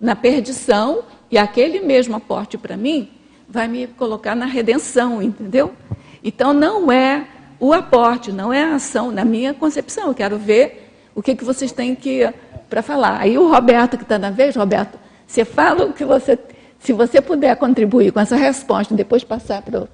na 0.00 0.16
perdição, 0.16 1.02
e 1.30 1.36
aquele 1.36 1.80
mesmo 1.80 2.16
aporte 2.16 2.56
para 2.56 2.76
mim 2.76 3.10
vai 3.48 3.68
me 3.68 3.86
colocar 3.86 4.34
na 4.34 4.46
redenção, 4.46 5.22
entendeu? 5.22 5.74
Então, 6.22 6.54
não 6.54 6.90
é 6.90 7.26
o 7.64 7.72
aporte, 7.72 8.30
não 8.30 8.52
é 8.52 8.62
a 8.62 8.74
ação, 8.74 9.10
na 9.10 9.24
minha 9.24 9.54
concepção. 9.54 10.08
Eu 10.08 10.14
quero 10.14 10.38
ver 10.38 10.90
o 11.14 11.22
que, 11.22 11.34
que 11.34 11.44
vocês 11.44 11.72
têm 11.72 11.94
que 11.94 12.30
para 12.68 12.82
falar. 12.82 13.20
Aí 13.20 13.38
o 13.38 13.48
Roberto, 13.48 13.96
que 13.96 14.02
está 14.02 14.18
na 14.18 14.30
vez, 14.30 14.54
Roberto, 14.54 14.98
você 15.26 15.46
fala 15.46 15.86
o 15.86 15.92
que 15.94 16.04
você. 16.04 16.38
Se 16.78 16.92
você 16.92 17.22
puder 17.22 17.56
contribuir 17.56 18.12
com 18.12 18.20
essa 18.20 18.36
resposta, 18.36 18.94
depois 18.94 19.24
passar 19.24 19.62
para 19.62 19.88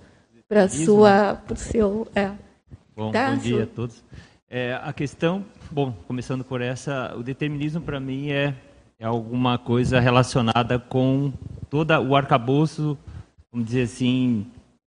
o 0.65 1.57
seu. 1.57 2.09
É, 2.13 2.31
Bom, 2.97 3.13
tá, 3.13 3.31
bom 3.31 3.37
dia 3.37 3.63
a 3.63 3.67
todos. 3.67 4.03
É, 4.51 4.79
a 4.83 4.93
questão, 4.93 5.45
bom, 5.71 5.95
começando 6.09 6.43
por 6.43 6.61
essa, 6.61 7.15
o 7.17 7.23
determinismo 7.23 7.81
para 7.81 8.01
mim 8.01 8.31
é, 8.31 8.53
é 8.99 9.07
alguma 9.07 9.57
coisa 9.59 10.01
relacionada 10.01 10.77
com 10.77 11.33
todo 11.71 11.93
o 11.93 12.17
arcabouço, 12.17 12.99
vamos 13.53 13.69
dizer 13.69 13.83
assim, 13.83 14.45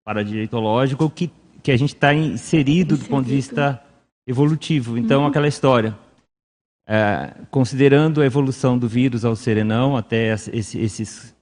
para 0.04 0.24
direitológico, 0.24 1.08
que, 1.08 1.32
que 1.64 1.72
a 1.72 1.78
gente 1.78 1.96
está 1.96 2.14
inserido, 2.14 2.34
inserido 2.34 2.98
do 2.98 3.06
ponto 3.06 3.26
de 3.26 3.36
vista 3.36 3.82
evolutivo. 4.28 4.98
Então, 4.98 5.22
uhum. 5.22 5.28
aquela 5.28 5.48
história. 5.48 5.98
É, 6.86 7.34
considerando 7.50 8.22
a 8.22 8.26
evolução 8.26 8.78
do 8.78 8.90
vírus 8.90 9.24
ao 9.24 9.38
serenão, 9.38 9.96
até 9.96 10.34
esse, 10.34 10.78
esses 10.78 11.34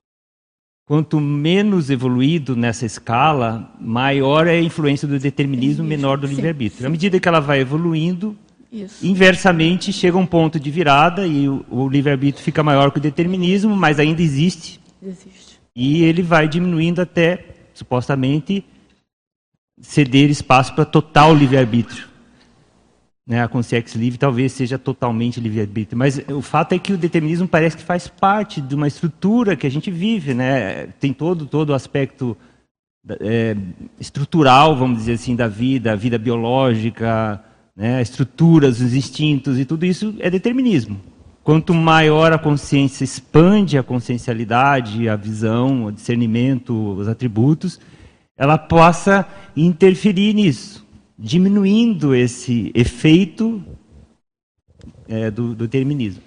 Quanto 0.91 1.21
menos 1.21 1.89
evoluído 1.89 2.53
nessa 2.53 2.85
escala, 2.85 3.73
maior 3.79 4.45
é 4.45 4.51
a 4.51 4.61
influência 4.61 5.07
do 5.07 5.17
determinismo, 5.17 5.85
menor 5.85 6.17
do 6.17 6.27
livre-arbítrio. 6.27 6.85
À 6.85 6.89
medida 6.89 7.17
que 7.17 7.29
ela 7.29 7.39
vai 7.39 7.61
evoluindo, 7.61 8.35
Isso. 8.69 9.05
inversamente 9.07 9.93
chega 9.93 10.17
um 10.17 10.25
ponto 10.25 10.59
de 10.59 10.69
virada 10.69 11.25
e 11.25 11.47
o, 11.47 11.65
o 11.69 11.87
livre-arbítrio 11.87 12.43
fica 12.43 12.61
maior 12.61 12.91
que 12.91 12.97
o 12.97 13.01
determinismo, 13.01 13.73
mas 13.73 13.99
ainda 13.99 14.21
existe. 14.21 14.81
Existe. 15.01 15.61
E 15.73 16.03
ele 16.03 16.21
vai 16.21 16.45
diminuindo 16.45 17.01
até, 17.01 17.45
supostamente, 17.73 18.65
ceder 19.81 20.29
espaço 20.29 20.73
para 20.73 20.85
total 20.85 21.33
livre-arbítrio 21.33 22.11
né, 23.31 23.41
a 23.41 23.47
consciência 23.47 23.97
livre 23.97 24.19
talvez 24.19 24.51
seja 24.51 24.77
totalmente 24.77 25.39
livre-arbítrio. 25.39 25.97
Mas 25.97 26.21
o 26.29 26.41
fato 26.41 26.73
é 26.73 26.79
que 26.79 26.91
o 26.91 26.97
determinismo 26.97 27.47
parece 27.47 27.77
que 27.77 27.83
faz 27.83 28.07
parte 28.07 28.59
de 28.59 28.75
uma 28.75 28.87
estrutura 28.87 29.55
que 29.55 29.65
a 29.65 29.71
gente 29.71 29.89
vive. 29.89 30.33
Né? 30.33 30.87
Tem 30.99 31.13
todo, 31.13 31.45
todo 31.45 31.69
o 31.69 31.73
aspecto 31.73 32.35
é, 33.21 33.55
estrutural, 33.97 34.75
vamos 34.75 34.97
dizer 34.97 35.13
assim, 35.13 35.33
da 35.33 35.47
vida, 35.47 35.93
a 35.93 35.95
vida 35.95 36.17
biológica, 36.17 37.41
né, 37.73 38.01
estruturas, 38.01 38.81
os 38.81 38.93
instintos 38.93 39.57
e 39.57 39.63
tudo 39.63 39.85
isso 39.85 40.13
é 40.19 40.29
determinismo. 40.29 40.99
Quanto 41.41 41.73
maior 41.73 42.33
a 42.33 42.37
consciência 42.37 43.05
expande 43.05 43.77
a 43.77 43.81
consciencialidade, 43.81 45.07
a 45.07 45.15
visão, 45.15 45.85
o 45.85 45.91
discernimento, 45.91 46.73
os 46.73 47.07
atributos, 47.07 47.79
ela 48.41 48.57
possa 48.57 49.23
interferir 49.55 50.33
nisso 50.33 50.83
diminuindo 51.15 52.15
esse 52.15 52.71
efeito 52.73 53.63
é, 55.07 55.29
do, 55.29 55.49
do, 55.49 55.67
determinismo. 55.67 56.23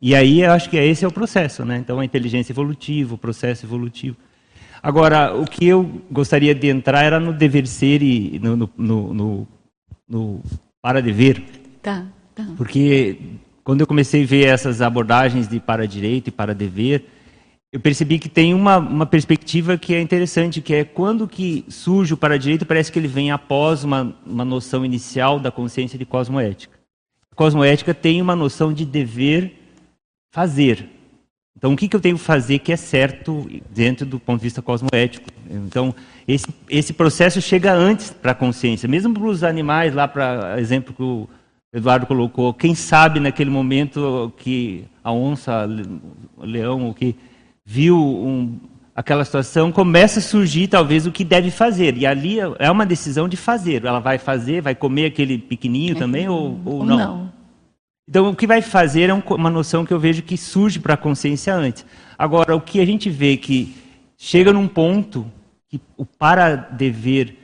E 0.00 0.16
aí 0.16 0.40
eu 0.40 0.50
acho 0.50 0.68
que 0.68 0.76
esse 0.76 1.04
é 1.04 1.08
o 1.08 1.12
processo, 1.12 1.64
né? 1.64 1.78
Então 1.78 2.00
a 2.00 2.04
inteligência 2.04 2.52
evolutiva, 2.52 3.14
o 3.14 3.18
processo 3.18 3.64
evolutivo. 3.64 4.16
Agora, 4.82 5.32
o 5.32 5.44
que 5.44 5.64
eu 5.64 6.02
gostaria 6.10 6.56
de 6.56 6.66
entrar 6.66 7.04
era 7.04 7.20
no 7.20 7.32
dever 7.32 7.68
ser 7.68 8.02
e 8.02 8.40
no, 8.40 8.56
no, 8.56 8.70
no, 8.76 9.14
no, 9.14 9.48
no 10.08 10.42
para 10.82 11.00
dever. 11.00 11.40
Tá, 11.80 12.04
tá. 12.34 12.48
Porque 12.56 13.16
quando 13.62 13.82
eu 13.82 13.86
comecei 13.86 14.24
a 14.24 14.26
ver 14.26 14.46
essas 14.48 14.82
abordagens 14.82 15.46
de 15.46 15.60
para 15.60 15.86
direito 15.86 16.26
e 16.26 16.32
para 16.32 16.52
dever, 16.52 17.06
eu 17.72 17.80
percebi 17.80 18.18
que 18.18 18.28
tem 18.28 18.52
uma, 18.52 18.76
uma 18.76 19.06
perspectiva 19.06 19.78
que 19.78 19.94
é 19.94 20.00
interessante, 20.00 20.60
que 20.60 20.74
é 20.74 20.84
quando 20.84 21.26
que 21.26 21.64
surge 21.68 22.12
o 22.12 22.16
para 22.18 22.38
direito, 22.38 22.66
parece 22.66 22.92
que 22.92 22.98
ele 22.98 23.08
vem 23.08 23.30
após 23.30 23.82
uma, 23.82 24.14
uma 24.26 24.44
noção 24.44 24.84
inicial 24.84 25.40
da 25.40 25.50
consciência 25.50 25.98
de 25.98 26.04
cosmoética. 26.04 26.78
A 27.30 27.34
cosmoética 27.34 27.94
tem 27.94 28.20
uma 28.20 28.36
noção 28.36 28.74
de 28.74 28.84
dever 28.84 29.58
fazer. 30.30 30.86
Então, 31.56 31.72
o 31.72 31.76
que, 31.76 31.88
que 31.88 31.96
eu 31.96 32.00
tenho 32.00 32.18
que 32.18 32.24
fazer 32.24 32.58
que 32.58 32.72
é 32.72 32.76
certo 32.76 33.48
dentro 33.70 34.04
do 34.04 34.20
ponto 34.20 34.40
de 34.40 34.44
vista 34.44 34.60
cosmoético? 34.60 35.30
Então, 35.48 35.94
esse, 36.28 36.46
esse 36.68 36.92
processo 36.92 37.40
chega 37.40 37.72
antes 37.72 38.10
para 38.10 38.32
a 38.32 38.34
consciência, 38.34 38.86
mesmo 38.86 39.14
para 39.14 39.22
os 39.22 39.42
animais, 39.42 39.94
lá 39.94 40.06
para 40.06 40.60
exemplo 40.60 40.92
que 40.92 41.02
o 41.02 41.26
Eduardo 41.72 42.04
colocou, 42.04 42.52
quem 42.52 42.74
sabe 42.74 43.18
naquele 43.18 43.48
momento 43.48 44.30
que 44.36 44.84
a 45.02 45.10
onça, 45.10 45.66
o 46.36 46.44
leão, 46.44 46.90
o 46.90 46.94
que 46.94 47.16
viu 47.64 47.96
um, 47.96 48.58
aquela 48.94 49.24
situação, 49.24 49.72
começa 49.72 50.18
a 50.18 50.22
surgir 50.22 50.68
talvez 50.68 51.06
o 51.06 51.12
que 51.12 51.24
deve 51.24 51.50
fazer. 51.50 51.96
E 51.96 52.06
ali 52.06 52.38
é 52.58 52.70
uma 52.70 52.86
decisão 52.86 53.28
de 53.28 53.36
fazer. 53.36 53.84
Ela 53.84 54.00
vai 54.00 54.18
fazer, 54.18 54.60
vai 54.60 54.74
comer 54.74 55.06
aquele 55.06 55.38
pequenininho 55.38 55.96
também 55.96 56.28
ou, 56.28 56.60
ou, 56.64 56.74
ou 56.78 56.84
não? 56.84 56.96
não? 56.96 57.32
Então, 58.08 58.28
o 58.28 58.36
que 58.36 58.46
vai 58.46 58.60
fazer 58.60 59.08
é 59.08 59.14
uma 59.14 59.50
noção 59.50 59.84
que 59.84 59.92
eu 59.92 59.98
vejo 59.98 60.22
que 60.22 60.36
surge 60.36 60.80
para 60.80 60.94
a 60.94 60.96
consciência 60.96 61.54
antes. 61.54 61.86
Agora, 62.18 62.54
o 62.54 62.60
que 62.60 62.80
a 62.80 62.84
gente 62.84 63.08
vê 63.08 63.36
que 63.36 63.74
chega 64.18 64.52
num 64.52 64.68
ponto 64.68 65.26
que 65.68 65.80
o 65.96 66.04
para-dever 66.04 67.36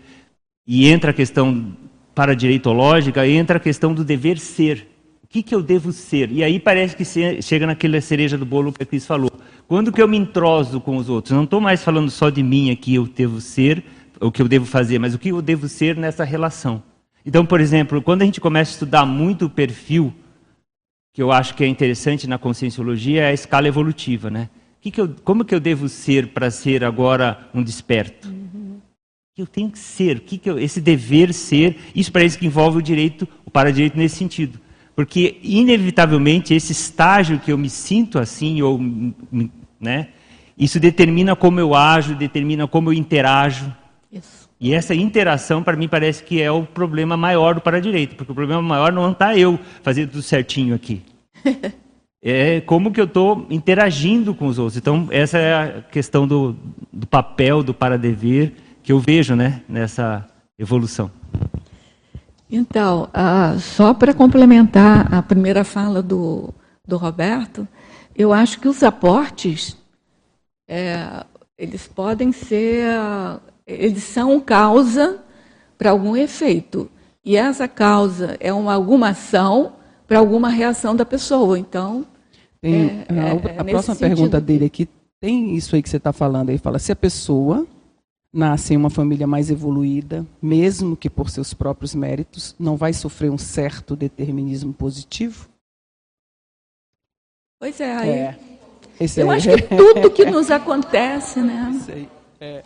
e 0.67 0.87
entra 0.87 1.13
a 1.13 1.15
questão 1.15 1.75
para-direitológica, 2.15 3.27
entra 3.27 3.57
a 3.57 3.61
questão 3.61 3.95
do 3.95 4.05
dever 4.05 4.39
ser. 4.39 4.87
O 5.29 5.31
que, 5.31 5.43
que 5.43 5.55
eu 5.55 5.63
devo 5.63 5.93
ser? 5.93 6.33
E 6.33 6.43
aí 6.43 6.59
parece 6.59 6.97
que 6.97 7.05
chega 7.43 7.67
naquela 7.67 8.01
cereja 8.01 8.39
do 8.39 8.47
bolo 8.47 8.73
que 8.73 8.83
a 8.83 8.87
Cris 8.87 9.05
falou. 9.05 9.31
Quando 9.67 9.93
que 9.93 10.01
eu 10.01 10.09
me 10.09 10.17
entroso 10.17 10.81
com 10.81 10.97
os 10.97 11.11
outros? 11.11 11.37
Não 11.37 11.45
estou 11.45 11.61
mais 11.61 11.85
falando 11.85 12.11
só 12.11 12.31
de 12.31 12.43
mim 12.43 12.71
aqui, 12.71 12.95
eu 12.95 13.07
devo 13.07 13.39
ser, 13.39 13.85
o 14.19 14.33
que 14.33 14.41
eu 14.41 14.49
devo 14.49 14.65
fazer, 14.65 14.99
mas 14.99 15.15
o 15.15 15.19
que 15.19 15.29
eu 15.29 15.43
devo 15.43 15.69
ser 15.69 15.99
nessa 15.99 16.25
relação. 16.25 16.83
Então, 17.27 17.45
por 17.45 17.61
exemplo, 17.61 18.01
quando 18.01 18.23
a 18.23 18.25
gente 18.25 18.41
começa 18.41 18.71
a 18.71 18.73
estudar 18.73 19.05
muito 19.05 19.45
o 19.45 19.51
perfil 19.51 20.15
que 21.13 21.23
eu 21.23 21.31
acho 21.31 21.55
que 21.55 21.63
é 21.63 21.67
interessante 21.67 22.27
na 22.27 22.39
conscienciologia 22.39 23.25
é 23.25 23.27
a 23.27 23.33
escala 23.33 23.69
evolutiva, 23.69 24.31
né? 24.31 24.49
Que 24.81 24.91
que 24.91 24.99
eu, 24.99 25.15
como 25.25 25.45
que 25.45 25.55
eu 25.55 25.61
devo 25.61 25.91
ser 25.91 26.29
para 26.29 26.51
ser 26.51 26.83
agora 26.83 27.51
um 27.53 27.63
desperto? 27.63 28.29
Uhum. 28.29 28.79
Que 29.35 29.43
eu 29.43 29.47
tenho 29.47 29.71
que 29.71 29.79
ser, 29.79 30.21
que 30.21 30.39
que 30.39 30.49
eu, 30.49 30.59
esse 30.59 30.81
dever 30.81 31.35
ser, 31.35 31.77
isso 31.95 32.11
parece 32.11 32.39
que 32.39 32.47
envolve 32.47 32.79
o 32.79 32.83
direito, 32.83 33.29
o 33.45 33.51
para-direito 33.51 33.99
nesse 33.99 34.17
sentido. 34.17 34.59
Porque, 34.99 35.39
inevitavelmente, 35.45 36.53
esse 36.53 36.73
estágio 36.73 37.39
que 37.39 37.53
eu 37.53 37.57
me 37.57 37.71
sinto 37.71 38.19
assim, 38.19 38.61
ou, 38.63 38.81
né, 39.81 40.09
isso 40.59 40.81
determina 40.81 41.37
como 41.37 41.61
eu 41.61 41.73
ajo, 41.73 42.17
determina 42.17 42.67
como 42.67 42.89
eu 42.89 42.93
interajo. 42.93 43.73
Isso. 44.11 44.51
E 44.61 44.75
essa 44.75 44.97
interação, 44.97 45.63
para 45.63 45.77
mim, 45.77 45.87
parece 45.87 46.25
que 46.25 46.43
é 46.43 46.51
o 46.51 46.65
problema 46.65 47.17
maior 47.17 47.55
do 47.55 47.61
para-direito, 47.61 48.17
porque 48.17 48.33
o 48.33 48.35
problema 48.35 48.61
maior 48.61 48.93
não 48.93 49.13
está 49.13 49.39
eu 49.39 49.57
fazendo 49.85 50.11
tudo 50.11 50.23
certinho 50.23 50.75
aqui. 50.75 51.01
é 52.21 52.61
como 52.63 52.91
que 52.91 53.01
eu 53.01 53.05
estou 53.05 53.47
interagindo 53.51 54.35
com 54.35 54.49
os 54.49 54.59
outros. 54.59 54.79
Então, 54.79 55.07
essa 55.13 55.39
é 55.39 55.55
a 55.55 55.81
questão 55.81 56.27
do, 56.27 56.57
do 56.93 57.07
papel 57.07 57.63
do 57.63 57.73
para-dever 57.73 58.53
que 58.83 58.91
eu 58.91 58.99
vejo 58.99 59.37
né, 59.37 59.63
nessa 59.69 60.27
evolução. 60.59 61.09
Então, 62.51 63.09
uh, 63.15 63.59
só 63.59 63.93
para 63.93 64.15
complementar 64.15 65.13
a 65.13 65.23
primeira 65.23 65.65
fala 65.65 66.03
do, 66.03 66.53
do 66.87 66.97
Roberto, 66.97 67.69
eu 68.17 68.33
acho 68.33 68.59
que 68.59 68.69
os 68.69 68.83
aportes, 68.83 69.77
é, 70.67 71.25
eles 71.57 71.87
podem 71.87 72.33
ser 72.33 72.89
eles 73.69 74.03
são 74.03 74.41
causa 74.41 75.19
para 75.77 75.91
algum 75.91 76.17
efeito. 76.17 76.91
E 77.23 77.37
essa 77.37 77.69
causa 77.69 78.37
é 78.41 78.51
uma, 78.53 78.73
alguma 78.73 79.11
ação 79.11 79.75
para 80.07 80.19
alguma 80.19 80.49
reação 80.49 80.97
da 80.97 81.05
pessoa. 81.05 81.59
Então. 81.59 82.07
Tem, 82.61 83.05
é, 83.07 83.07
a, 83.11 83.53
é, 83.53 83.59
a 83.59 83.65
próxima 83.65 83.95
pergunta 83.95 84.41
dele 84.41 84.65
aqui 84.65 84.89
tem 85.21 85.55
isso 85.55 85.77
aí 85.77 85.83
que 85.83 85.91
você 85.91 85.99
está 85.99 86.13
falando. 86.13 86.49
Ele 86.49 86.59
fala: 86.59 86.79
se 86.79 86.91
a 86.91 86.97
pessoa 86.97 87.67
nasce 88.33 88.75
em 88.75 88.77
uma 88.77 88.91
família 88.91 89.27
mais 89.27 89.51
evoluída, 89.51 90.27
mesmo 90.41 90.97
que 90.97 91.09
por 91.09 91.31
seus 91.31 91.55
próprios 91.55 91.95
méritos, 91.95 92.55
não 92.59 92.77
vai 92.77 92.93
sofrer 92.93 93.31
um 93.31 93.39
certo 93.39 93.97
determinismo 93.97 94.73
positivo? 94.73 95.49
Pois 97.59 97.81
é, 97.81 97.97
aí. 97.97 98.09
É. 98.11 98.39
Eu 99.17 99.31
acho 99.31 99.49
que 99.49 99.63
tudo 99.63 100.11
que 100.11 100.25
nos 100.25 100.51
acontece, 100.51 101.41
né? 101.41 101.81
Sei. 101.87 102.09
É. 102.41 102.63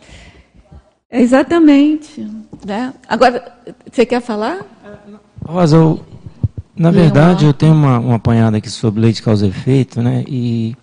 Exatamente. 1.11 2.27
Né? 2.65 2.93
Agora, 3.07 3.55
você 3.91 4.05
quer 4.05 4.21
falar? 4.21 4.65
Rosa, 5.45 5.77
eu, 5.77 6.03
na 6.75 6.89
verdade, 6.89 7.45
eu 7.45 7.53
tenho 7.53 7.73
uma, 7.73 7.99
uma 7.99 8.15
apanhada 8.15 8.57
aqui 8.57 8.69
sobre 8.69 9.01
lei 9.01 9.13
de 9.13 9.21
causa 9.21 9.45
e 9.45 9.49
efeito, 9.49 10.01
né? 10.01 10.23
E, 10.27 10.75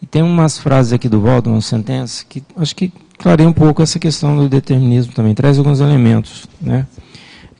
e 0.00 0.06
tem 0.06 0.22
umas 0.22 0.58
frases 0.58 0.92
aqui 0.92 1.08
do 1.08 1.20
Waldo, 1.20 1.50
uma 1.50 1.60
sentença, 1.60 2.24
que 2.28 2.44
acho 2.56 2.76
que 2.76 2.92
clareia 3.22 3.48
um 3.48 3.52
pouco 3.52 3.82
essa 3.82 3.98
questão 3.98 4.36
do 4.36 4.48
determinismo 4.48 5.12
também, 5.12 5.34
traz 5.34 5.58
alguns 5.58 5.80
elementos, 5.80 6.46
né? 6.60 6.86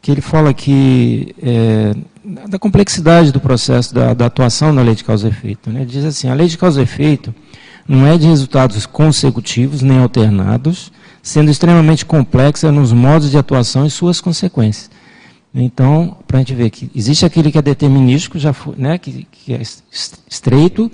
Que 0.00 0.10
ele 0.10 0.20
fala 0.20 0.52
que 0.52 1.34
é, 1.40 1.94
da 2.48 2.58
complexidade 2.58 3.30
do 3.30 3.40
processo 3.40 3.94
da, 3.94 4.12
da, 4.12 4.26
atuação 4.26 4.74
da 4.74 4.82
lei 4.82 4.94
de 4.94 5.04
causa 5.04 5.28
e 5.28 5.30
efeito. 5.30 5.70
Né? 5.70 5.82
Ele 5.82 5.90
diz 5.90 6.04
assim: 6.04 6.28
a 6.28 6.34
lei 6.34 6.48
de 6.48 6.58
causa 6.58 6.80
e 6.80 6.82
efeito 6.82 7.32
não 7.86 8.06
é 8.06 8.18
de 8.18 8.26
resultados 8.26 8.84
consecutivos 8.86 9.80
nem 9.80 9.98
alternados, 9.98 10.92
sendo 11.22 11.50
extremamente 11.50 12.04
complexa 12.04 12.72
nos 12.72 12.92
modos 12.92 13.30
de 13.30 13.38
atuação 13.38 13.86
e 13.86 13.90
suas 13.90 14.20
consequências. 14.20 14.90
Então, 15.54 16.16
para 16.26 16.38
a 16.38 16.40
gente 16.40 16.54
ver 16.54 16.70
que 16.70 16.90
existe 16.94 17.26
aquele 17.26 17.52
que 17.52 17.58
é 17.58 17.62
determinístico, 17.62 18.38
já 18.38 18.54
né, 18.76 18.96
que, 18.98 19.26
que 19.30 19.52
é 19.52 19.60
estreito, 19.60 20.90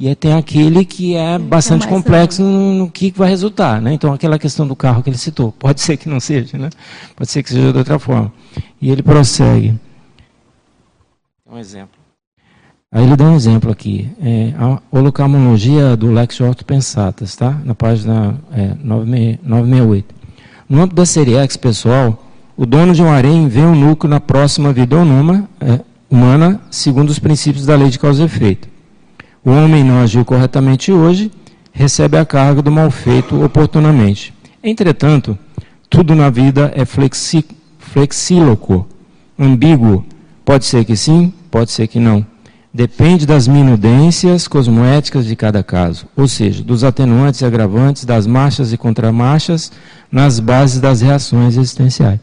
e 0.00 0.14
tem 0.14 0.32
aquele 0.32 0.82
que 0.82 1.14
é 1.14 1.38
bastante 1.38 1.86
complexo 1.86 2.42
no, 2.42 2.72
no, 2.72 2.90
que 2.90 3.12
vai 3.14 3.28
resultar. 3.28 3.82
Né? 3.82 3.92
Então, 3.92 4.14
aquela 4.14 4.38
questão 4.38 4.66
do 4.66 4.74
carro 4.74 5.02
que 5.02 5.10
ele 5.10 5.18
citou, 5.18 5.52
pode 5.60 5.82
ser 5.82 5.98
que 5.98 6.08
não 6.08 6.18
seja, 6.18 6.56
né? 6.56 6.70
pode 7.14 7.30
ser 7.30 7.42
que 7.42 7.50
seja 7.50 7.70
de 7.70 7.76
outra 7.76 7.98
forma. 7.98 8.32
E 8.80 8.90
ele 8.90 9.02
prossegue. 9.02 9.78
Um 11.46 11.58
exemplo. 11.58 12.00
Aí 12.90 13.04
ele 13.04 13.14
dá 13.14 13.24
um 13.24 13.36
exemplo 13.36 13.70
aqui. 13.70 14.10
É, 14.22 14.54
a 14.58 14.80
holocamologia 14.90 15.94
do 15.98 16.10
Lex 16.10 16.40
Orto 16.40 16.64
Pensatas, 16.64 17.36
tá? 17.36 17.60
Na 17.62 17.74
página 17.74 18.40
é, 18.52 18.74
968. 18.82 20.14
No 20.66 20.78
âmbito 20.78 20.96
da 20.96 21.04
série 21.04 21.34
X, 21.34 21.58
pessoal, 21.58 22.24
o 22.56 22.64
dono 22.64 22.94
de 22.94 23.02
um 23.02 23.10
harém 23.10 23.48
vê 23.48 23.60
um 23.60 23.74
núcleo 23.74 24.08
na 24.10 24.18
próxima 24.18 24.72
vida 24.72 24.96
humana, 24.96 25.46
é, 25.60 25.78
humana, 26.08 26.58
segundo 26.70 27.10
os 27.10 27.18
princípios 27.18 27.66
da 27.66 27.76
lei 27.76 27.90
de 27.90 27.98
causa 27.98 28.22
e 28.22 28.24
efeito. 28.24 28.79
O 29.44 29.50
homem 29.50 29.82
não 29.82 30.00
agiu 30.00 30.24
corretamente 30.24 30.92
hoje, 30.92 31.30
recebe 31.72 32.18
a 32.18 32.24
carga 32.24 32.60
do 32.60 32.70
mal 32.70 32.90
feito 32.90 33.42
oportunamente. 33.42 34.34
Entretanto, 34.62 35.38
tudo 35.88 36.14
na 36.14 36.28
vida 36.28 36.70
é 36.74 36.84
flexi, 36.84 37.44
flexíloco, 37.78 38.86
ambíguo. 39.38 40.04
Pode 40.44 40.64
ser 40.66 40.84
que 40.84 40.96
sim, 40.96 41.32
pode 41.50 41.70
ser 41.70 41.86
que 41.86 41.98
não 41.98 42.26
depende 42.72 43.26
das 43.26 43.48
minudências 43.48 44.46
cosmoéticas 44.46 45.26
de 45.26 45.34
cada 45.34 45.62
caso, 45.62 46.06
ou 46.16 46.28
seja, 46.28 46.62
dos 46.62 46.84
atenuantes 46.84 47.40
e 47.40 47.44
agravantes, 47.44 48.04
das 48.04 48.26
marchas 48.26 48.72
e 48.72 48.76
contramarchas, 48.76 49.72
nas 50.10 50.38
bases 50.38 50.80
das 50.80 51.00
reações 51.00 51.56
existenciais. 51.56 52.20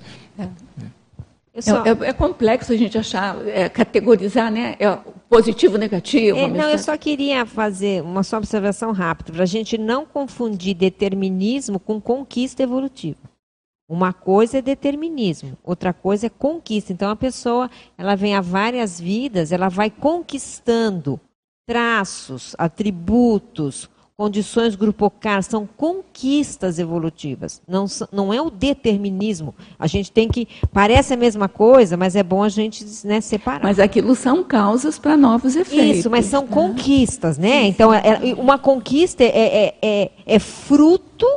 É, 1.53 1.61
só... 1.61 1.83
é, 1.83 1.89
é, 1.89 2.09
é 2.09 2.13
complexo 2.13 2.71
a 2.71 2.77
gente 2.77 2.97
achar, 2.97 3.35
é, 3.47 3.67
categorizar, 3.67 4.51
né? 4.51 4.75
Positivo, 5.29 5.77
negativo. 5.77 6.37
É, 6.37 6.47
não, 6.47 6.69
eu 6.69 6.79
só 6.79 6.97
queria 6.97 7.45
fazer 7.45 8.01
uma 8.01 8.23
só 8.23 8.37
observação 8.37 8.91
rápida, 8.91 9.33
para 9.33 9.43
a 9.43 9.47
gente 9.47 9.77
não 9.77 10.05
confundir 10.05 10.75
determinismo 10.75 11.79
com 11.79 11.99
conquista 11.99 12.63
evolutiva. 12.63 13.19
Uma 13.89 14.11
coisa 14.11 14.57
é 14.57 14.61
determinismo, 14.61 15.57
outra 15.63 15.93
coisa 15.93 16.27
é 16.27 16.29
conquista. 16.29 16.91
Então 16.91 17.09
a 17.09 17.15
pessoa, 17.15 17.69
ela 17.97 18.15
vem 18.15 18.35
a 18.35 18.41
várias 18.41 18.99
vidas, 18.99 19.51
ela 19.51 19.69
vai 19.69 19.89
conquistando 19.89 21.19
traços, 21.65 22.55
atributos, 22.57 23.89
condições 24.17 24.75
grupocar, 24.75 25.43
são 25.43 25.69
conquistas 25.77 26.79
evolutivas, 26.79 27.61
não, 27.67 27.85
não 28.11 28.33
é 28.33 28.41
o 28.41 28.49
determinismo. 28.49 29.53
A 29.77 29.85
gente 29.85 30.11
tem 30.11 30.27
que. 30.27 30.47
Parece 30.73 31.13
a 31.13 31.17
mesma 31.17 31.47
coisa, 31.47 31.95
mas 31.95 32.15
é 32.15 32.23
bom 32.23 32.41
a 32.41 32.49
gente 32.49 32.83
né, 33.05 33.21
separar. 33.21 33.63
Mas 33.63 33.77
aquilo 33.77 34.15
são 34.15 34.43
causas 34.43 34.97
para 34.97 35.15
novos 35.15 35.55
efeitos. 35.55 35.99
Isso, 35.99 36.09
mas 36.09 36.25
são 36.25 36.41
né? 36.41 36.47
conquistas, 36.49 37.37
né? 37.37 37.67
Então, 37.67 37.93
é, 37.93 38.31
é, 38.31 38.33
uma 38.33 38.57
conquista 38.57 39.23
é, 39.23 39.27
é, 39.27 39.75
é, 39.83 40.11
é 40.25 40.39
fruto 40.39 41.27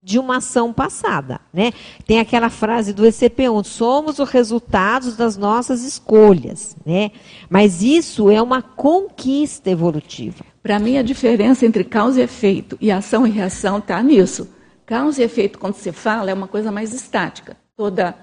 de 0.00 0.18
uma 0.18 0.36
ação 0.36 0.72
passada, 0.72 1.40
né? 1.52 1.72
Tem 2.06 2.20
aquela 2.20 2.48
frase 2.48 2.92
do 2.92 3.02
ECP1, 3.02 3.64
somos 3.64 4.20
os 4.20 4.30
resultados 4.30 5.16
das 5.16 5.36
nossas 5.36 5.82
escolhas, 5.82 6.76
né? 6.86 7.10
Mas 7.50 7.82
isso 7.82 8.30
é 8.30 8.40
uma 8.40 8.62
conquista 8.62 9.68
evolutiva. 9.68 10.49
Para 10.62 10.78
mim, 10.78 10.98
a 10.98 11.02
diferença 11.02 11.64
entre 11.64 11.84
causa 11.84 12.20
e 12.20 12.24
efeito 12.24 12.76
e 12.80 12.90
ação 12.90 13.26
e 13.26 13.30
reação 13.30 13.78
está 13.78 14.02
nisso. 14.02 14.48
Causa 14.84 15.22
e 15.22 15.24
efeito, 15.24 15.58
quando 15.58 15.74
se 15.74 15.90
fala, 15.92 16.30
é 16.30 16.34
uma 16.34 16.48
coisa 16.48 16.70
mais 16.70 16.92
estática. 16.92 17.56
Toda, 17.76 18.14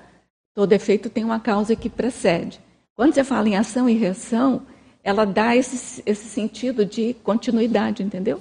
todo 0.53 0.71
efeito 0.73 1.09
tem 1.09 1.23
uma 1.23 1.39
causa 1.39 1.75
que 1.75 1.89
precede. 1.89 2.59
Quando 2.95 3.13
você 3.13 3.23
fala 3.23 3.49
em 3.49 3.55
ação 3.55 3.89
e 3.89 3.93
reação, 3.93 4.63
ela 5.03 5.25
dá 5.25 5.55
esse, 5.55 6.03
esse 6.05 6.25
sentido 6.27 6.85
de 6.85 7.15
continuidade, 7.23 8.03
entendeu? 8.03 8.39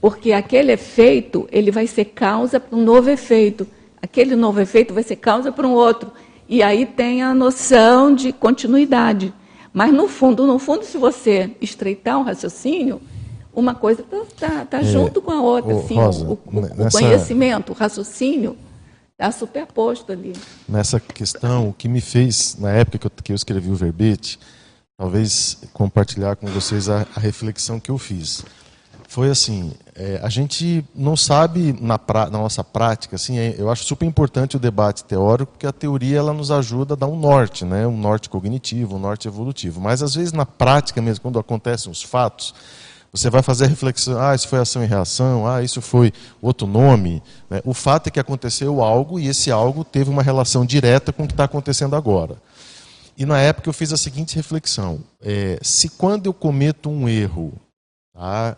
Porque 0.00 0.32
aquele 0.32 0.72
efeito, 0.72 1.46
ele 1.52 1.70
vai 1.70 1.86
ser 1.86 2.06
causa 2.06 2.58
para 2.58 2.76
um 2.76 2.82
novo 2.82 3.10
efeito. 3.10 3.66
Aquele 4.00 4.34
novo 4.34 4.60
efeito 4.60 4.94
vai 4.94 5.02
ser 5.02 5.16
causa 5.16 5.52
para 5.52 5.66
um 5.66 5.72
outro. 5.72 6.10
E 6.48 6.62
aí 6.62 6.86
tem 6.86 7.22
a 7.22 7.34
noção 7.34 8.14
de 8.14 8.32
continuidade. 8.32 9.32
Mas 9.72 9.92
no 9.92 10.08
fundo, 10.08 10.46
no 10.46 10.58
fundo, 10.58 10.84
se 10.84 10.96
você 10.96 11.50
estreitar 11.60 12.18
o 12.18 12.22
raciocínio, 12.22 13.00
uma 13.54 13.74
coisa 13.74 14.02
está 14.02 14.48
tá, 14.48 14.64
tá 14.64 14.78
é, 14.80 14.84
junto 14.84 15.20
com 15.20 15.30
a 15.30 15.40
outra. 15.40 15.74
assim, 15.74 15.94
Rosa, 15.94 16.24
o, 16.24 16.38
o, 16.46 16.60
nessa, 16.60 16.98
o, 16.98 17.00
conhecimento, 17.00 17.72
o 17.72 17.74
raciocínio 17.74 18.56
está 19.12 19.30
superposto 19.32 20.12
ali. 20.12 20.32
Nessa 20.68 20.98
questão, 21.00 21.68
o 21.68 21.72
que 21.72 21.88
me 21.88 22.00
fez, 22.00 22.56
na 22.58 22.70
época 22.70 22.98
que 22.98 23.06
eu, 23.06 23.10
que 23.24 23.32
eu 23.32 23.36
escrevi 23.36 23.70
o 23.70 23.74
verbete, 23.74 24.38
talvez 24.96 25.58
compartilhar 25.72 26.36
com 26.36 26.46
vocês 26.46 26.88
a, 26.88 27.06
a 27.14 27.20
reflexão 27.20 27.80
que 27.80 27.90
eu 27.90 27.98
fiz 27.98 28.44
foi 29.10 29.28
assim, 29.28 29.72
é, 29.96 30.20
a 30.22 30.28
gente 30.28 30.84
não 30.94 31.16
sabe 31.16 31.76
na, 31.80 31.98
pra, 31.98 32.26
na 32.26 32.38
nossa 32.38 32.62
prática, 32.62 33.16
assim, 33.16 33.40
é, 33.40 33.56
eu 33.58 33.68
acho 33.68 33.82
super 33.82 34.06
importante 34.06 34.54
o 34.54 34.60
debate 34.60 35.02
teórico, 35.02 35.50
porque 35.50 35.66
a 35.66 35.72
teoria 35.72 36.18
ela 36.18 36.32
nos 36.32 36.52
ajuda 36.52 36.94
a 36.94 36.96
dar 36.96 37.08
um 37.08 37.18
norte, 37.18 37.64
né, 37.64 37.88
um 37.88 37.96
norte 37.96 38.30
cognitivo, 38.30 38.94
um 38.94 39.00
norte 39.00 39.26
evolutivo. 39.26 39.80
Mas 39.80 40.00
às 40.00 40.14
vezes 40.14 40.32
na 40.32 40.46
prática 40.46 41.02
mesmo, 41.02 41.22
quando 41.22 41.40
acontecem 41.40 41.90
os 41.90 42.00
fatos, 42.00 42.54
você 43.12 43.28
vai 43.28 43.42
fazer 43.42 43.66
reflexão, 43.66 44.20
ah, 44.20 44.34
isso 44.34 44.48
foi 44.48 44.58
ação 44.60 44.84
e 44.84 44.86
reação, 44.86 45.46
ah, 45.46 45.62
isso 45.62 45.80
foi 45.80 46.12
outro 46.40 46.66
nome. 46.66 47.22
Né? 47.48 47.60
O 47.64 47.74
fato 47.74 48.06
é 48.06 48.10
que 48.10 48.20
aconteceu 48.20 48.82
algo 48.82 49.18
e 49.18 49.26
esse 49.26 49.50
algo 49.50 49.84
teve 49.84 50.10
uma 50.10 50.22
relação 50.22 50.64
direta 50.64 51.12
com 51.12 51.24
o 51.24 51.26
que 51.26 51.32
está 51.32 51.44
acontecendo 51.44 51.96
agora. 51.96 52.36
E 53.16 53.26
na 53.26 53.38
época 53.38 53.68
eu 53.68 53.72
fiz 53.72 53.92
a 53.92 53.96
seguinte 53.96 54.36
reflexão: 54.36 55.00
é, 55.20 55.58
se 55.62 55.88
quando 55.88 56.26
eu 56.26 56.32
cometo 56.32 56.88
um 56.88 57.08
erro, 57.08 57.52
tá, 58.14 58.56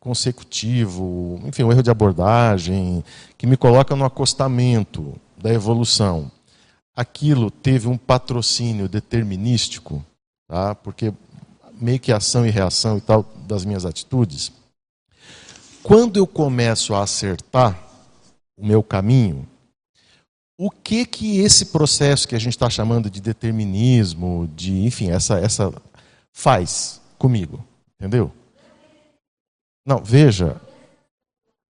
consecutivo, 0.00 1.40
enfim, 1.44 1.64
um 1.64 1.72
erro 1.72 1.82
de 1.82 1.90
abordagem, 1.90 3.04
que 3.36 3.46
me 3.46 3.56
coloca 3.56 3.96
no 3.96 4.04
acostamento 4.04 5.14
da 5.36 5.52
evolução. 5.52 6.30
Aquilo 6.96 7.50
teve 7.50 7.88
um 7.88 7.96
patrocínio 7.96 8.88
determinístico, 8.88 10.04
tá? 10.48 10.74
porque 10.74 11.12
meio 11.80 12.00
que 12.00 12.12
ação 12.12 12.46
e 12.46 12.50
reação 12.50 12.98
e 12.98 13.00
tal 13.00 13.24
das 13.46 13.64
minhas 13.64 13.84
atitudes. 13.84 14.52
Quando 15.82 16.16
eu 16.16 16.26
começo 16.26 16.94
a 16.94 17.02
acertar 17.02 17.78
o 18.56 18.66
meu 18.66 18.82
caminho, 18.82 19.46
o 20.56 20.70
que 20.70 21.04
que 21.04 21.40
esse 21.40 21.66
processo 21.66 22.28
que 22.28 22.34
a 22.34 22.38
gente 22.38 22.54
está 22.54 22.70
chamando 22.70 23.10
de 23.10 23.20
determinismo, 23.20 24.48
de 24.54 24.84
enfim, 24.84 25.10
essa 25.10 25.38
essa 25.38 25.72
faz 26.32 27.00
comigo, 27.18 27.64
entendeu? 27.98 28.32
Não, 29.86 29.98
veja. 30.02 30.60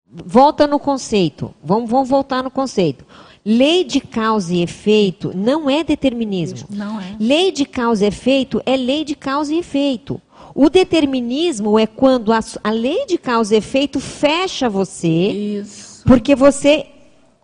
Volta 0.06 0.68
no 0.68 0.80
conceito. 0.80 1.54
Vamos, 1.64 1.90
vamos 1.90 2.08
voltar 2.08 2.44
no 2.44 2.52
conceito. 2.52 3.06
Lei 3.46 3.84
de 3.84 4.02
causa 4.02 4.54
e 4.54 4.64
efeito 4.64 5.32
não 5.36 5.70
é 5.70 5.84
determinismo. 5.84 6.68
Não 6.70 7.00
é. 7.00 7.16
Lei 7.20 7.52
de 7.52 7.64
causa 7.64 8.06
e 8.06 8.08
efeito 8.08 8.60
é 8.66 8.76
lei 8.76 9.04
de 9.04 9.14
causa 9.16 9.54
e 9.54 9.60
efeito. 9.60 10.20
O 10.56 10.70
determinismo 10.70 11.78
é 11.78 11.86
quando 11.86 12.34
a, 12.34 12.40
a 12.64 12.72
lei 12.72 13.06
de 13.06 13.18
causa 13.18 13.54
e 13.54 13.58
efeito 13.60 14.00
fecha 14.00 14.68
você, 14.68 15.08
Isso. 15.08 16.04
porque 16.08 16.36
você 16.36 16.88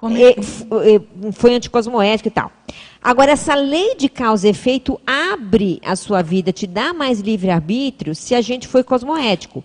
é, 0.04 0.32
é, 0.32 1.32
foi 1.34 1.54
anticosmoético 1.54 2.30
e 2.30 2.32
tal. 2.32 2.52
Agora, 3.04 3.32
essa 3.32 3.54
lei 3.54 3.96
de 3.96 4.10
causa 4.10 4.48
e 4.48 4.52
efeito 4.52 5.00
abre 5.06 5.80
a 5.86 5.96
sua 5.96 6.22
vida, 6.22 6.52
te 6.52 6.66
dá 6.66 6.94
mais 6.94 7.20
livre-arbítrio 7.20 8.16
se 8.16 8.34
a 8.34 8.42
gente 8.42 8.68
foi 8.68 8.84
cosmoético. 8.84 9.64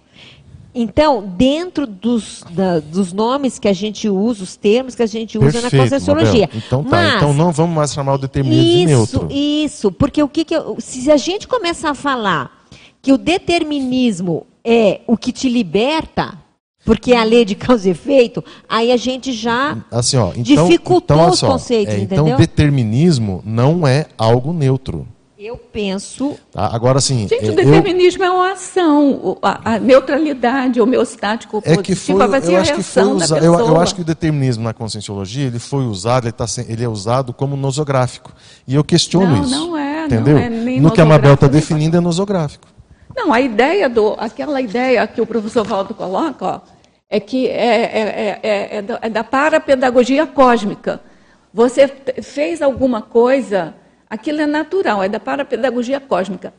Então, 0.79 1.25
dentro 1.27 1.87
dos, 1.87 2.45
da, 2.51 2.81
dos 2.81 3.11
nomes 3.11 3.59
que 3.59 3.67
a 3.67 3.73
gente 3.73 4.11
usa, 4.11 4.45
os 4.45 4.57
termos 4.57 4.95
que 4.95 5.03
a 5.03 5.07
gente 5.07 5.39
usa 5.39 5.53
Perfeito, 5.53 5.75
na 5.75 5.83
conscienciologia. 5.83 6.51
Então 6.55 6.85
tá, 6.85 6.91
Mas, 6.91 7.15
então 7.15 7.33
não 7.33 7.51
vamos 7.51 7.75
mais 7.75 7.95
chamar 7.95 8.13
o 8.13 8.19
determinismo 8.19 8.69
isso, 8.69 8.79
de 8.79 8.87
neutro. 8.87 9.29
Isso, 9.33 9.91
porque 9.91 10.23
o 10.23 10.29
que, 10.29 10.45
que 10.45 10.55
eu, 10.55 10.77
se 10.79 11.11
a 11.11 11.17
gente 11.17 11.49
começar 11.49 11.91
a 11.91 11.95
falar 11.95 12.67
que 13.01 13.11
o 13.11 13.17
determinismo 13.17 14.47
é 14.63 15.01
o 15.07 15.17
que 15.17 15.33
te 15.33 15.49
liberta, 15.49 16.35
porque 16.85 17.13
é 17.13 17.19
a 17.19 17.25
lei 17.25 17.47
de 17.47 17.55
causa 17.55 17.89
e 17.89 17.93
efeito, 17.93 18.45
aí 18.69 18.93
a 18.93 18.99
gente 18.99 19.33
já 19.33 19.79
assim, 19.91 20.19
ó, 20.19 20.33
então, 20.37 20.43
dificultou 20.43 21.17
então, 21.17 21.31
os 21.31 21.41
conceitos, 21.41 21.95
é, 21.95 22.01
entendeu? 22.01 22.27
Então, 22.27 22.37
determinismo 22.37 23.43
não 23.47 23.87
é 23.87 24.07
algo 24.19 24.53
neutro. 24.53 25.07
Eu 25.47 25.57
penso. 25.57 26.37
Tá? 26.51 26.75
Agora, 26.75 27.01
sim. 27.01 27.29
Gente, 27.29 27.51
o 27.51 27.55
determinismo 27.55 28.25
eu... 28.25 28.27
é 28.27 28.31
uma 28.33 28.53
ação. 28.53 29.39
A, 29.41 29.75
a 29.75 29.79
neutralidade, 29.79 30.81
homeostático, 30.81 31.63
é 31.65 31.77
que 31.77 31.95
foi, 31.95 32.27
vai 32.27 32.41
ser 32.41 32.55
eu 32.55 32.57
a 32.57 32.61
acho 32.63 32.75
que 32.75 32.83
foi 32.83 33.05
usa, 33.05 33.39
eu, 33.39 33.55
eu, 33.57 33.81
acho 33.81 33.95
que 33.95 34.01
o 34.01 34.05
determinismo 34.05 34.65
na 34.65 34.75
conscienciologia 34.75 35.47
ele 35.47 35.61
foi 35.61 35.85
usado, 35.85 36.25
ele, 36.25 36.33
tá, 36.33 36.47
ele 36.67 36.83
é 36.83 36.89
usado 36.89 37.33
como 37.33 37.57
nosográfico. 37.57 38.33
E 38.67 38.75
eu 38.75 38.83
questiono 38.83 39.37
não, 39.37 39.43
isso. 39.45 39.51
Não 39.55 39.79
é. 39.79 40.07
Entendeu? 40.07 40.35
Não 40.35 40.43
é 40.43 40.81
no 40.81 40.91
que 40.91 41.01
a 41.01 41.05
Mabel 41.05 41.35
está 41.35 41.47
definindo 41.47 41.97
é 41.97 42.01
nosográfico. 42.01 42.67
Não, 43.15 43.33
a 43.33 43.41
ideia 43.41 43.89
do. 43.89 44.17
aquela 44.19 44.61
ideia 44.61 45.07
que 45.07 45.21
o 45.21 45.27
professor 45.27 45.65
Valdo 45.65 45.95
coloca, 45.95 46.45
ó, 46.45 46.61
é 47.09 47.21
que 47.21 47.47
é, 47.47 47.53
é, 47.53 48.41
é, 48.43 48.77
é 48.79 48.83
da, 48.83 48.99
é 49.01 49.09
da 49.09 49.23
parapedagogia 49.23 50.27
cósmica. 50.27 51.01
Você 51.55 51.87
fez 52.21 52.61
alguma 52.61 53.01
coisa 53.01 53.75
Aquilo 54.09 54.41
é 54.41 54.47
natural, 54.47 55.03
é 55.03 55.09
da 55.09 55.19
parapedagogia 55.19 56.01
cósmica. 56.01 56.53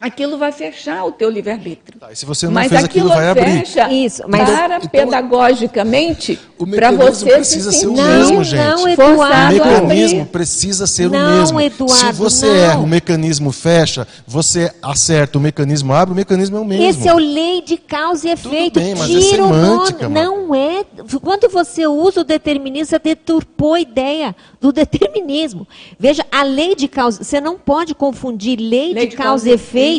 Aquilo 0.00 0.38
vai 0.38 0.50
fechar 0.50 1.04
o 1.04 1.12
teu 1.12 1.28
livre-arbítrio. 1.28 2.00
Tá, 2.00 2.08
se 2.14 2.24
você 2.24 2.46
não 2.46 2.54
mas 2.54 2.70
fez 2.70 2.84
aquilo, 2.84 3.12
aquilo 3.12 3.20
vai 3.20 3.28
abrir. 3.28 3.64
Isso, 3.92 4.22
mas 4.26 4.48
para 4.48 4.76
então, 4.76 4.88
pedagogicamente 4.88 6.40
para 6.74 6.90
você 6.90 7.32
precisa 7.32 7.70
se 7.70 7.80
ser 7.80 7.86
o 7.86 7.92
mesmo, 7.92 8.36
não, 8.36 8.44
gente. 8.44 8.66
Não, 8.66 8.88
Eduardo, 8.88 9.62
o 9.62 9.86
mecanismo 9.86 10.26
precisa 10.26 10.86
ser 10.86 11.10
não, 11.10 11.18
o 11.18 11.38
mesmo. 11.38 11.60
Eduardo, 11.60 11.94
se 11.94 12.12
você 12.12 12.46
não. 12.46 12.54
erra, 12.54 12.78
o 12.78 12.86
mecanismo 12.86 13.52
fecha, 13.52 14.08
você 14.26 14.72
acerta, 14.82 15.36
o 15.36 15.40
mecanismo 15.40 15.92
abre, 15.92 16.14
o 16.14 16.16
mecanismo 16.16 16.56
é 16.56 16.60
o 16.60 16.64
mesmo. 16.64 16.84
Esse 16.86 17.06
é 17.06 17.12
o 17.12 17.18
lei 17.18 17.60
de 17.60 17.76
causa 17.76 18.28
e 18.28 18.32
efeito. 18.32 18.80
Tudo 18.80 18.82
bem, 18.82 18.94
mas 18.94 19.10
é 19.10 19.12
Tira 19.12 19.26
é 19.26 19.30
semântica, 19.36 20.06
o 20.06 20.10
nome. 20.10 20.14
Não 20.14 20.54
é. 20.54 20.84
Quando 21.20 21.50
você 21.50 21.86
usa 21.86 22.22
o 22.22 22.24
determinismo, 22.24 22.86
você 22.86 22.98
deturpou 22.98 23.74
a 23.74 23.80
ideia 23.82 24.34
do 24.58 24.72
determinismo. 24.72 25.68
Veja, 25.98 26.24
a 26.32 26.42
lei 26.42 26.74
de 26.74 26.88
causa, 26.88 27.22
você 27.22 27.38
não 27.38 27.58
pode 27.58 27.94
confundir 27.94 28.58
lei, 28.58 28.94
lei 28.94 29.04
de, 29.04 29.10
de, 29.10 29.16
causa 29.16 29.50
e 29.50 29.52
efeito 29.52 29.89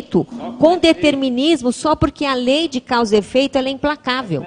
com 0.58 0.78
determinismo 0.78 1.72
só 1.72 1.96
porque 1.96 2.24
a 2.24 2.34
lei 2.34 2.68
de 2.68 2.80
causa 2.80 3.16
e 3.16 3.18
efeito 3.18 3.58
é 3.58 3.68
implacável. 3.68 4.46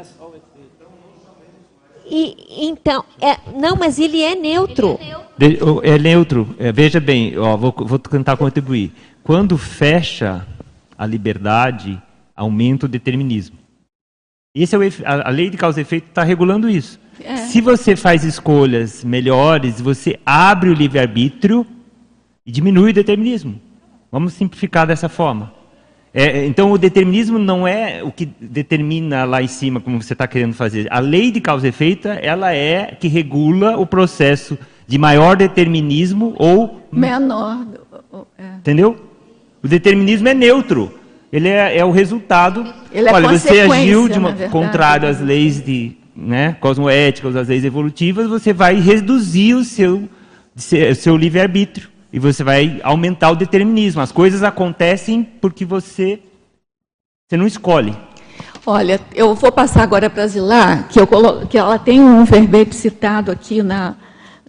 E, 2.08 2.68
então, 2.68 3.04
é, 3.20 3.38
não, 3.60 3.76
mas 3.76 3.98
ele 4.00 4.22
é 4.22 4.36
neutro. 4.36 5.00
Ele 5.40 5.58
é 5.58 5.58
neutro. 5.58 5.82
É 5.84 5.98
neutro. 5.98 6.56
É, 6.60 6.72
veja 6.72 7.00
bem, 7.00 7.38
ó, 7.38 7.58
vou, 7.58 7.74
vou 7.78 7.98
tentar 8.00 8.38
contribuir. 8.38 8.92
Quando 9.24 9.58
fecha 9.58 10.46
a 10.98 11.06
liberdade, 11.06 12.02
aumenta 12.36 12.86
o 12.86 12.90
determinismo. 12.90 13.58
Esse 14.54 14.76
é 14.76 14.78
o, 14.78 14.82
a, 15.04 15.28
a 15.28 15.32
lei 15.32 15.50
de 15.50 15.58
causa 15.58 15.80
e 15.80 15.82
efeito 15.82 16.08
está 16.08 16.24
regulando 16.24 16.70
isso. 16.70 17.00
É. 17.20 17.38
Se 17.38 17.60
você 17.60 17.96
faz 17.96 18.24
escolhas 18.24 19.04
melhores, 19.04 19.82
você 19.82 20.20
abre 20.26 20.70
o 20.70 20.74
livre-arbítrio 20.74 21.66
e 22.46 22.52
diminui 22.52 22.92
o 22.92 22.94
determinismo. 22.94 23.60
Vamos 24.16 24.32
simplificar 24.32 24.88
dessa 24.88 25.10
forma. 25.10 25.52
É, 26.14 26.46
então, 26.46 26.72
o 26.72 26.78
determinismo 26.78 27.38
não 27.38 27.68
é 27.68 28.02
o 28.02 28.10
que 28.10 28.26
determina 28.40 29.26
lá 29.26 29.44
em 29.44 29.48
cima, 29.50 29.82
como 29.82 30.02
você 30.02 30.14
está 30.14 30.26
querendo 30.26 30.54
fazer. 30.54 30.88
A 30.90 31.00
lei 31.00 31.32
de 31.32 31.42
causa 31.42 31.66
e 31.66 31.70
efeito, 31.70 32.08
ela 32.08 32.56
é 32.56 32.96
que 32.98 33.10
regula 33.10 33.78
o 33.78 33.86
processo 33.86 34.58
de 34.88 34.98
maior 34.98 35.36
determinismo 35.36 36.34
ou... 36.38 36.88
Menor. 36.94 37.68
É. 38.38 38.56
Entendeu? 38.60 38.96
O 39.62 39.68
determinismo 39.68 40.30
é 40.30 40.34
neutro. 40.34 40.98
Ele 41.30 41.50
é, 41.50 41.80
é 41.80 41.84
o 41.84 41.92
resultado. 41.92 42.66
Ele 42.94 43.10
é 43.10 43.12
olha, 43.12 43.28
você 43.38 43.60
agiu 43.60 44.08
de 44.08 44.18
uma, 44.18 44.32
contrário 44.50 45.10
às 45.10 45.20
leis 45.20 45.62
de 45.62 45.98
né, 46.16 46.56
cosmoéticas, 46.62 47.36
às 47.36 47.50
leis 47.50 47.66
evolutivas, 47.66 48.30
você 48.30 48.54
vai 48.54 48.80
reduzir 48.80 49.56
o 49.56 49.66
seu, 49.66 50.08
o 50.56 50.96
seu 50.96 51.18
livre-arbítrio. 51.18 51.90
E 52.16 52.20
você 52.20 52.46
vai 52.46 52.80
aumentar 52.82 53.32
o 53.32 53.36
determinismo. 53.36 54.02
As 54.02 54.10
coisas 54.10 54.42
acontecem 54.42 55.22
porque 55.42 55.66
você, 55.66 56.22
você 57.28 57.36
não 57.36 57.46
escolhe. 57.46 57.94
Olha, 58.66 59.02
eu 59.14 59.36
vou 59.36 59.52
passar 59.52 59.84
agora 59.84 60.10
para 60.10 60.26
Zilá, 60.26 60.84
que, 60.84 60.98
eu 60.98 61.06
colo... 61.06 61.46
que 61.46 61.58
ela 61.58 61.78
tem 61.78 62.00
um 62.00 62.24
verbete 62.24 62.74
citado 62.74 63.34
aqui 63.34 63.62
na, 63.62 63.96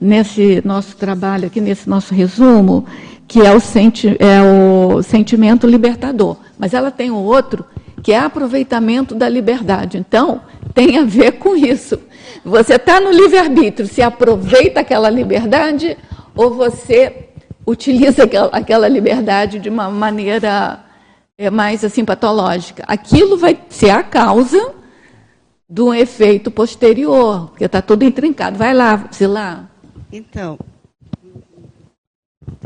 nesse 0.00 0.62
nosso 0.64 0.96
trabalho, 0.96 1.48
aqui 1.48 1.60
nesse 1.60 1.88
nosso 1.88 2.14
resumo, 2.14 2.86
que 3.26 3.40
é 3.40 3.52
o, 3.52 3.58
senti... 3.58 4.16
é 4.20 4.40
o 4.40 5.02
sentimento 5.02 5.66
libertador. 5.66 6.36
Mas 6.56 6.72
ela 6.72 6.92
tem 6.92 7.10
um 7.10 7.16
outro, 7.16 7.64
que 8.00 8.12
é 8.12 8.18
aproveitamento 8.20 9.12
da 9.12 9.28
liberdade. 9.28 9.98
Então, 9.98 10.40
tem 10.72 10.98
a 10.98 11.04
ver 11.04 11.32
com 11.32 11.56
isso. 11.56 11.98
Você 12.44 12.76
está 12.76 13.00
no 13.00 13.10
livre-arbítrio, 13.10 13.88
se 13.88 14.02
aproveita 14.02 14.78
aquela 14.78 15.10
liberdade 15.10 15.98
ou 16.32 16.54
você 16.54 17.26
utiliza 17.66 18.22
aquela 18.52 18.88
liberdade 18.88 19.58
de 19.58 19.68
uma 19.68 19.90
maneira 19.90 20.84
é, 21.36 21.50
mais 21.50 21.84
assim 21.84 22.04
patológica. 22.04 22.84
Aquilo 22.86 23.36
vai 23.36 23.60
ser 23.68 23.90
a 23.90 24.02
causa 24.02 24.74
do 25.68 25.92
efeito 25.92 26.50
posterior, 26.50 27.48
porque 27.48 27.64
está 27.64 27.82
tudo 27.82 28.04
intrincado. 28.04 28.56
Vai 28.56 28.72
lá, 28.72 29.08
Zilá. 29.12 29.68
Então. 30.12 30.58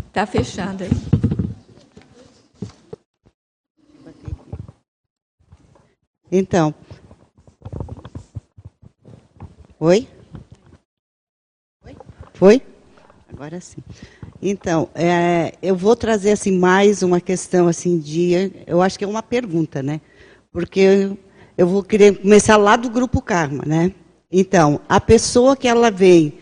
Está 0.06 0.27
fechado 0.27 0.85
aí. 0.85 0.90
Então. 6.31 6.74
Oi? 9.81 10.06
Foi? 12.35 12.62
Agora 13.28 13.60
sim. 13.60 13.82
Então, 14.43 14.89
é, 14.95 15.53
eu 15.61 15.77
vou 15.77 15.95
trazer 15.95 16.33
assim 16.33 16.57
mais 16.57 17.03
uma 17.03 17.21
questão 17.21 17.69
assim 17.69 17.99
de, 17.99 18.51
eu 18.67 18.81
acho 18.81 18.99
que 18.99 19.05
é 19.05 19.09
uma 19.09 19.23
pergunta, 19.23 19.83
né? 19.83 20.01
Porque 20.51 21.11
eu, 21.59 21.67
vou 21.67 21.83
querer 21.83 22.19
começar 22.19 22.57
lá 22.57 22.75
do 22.75 22.89
grupo 22.89 23.21
Karma, 23.21 23.65
né? 23.67 23.93
Então, 24.33 24.81
a 24.89 24.99
pessoa 24.99 25.55
que 25.55 25.69
ela 25.69 25.91
vem 25.91 26.33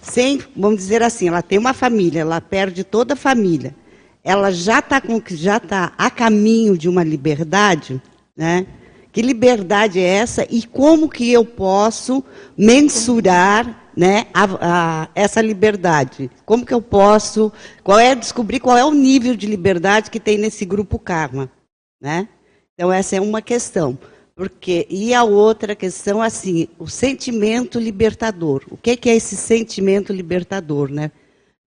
sem, 0.00 0.40
vamos 0.56 0.78
dizer 0.78 1.02
assim, 1.02 1.28
ela 1.28 1.42
tem 1.42 1.58
uma 1.58 1.74
família, 1.74 2.20
ela 2.20 2.40
perde 2.40 2.84
toda 2.84 3.14
a 3.14 3.16
família, 3.16 3.74
ela 4.22 4.52
já 4.52 4.78
está 4.78 5.02
já 5.30 5.58
tá 5.58 5.92
a 5.98 6.10
caminho 6.10 6.78
de 6.78 6.88
uma 6.88 7.02
liberdade, 7.02 8.00
né? 8.36 8.66
Que 9.12 9.20
liberdade 9.20 10.00
é 10.00 10.06
essa 10.06 10.46
e 10.50 10.62
como 10.62 11.08
que 11.08 11.30
eu 11.30 11.44
posso 11.44 12.24
mensurar 12.56 13.90
né, 13.94 14.26
a, 14.32 14.44
a, 14.60 15.08
essa 15.14 15.42
liberdade? 15.42 16.30
Como 16.46 16.64
que 16.64 16.72
eu 16.72 16.80
posso, 16.80 17.52
qual 17.84 17.98
é, 17.98 18.14
descobrir 18.14 18.58
qual 18.58 18.76
é 18.76 18.84
o 18.84 18.94
nível 18.94 19.36
de 19.36 19.46
liberdade 19.46 20.10
que 20.10 20.18
tem 20.18 20.38
nesse 20.38 20.64
grupo 20.64 20.98
karma, 20.98 21.52
né? 22.00 22.26
Então 22.72 22.90
essa 22.90 23.14
é 23.14 23.20
uma 23.20 23.42
questão. 23.42 23.98
Porque, 24.34 24.86
e 24.88 25.12
a 25.12 25.24
outra 25.24 25.76
questão, 25.76 26.22
assim, 26.22 26.66
o 26.78 26.88
sentimento 26.88 27.78
libertador. 27.78 28.62
O 28.70 28.78
que, 28.78 28.96
que 28.96 29.10
é 29.10 29.14
esse 29.14 29.36
sentimento 29.36 30.10
libertador, 30.10 30.90
né? 30.90 31.12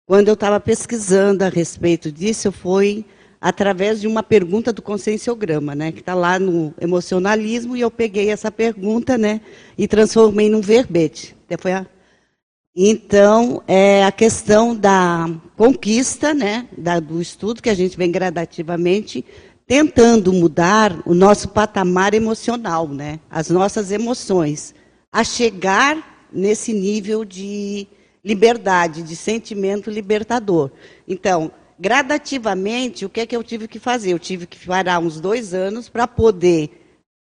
Quando 0.06 0.28
eu 0.28 0.34
estava 0.34 0.60
pesquisando 0.60 1.44
a 1.44 1.48
respeito 1.48 2.12
disso, 2.12 2.52
foi 2.52 3.04
através 3.42 4.00
de 4.00 4.06
uma 4.06 4.22
pergunta 4.22 4.72
do 4.72 4.80
conscienciograma, 4.80 5.74
né, 5.74 5.90
que 5.90 5.98
está 5.98 6.14
lá 6.14 6.38
no 6.38 6.72
emocionalismo, 6.80 7.76
e 7.76 7.80
eu 7.80 7.90
peguei 7.90 8.30
essa 8.30 8.52
pergunta 8.52 9.18
né, 9.18 9.40
e 9.76 9.88
transformei 9.88 10.48
num 10.48 10.60
verbete. 10.60 11.34
Até 11.44 11.56
foi 11.56 11.72
a 11.72 11.84
então, 12.74 13.62
é 13.68 14.02
a 14.02 14.10
questão 14.10 14.74
da 14.74 15.28
conquista, 15.58 16.32
né, 16.32 16.66
da, 16.78 17.00
do 17.00 17.20
estudo, 17.20 17.60
que 17.60 17.68
a 17.68 17.74
gente 17.74 17.98
vem 17.98 18.10
gradativamente 18.10 19.22
tentando 19.66 20.32
mudar 20.32 21.02
o 21.04 21.12
nosso 21.12 21.48
patamar 21.48 22.14
emocional, 22.14 22.88
né, 22.88 23.18
as 23.28 23.50
nossas 23.50 23.90
emoções, 23.90 24.74
a 25.12 25.22
chegar 25.24 26.28
nesse 26.32 26.72
nível 26.72 27.24
de 27.24 27.86
liberdade, 28.24 29.02
de 29.02 29.16
sentimento 29.16 29.90
libertador. 29.90 30.70
Então, 31.06 31.50
gradativamente, 31.78 33.04
o 33.04 33.08
que 33.08 33.20
é 33.20 33.26
que 33.26 33.36
eu 33.36 33.42
tive 33.42 33.68
que 33.68 33.78
fazer? 33.78 34.12
Eu 34.12 34.18
tive 34.18 34.46
que 34.46 34.66
parar 34.66 34.98
uns 34.98 35.20
dois 35.20 35.54
anos 35.54 35.88
para 35.88 36.06
poder 36.06 36.70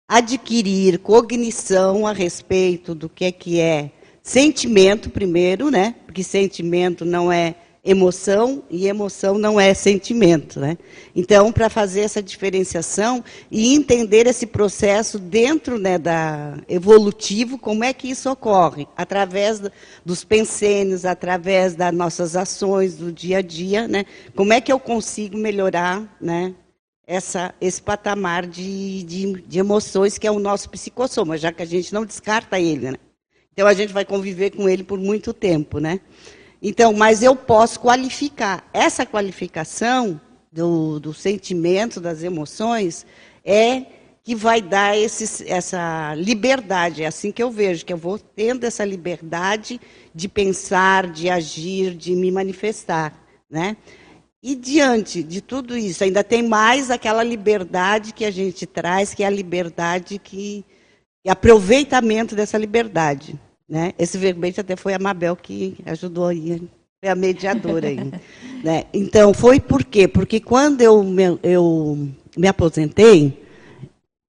adquirir 0.07 0.99
cognição 0.99 2.07
a 2.07 2.11
respeito 2.11 2.95
do 2.95 3.07
que 3.07 3.25
é 3.25 3.31
que 3.31 3.59
é 3.59 3.91
sentimento 4.23 5.09
primeiro, 5.09 5.69
né? 5.69 5.95
Porque 6.05 6.23
sentimento 6.23 7.05
não 7.05 7.31
é 7.31 7.55
emoção 7.83 8.63
e 8.69 8.87
emoção 8.87 9.37
não 9.37 9.59
é 9.59 9.73
sentimento, 9.73 10.59
né? 10.59 10.77
Então, 11.15 11.51
para 11.51 11.69
fazer 11.69 12.01
essa 12.01 12.21
diferenciação 12.21 13.23
e 13.49 13.73
entender 13.73 14.27
esse 14.27 14.45
processo 14.45 15.17
dentro 15.17 15.77
né, 15.79 15.97
da 15.97 16.57
evolutivo, 16.67 17.57
como 17.57 17.83
é 17.83 17.93
que 17.93 18.09
isso 18.09 18.29
ocorre? 18.29 18.87
Através 18.97 19.61
dos 20.05 20.23
pensênios, 20.23 21.05
através 21.05 21.75
das 21.75 21.93
nossas 21.93 22.35
ações 22.35 22.95
do 22.95 23.11
dia 23.11 23.37
a 23.37 23.41
dia, 23.41 23.87
né? 23.87 24.05
Como 24.35 24.51
é 24.51 24.59
que 24.59 24.71
eu 24.71 24.79
consigo 24.79 25.37
melhorar, 25.37 26.17
né? 26.19 26.53
Essa, 27.07 27.55
esse 27.59 27.81
patamar 27.81 28.45
de, 28.45 29.03
de, 29.03 29.41
de 29.41 29.57
emoções 29.57 30.17
que 30.19 30.27
é 30.27 30.31
o 30.31 30.37
nosso 30.37 30.69
psicossoma, 30.69 31.37
já 31.37 31.51
que 31.51 31.63
a 31.63 31.65
gente 31.65 31.91
não 31.91 32.05
descarta 32.05 32.59
ele, 32.59 32.91
né? 32.91 32.97
Então 33.51 33.65
a 33.65 33.73
gente 33.73 33.91
vai 33.91 34.05
conviver 34.05 34.51
com 34.51 34.69
ele 34.69 34.83
por 34.83 34.99
muito 34.99 35.33
tempo, 35.33 35.79
né? 35.79 35.99
Então, 36.61 36.93
mas 36.93 37.23
eu 37.23 37.35
posso 37.35 37.79
qualificar. 37.79 38.67
Essa 38.73 39.05
qualificação 39.05 40.19
do, 40.51 40.99
do 40.99 41.13
sentimento, 41.13 42.01
das 42.01 42.23
emoções, 42.23 43.05
é 43.45 43.85
que 44.23 44.35
vai 44.35 44.61
dar 44.61 44.97
esse, 44.97 45.49
essa 45.49 46.13
liberdade. 46.15 47.03
É 47.03 47.07
assim 47.07 47.31
que 47.31 47.41
eu 47.41 47.49
vejo, 47.49 47.85
que 47.85 47.93
eu 47.93 47.97
vou 47.97 48.19
tendo 48.19 48.65
essa 48.65 48.83
liberdade 48.83 49.79
de 50.13 50.27
pensar, 50.27 51.09
de 51.09 51.29
agir, 51.29 51.95
de 51.95 52.15
me 52.15 52.31
manifestar. 52.31 53.13
Né? 53.49 53.77
E 54.41 54.55
diante 54.55 55.23
de 55.23 55.41
tudo 55.41 55.77
isso, 55.77 56.03
ainda 56.03 56.23
tem 56.23 56.43
mais 56.43 56.91
aquela 56.91 57.23
liberdade 57.23 58.13
que 58.13 58.23
a 58.23 58.31
gente 58.31 58.65
traz, 58.65 59.13
que 59.13 59.23
é 59.23 59.27
a 59.27 59.31
liberdade 59.31 60.19
que. 60.19 60.65
E 61.25 61.29
aproveitamento 61.29 62.33
dessa 62.33 62.57
liberdade. 62.57 63.37
Né? 63.69 63.93
Esse 63.99 64.17
verbete 64.17 64.59
até 64.59 64.75
foi 64.75 64.95
a 64.95 64.99
Mabel 64.99 65.35
que 65.35 65.77
ajudou 65.85 66.27
aí, 66.27 66.59
foi 66.99 67.09
a 67.09 67.15
mediadora 67.15 67.87
aí. 67.87 68.11
né? 68.63 68.85
Então, 68.91 69.31
foi 69.33 69.59
por 69.59 69.83
quê? 69.83 70.07
Porque 70.07 70.39
quando 70.39 70.81
eu 70.81 71.03
me, 71.03 71.37
eu 71.43 72.09
me 72.35 72.47
aposentei, 72.47 73.45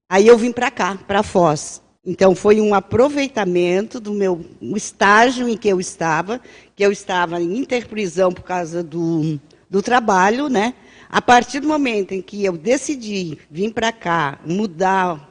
aí 0.07 0.27
eu 0.27 0.37
vim 0.37 0.51
para 0.51 0.69
cá, 0.69 0.95
para 1.07 1.23
Foz. 1.23 1.81
Então, 2.05 2.35
foi 2.35 2.61
um 2.61 2.73
aproveitamento 2.73 3.99
do 3.99 4.13
meu 4.13 4.45
estágio 4.75 5.47
em 5.49 5.57
que 5.57 5.67
eu 5.69 5.79
estava, 5.79 6.39
que 6.75 6.83
eu 6.83 6.91
estava 6.91 7.41
em 7.41 7.57
interprisão 7.57 8.31
por 8.31 8.43
causa 8.43 8.83
do, 8.83 9.39
do 9.69 9.81
trabalho, 9.81 10.49
né? 10.49 10.75
A 11.09 11.21
partir 11.21 11.59
do 11.59 11.67
momento 11.67 12.13
em 12.13 12.21
que 12.21 12.45
eu 12.45 12.57
decidi 12.57 13.37
vir 13.49 13.73
para 13.73 13.91
cá, 13.91 14.39
mudar 14.45 15.30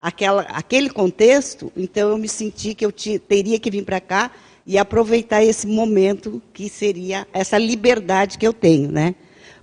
aquela, 0.00 0.42
aquele 0.42 0.88
contexto, 0.88 1.70
então 1.76 2.10
eu 2.10 2.18
me 2.18 2.28
senti 2.28 2.74
que 2.74 2.84
eu 2.84 2.92
teria 2.92 3.58
que 3.58 3.70
vir 3.70 3.84
para 3.84 4.00
cá 4.00 4.30
e 4.66 4.78
aproveitar 4.78 5.42
esse 5.42 5.66
momento 5.66 6.40
que 6.52 6.68
seria 6.68 7.26
essa 7.32 7.58
liberdade 7.58 8.38
que 8.38 8.46
eu 8.46 8.52
tenho, 8.52 8.90
né? 8.90 9.14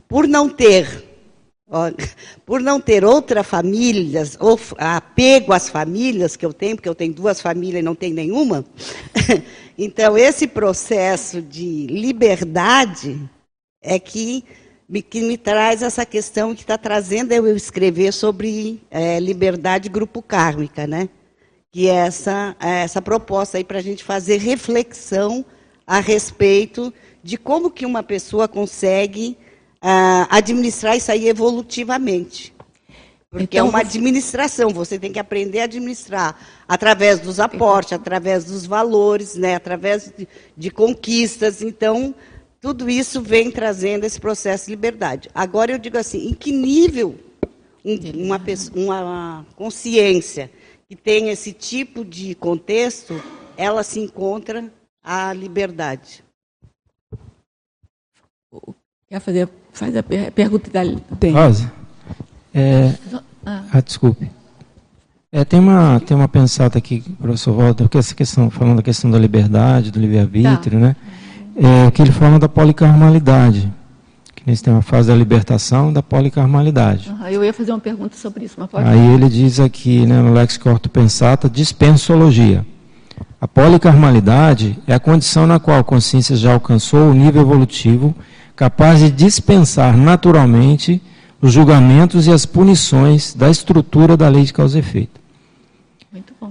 Por 0.08 0.28
não 0.28 0.50
ter, 0.50 1.04
ó, 1.70 1.92
por 2.46 2.62
não 2.62 2.80
ter 2.80 3.04
outra 3.04 3.44
família, 3.44 4.24
ou 4.40 4.60
apego 4.78 5.54
às 5.54 5.70
famílias 5.70 6.36
que 6.36 6.46
eu 6.46 6.54
tenho, 6.54 6.76
porque 6.76 6.90
eu 6.90 6.96
tenho 6.96 7.14
duas 7.14 7.42
famílias 7.42 7.82
e 7.82 7.86
não 7.86 7.96
tenho 7.96 8.16
nenhuma. 8.16 8.66
então 9.78 10.18
esse 10.18 10.48
processo 10.48 11.42
de 11.42 11.88
liberdade 11.88 13.20
é 13.82 14.00
que 14.00 14.44
que 15.02 15.22
me 15.22 15.38
traz 15.38 15.82
essa 15.82 16.06
questão 16.06 16.56
que 16.56 16.62
está 16.62 16.78
trazendo 16.78 17.34
eu 17.34 17.56
escrever 17.56 18.14
sobre 18.14 18.82
é, 18.90 19.20
liberdade 19.20 19.90
grupo 19.90 20.22
kármica, 20.22 20.88
né? 20.88 21.10
Que 21.72 21.90
é 21.90 21.96
essa, 21.96 22.56
é 22.60 22.84
essa 22.84 23.02
proposta 23.02 23.58
aí 23.58 23.64
para 23.64 23.80
a 23.80 23.82
gente 23.82 24.04
fazer 24.04 24.38
reflexão 24.38 25.46
a 25.86 26.00
respeito 26.00 26.94
de 27.22 27.38
como 27.38 27.70
que 27.70 27.86
uma 27.86 28.02
pessoa 28.02 28.48
consegue 28.48 29.38
uh, 29.84 30.28
administrar 30.30 30.96
isso 30.96 31.12
aí 31.12 31.28
evolutivamente. 31.28 32.56
Porque 33.30 33.58
é 33.58 33.60
então, 33.60 33.68
é 33.68 33.70
uma 33.70 33.80
administração, 33.80 34.70
você 34.70 34.98
tem 34.98 35.12
que 35.12 35.20
aprender 35.20 35.60
a 35.60 35.66
administrar 35.66 36.40
através 36.68 37.20
dos 37.20 37.40
aportes, 37.40 37.94
através 37.94 38.46
dos 38.46 38.66
valores, 38.66 39.36
né, 39.36 39.56
através 39.56 40.14
de, 40.18 40.28
de 40.56 40.72
conquistas. 40.72 41.62
Então, 41.62 42.16
tudo 42.60 42.90
isso 42.90 43.22
vem 43.22 43.52
trazendo 43.52 44.04
esse 44.04 44.20
processo 44.20 44.66
de 44.66 44.72
liberdade. 44.72 45.30
Agora 45.34 45.72
eu 45.72 45.78
digo 45.78 45.98
assim, 45.98 46.28
em 46.30 46.34
que 46.34 46.52
nível 46.52 47.18
uma, 48.16 48.42
uma 48.76 49.46
consciência 49.56 50.52
que 50.90 50.96
tem 50.96 51.30
esse 51.30 51.54
tipo 51.54 52.04
de 52.04 52.36
contexto, 52.36 53.22
ela 53.56 53.84
se 53.84 54.00
encontra 54.00 54.72
a 55.04 55.32
liberdade. 55.34 56.24
Quer 59.08 59.20
fazer 59.22 59.50
faz 59.72 59.96
a 59.96 60.04
pergunta 60.04 60.70
da 60.72 60.82
tem. 61.20 61.32
Rosa, 61.32 61.72
é, 62.54 62.94
ah. 63.46 63.64
ah, 63.72 63.82
desculpe. 63.82 64.30
É, 65.32 65.46
tem 65.46 65.60
uma 65.60 66.00
tem 66.00 66.18
uma 66.18 66.28
pensada 66.28 66.78
aqui, 66.78 67.02
professor 67.22 67.54
Walter, 67.54 67.88
que 67.88 67.98
essa 67.98 68.16
questão 68.16 68.50
falando 68.50 68.78
da 68.78 68.84
questão 68.84 69.10
da 69.12 69.20
liberdade, 69.20 69.92
do 69.92 70.00
livre 70.00 70.20
arbítrio, 70.20 70.80
tá. 70.80 70.88
né? 70.88 70.96
É, 71.58 71.90
que 71.92 72.02
ele 72.02 72.12
fala 72.12 72.38
da 72.38 72.48
policarmalidade. 72.48 73.74
Eles 74.46 74.62
têm 74.62 74.72
uma 74.72 74.82
fase 74.82 75.10
da 75.10 75.16
libertação 75.16 75.92
da 75.92 76.02
policarmalidade. 76.02 77.10
Uhum, 77.10 77.28
eu 77.28 77.44
ia 77.44 77.52
fazer 77.52 77.74
uma 77.74 77.80
pergunta 77.80 78.16
sobre 78.16 78.46
isso, 78.46 78.56
mas 78.58 78.70
pode 78.70 78.88
Aí 78.88 79.14
ele 79.14 79.28
diz 79.28 79.60
aqui, 79.60 80.06
né, 80.06 80.22
no 80.22 80.32
Lex 80.32 80.56
Corto 80.58 80.90
Pensata, 80.90 81.50
dispensologia. 81.50 82.66
A 83.42 83.48
policarmalidade 83.48 84.80
é 84.88 84.94
a 84.94 85.00
condição 85.00 85.46
na 85.46 85.60
qual 85.60 85.80
a 85.80 85.84
consciência 85.84 86.36
já 86.36 86.54
alcançou 86.54 87.10
o 87.10 87.14
nível 87.14 87.42
evolutivo 87.42 88.16
capaz 88.56 89.00
de 89.00 89.12
dispensar 89.12 89.98
naturalmente 89.98 91.02
os 91.42 91.52
julgamentos 91.52 92.26
e 92.26 92.32
as 92.32 92.46
punições 92.46 93.34
da 93.34 93.50
estrutura 93.50 94.16
da 94.16 94.30
lei 94.30 94.44
de 94.44 94.54
causa 94.54 94.78
e 94.78 94.80
efeito. 94.80 95.20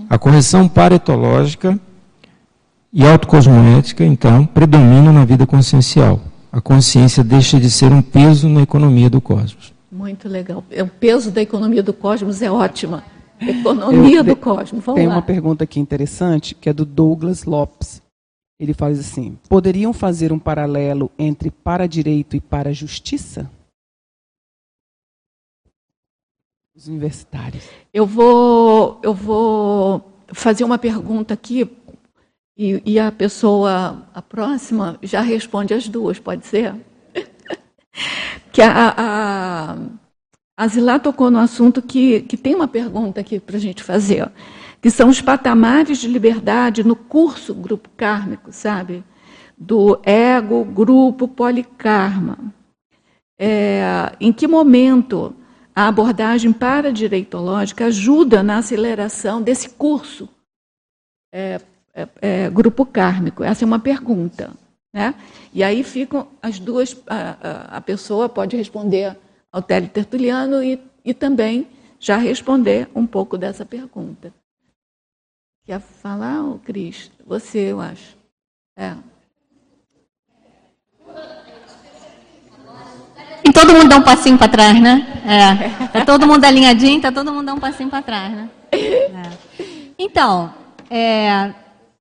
A 0.08 0.18
correção 0.18 0.68
paretológica 0.68 1.80
e 2.92 3.04
autocosmoética, 3.04 4.04
então, 4.04 4.46
predominam 4.46 5.12
na 5.12 5.24
vida 5.24 5.46
consciencial 5.46 6.20
a 6.56 6.60
consciência 6.62 7.22
deixa 7.22 7.60
de 7.60 7.70
ser 7.70 7.92
um 7.92 8.00
peso 8.00 8.48
na 8.48 8.62
economia 8.62 9.10
do 9.10 9.20
cosmos. 9.20 9.74
Muito 9.92 10.26
legal. 10.26 10.64
É, 10.70 10.82
o 10.82 10.88
peso 10.88 11.30
da 11.30 11.42
economia 11.42 11.82
do 11.82 11.92
cosmos 11.92 12.40
é 12.40 12.50
ótima. 12.50 13.04
Economia 13.38 14.20
Eu, 14.20 14.24
do 14.24 14.34
cosmos. 14.34 14.82
Vamos 14.82 14.98
tem 14.98 15.06
lá. 15.06 15.16
uma 15.16 15.22
pergunta 15.22 15.64
aqui 15.64 15.78
interessante 15.78 16.54
que 16.54 16.70
é 16.70 16.72
do 16.72 16.86
Douglas 16.86 17.44
Lopes. 17.44 18.00
Ele 18.58 18.72
faz 18.72 18.98
assim: 18.98 19.38
poderiam 19.50 19.92
fazer 19.92 20.32
um 20.32 20.38
paralelo 20.38 21.10
entre 21.18 21.50
para-direito 21.50 22.34
e 22.36 22.40
para-justiça? 22.40 23.50
Os 26.74 26.88
universitários. 26.88 27.64
Eu 27.92 28.06
vou, 28.06 28.98
eu 29.02 29.12
vou 29.12 30.10
fazer 30.32 30.64
uma 30.64 30.78
pergunta 30.78 31.34
aqui 31.34 31.64
e, 32.56 32.82
e, 32.86 32.98
a 32.98 33.12
pessoa, 33.12 34.08
a 34.14 34.22
próxima, 34.22 34.98
já 35.02 35.20
responde 35.20 35.74
as 35.74 35.88
duas, 35.88 36.18
pode 36.18 36.46
ser? 36.46 36.74
que 38.50 38.62
a, 38.62 38.94
a, 38.96 39.76
a 40.56 40.68
Zilá 40.68 40.98
tocou 40.98 41.30
no 41.30 41.38
assunto 41.38 41.82
que, 41.82 42.22
que 42.22 42.36
tem 42.36 42.54
uma 42.54 42.66
pergunta 42.66 43.20
aqui 43.20 43.38
para 43.38 43.56
a 43.56 43.60
gente 43.60 43.82
fazer, 43.82 44.30
que 44.80 44.90
são 44.90 45.10
os 45.10 45.20
patamares 45.20 45.98
de 45.98 46.08
liberdade 46.08 46.82
no 46.82 46.96
curso 46.96 47.54
grupo 47.54 47.90
kármico, 47.94 48.50
sabe? 48.50 49.04
Do 49.58 50.00
ego, 50.02 50.64
grupo, 50.64 51.28
polikarma. 51.28 52.38
É, 53.38 54.12
em 54.18 54.32
que 54.32 54.48
momento 54.48 55.34
a 55.74 55.88
abordagem 55.88 56.54
para-direitológica 56.54 57.86
ajuda 57.86 58.42
na 58.42 58.58
aceleração 58.58 59.42
desse 59.42 59.68
curso 59.68 60.26
é, 61.30 61.60
é, 61.96 62.08
é, 62.20 62.50
grupo 62.50 62.84
kármico? 62.84 63.42
Essa 63.42 63.64
é 63.64 63.66
uma 63.66 63.78
pergunta. 63.78 64.52
Né? 64.92 65.14
E 65.52 65.64
aí 65.64 65.82
ficam 65.82 66.28
as 66.42 66.58
duas, 66.58 66.94
a, 67.06 67.78
a, 67.78 67.80
pessoa 67.80 68.28
pode 68.28 68.56
responder 68.56 69.16
ao 69.50 69.62
teletertuliano 69.62 70.62
e, 70.62 70.78
e 71.04 71.14
também 71.14 71.66
já 71.98 72.16
responder 72.18 72.88
um 72.94 73.06
pouco 73.06 73.38
dessa 73.38 73.64
pergunta. 73.64 74.32
Quer 75.64 75.80
falar, 75.80 76.44
oh, 76.44 76.58
Cris? 76.58 77.10
Você, 77.26 77.72
eu 77.72 77.80
acho. 77.80 78.16
É. 78.76 78.94
E 83.44 83.52
todo 83.52 83.72
mundo 83.72 83.88
dá 83.88 83.96
um 83.96 84.02
passinho 84.02 84.38
para 84.38 84.48
trás, 84.48 84.80
né? 84.80 85.06
É. 85.26 85.86
Tá 85.88 86.04
todo 86.04 86.26
mundo 86.26 86.44
alinhadinho, 86.44 87.00
tá 87.00 87.10
todo 87.10 87.32
mundo 87.32 87.46
dá 87.46 87.54
um 87.54 87.60
passinho 87.60 87.88
para 87.88 88.02
trás, 88.02 88.32
né? 88.32 88.50
É. 88.72 89.66
Então, 89.98 90.52
é, 90.90 91.52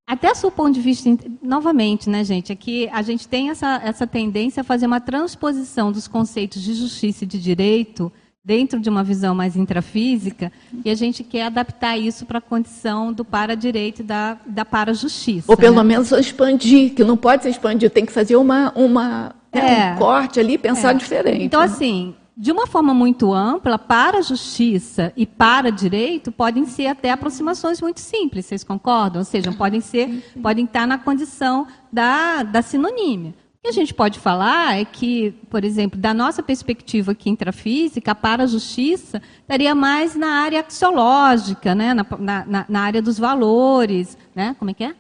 até 0.08 0.32
o 0.32 0.52
ponto 0.52 0.74
de 0.74 0.82
vista, 0.82 1.10
novamente, 1.42 2.10
né, 2.10 2.24
gente, 2.24 2.52
aqui 2.52 2.88
a 2.94 3.02
gente 3.02 3.28
tem 3.28 3.50
essa, 3.50 3.82
essa 3.84 4.06
tendência 4.06 4.62
a 4.62 4.64
fazer 4.64 4.86
uma 4.86 5.02
transposição 5.02 5.92
dos 5.92 6.08
conceitos 6.08 6.62
de 6.62 6.76
justiça 6.76 7.24
e 7.24 7.28
de 7.28 7.40
direito 7.40 8.12
dentro 8.44 8.80
de 8.80 8.88
uma 8.88 9.04
visão 9.04 9.34
mais 9.34 9.56
intrafísica, 9.56 10.52
e 10.84 10.92
a 10.92 10.94
gente 10.94 11.24
quer 11.24 11.48
adaptar 11.48 11.98
isso 11.98 12.28
para 12.28 12.38
a 12.38 12.42
condição 12.42 13.12
do 13.12 13.26
para-direito 13.26 14.02
e 14.02 14.04
da, 14.04 14.38
da 14.46 14.64
para-justiça. 14.64 15.52
Ou 15.52 15.58
pelo 15.58 15.78
né? 15.78 15.84
menos 15.84 16.12
expandir, 16.12 16.94
que 16.94 17.04
não 17.04 17.18
pode 17.18 17.42
ser 17.42 17.50
expandido, 17.50 17.92
tem 17.92 18.06
que 18.06 18.12
fazer 18.12 18.36
uma, 18.36 18.72
uma, 18.76 19.36
né, 19.52 19.90
é, 19.90 19.94
um 19.94 19.98
corte 19.98 20.40
ali 20.40 20.54
e 20.54 20.58
pensar 20.60 20.92
é. 20.92 20.94
diferente. 20.94 21.44
Então, 21.44 21.62
né? 21.62 21.66
assim, 21.66 22.14
de 22.38 22.52
uma 22.52 22.68
forma 22.68 22.94
muito 22.94 23.34
ampla, 23.34 23.80
para 23.80 24.22
justiça 24.22 25.14
e 25.16 25.26
para 25.26 25.72
direito, 25.72 26.32
podem 26.32 26.66
ser 26.66 26.88
até 26.88 27.12
aproximações 27.12 27.80
muito 27.80 28.02
simples, 28.02 28.46
vocês 28.46 28.64
concordam? 28.64 29.22
Ou 29.22 29.26
seja, 29.26 29.54
podem 29.54 29.80
ser, 29.80 30.34
podem 30.42 30.66
estar 30.66 30.86
na 30.86 30.98
condição 30.98 31.66
da, 31.92 32.44
da 32.44 32.62
sinonímia. 32.62 33.32
O 33.32 33.62
que 33.64 33.70
a 33.70 33.72
gente 33.72 33.94
pode 33.94 34.20
falar 34.20 34.78
é 34.78 34.84
que, 34.84 35.32
por 35.50 35.64
exemplo, 35.64 36.00
da 36.00 36.14
nossa 36.14 36.44
perspectiva 36.44 37.14
aqui 37.14 37.30
intrafísica, 37.30 38.14
para 38.14 38.44
a 38.44 38.48
justiça 38.48 39.22
estaria 39.42 39.74
mais 39.74 40.14
na 40.14 40.42
área 40.42 40.60
axiológica, 40.60 41.74
né? 41.74 41.94
na, 41.94 42.06
na, 42.20 42.66
na 42.68 42.82
área 42.82 43.02
dos 43.02 43.18
valores, 43.18 44.18
né? 44.36 44.56
Como 44.60 44.70
é 44.70 44.74
que 44.74 44.84
é? 44.84 44.94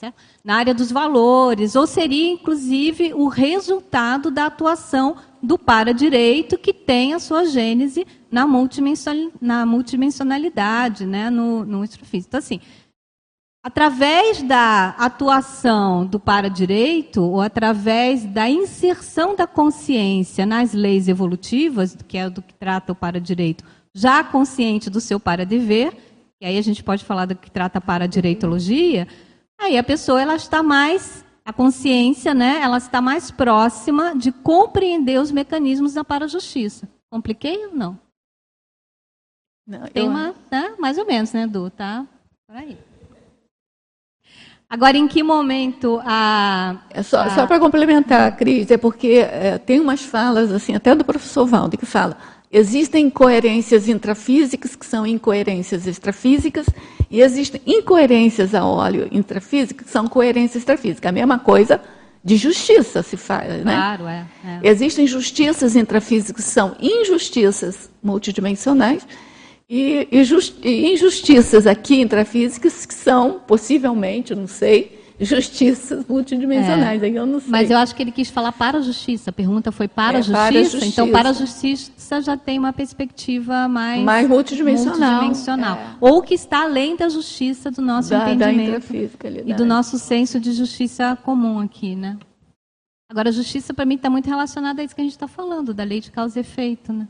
Tá 0.00 0.12
na 0.42 0.56
área 0.56 0.74
dos 0.74 0.90
valores, 0.90 1.76
ou 1.76 1.86
seria, 1.86 2.32
inclusive, 2.32 3.14
o 3.14 3.28
resultado 3.28 4.30
da 4.30 4.46
atuação 4.46 5.16
do 5.44 5.58
para-direito, 5.58 6.58
que 6.58 6.72
tem 6.72 7.14
a 7.14 7.18
sua 7.18 7.44
gênese 7.46 8.06
na, 8.30 8.46
na 9.40 9.66
multidimensionalidade, 9.66 11.06
né, 11.06 11.30
no, 11.30 11.64
no 11.64 11.84
extrafísico. 11.84 12.30
Então, 12.30 12.38
assim, 12.38 12.60
através 13.62 14.42
da 14.42 14.90
atuação 14.90 16.06
do 16.06 16.18
para-direito, 16.18 17.22
ou 17.22 17.40
através 17.40 18.24
da 18.24 18.48
inserção 18.48 19.36
da 19.36 19.46
consciência 19.46 20.44
nas 20.44 20.72
leis 20.72 21.08
evolutivas, 21.08 21.96
que 22.08 22.18
é 22.18 22.28
do 22.28 22.42
que 22.42 22.54
trata 22.54 22.92
o 22.92 22.96
para-direito, 22.96 23.64
já 23.94 24.24
consciente 24.24 24.90
do 24.90 25.00
seu 25.00 25.20
para-dever, 25.20 25.96
e 26.40 26.46
aí 26.46 26.58
a 26.58 26.62
gente 26.62 26.82
pode 26.82 27.04
falar 27.04 27.26
do 27.26 27.36
que 27.36 27.50
trata 27.50 27.78
a 27.78 27.80
para-direitologia, 27.80 29.06
Aí 29.60 29.78
a 29.78 29.82
pessoa 29.82 30.20
ela 30.20 30.36
está 30.36 30.62
mais 30.62 31.23
a 31.44 31.52
consciência, 31.52 32.32
né? 32.32 32.60
Ela 32.62 32.78
está 32.78 33.00
mais 33.00 33.30
próxima 33.30 34.16
de 34.16 34.32
compreender 34.32 35.20
os 35.20 35.30
mecanismos 35.30 35.94
da 35.94 36.02
para-justiça. 36.02 36.88
Compliquei 37.10 37.66
ou 37.66 37.74
não? 37.74 37.98
não 39.66 39.86
Tem 39.88 40.08
uma, 40.08 40.34
né? 40.50 40.74
mais 40.78 40.96
ou 40.96 41.06
menos, 41.06 41.32
né, 41.32 41.46
Du? 41.46 41.70
Tá 41.70 42.06
por 42.46 42.56
aí. 42.56 42.78
Agora, 44.68 44.96
em 44.96 45.06
que 45.06 45.22
momento 45.22 46.00
a. 46.04 46.78
É 46.90 47.02
só, 47.02 47.20
a... 47.20 47.30
só 47.30 47.46
para 47.46 47.60
complementar, 47.60 48.36
Cris, 48.36 48.70
é 48.70 48.76
porque 48.76 49.24
é, 49.30 49.58
tem 49.58 49.78
umas 49.78 50.04
falas, 50.04 50.50
assim, 50.50 50.74
até 50.74 50.94
do 50.94 51.04
professor 51.04 51.46
Valde, 51.46 51.76
que 51.76 51.86
fala: 51.86 52.16
Existem 52.56 53.06
incoerências 53.06 53.88
intrafísicas, 53.88 54.76
que 54.76 54.86
são 54.86 55.04
incoerências 55.04 55.88
extrafísicas, 55.88 56.66
e 57.10 57.20
existem 57.20 57.60
incoerências 57.66 58.54
a 58.54 58.64
óleo 58.64 59.08
intrafísicas, 59.10 59.84
que 59.84 59.92
são 59.92 60.06
coerências 60.06 60.58
extrafísicas. 60.62 61.08
A 61.08 61.12
mesma 61.12 61.36
coisa 61.36 61.80
de 62.22 62.36
justiça 62.36 63.02
se 63.02 63.16
faz, 63.16 63.64
né? 63.64 63.74
Claro, 63.74 64.06
é, 64.06 64.24
é. 64.44 64.60
Existem 64.70 65.04
justiças 65.04 65.74
intrafísicas 65.74 66.44
que 66.44 66.52
são 66.52 66.76
injustiças 66.80 67.90
multidimensionais, 68.00 69.04
e, 69.68 70.06
e, 70.12 70.22
e 70.62 70.92
injustiças 70.92 71.66
aqui 71.66 72.00
intrafísicas 72.00 72.86
que 72.86 72.94
são, 72.94 73.40
possivelmente, 73.48 74.32
não 74.32 74.46
sei, 74.46 75.03
justiças 75.20 76.04
multidimensionais. 76.06 77.02
É. 77.02 77.06
Aí 77.06 77.14
eu 77.14 77.26
não 77.26 77.40
sei. 77.40 77.50
Mas 77.50 77.70
eu 77.70 77.78
acho 77.78 77.94
que 77.94 78.02
ele 78.02 78.12
quis 78.12 78.30
falar 78.30 78.52
para 78.52 78.78
a 78.78 78.80
justiça. 78.80 79.30
A 79.30 79.32
pergunta 79.32 79.70
foi 79.70 79.88
para, 79.88 80.16
é, 80.16 80.20
a, 80.20 80.22
justiça, 80.22 80.38
para 80.40 80.58
a 80.58 80.62
justiça. 80.62 80.86
Então, 80.86 81.10
para 81.10 81.28
a 81.28 81.32
justiça 81.32 82.22
já 82.22 82.36
tem 82.36 82.58
uma 82.58 82.72
perspectiva 82.72 83.68
mais, 83.68 84.02
mais 84.02 84.28
multidimensional. 84.28 85.10
multidimensional. 85.10 85.76
É. 85.76 85.96
Ou 86.00 86.22
que 86.22 86.34
está 86.34 86.62
além 86.62 86.96
da 86.96 87.08
justiça 87.08 87.70
do 87.70 87.80
nosso 87.80 88.10
da, 88.10 88.32
entendimento. 88.32 88.92
Da 88.92 89.28
e 89.44 89.54
do 89.54 89.64
nosso 89.64 89.98
senso 89.98 90.40
de 90.40 90.52
justiça 90.52 91.16
comum 91.22 91.60
aqui, 91.60 91.94
né? 91.94 92.18
Agora, 93.08 93.28
a 93.28 93.32
justiça, 93.32 93.72
para 93.72 93.84
mim, 93.84 93.94
está 93.94 94.10
muito 94.10 94.28
relacionada 94.28 94.80
a 94.82 94.84
isso 94.84 94.94
que 94.94 95.00
a 95.00 95.04
gente 95.04 95.12
está 95.12 95.28
falando, 95.28 95.72
da 95.72 95.84
lei 95.84 96.00
de 96.00 96.10
causa 96.10 96.38
e 96.38 96.40
efeito, 96.40 96.92
né? 96.92 97.06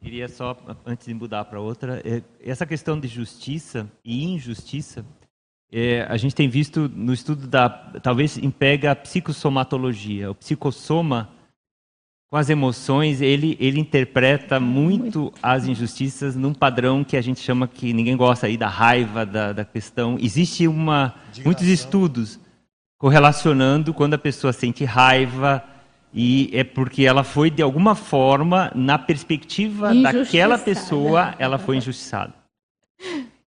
Queria 0.00 0.28
só, 0.28 0.56
antes 0.84 1.06
de 1.06 1.14
mudar 1.14 1.46
para 1.46 1.60
outra, 1.60 2.00
é, 2.04 2.22
essa 2.40 2.66
questão 2.66 3.00
de 3.00 3.08
justiça 3.08 3.90
e 4.04 4.24
injustiça, 4.24 5.04
é, 5.76 6.06
a 6.08 6.16
gente 6.16 6.36
tem 6.36 6.48
visto 6.48 6.88
no 6.94 7.12
estudo 7.12 7.48
da. 7.48 7.68
Talvez 7.68 8.38
empega 8.38 8.92
a 8.92 8.96
psicossomatologia. 8.96 10.30
O 10.30 10.34
psicossoma, 10.34 11.28
com 12.30 12.36
as 12.36 12.48
emoções, 12.48 13.20
ele, 13.20 13.56
ele 13.58 13.80
interpreta 13.80 14.60
muito 14.60 15.34
as 15.42 15.66
injustiças 15.66 16.36
num 16.36 16.54
padrão 16.54 17.02
que 17.02 17.16
a 17.16 17.20
gente 17.20 17.40
chama 17.40 17.66
que 17.66 17.92
ninguém 17.92 18.16
gosta 18.16 18.46
aí 18.46 18.56
da 18.56 18.68
raiva, 18.68 19.26
da, 19.26 19.52
da 19.52 19.64
questão. 19.64 20.16
Existe 20.20 20.68
uma, 20.68 21.16
muitos 21.44 21.66
estudos 21.66 22.38
correlacionando 22.96 23.92
quando 23.92 24.14
a 24.14 24.18
pessoa 24.18 24.52
sente 24.52 24.84
raiva 24.84 25.60
e 26.12 26.50
é 26.52 26.62
porque 26.62 27.02
ela 27.02 27.24
foi 27.24 27.50
de 27.50 27.62
alguma 27.62 27.96
forma 27.96 28.70
na 28.76 28.96
perspectiva 28.96 29.92
daquela 29.92 30.56
pessoa, 30.56 31.34
ela 31.36 31.58
foi 31.58 31.78
injustiçada. 31.78 32.32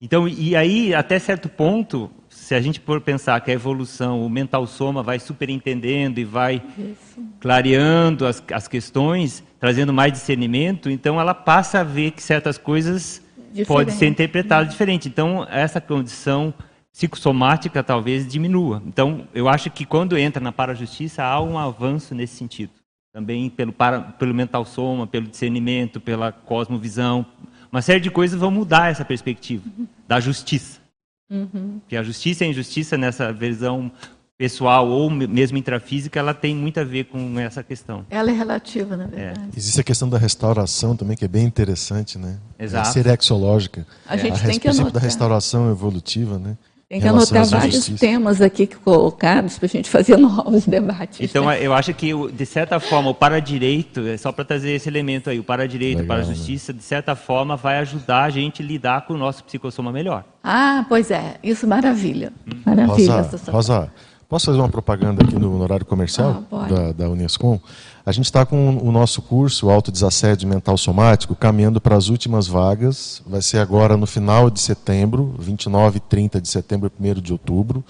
Então, 0.02 0.28
e 0.28 0.56
aí 0.56 0.94
até 0.94 1.18
certo 1.20 1.48
ponto 1.48 2.12
se 2.46 2.54
a 2.54 2.62
gente 2.62 2.80
for 2.80 3.02
pensar 3.02 3.42
que 3.42 3.50
a 3.50 3.56
evolução, 3.56 4.24
o 4.24 4.30
mental 4.30 4.68
soma 4.68 5.02
vai 5.02 5.18
superentendendo 5.18 6.20
e 6.20 6.24
vai 6.24 6.62
Isso. 6.78 7.20
clareando 7.40 8.28
as, 8.28 8.44
as 8.54 8.68
questões, 8.68 9.44
trazendo 9.60 9.92
mais 9.92 10.14
discernimento, 10.14 10.88
então 10.88 11.20
ela 11.20 11.34
passa 11.34 11.80
a 11.80 11.84
ver 11.84 12.12
que 12.12 12.22
certas 12.22 12.56
coisas 12.56 13.20
diferente. 13.48 13.66
podem 13.66 13.96
ser 13.96 14.06
interpretadas 14.06 14.70
diferente. 14.70 15.08
Então, 15.08 15.48
essa 15.50 15.82
condição 15.82 16.54
psicossomática 16.94 17.82
talvez 17.82 18.28
diminua. 18.28 18.80
Então, 18.86 19.28
eu 19.34 19.50
acho 19.50 19.72
que 19.72 19.84
quando 19.84 20.16
entra 20.16 20.40
na 20.40 20.52
parajustiça, 20.52 21.24
há 21.24 21.42
um 21.42 21.58
avanço 21.58 22.14
nesse 22.14 22.36
sentido. 22.36 22.74
Também 23.12 23.50
pelo, 23.50 23.74
para, 23.74 24.02
pelo 24.02 24.36
mental 24.36 24.66
soma, 24.66 25.08
pelo 25.08 25.26
discernimento, 25.26 26.00
pela 26.00 26.32
cosmovisão. 26.32 27.26
Uma 27.72 27.82
série 27.82 28.02
de 28.02 28.12
coisas 28.12 28.40
vão 28.40 28.52
mudar 28.52 28.92
essa 28.92 29.04
perspectiva 29.04 29.64
da 30.08 30.20
justiça. 30.20 30.85
Uhum. 31.30 31.82
Que 31.88 31.96
a 31.96 32.04
justiça 32.04 32.44
e 32.44 32.48
a 32.48 32.50
injustiça 32.50 32.98
nessa 32.98 33.32
visão 33.32 33.92
pessoal 34.38 34.88
ou 34.88 35.10
mesmo 35.10 35.58
intrafísica, 35.58 36.20
ela 36.20 36.34
tem 36.34 36.54
muito 36.54 36.80
a 36.80 36.84
ver 36.84 37.06
com 37.06 37.40
essa 37.40 37.64
questão. 37.64 38.06
Ela 38.10 38.32
é 38.32 38.34
relativa, 38.34 38.98
na 38.98 39.08
verdade. 39.08 39.50
É. 39.54 39.58
Existe 39.58 39.80
a 39.80 39.84
questão 39.84 40.10
da 40.10 40.18
restauração 40.18 40.96
também, 40.96 41.16
que 41.16 41.24
é 41.24 41.28
bem 41.28 41.46
interessante, 41.46 42.18
né? 42.18 42.38
Exato. 42.60 42.90
É 42.90 42.92
serexológica. 42.92 43.88
A 44.06 44.18
gente 44.18 44.42
a 44.42 44.46
tem 44.46 44.60
que 44.60 44.68
anotar. 44.68 44.92
da 44.92 45.00
restauração 45.00 45.72
evolutiva, 45.72 46.38
né? 46.38 46.58
Tem 46.96 47.02
que 47.02 47.08
anotar 47.10 47.46
vários 47.46 47.88
temas 47.88 48.42
aqui 48.42 48.68
colocados 48.68 49.58
para 49.58 49.66
a 49.66 49.70
gente 49.70 49.90
fazer 49.90 50.16
novos 50.18 50.66
debates. 50.66 51.20
Então, 51.20 51.48
né? 51.48 51.60
eu 51.62 51.74
acho 51.74 51.94
que, 51.94 52.12
de 52.32 52.46
certa 52.46 52.80
forma, 52.80 53.10
o 53.10 53.14
para-direito, 53.14 54.00
é 54.08 54.16
só 54.16 54.32
para 54.32 54.46
trazer 54.46 54.72
esse 54.72 54.88
elemento 54.88 55.30
aí, 55.30 55.38
o 55.38 55.44
para-direito, 55.44 56.04
o 56.04 56.06
para-justiça, 56.06 56.72
né? 56.72 56.80
de 56.80 56.86
certa 56.86 57.14
forma, 57.14 57.58
vai 57.58 57.80
ajudar 57.80 58.24
a 58.24 58.30
gente 58.30 58.62
a 58.62 58.66
lidar 58.66 59.06
com 59.06 59.14
o 59.14 59.18
nosso 59.18 59.44
psicossoma 59.44 59.92
melhor. 59.92 60.24
Ah, 60.42 60.86
pois 60.88 61.12
é. 61.12 61.36
Isso, 61.44 61.68
maravilha. 61.68 62.32
Hum. 62.48 62.62
Maravilha. 62.66 63.22
Rosa, 63.24 63.52
Rosa, 63.52 63.92
posso 64.30 64.46
fazer 64.46 64.60
uma 64.60 64.70
propaganda 64.70 65.22
aqui 65.22 65.36
no, 65.36 65.50
no 65.58 65.62
horário 65.62 65.86
comercial 65.86 66.46
ah, 66.50 66.68
da, 66.68 66.92
da 66.94 67.10
Unescom? 67.10 67.60
A 68.06 68.12
gente 68.12 68.26
está 68.26 68.46
com 68.46 68.78
o 68.78 68.92
nosso 68.92 69.20
curso 69.20 69.72
Autodesassédio 69.72 70.48
Mental 70.48 70.78
Somático 70.78 71.34
caminhando 71.34 71.82
para 71.82 71.96
as 71.96 72.08
últimas 72.08 72.46
vagas. 72.46 73.24
Vai 73.26 73.42
ser 73.42 73.58
agora 73.58 73.98
no 73.98 74.06
final 74.06 74.48
de 74.52 74.60
setembro, 74.60 75.34
29 75.40 75.98
e 75.98 76.00
30 76.02 76.40
de 76.40 76.48
setembro 76.48 76.92
e 77.00 77.10
1 77.12 77.14
de 77.16 77.32
outubro. 77.32 77.84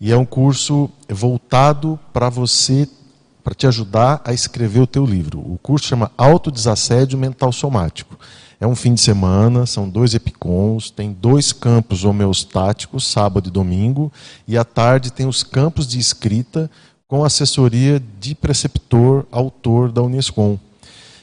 E 0.00 0.12
é 0.12 0.16
um 0.16 0.24
curso 0.24 0.88
voltado 1.08 1.98
para 2.12 2.28
você, 2.28 2.88
para 3.42 3.52
te 3.52 3.66
ajudar 3.66 4.22
a 4.24 4.32
escrever 4.32 4.78
o 4.78 4.86
teu 4.86 5.04
livro. 5.04 5.40
O 5.40 5.58
curso 5.60 5.88
chama 5.88 6.12
Autodesassédio 6.16 7.18
Mental 7.18 7.50
Somático. 7.50 8.16
É 8.60 8.66
um 8.66 8.76
fim 8.76 8.94
de 8.94 9.00
semana, 9.00 9.66
são 9.66 9.88
dois 9.88 10.14
epicons, 10.14 10.88
tem 10.90 11.12
dois 11.12 11.52
campos 11.52 12.04
homeostáticos, 12.04 13.06
sábado 13.06 13.48
e 13.48 13.52
domingo, 13.52 14.12
e 14.46 14.56
à 14.56 14.64
tarde 14.64 15.12
tem 15.12 15.26
os 15.26 15.42
campos 15.42 15.86
de 15.86 15.98
escrita 15.98 16.70
com 17.08 17.24
assessoria 17.24 18.02
de 18.20 18.34
preceptor, 18.34 19.24
autor 19.32 19.90
da 19.90 20.02
Unescom. 20.02 20.58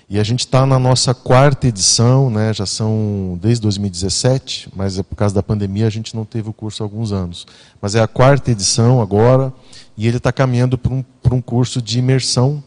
E 0.09 0.17
a 0.17 0.23
gente 0.23 0.39
está 0.39 0.65
na 0.65 0.79
nossa 0.79 1.13
quarta 1.13 1.67
edição, 1.67 2.27
né, 2.31 2.51
já 2.51 2.65
são 2.65 3.37
desde 3.39 3.61
2017, 3.61 4.69
mas 4.75 4.97
é 4.97 5.03
por 5.03 5.15
causa 5.15 5.35
da 5.35 5.43
pandemia 5.43 5.85
a 5.85 5.91
gente 5.91 6.15
não 6.15 6.25
teve 6.25 6.49
o 6.49 6.53
curso 6.53 6.81
há 6.81 6.85
alguns 6.85 7.11
anos. 7.11 7.45
Mas 7.79 7.93
é 7.93 8.01
a 8.01 8.07
quarta 8.07 8.49
edição 8.49 8.99
agora, 8.99 9.53
e 9.95 10.07
ele 10.07 10.17
está 10.17 10.31
caminhando 10.31 10.75
para 10.75 10.91
um, 10.91 11.05
um 11.31 11.41
curso 11.41 11.79
de 11.79 11.99
imersão 11.99 12.63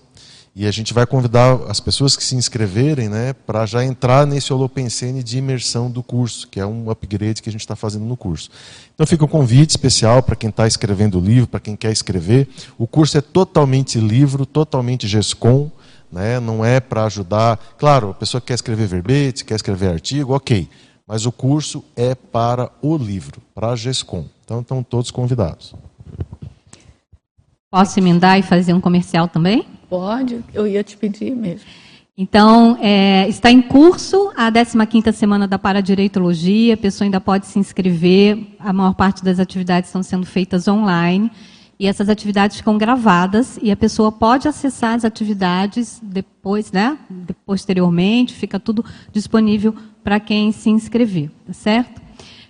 e 0.58 0.66
a 0.66 0.72
gente 0.72 0.92
vai 0.92 1.06
convidar 1.06 1.56
as 1.68 1.78
pessoas 1.78 2.16
que 2.16 2.24
se 2.24 2.34
inscreverem 2.34 3.08
né, 3.08 3.32
para 3.32 3.64
já 3.64 3.84
entrar 3.84 4.26
nesse 4.26 4.52
Holopensene 4.52 5.22
de 5.22 5.38
imersão 5.38 5.88
do 5.88 6.02
curso, 6.02 6.48
que 6.48 6.58
é 6.58 6.66
um 6.66 6.90
upgrade 6.90 7.40
que 7.40 7.48
a 7.48 7.52
gente 7.52 7.60
está 7.60 7.76
fazendo 7.76 8.04
no 8.04 8.16
curso. 8.16 8.50
Então 8.92 9.06
fica 9.06 9.24
um 9.24 9.28
convite 9.28 9.70
especial 9.70 10.20
para 10.20 10.34
quem 10.34 10.50
está 10.50 10.66
escrevendo 10.66 11.16
o 11.16 11.24
livro, 11.24 11.46
para 11.46 11.60
quem 11.60 11.76
quer 11.76 11.92
escrever. 11.92 12.48
O 12.76 12.88
curso 12.88 13.16
é 13.16 13.20
totalmente 13.20 14.00
livro, 14.00 14.44
totalmente 14.44 15.06
GESCOM, 15.06 15.70
né, 16.10 16.40
não 16.40 16.64
é 16.64 16.80
para 16.80 17.04
ajudar. 17.04 17.56
Claro, 17.78 18.10
a 18.10 18.14
pessoa 18.14 18.40
quer 18.40 18.54
escrever 18.54 18.88
verbete, 18.88 19.44
quer 19.44 19.54
escrever 19.54 19.92
artigo, 19.92 20.34
ok. 20.34 20.68
Mas 21.06 21.24
o 21.24 21.30
curso 21.30 21.84
é 21.94 22.16
para 22.16 22.68
o 22.82 22.96
livro, 22.96 23.40
para 23.54 23.68
a 23.68 23.76
GESCOM. 23.76 24.24
Então 24.44 24.58
estão 24.58 24.82
todos 24.82 25.12
convidados. 25.12 25.72
Posso 27.70 28.00
emendar 28.00 28.40
e 28.40 28.42
fazer 28.42 28.74
um 28.74 28.80
comercial 28.80 29.28
também? 29.28 29.77
Pode, 29.88 30.44
eu 30.52 30.66
ia 30.66 30.82
te 30.84 30.96
pedir 30.96 31.34
mesmo. 31.34 31.66
Então, 32.20 32.76
é, 32.80 33.28
está 33.28 33.48
em 33.48 33.62
curso 33.62 34.32
a 34.36 34.50
15ª 34.50 35.12
Semana 35.12 35.46
da 35.46 35.56
Paradireitologia, 35.56 36.74
a 36.74 36.76
pessoa 36.76 37.06
ainda 37.06 37.20
pode 37.20 37.46
se 37.46 37.60
inscrever, 37.60 38.56
a 38.58 38.72
maior 38.72 38.94
parte 38.94 39.24
das 39.24 39.38
atividades 39.38 39.88
estão 39.88 40.02
sendo 40.02 40.26
feitas 40.26 40.66
online, 40.66 41.30
e 41.78 41.86
essas 41.86 42.08
atividades 42.08 42.56
ficam 42.56 42.76
gravadas, 42.76 43.56
e 43.62 43.70
a 43.70 43.76
pessoa 43.76 44.10
pode 44.10 44.48
acessar 44.48 44.96
as 44.96 45.04
atividades 45.04 46.00
depois, 46.02 46.72
né, 46.72 46.98
posteriormente, 47.46 48.34
fica 48.34 48.58
tudo 48.58 48.84
disponível 49.12 49.72
para 50.02 50.18
quem 50.18 50.50
se 50.50 50.70
inscrever, 50.70 51.30
tá 51.46 51.52
certo? 51.52 52.02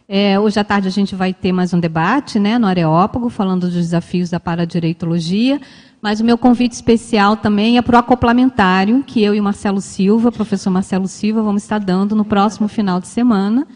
É, 0.08 0.40
hoje 0.40 0.58
à 0.58 0.64
tarde 0.64 0.88
a 0.88 0.90
gente 0.90 1.14
vai 1.14 1.34
ter 1.34 1.52
mais 1.52 1.74
um 1.74 1.78
debate 1.78 2.38
né, 2.38 2.58
no 2.58 2.66
Areópago, 2.66 3.28
falando 3.28 3.66
dos 3.66 3.74
desafios 3.74 4.30
da 4.30 4.40
paradireitologia, 4.40 5.60
mas 6.00 6.20
o 6.20 6.24
meu 6.24 6.38
convite 6.38 6.72
especial 6.72 7.36
também 7.36 7.76
é 7.76 7.82
para 7.82 7.96
o 7.96 7.98
acoplamentário, 7.98 9.02
que 9.02 9.22
eu 9.22 9.34
e 9.34 9.40
o 9.40 9.42
Marcelo 9.42 9.80
Silva, 9.80 10.30
professor 10.30 10.70
Marcelo 10.70 11.08
Silva, 11.08 11.42
vamos 11.42 11.62
estar 11.62 11.78
dando 11.78 12.14
no 12.14 12.24
próximo 12.24 12.68
final 12.68 13.00
de 13.00 13.08
semana, 13.08 13.66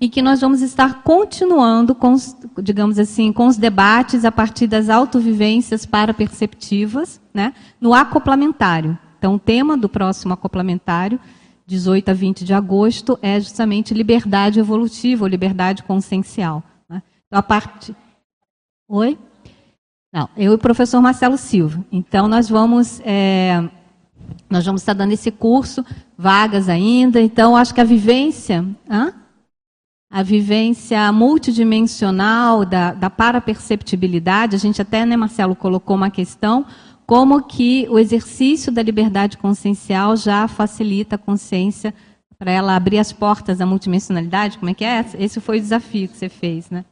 e 0.00 0.08
que 0.08 0.22
nós 0.22 0.40
vamos 0.40 0.62
estar 0.62 1.02
continuando 1.02 1.94
com, 1.94 2.12
os, 2.12 2.36
digamos 2.62 2.98
assim, 2.98 3.32
com 3.32 3.46
os 3.46 3.56
debates 3.56 4.24
a 4.24 4.32
partir 4.32 4.66
das 4.66 4.88
autovivências 4.88 5.84
paraperceptivas, 5.84 7.20
né, 7.32 7.54
no 7.80 7.94
acoplamentário. 7.94 8.98
Então, 9.18 9.34
o 9.34 9.38
tema 9.38 9.76
do 9.76 9.88
próximo 9.88 10.32
acoplamentário, 10.32 11.20
18 11.66 12.10
a 12.10 12.14
20 12.14 12.44
de 12.44 12.54
agosto, 12.54 13.18
é 13.20 13.38
justamente 13.38 13.92
liberdade 13.92 14.58
evolutiva, 14.58 15.24
ou 15.24 15.28
liberdade 15.28 15.82
consciencial. 15.82 16.62
Né? 16.88 17.02
Então, 17.26 17.38
a 17.38 17.42
parte... 17.42 17.94
Oi? 18.88 19.18
Não, 20.12 20.28
eu 20.36 20.52
e 20.52 20.54
o 20.54 20.58
professor 20.58 21.00
Marcelo 21.00 21.36
Silva. 21.36 21.84
Então, 21.90 22.26
nós 22.26 22.48
vamos, 22.48 23.00
é, 23.04 23.62
nós 24.48 24.66
vamos 24.66 24.82
estar 24.82 24.92
dando 24.92 25.12
esse 25.12 25.30
curso, 25.30 25.84
vagas 26.18 26.68
ainda. 26.68 27.20
Então, 27.20 27.56
acho 27.56 27.72
que 27.72 27.80
a 27.80 27.84
vivência, 27.84 28.64
hã? 28.88 29.14
a 30.10 30.24
vivência 30.24 31.12
multidimensional 31.12 32.64
da, 32.64 32.92
da 32.92 33.08
paraperceptibilidade, 33.08 34.56
a 34.56 34.58
gente 34.58 34.82
até, 34.82 35.06
né, 35.06 35.16
Marcelo, 35.16 35.54
colocou 35.54 35.94
uma 35.94 36.10
questão, 36.10 36.66
como 37.06 37.40
que 37.44 37.86
o 37.88 37.96
exercício 37.96 38.72
da 38.72 38.82
liberdade 38.82 39.38
consciencial 39.38 40.16
já 40.16 40.48
facilita 40.48 41.14
a 41.14 41.18
consciência 41.18 41.94
para 42.36 42.50
ela 42.50 42.74
abrir 42.74 42.98
as 42.98 43.12
portas 43.12 43.58
da 43.58 43.66
multidimensionalidade, 43.66 44.58
como 44.58 44.70
é 44.70 44.74
que 44.74 44.84
é? 44.84 45.04
Esse 45.18 45.40
foi 45.40 45.58
o 45.58 45.60
desafio 45.60 46.08
que 46.08 46.16
você 46.16 46.28
fez, 46.28 46.70
né? 46.70 46.84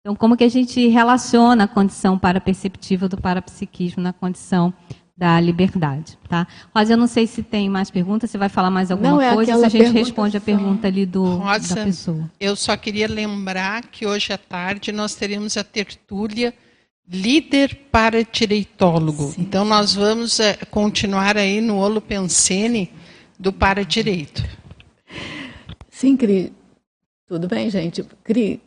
Então, 0.00 0.16
como 0.16 0.36
que 0.36 0.44
a 0.44 0.48
gente 0.48 0.88
relaciona 0.88 1.64
a 1.64 1.68
condição 1.68 2.18
paraperceptiva 2.18 3.08
do 3.08 3.20
parapsiquismo 3.20 4.02
na 4.02 4.12
condição 4.12 4.72
da 5.14 5.38
liberdade, 5.38 6.18
tá? 6.26 6.46
Rosa, 6.74 6.94
eu 6.94 6.96
não 6.96 7.06
sei 7.06 7.26
se 7.26 7.42
tem 7.42 7.68
mais 7.68 7.90
perguntas, 7.90 8.30
você 8.30 8.38
vai 8.38 8.48
falar 8.48 8.70
mais 8.70 8.90
alguma 8.90 9.10
não, 9.10 9.20
é 9.20 9.34
coisa, 9.34 9.58
se 9.58 9.66
a 9.66 9.68
gente 9.68 9.92
responde 9.92 10.34
a 10.38 10.40
pergunta 10.40 10.86
ali 10.86 11.04
do, 11.04 11.36
Rosa, 11.36 11.74
da 11.74 11.84
pessoa. 11.84 12.30
Eu 12.40 12.56
só 12.56 12.74
queria 12.74 13.06
lembrar 13.06 13.82
que 13.82 14.06
hoje 14.06 14.32
à 14.32 14.38
tarde 14.38 14.90
nós 14.90 15.14
teremos 15.14 15.58
a 15.58 15.64
tertúlia 15.64 16.54
líder 17.06 17.88
para 17.92 18.24
direitólogo. 18.24 19.32
Sim. 19.32 19.42
Então 19.42 19.66
nós 19.66 19.94
vamos 19.94 20.40
é, 20.40 20.54
continuar 20.70 21.36
aí 21.36 21.60
no 21.60 21.76
Olo 21.76 22.00
Pensene 22.00 22.90
do 23.38 23.52
para 23.52 23.84
direito. 23.84 24.42
Sim, 25.90 26.16
Cri. 26.16 26.50
Tudo 27.26 27.46
bem, 27.46 27.68
gente. 27.68 28.02
Cri, 28.24 28.62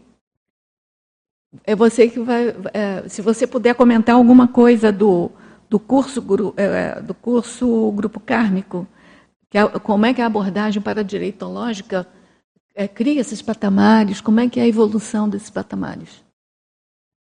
é 1.64 1.76
você 1.76 2.10
que 2.10 2.20
vai. 2.20 2.56
É, 2.74 3.08
se 3.08 3.22
você 3.22 3.46
puder 3.46 3.76
comentar 3.76 4.16
alguma 4.16 4.48
coisa 4.48 4.92
do, 4.92 5.32
do, 5.70 5.80
curso, 5.80 6.24
é, 6.58 7.02
do 7.02 7.14
curso 7.14 7.92
Grupo 7.92 8.20
Kármico, 8.20 8.88
que 9.50 9.58
é, 9.58 9.68
como 9.68 10.06
é 10.06 10.14
que 10.14 10.22
a 10.22 10.26
abordagem 10.26 10.82
para 10.82 11.04
direitológica 11.04 12.08
é, 12.76 12.88
cria 12.88 13.22
esses 13.22 13.42
patamares, 13.42 14.22
como 14.22 14.40
é 14.40 14.50
que 14.50 14.60
é 14.60 14.64
a 14.64 14.68
evolução 14.68 15.30
desses 15.30 15.50
patamares? 15.50 16.24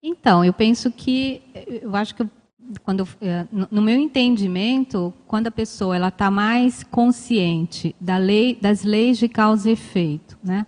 Então, 0.01 0.43
eu 0.43 0.53
penso 0.53 0.91
que, 0.91 1.41
eu 1.81 1.95
acho 1.95 2.15
que 2.15 2.27
quando 2.83 3.07
é, 3.21 3.45
no 3.51 3.81
meu 3.81 3.97
entendimento, 3.97 5.13
quando 5.25 5.47
a 5.47 5.51
pessoa 5.51 5.95
ela 5.95 6.09
está 6.09 6.29
mais 6.29 6.83
consciente 6.83 7.95
da 7.99 8.17
lei, 8.17 8.57
das 8.61 8.83
leis 8.83 9.17
de 9.17 9.29
causa 9.29 9.69
e 9.69 9.73
efeito, 9.73 10.37
né? 10.43 10.65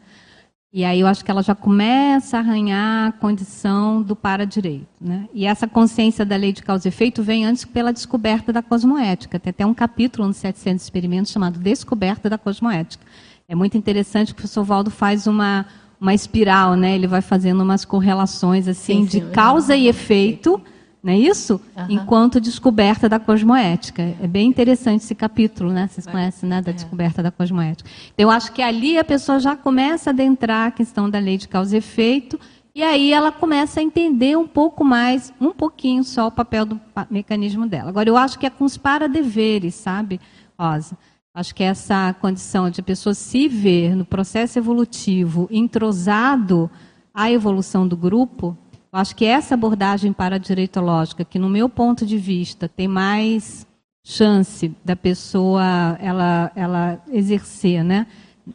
E 0.71 0.85
aí 0.85 0.99
eu 0.99 1.07
acho 1.07 1.25
que 1.25 1.31
ela 1.31 1.41
já 1.41 1.55
começa 1.55 2.37
a 2.37 2.41
arranhar 2.41 3.07
a 3.07 3.11
condição 3.11 4.03
do 4.03 4.15
para-direito. 4.15 4.87
Né? 5.01 5.27
E 5.33 5.45
essa 5.45 5.67
consciência 5.67 6.23
da 6.23 6.35
lei 6.35 6.53
de 6.53 6.61
causa 6.61 6.87
e 6.87 6.89
efeito 6.89 7.23
vem 7.23 7.43
antes 7.43 7.65
pela 7.65 7.91
descoberta 7.91 8.53
da 8.53 8.61
cosmoética. 8.61 9.39
Tem 9.39 9.49
até 9.49 9.65
um 9.65 9.73
capítulo 9.73 10.27
nos 10.27 10.37
700 10.37 10.83
experimentos 10.83 11.31
chamado 11.31 11.59
Descoberta 11.59 12.29
da 12.29 12.37
Cosmoética. 12.37 13.03
É 13.47 13.55
muito 13.55 13.75
interessante 13.75 14.27
que 14.27 14.33
o 14.33 14.35
professor 14.35 14.63
Valdo 14.63 14.91
faz 14.91 15.25
uma, 15.25 15.65
uma 15.99 16.13
espiral, 16.13 16.75
né? 16.75 16.93
ele 16.93 17.07
vai 17.07 17.21
fazendo 17.21 17.63
umas 17.63 17.83
correlações 17.83 18.67
assim 18.67 19.05
sim, 19.05 19.09
sim, 19.09 19.19
de 19.19 19.31
causa 19.31 19.75
e 19.75 19.87
efeito 19.87 20.61
não 21.01 21.13
é 21.13 21.17
isso? 21.17 21.61
Uhum. 21.77 21.85
Enquanto 21.89 22.41
descoberta 22.41 23.07
da 23.07 23.19
cosmoética. 23.19 24.01
É 24.21 24.27
bem 24.27 24.49
interessante 24.49 25.03
esse 25.03 25.15
capítulo, 25.15 25.71
né? 25.71 25.87
Vocês 25.87 26.05
conhecem, 26.05 26.49
né? 26.49 26.61
Da 26.61 26.71
é. 26.71 26.73
descoberta 26.73 27.23
da 27.23 27.31
cosmoética. 27.31 27.89
Então, 28.13 28.25
eu 28.25 28.29
acho 28.29 28.51
que 28.51 28.61
ali 28.61 28.97
a 28.97 29.03
pessoa 29.03 29.39
já 29.39 29.55
começa 29.55 30.09
a 30.09 30.13
adentrar 30.13 30.67
a 30.67 30.71
questão 30.71 31.09
da 31.09 31.17
lei 31.17 31.37
de 31.37 31.47
causa 31.47 31.75
e 31.75 31.79
efeito, 31.79 32.37
e 32.75 32.83
aí 32.83 33.11
ela 33.11 33.31
começa 33.31 33.79
a 33.79 33.83
entender 33.83 34.37
um 34.37 34.47
pouco 34.47 34.83
mais, 34.83 35.33
um 35.39 35.51
pouquinho 35.51 36.03
só, 36.03 36.27
o 36.27 36.31
papel 36.31 36.65
do 36.65 36.79
mecanismo 37.09 37.65
dela. 37.65 37.89
Agora, 37.89 38.09
eu 38.09 38.17
acho 38.17 38.37
que 38.37 38.45
é 38.45 38.49
com 38.49 38.65
os 38.65 38.77
para-deveres, 38.77 39.75
sabe, 39.75 40.19
Rosa? 40.57 40.97
Acho 41.33 41.55
que 41.55 41.63
essa 41.63 42.13
condição 42.19 42.69
de 42.69 42.81
a 42.81 42.83
pessoa 42.83 43.13
se 43.13 43.47
ver 43.47 43.95
no 43.95 44.03
processo 44.03 44.59
evolutivo 44.59 45.47
entrosado 45.49 46.69
à 47.13 47.31
evolução 47.31 47.87
do 47.87 47.95
grupo, 47.95 48.57
acho 48.91 49.15
que 49.15 49.25
essa 49.25 49.53
abordagem 49.53 50.11
para 50.11 50.35
a 50.35 50.39
direitológica, 50.39 51.23
que 51.23 51.39
no 51.39 51.49
meu 51.49 51.69
ponto 51.69 52.05
de 52.05 52.17
vista 52.17 52.67
tem 52.67 52.87
mais 52.87 53.67
chance 54.03 54.71
da 54.83 54.95
pessoa 54.95 55.97
ela, 56.01 56.51
ela 56.55 57.03
exercer, 57.11 57.83
né, 57.83 58.07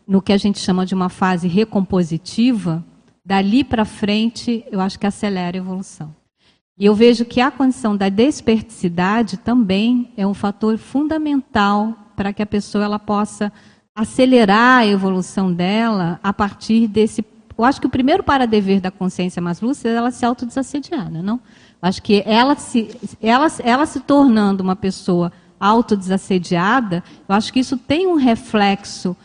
no 0.06 0.20
que 0.20 0.32
a 0.32 0.36
gente 0.36 0.58
chama 0.58 0.84
de 0.84 0.94
uma 0.94 1.08
fase 1.08 1.46
recompositiva, 1.46 2.84
dali 3.24 3.62
para 3.62 3.84
frente 3.84 4.64
eu 4.70 4.80
acho 4.80 4.98
que 4.98 5.06
acelera 5.06 5.56
a 5.56 5.60
evolução. 5.60 6.14
E 6.76 6.86
eu 6.86 6.94
vejo 6.94 7.24
que 7.24 7.40
a 7.40 7.52
condição 7.52 7.96
da 7.96 8.08
desperticidade 8.08 9.36
também 9.36 10.12
é 10.16 10.26
um 10.26 10.34
fator 10.34 10.76
fundamental 10.76 11.96
para 12.16 12.32
que 12.32 12.42
a 12.42 12.46
pessoa 12.46 12.84
ela 12.84 12.98
possa 12.98 13.52
acelerar 13.94 14.80
a 14.80 14.86
evolução 14.86 15.52
dela 15.52 16.18
a 16.20 16.32
partir 16.32 16.88
desse 16.88 17.22
eu 17.56 17.64
acho 17.64 17.80
que 17.80 17.86
o 17.86 17.90
primeiro 17.90 18.22
para-dever 18.22 18.80
da 18.80 18.90
consciência 18.90 19.40
mais 19.40 19.60
lúcida 19.60 19.90
é 19.90 19.94
ela 19.94 20.10
se 20.10 20.24
autodesassediar, 20.24 21.10
né, 21.10 21.22
não? 21.22 21.40
Acho 21.80 22.02
que 22.02 22.22
ela 22.26 22.56
se, 22.56 22.96
ela, 23.20 23.46
ela 23.62 23.86
se 23.86 24.00
tornando 24.00 24.62
uma 24.62 24.74
pessoa 24.74 25.32
autodesassediada, 25.60 27.02
eu 27.28 27.34
acho 27.34 27.52
que 27.52 27.60
isso 27.60 27.76
tem 27.76 28.06
um 28.06 28.16
reflexo 28.16 29.16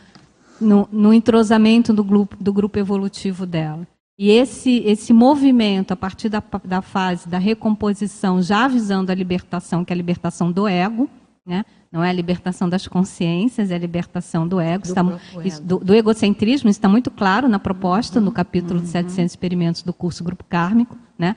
no, 0.60 0.88
no 0.92 1.12
entrosamento 1.12 1.92
do 1.92 2.04
grupo, 2.04 2.36
do 2.38 2.52
grupo 2.52 2.78
evolutivo 2.78 3.46
dela. 3.46 3.86
E 4.18 4.30
esse, 4.30 4.82
esse 4.84 5.14
movimento, 5.14 5.92
a 5.92 5.96
partir 5.96 6.28
da, 6.28 6.42
da 6.62 6.82
fase 6.82 7.26
da 7.26 7.38
recomposição, 7.38 8.42
já 8.42 8.68
visando 8.68 9.10
a 9.10 9.14
libertação, 9.14 9.82
que 9.82 9.92
é 9.92 9.94
a 9.94 9.96
libertação 9.96 10.52
do 10.52 10.68
ego, 10.68 11.08
né? 11.46 11.64
Não 11.92 12.04
é 12.04 12.10
a 12.10 12.12
libertação 12.12 12.68
das 12.68 12.86
consciências, 12.86 13.70
é 13.70 13.74
a 13.74 13.78
libertação 13.78 14.46
do 14.46 14.60
ego. 14.60 14.84
Do, 14.84 14.88
está. 14.88 15.04
Isso, 15.44 15.62
do, 15.62 15.78
do 15.78 15.94
egocentrismo, 15.94 16.70
isso 16.70 16.78
está 16.78 16.88
muito 16.88 17.10
claro 17.10 17.48
na 17.48 17.58
proposta, 17.58 18.18
uhum, 18.18 18.26
no 18.26 18.32
capítulo 18.32 18.78
uhum. 18.78 18.84
de 18.84 18.90
700 18.90 19.32
experimentos 19.32 19.82
do 19.82 19.92
curso 19.92 20.22
Grupo 20.22 20.44
Kármico. 20.44 20.96
Né? 21.18 21.34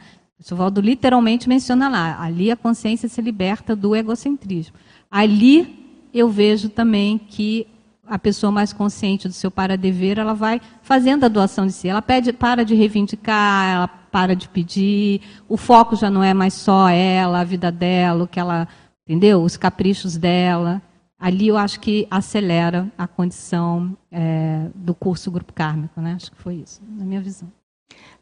O 0.51 0.55
Valdo 0.55 0.79
literalmente 0.81 1.49
menciona 1.49 1.89
lá, 1.89 2.21
ali 2.21 2.51
a 2.51 2.55
consciência 2.55 3.09
se 3.09 3.21
liberta 3.21 3.75
do 3.75 3.95
egocentrismo. 3.95 4.75
Ali 5.09 6.09
eu 6.13 6.29
vejo 6.29 6.69
também 6.69 7.17
que 7.17 7.65
a 8.05 8.19
pessoa 8.19 8.51
mais 8.51 8.73
consciente 8.73 9.27
do 9.27 9.33
seu 9.33 9.49
para-dever, 9.49 10.19
ela 10.19 10.33
vai 10.33 10.61
fazendo 10.81 11.23
a 11.23 11.29
doação 11.29 11.65
de 11.65 11.71
si. 11.71 11.87
Ela 11.87 12.01
pede, 12.01 12.33
para 12.33 12.63
de 12.65 12.75
reivindicar, 12.75 13.73
ela 13.73 13.87
para 13.87 14.35
de 14.35 14.47
pedir, 14.47 15.21
o 15.49 15.57
foco 15.57 15.95
já 15.95 16.09
não 16.09 16.23
é 16.23 16.35
mais 16.35 16.53
só 16.53 16.87
ela, 16.89 17.39
a 17.39 17.43
vida 17.43 17.71
dela, 17.71 18.25
o 18.25 18.27
que 18.27 18.39
ela 18.39 18.67
entendeu? 19.07 19.41
Os 19.41 19.57
caprichos 19.57 20.17
dela. 20.17 20.81
Ali 21.19 21.47
eu 21.47 21.57
acho 21.57 21.79
que 21.79 22.07
acelera 22.11 22.91
a 22.97 23.07
condição 23.07 23.95
é, 24.11 24.67
do 24.75 24.93
curso 24.93 25.31
Grupo 25.31 25.53
Kármico, 25.53 26.01
né? 26.01 26.13
Acho 26.15 26.31
que 26.31 26.37
foi 26.37 26.55
isso, 26.55 26.81
na 26.97 27.05
minha 27.05 27.21
visão. 27.21 27.49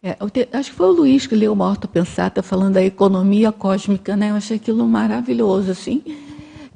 É, 0.04 0.14
te, 0.30 0.48
acho 0.52 0.72
que 0.72 0.76
foi 0.76 0.88
o 0.88 0.92
Luiz 0.92 1.26
que 1.26 1.36
leu 1.36 1.56
Morto 1.56 1.88
Pensata 1.88 2.44
falando 2.44 2.76
da 2.76 2.84
economia 2.84 3.52
cósmica, 3.52 4.16
né? 4.16 4.32
Eu 4.32 4.36
achei 4.36 4.58
aquilo 4.58 4.88
maravilhoso, 4.88 5.72
assim, 5.72 6.04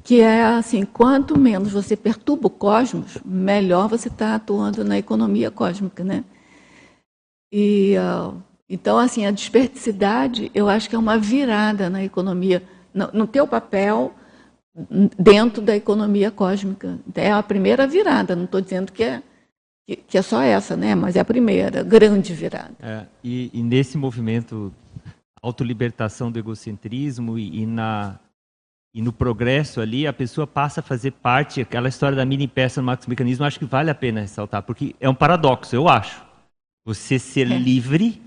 que 0.02 0.20
é 0.20 0.44
assim, 0.44 0.84
quanto 0.84 1.38
menos 1.38 1.72
você 1.72 1.96
perturba 1.96 2.48
o 2.48 2.50
cosmos, 2.50 3.18
melhor 3.24 3.88
você 3.88 4.08
está 4.08 4.34
atuando 4.34 4.84
na 4.84 4.98
economia 4.98 5.50
cósmica, 5.50 6.02
né? 6.02 6.24
E 7.52 7.94
uh, 7.98 8.34
então, 8.68 8.98
assim, 8.98 9.24
a 9.24 9.30
desperticidade, 9.30 10.50
eu 10.52 10.68
acho 10.68 10.88
que 10.88 10.96
é 10.96 10.98
uma 10.98 11.16
virada 11.16 11.88
na 11.88 12.02
economia 12.02 12.62
no, 12.96 13.10
no 13.12 13.26
teu 13.26 13.46
papel 13.46 14.14
dentro 15.18 15.62
da 15.62 15.76
economia 15.76 16.30
cósmica. 16.30 16.98
É 17.14 17.30
a 17.30 17.42
primeira 17.42 17.86
virada, 17.86 18.34
não 18.34 18.44
estou 18.44 18.60
dizendo 18.60 18.90
que 18.90 19.04
é, 19.04 19.22
que, 19.86 19.96
que, 19.96 20.18
é 20.18 20.22
só 20.22 20.42
essa, 20.42 20.76
né? 20.76 20.94
mas 20.94 21.14
é 21.14 21.20
a 21.20 21.24
primeira, 21.24 21.82
grande 21.82 22.32
virada. 22.32 22.72
É, 22.80 23.04
e, 23.22 23.50
e, 23.52 23.62
nesse 23.62 23.98
movimento 23.98 24.72
autolibertação 25.42 26.32
do 26.32 26.38
egocentrismo 26.38 27.38
e, 27.38 27.62
e, 27.62 27.66
na, 27.66 28.18
e 28.92 29.00
no 29.00 29.12
progresso 29.12 29.80
ali, 29.80 30.06
a 30.06 30.12
pessoa 30.12 30.46
passa 30.46 30.80
a 30.80 30.82
fazer 30.82 31.12
parte, 31.12 31.60
aquela 31.60 31.88
história 31.88 32.16
da 32.16 32.24
mini 32.24 32.48
peça 32.48 32.80
no 32.80 32.86
Max 32.86 33.06
Mecanismo, 33.06 33.44
acho 33.44 33.58
que 33.58 33.64
vale 33.64 33.90
a 33.90 33.94
pena 33.94 34.22
ressaltar, 34.22 34.62
porque 34.62 34.96
é 34.98 35.08
um 35.08 35.14
paradoxo, 35.14 35.76
eu 35.76 35.88
acho. 35.88 36.24
Você 36.84 37.18
ser 37.18 37.50
é. 37.50 37.58
livre, 37.58 38.20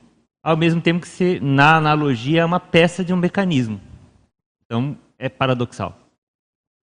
ao 0.44 0.56
mesmo 0.56 0.80
tempo 0.82 1.02
que 1.02 1.08
você, 1.08 1.40
na 1.42 1.76
analogia, 1.76 2.42
é 2.42 2.46
uma 2.46 2.60
peça 2.60 3.04
de 3.04 3.14
um 3.14 3.18
mecanismo. 3.18 3.82
Então, 4.70 4.96
é 5.18 5.28
paradoxal. 5.28 5.98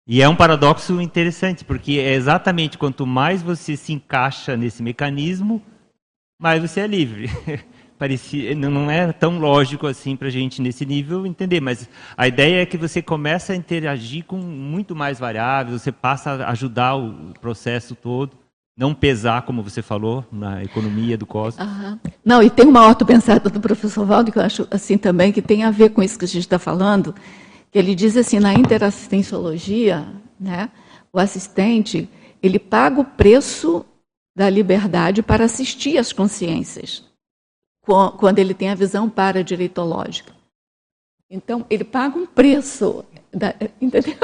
E 0.08 0.20
é 0.20 0.28
um 0.28 0.34
paradoxo 0.34 1.00
interessante, 1.00 1.64
porque 1.64 1.92
é 1.92 2.14
exatamente 2.14 2.76
quanto 2.76 3.06
mais 3.06 3.42
você 3.42 3.76
se 3.76 3.92
encaixa 3.92 4.56
nesse 4.56 4.82
mecanismo, 4.82 5.62
mais 6.36 6.60
você 6.60 6.80
é 6.80 6.86
livre. 6.88 7.30
Parecia, 7.96 8.56
não 8.56 8.90
é 8.90 9.12
tão 9.12 9.38
lógico 9.38 9.86
assim 9.86 10.16
para 10.16 10.26
a 10.26 10.30
gente 10.30 10.60
nesse 10.60 10.84
nível 10.84 11.24
entender, 11.24 11.60
mas 11.60 11.88
a 12.16 12.26
ideia 12.26 12.60
é 12.60 12.66
que 12.66 12.76
você 12.76 13.00
começa 13.00 13.52
a 13.52 13.56
interagir 13.56 14.24
com 14.24 14.36
muito 14.36 14.94
mais 14.94 15.18
variáveis, 15.18 15.80
você 15.80 15.92
passa 15.92 16.32
a 16.32 16.50
ajudar 16.50 16.96
o 16.96 17.32
processo 17.40 17.94
todo, 17.94 18.36
não 18.76 18.92
pesar, 18.92 19.42
como 19.42 19.62
você 19.62 19.80
falou, 19.80 20.26
na 20.30 20.62
economia 20.62 21.16
do 21.16 21.24
cosmos. 21.24 21.66
Uhum. 21.66 21.98
Não, 22.22 22.42
e 22.42 22.50
tem 22.50 22.66
uma 22.66 22.94
pensada 22.96 23.48
do 23.48 23.60
professor 23.60 24.04
Valdo 24.04 24.30
que 24.30 24.38
eu 24.38 24.42
acho 24.42 24.68
assim 24.70 24.98
também, 24.98 25.32
que 25.32 25.40
tem 25.40 25.64
a 25.64 25.70
ver 25.70 25.90
com 25.90 26.02
isso 26.02 26.18
que 26.18 26.26
a 26.26 26.28
gente 26.28 26.42
está 26.42 26.58
falando, 26.58 27.14
ele 27.76 27.94
diz 27.94 28.16
assim, 28.16 28.40
na 28.40 28.54
interassistenciologia, 28.54 30.08
né, 30.40 30.70
o 31.12 31.18
assistente, 31.18 32.08
ele 32.42 32.58
paga 32.58 33.02
o 33.02 33.04
preço 33.04 33.84
da 34.34 34.48
liberdade 34.48 35.22
para 35.22 35.44
assistir 35.44 35.98
às 35.98 36.10
consciências, 36.10 37.04
quando 37.84 38.38
ele 38.38 38.54
tem 38.54 38.70
a 38.70 38.74
visão 38.74 39.10
paradireitológica. 39.10 40.32
Então, 41.30 41.66
ele 41.68 41.84
paga 41.84 42.18
um 42.18 42.24
preço, 42.24 43.04
da, 43.30 43.54
entendeu? 43.78 44.16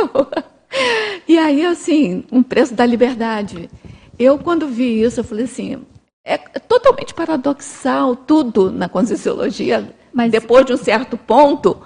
E 1.29 1.37
aí, 1.37 1.67
assim, 1.67 2.25
um 2.33 2.43
preço 2.43 2.73
da 2.73 2.87
liberdade. 2.87 3.69
Eu, 4.19 4.39
quando 4.39 4.67
vi 4.67 5.03
isso, 5.03 5.21
eu 5.21 5.25
falei 5.25 5.45
assim, 5.45 5.85
é 6.25 6.39
totalmente 6.39 7.13
paradoxal 7.13 8.17
tudo 8.17 8.73
na 8.73 8.89
Conscienciologia. 8.89 9.95
Mas 10.11 10.33
depois 10.33 10.65
de 10.65 10.73
um 10.73 10.77
certo 10.77 11.19
ponto, 11.19 11.77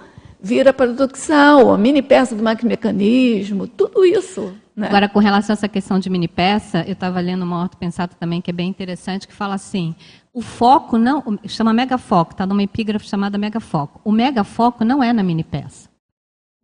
vira 0.46 0.72
paradoxal, 0.72 1.72
a 1.72 1.76
mini 1.76 2.00
peça 2.00 2.36
do 2.36 2.42
maquimecanismo, 2.42 3.66
tudo 3.66 4.04
isso. 4.04 4.54
Né? 4.76 4.86
Agora, 4.86 5.08
com 5.08 5.18
relação 5.18 5.52
a 5.52 5.56
essa 5.56 5.68
questão 5.68 5.98
de 5.98 6.08
mini 6.08 6.28
peça, 6.28 6.84
eu 6.86 6.92
estava 6.92 7.18
lendo 7.18 7.42
uma 7.42 7.60
ortopensata 7.60 8.14
também 8.18 8.40
que 8.40 8.50
é 8.50 8.54
bem 8.54 8.68
interessante, 8.68 9.26
que 9.26 9.34
fala 9.34 9.54
assim: 9.54 9.94
o 10.32 10.40
foco 10.40 10.96
não. 10.96 11.38
chama 11.46 11.72
megafoco, 11.72 12.32
está 12.32 12.46
numa 12.46 12.62
epígrafe 12.62 13.08
chamada 13.08 13.36
megafoco. 13.36 14.00
O 14.04 14.12
megafoco 14.12 14.84
não 14.84 15.02
é 15.02 15.12
na 15.12 15.22
mini 15.22 15.42
peça. 15.42 15.88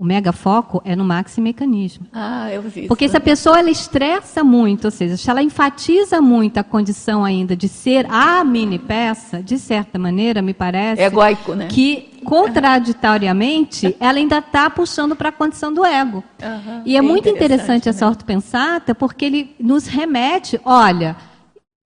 O 0.03 0.05
megafoco 0.05 0.83
é 0.85 0.97
no 0.97 1.05
maximecanismo. 1.05 2.09
Ah, 2.13 2.51
eu 2.51 2.61
vi. 2.61 2.89
Porque 2.89 3.09
se 3.09 3.17
a 3.17 3.21
pessoa 3.21 3.61
ela 3.61 3.71
estressa 3.71 4.43
muito, 4.43 4.87
ou 4.87 4.91
seja, 4.91 5.17
se 5.17 5.31
ela 5.31 5.41
enfatiza 5.41 6.21
muito 6.21 6.59
a 6.59 6.65
condição 6.65 7.25
ainda 7.25 7.55
de 7.55 7.69
ser 7.69 8.05
a 8.11 8.43
mini 8.43 8.81
peça, 8.81 9.41
de 9.41 9.57
certa 9.61 10.01
maneira, 10.01 10.43
me 10.43 10.53
parece. 10.53 11.01
É 11.01 11.05
egoico, 11.05 11.55
né? 11.55 11.69
Que, 11.69 12.11
contraditoriamente, 12.25 13.97
ela 14.01 14.19
ainda 14.19 14.39
está 14.39 14.69
puxando 14.69 15.15
para 15.15 15.29
a 15.29 15.33
condição 15.33 15.73
do 15.73 15.85
ego. 15.85 16.25
Uhum, 16.43 16.83
e 16.85 16.97
é, 16.97 16.99
é 16.99 17.01
muito 17.01 17.29
interessante, 17.29 17.37
interessante 17.37 17.85
né? 17.85 17.91
essa 17.91 18.09
ortopensata, 18.09 18.97
porque 18.97 19.25
ele 19.25 19.55
nos 19.61 19.87
remete, 19.87 20.61
olha 20.65 21.15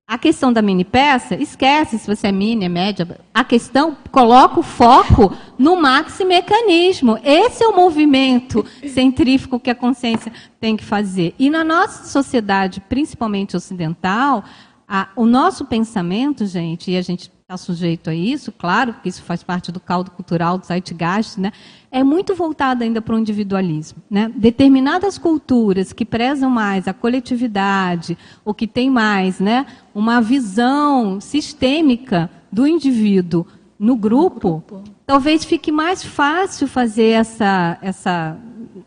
A 0.08 0.16
questão 0.16 0.52
da 0.52 0.62
mini 0.62 0.84
peça, 0.84 1.34
esquece 1.34 1.98
se 1.98 2.06
você 2.06 2.28
é 2.28 2.32
mini, 2.32 2.64
é 2.64 2.68
média. 2.68 3.18
A 3.34 3.42
questão, 3.42 3.96
coloca 4.12 4.60
o 4.60 4.62
foco 4.62 5.36
no 5.58 5.74
maximecanismo. 5.74 7.18
Esse 7.24 7.64
é 7.64 7.66
o 7.66 7.74
movimento 7.74 8.64
centrífugo 8.86 9.58
que 9.58 9.68
a 9.68 9.74
consciência 9.74 10.32
tem 10.60 10.76
que 10.76 10.84
fazer. 10.84 11.34
E 11.36 11.50
na 11.50 11.64
nossa 11.64 12.04
sociedade, 12.04 12.80
principalmente 12.88 13.56
ocidental, 13.56 14.44
a, 14.86 15.08
o 15.16 15.26
nosso 15.26 15.64
pensamento, 15.64 16.46
gente, 16.46 16.92
e 16.92 16.96
a 16.96 17.02
gente 17.02 17.28
está 17.48 17.56
sujeito 17.56 18.10
a 18.10 18.14
isso, 18.14 18.50
claro, 18.50 18.92
porque 18.92 19.08
isso 19.08 19.22
faz 19.22 19.40
parte 19.40 19.70
do 19.70 19.78
caldo 19.78 20.10
cultural 20.10 20.58
do 20.58 20.66
Zeitgeist, 20.66 21.38
né, 21.38 21.52
é 21.92 22.02
muito 22.02 22.34
voltado 22.34 22.82
ainda 22.82 23.00
para 23.00 23.14
o 23.14 23.18
individualismo. 23.20 24.02
Né? 24.10 24.32
Determinadas 24.34 25.16
culturas 25.16 25.92
que 25.92 26.04
prezam 26.04 26.50
mais 26.50 26.88
a 26.88 26.92
coletividade, 26.92 28.18
ou 28.44 28.52
que 28.52 28.66
têm 28.66 28.90
mais 28.90 29.38
né, 29.38 29.64
uma 29.94 30.20
visão 30.20 31.20
sistêmica 31.20 32.28
do 32.50 32.66
indivíduo 32.66 33.46
no 33.78 33.94
grupo, 33.94 34.64
grupo, 34.66 34.82
talvez 35.06 35.44
fique 35.44 35.70
mais 35.70 36.02
fácil 36.02 36.66
fazer 36.66 37.10
essa, 37.10 37.78
essa 37.80 38.36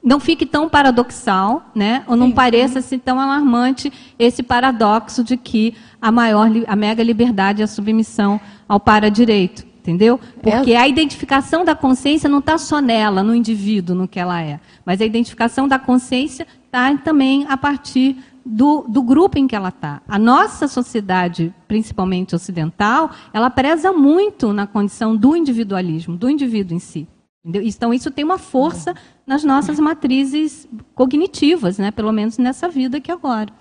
não 0.03 0.19
fique 0.19 0.45
tão 0.45 0.69
paradoxal, 0.69 1.71
né? 1.73 2.03
Ou 2.07 2.15
não 2.15 2.27
sim, 2.27 2.33
pareça 2.33 2.79
assim 2.79 2.99
tão 2.99 3.19
alarmante 3.19 3.91
esse 4.17 4.43
paradoxo 4.43 5.23
de 5.23 5.37
que 5.37 5.75
a 6.01 6.11
maior, 6.11 6.49
a 6.67 6.75
mega 6.75 7.03
liberdade 7.03 7.61
é 7.61 7.65
a 7.65 7.67
submissão 7.67 8.39
ao 8.67 8.79
para-direito, 8.79 9.65
entendeu? 9.79 10.19
Porque 10.41 10.75
a 10.75 10.87
identificação 10.87 11.65
da 11.65 11.75
consciência 11.75 12.29
não 12.29 12.39
está 12.39 12.57
só 12.57 12.79
nela, 12.79 13.23
no 13.23 13.33
indivíduo, 13.33 13.95
no 13.95 14.07
que 14.07 14.19
ela 14.19 14.41
é, 14.41 14.59
mas 14.85 15.01
a 15.01 15.05
identificação 15.05 15.67
da 15.67 15.79
consciência 15.79 16.45
está 16.65 16.95
também 16.97 17.45
a 17.49 17.57
partir 17.57 18.17
do, 18.45 18.85
do, 18.87 19.01
grupo 19.03 19.37
em 19.37 19.47
que 19.47 19.55
ela 19.55 19.69
está. 19.69 20.01
A 20.07 20.17
nossa 20.17 20.67
sociedade, 20.67 21.53
principalmente 21.67 22.35
ocidental, 22.35 23.11
ela 23.33 23.49
preza 23.49 23.91
muito 23.91 24.53
na 24.53 24.65
condição 24.65 25.15
do 25.15 25.35
individualismo, 25.35 26.15
do 26.15 26.29
indivíduo 26.29 26.75
em 26.75 26.79
si. 26.79 27.07
Entendeu? 27.43 27.61
Então, 27.63 27.93
isso 27.93 28.11
tem 28.11 28.25
uma 28.25 28.37
força 28.37 28.93
nas 29.30 29.43
nossas 29.43 29.80
matrizes 29.80 30.68
cognitivas, 30.95 31.77
né? 31.77 31.91
pelo 31.91 32.11
menos 32.11 32.39
nessa 32.39 32.68
vida 32.68 32.97
aqui 32.97 33.11
agora. 33.11 33.53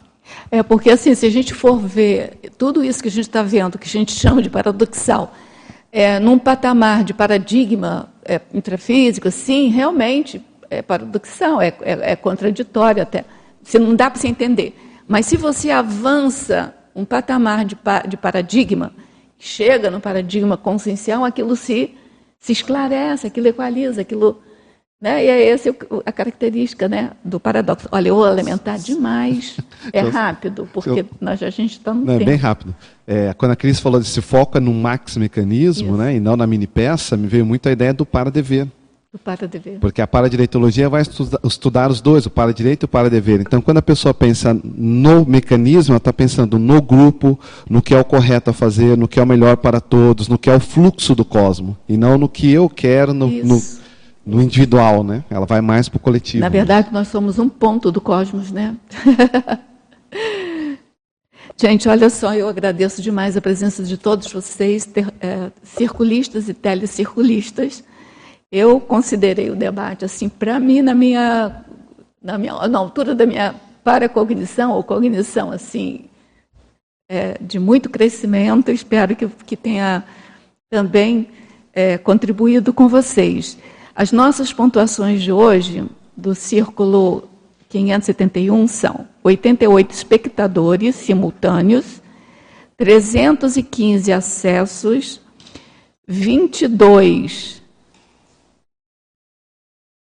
É, 0.50 0.62
porque 0.62 0.88
assim, 0.88 1.14
se 1.14 1.26
a 1.26 1.30
gente 1.30 1.52
for 1.52 1.78
ver 1.78 2.38
tudo 2.56 2.82
isso 2.82 3.02
que 3.02 3.08
a 3.08 3.10
gente 3.10 3.28
está 3.28 3.42
vendo, 3.42 3.78
que 3.78 3.86
a 3.86 3.90
gente 3.90 4.12
chama 4.12 4.40
de 4.40 4.48
paradoxal, 4.48 5.34
é, 5.92 6.18
num 6.18 6.38
patamar 6.38 7.04
de 7.04 7.12
paradigma 7.12 8.10
é, 8.24 8.40
intrafísico, 8.54 9.30
sim, 9.30 9.68
realmente 9.68 10.42
é 10.70 10.80
paradoxal, 10.80 11.60
é, 11.60 11.68
é, 11.82 12.12
é 12.12 12.16
contraditório 12.16 13.02
até. 13.02 13.26
Se 13.62 13.78
não 13.78 13.94
dá 13.94 14.08
para 14.08 14.18
se 14.18 14.26
entender. 14.26 14.74
Mas 15.06 15.26
se 15.26 15.36
você 15.36 15.70
avança 15.70 16.74
um 16.96 17.04
patamar 17.04 17.66
de, 17.66 17.76
de 18.08 18.16
paradigma, 18.16 18.94
chega 19.38 19.90
no 19.90 20.00
paradigma 20.00 20.56
consciencial, 20.56 21.26
aquilo 21.26 21.54
se, 21.54 21.94
se 22.38 22.52
esclarece, 22.52 23.26
aquilo 23.26 23.48
equaliza, 23.48 24.00
aquilo 24.00 24.47
né? 25.00 25.24
E 25.24 25.28
é 25.28 25.48
essa 25.48 25.74
a 26.04 26.12
característica 26.12 26.88
né, 26.88 27.12
do 27.24 27.38
paradoxo. 27.38 27.88
Olha, 27.92 28.08
eu 28.08 28.16
vou 28.16 28.24
alimentar 28.24 28.78
demais. 28.78 29.56
É 29.92 30.00
então, 30.00 30.10
rápido, 30.10 30.68
porque 30.72 31.06
nós, 31.20 31.40
a 31.40 31.50
gente 31.50 31.78
está 31.78 31.94
no 31.94 32.04
não. 32.04 32.14
É 32.14 32.24
bem 32.24 32.36
rápido. 32.36 32.74
É, 33.06 33.32
quando 33.32 33.52
a 33.52 33.56
Cris 33.56 33.78
falou 33.78 34.00
desse 34.00 34.20
foco 34.20 34.58
é 34.58 34.60
no 34.60 34.74
max 34.74 35.16
mecanismo 35.16 35.96
né, 35.96 36.16
e 36.16 36.20
não 36.20 36.36
na 36.36 36.46
mini 36.48 36.66
peça, 36.66 37.16
me 37.16 37.28
veio 37.28 37.46
muito 37.46 37.68
a 37.68 37.72
ideia 37.72 37.94
do 37.94 38.04
para-dever. 38.04 38.66
Do 39.10 39.18
para-dever. 39.18 39.78
Porque 39.78 40.02
a 40.02 40.06
paradireitologia 40.06 40.88
vai 40.88 41.02
estudar, 41.02 41.38
estudar 41.44 41.90
os 41.90 42.00
dois, 42.00 42.26
o 42.26 42.30
para-direito 42.30 42.82
e 42.82 42.86
o 42.86 42.88
para-dever. 42.88 43.40
Então, 43.40 43.62
quando 43.62 43.78
a 43.78 43.82
pessoa 43.82 44.12
pensa 44.12 44.52
no 44.62 45.24
mecanismo, 45.24 45.92
ela 45.92 45.98
está 45.98 46.12
pensando 46.12 46.58
no 46.58 46.82
grupo, 46.82 47.38
no 47.70 47.80
que 47.80 47.94
é 47.94 48.00
o 48.00 48.04
correto 48.04 48.50
a 48.50 48.52
fazer, 48.52 48.98
no 48.98 49.08
que 49.08 49.20
é 49.20 49.22
o 49.22 49.26
melhor 49.26 49.56
para 49.58 49.80
todos, 49.80 50.28
no 50.28 50.36
que 50.36 50.50
é 50.50 50.54
o 50.54 50.60
fluxo 50.60 51.14
do 51.14 51.24
cosmo. 51.24 51.78
E 51.88 51.96
não 51.96 52.18
no 52.18 52.28
que 52.28 52.52
eu 52.52 52.68
quero, 52.68 53.14
no, 53.14 53.28
no 54.28 54.42
individual, 54.42 55.02
né? 55.02 55.24
Ela 55.30 55.46
vai 55.46 55.62
mais 55.62 55.88
para 55.88 55.96
o 55.96 56.00
coletivo. 56.00 56.42
Na 56.42 56.50
verdade, 56.50 56.88
nós 56.92 57.08
somos 57.08 57.38
um 57.38 57.48
ponto 57.48 57.90
do 57.90 57.98
cosmos, 57.98 58.52
né? 58.52 58.76
Gente, 61.56 61.88
olha 61.88 62.10
só, 62.10 62.34
eu 62.34 62.46
agradeço 62.46 63.00
demais 63.00 63.38
a 63.38 63.40
presença 63.40 63.82
de 63.82 63.96
todos 63.96 64.30
vocês, 64.30 64.84
ter, 64.84 65.06
é, 65.18 65.50
circulistas 65.62 66.46
e 66.46 66.52
telecirculistas. 66.52 67.82
Eu 68.52 68.78
considerei 68.78 69.48
o 69.50 69.56
debate, 69.56 70.04
assim, 70.04 70.28
para 70.28 70.60
mim, 70.60 70.82
na 70.82 70.94
minha, 70.94 71.64
na 72.22 72.36
minha, 72.36 72.68
na 72.68 72.78
altura 72.78 73.14
da 73.14 73.24
minha 73.24 73.54
paracognição, 73.82 74.72
ou 74.72 74.84
cognição, 74.84 75.50
assim, 75.50 76.04
é, 77.08 77.38
de 77.40 77.58
muito 77.58 77.88
crescimento. 77.88 78.70
Espero 78.70 79.16
que, 79.16 79.26
que 79.26 79.56
tenha 79.56 80.04
também 80.68 81.28
é, 81.72 81.96
contribuído 81.96 82.74
com 82.74 82.88
vocês. 82.88 83.56
As 83.98 84.12
nossas 84.12 84.52
pontuações 84.52 85.20
de 85.20 85.32
hoje, 85.32 85.84
do 86.16 86.32
círculo 86.32 87.28
571, 87.68 88.68
são 88.68 89.08
88 89.24 89.90
espectadores 89.90 90.94
simultâneos, 90.94 92.00
315 92.76 94.12
acessos, 94.12 95.20
22. 96.06 97.60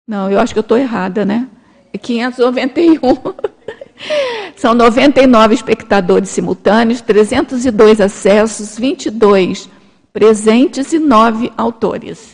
Não, 0.09 0.29
eu 0.29 0.41
acho 0.41 0.53
que 0.53 0.59
eu 0.59 0.63
estou 0.63 0.77
errada, 0.77 1.25
né? 1.25 1.49
É 1.93 1.97
591. 1.97 2.99
São 4.59 4.75
99 4.75 5.55
espectadores 5.55 6.31
simultâneos, 6.31 7.01
302 7.01 8.01
acessos, 8.01 8.77
22 8.77 9.71
presentes 10.13 10.93
e 10.93 10.99
9 10.99 11.53
autores. 11.57 12.34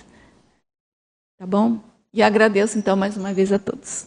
Tá 1.40 1.46
bom? 1.46 1.80
E 2.12 2.22
agradeço 2.22 2.76
então 2.76 2.94
mais 2.94 3.16
uma 3.16 3.32
vez 3.32 3.50
a 3.50 3.58
todos. 3.58 4.06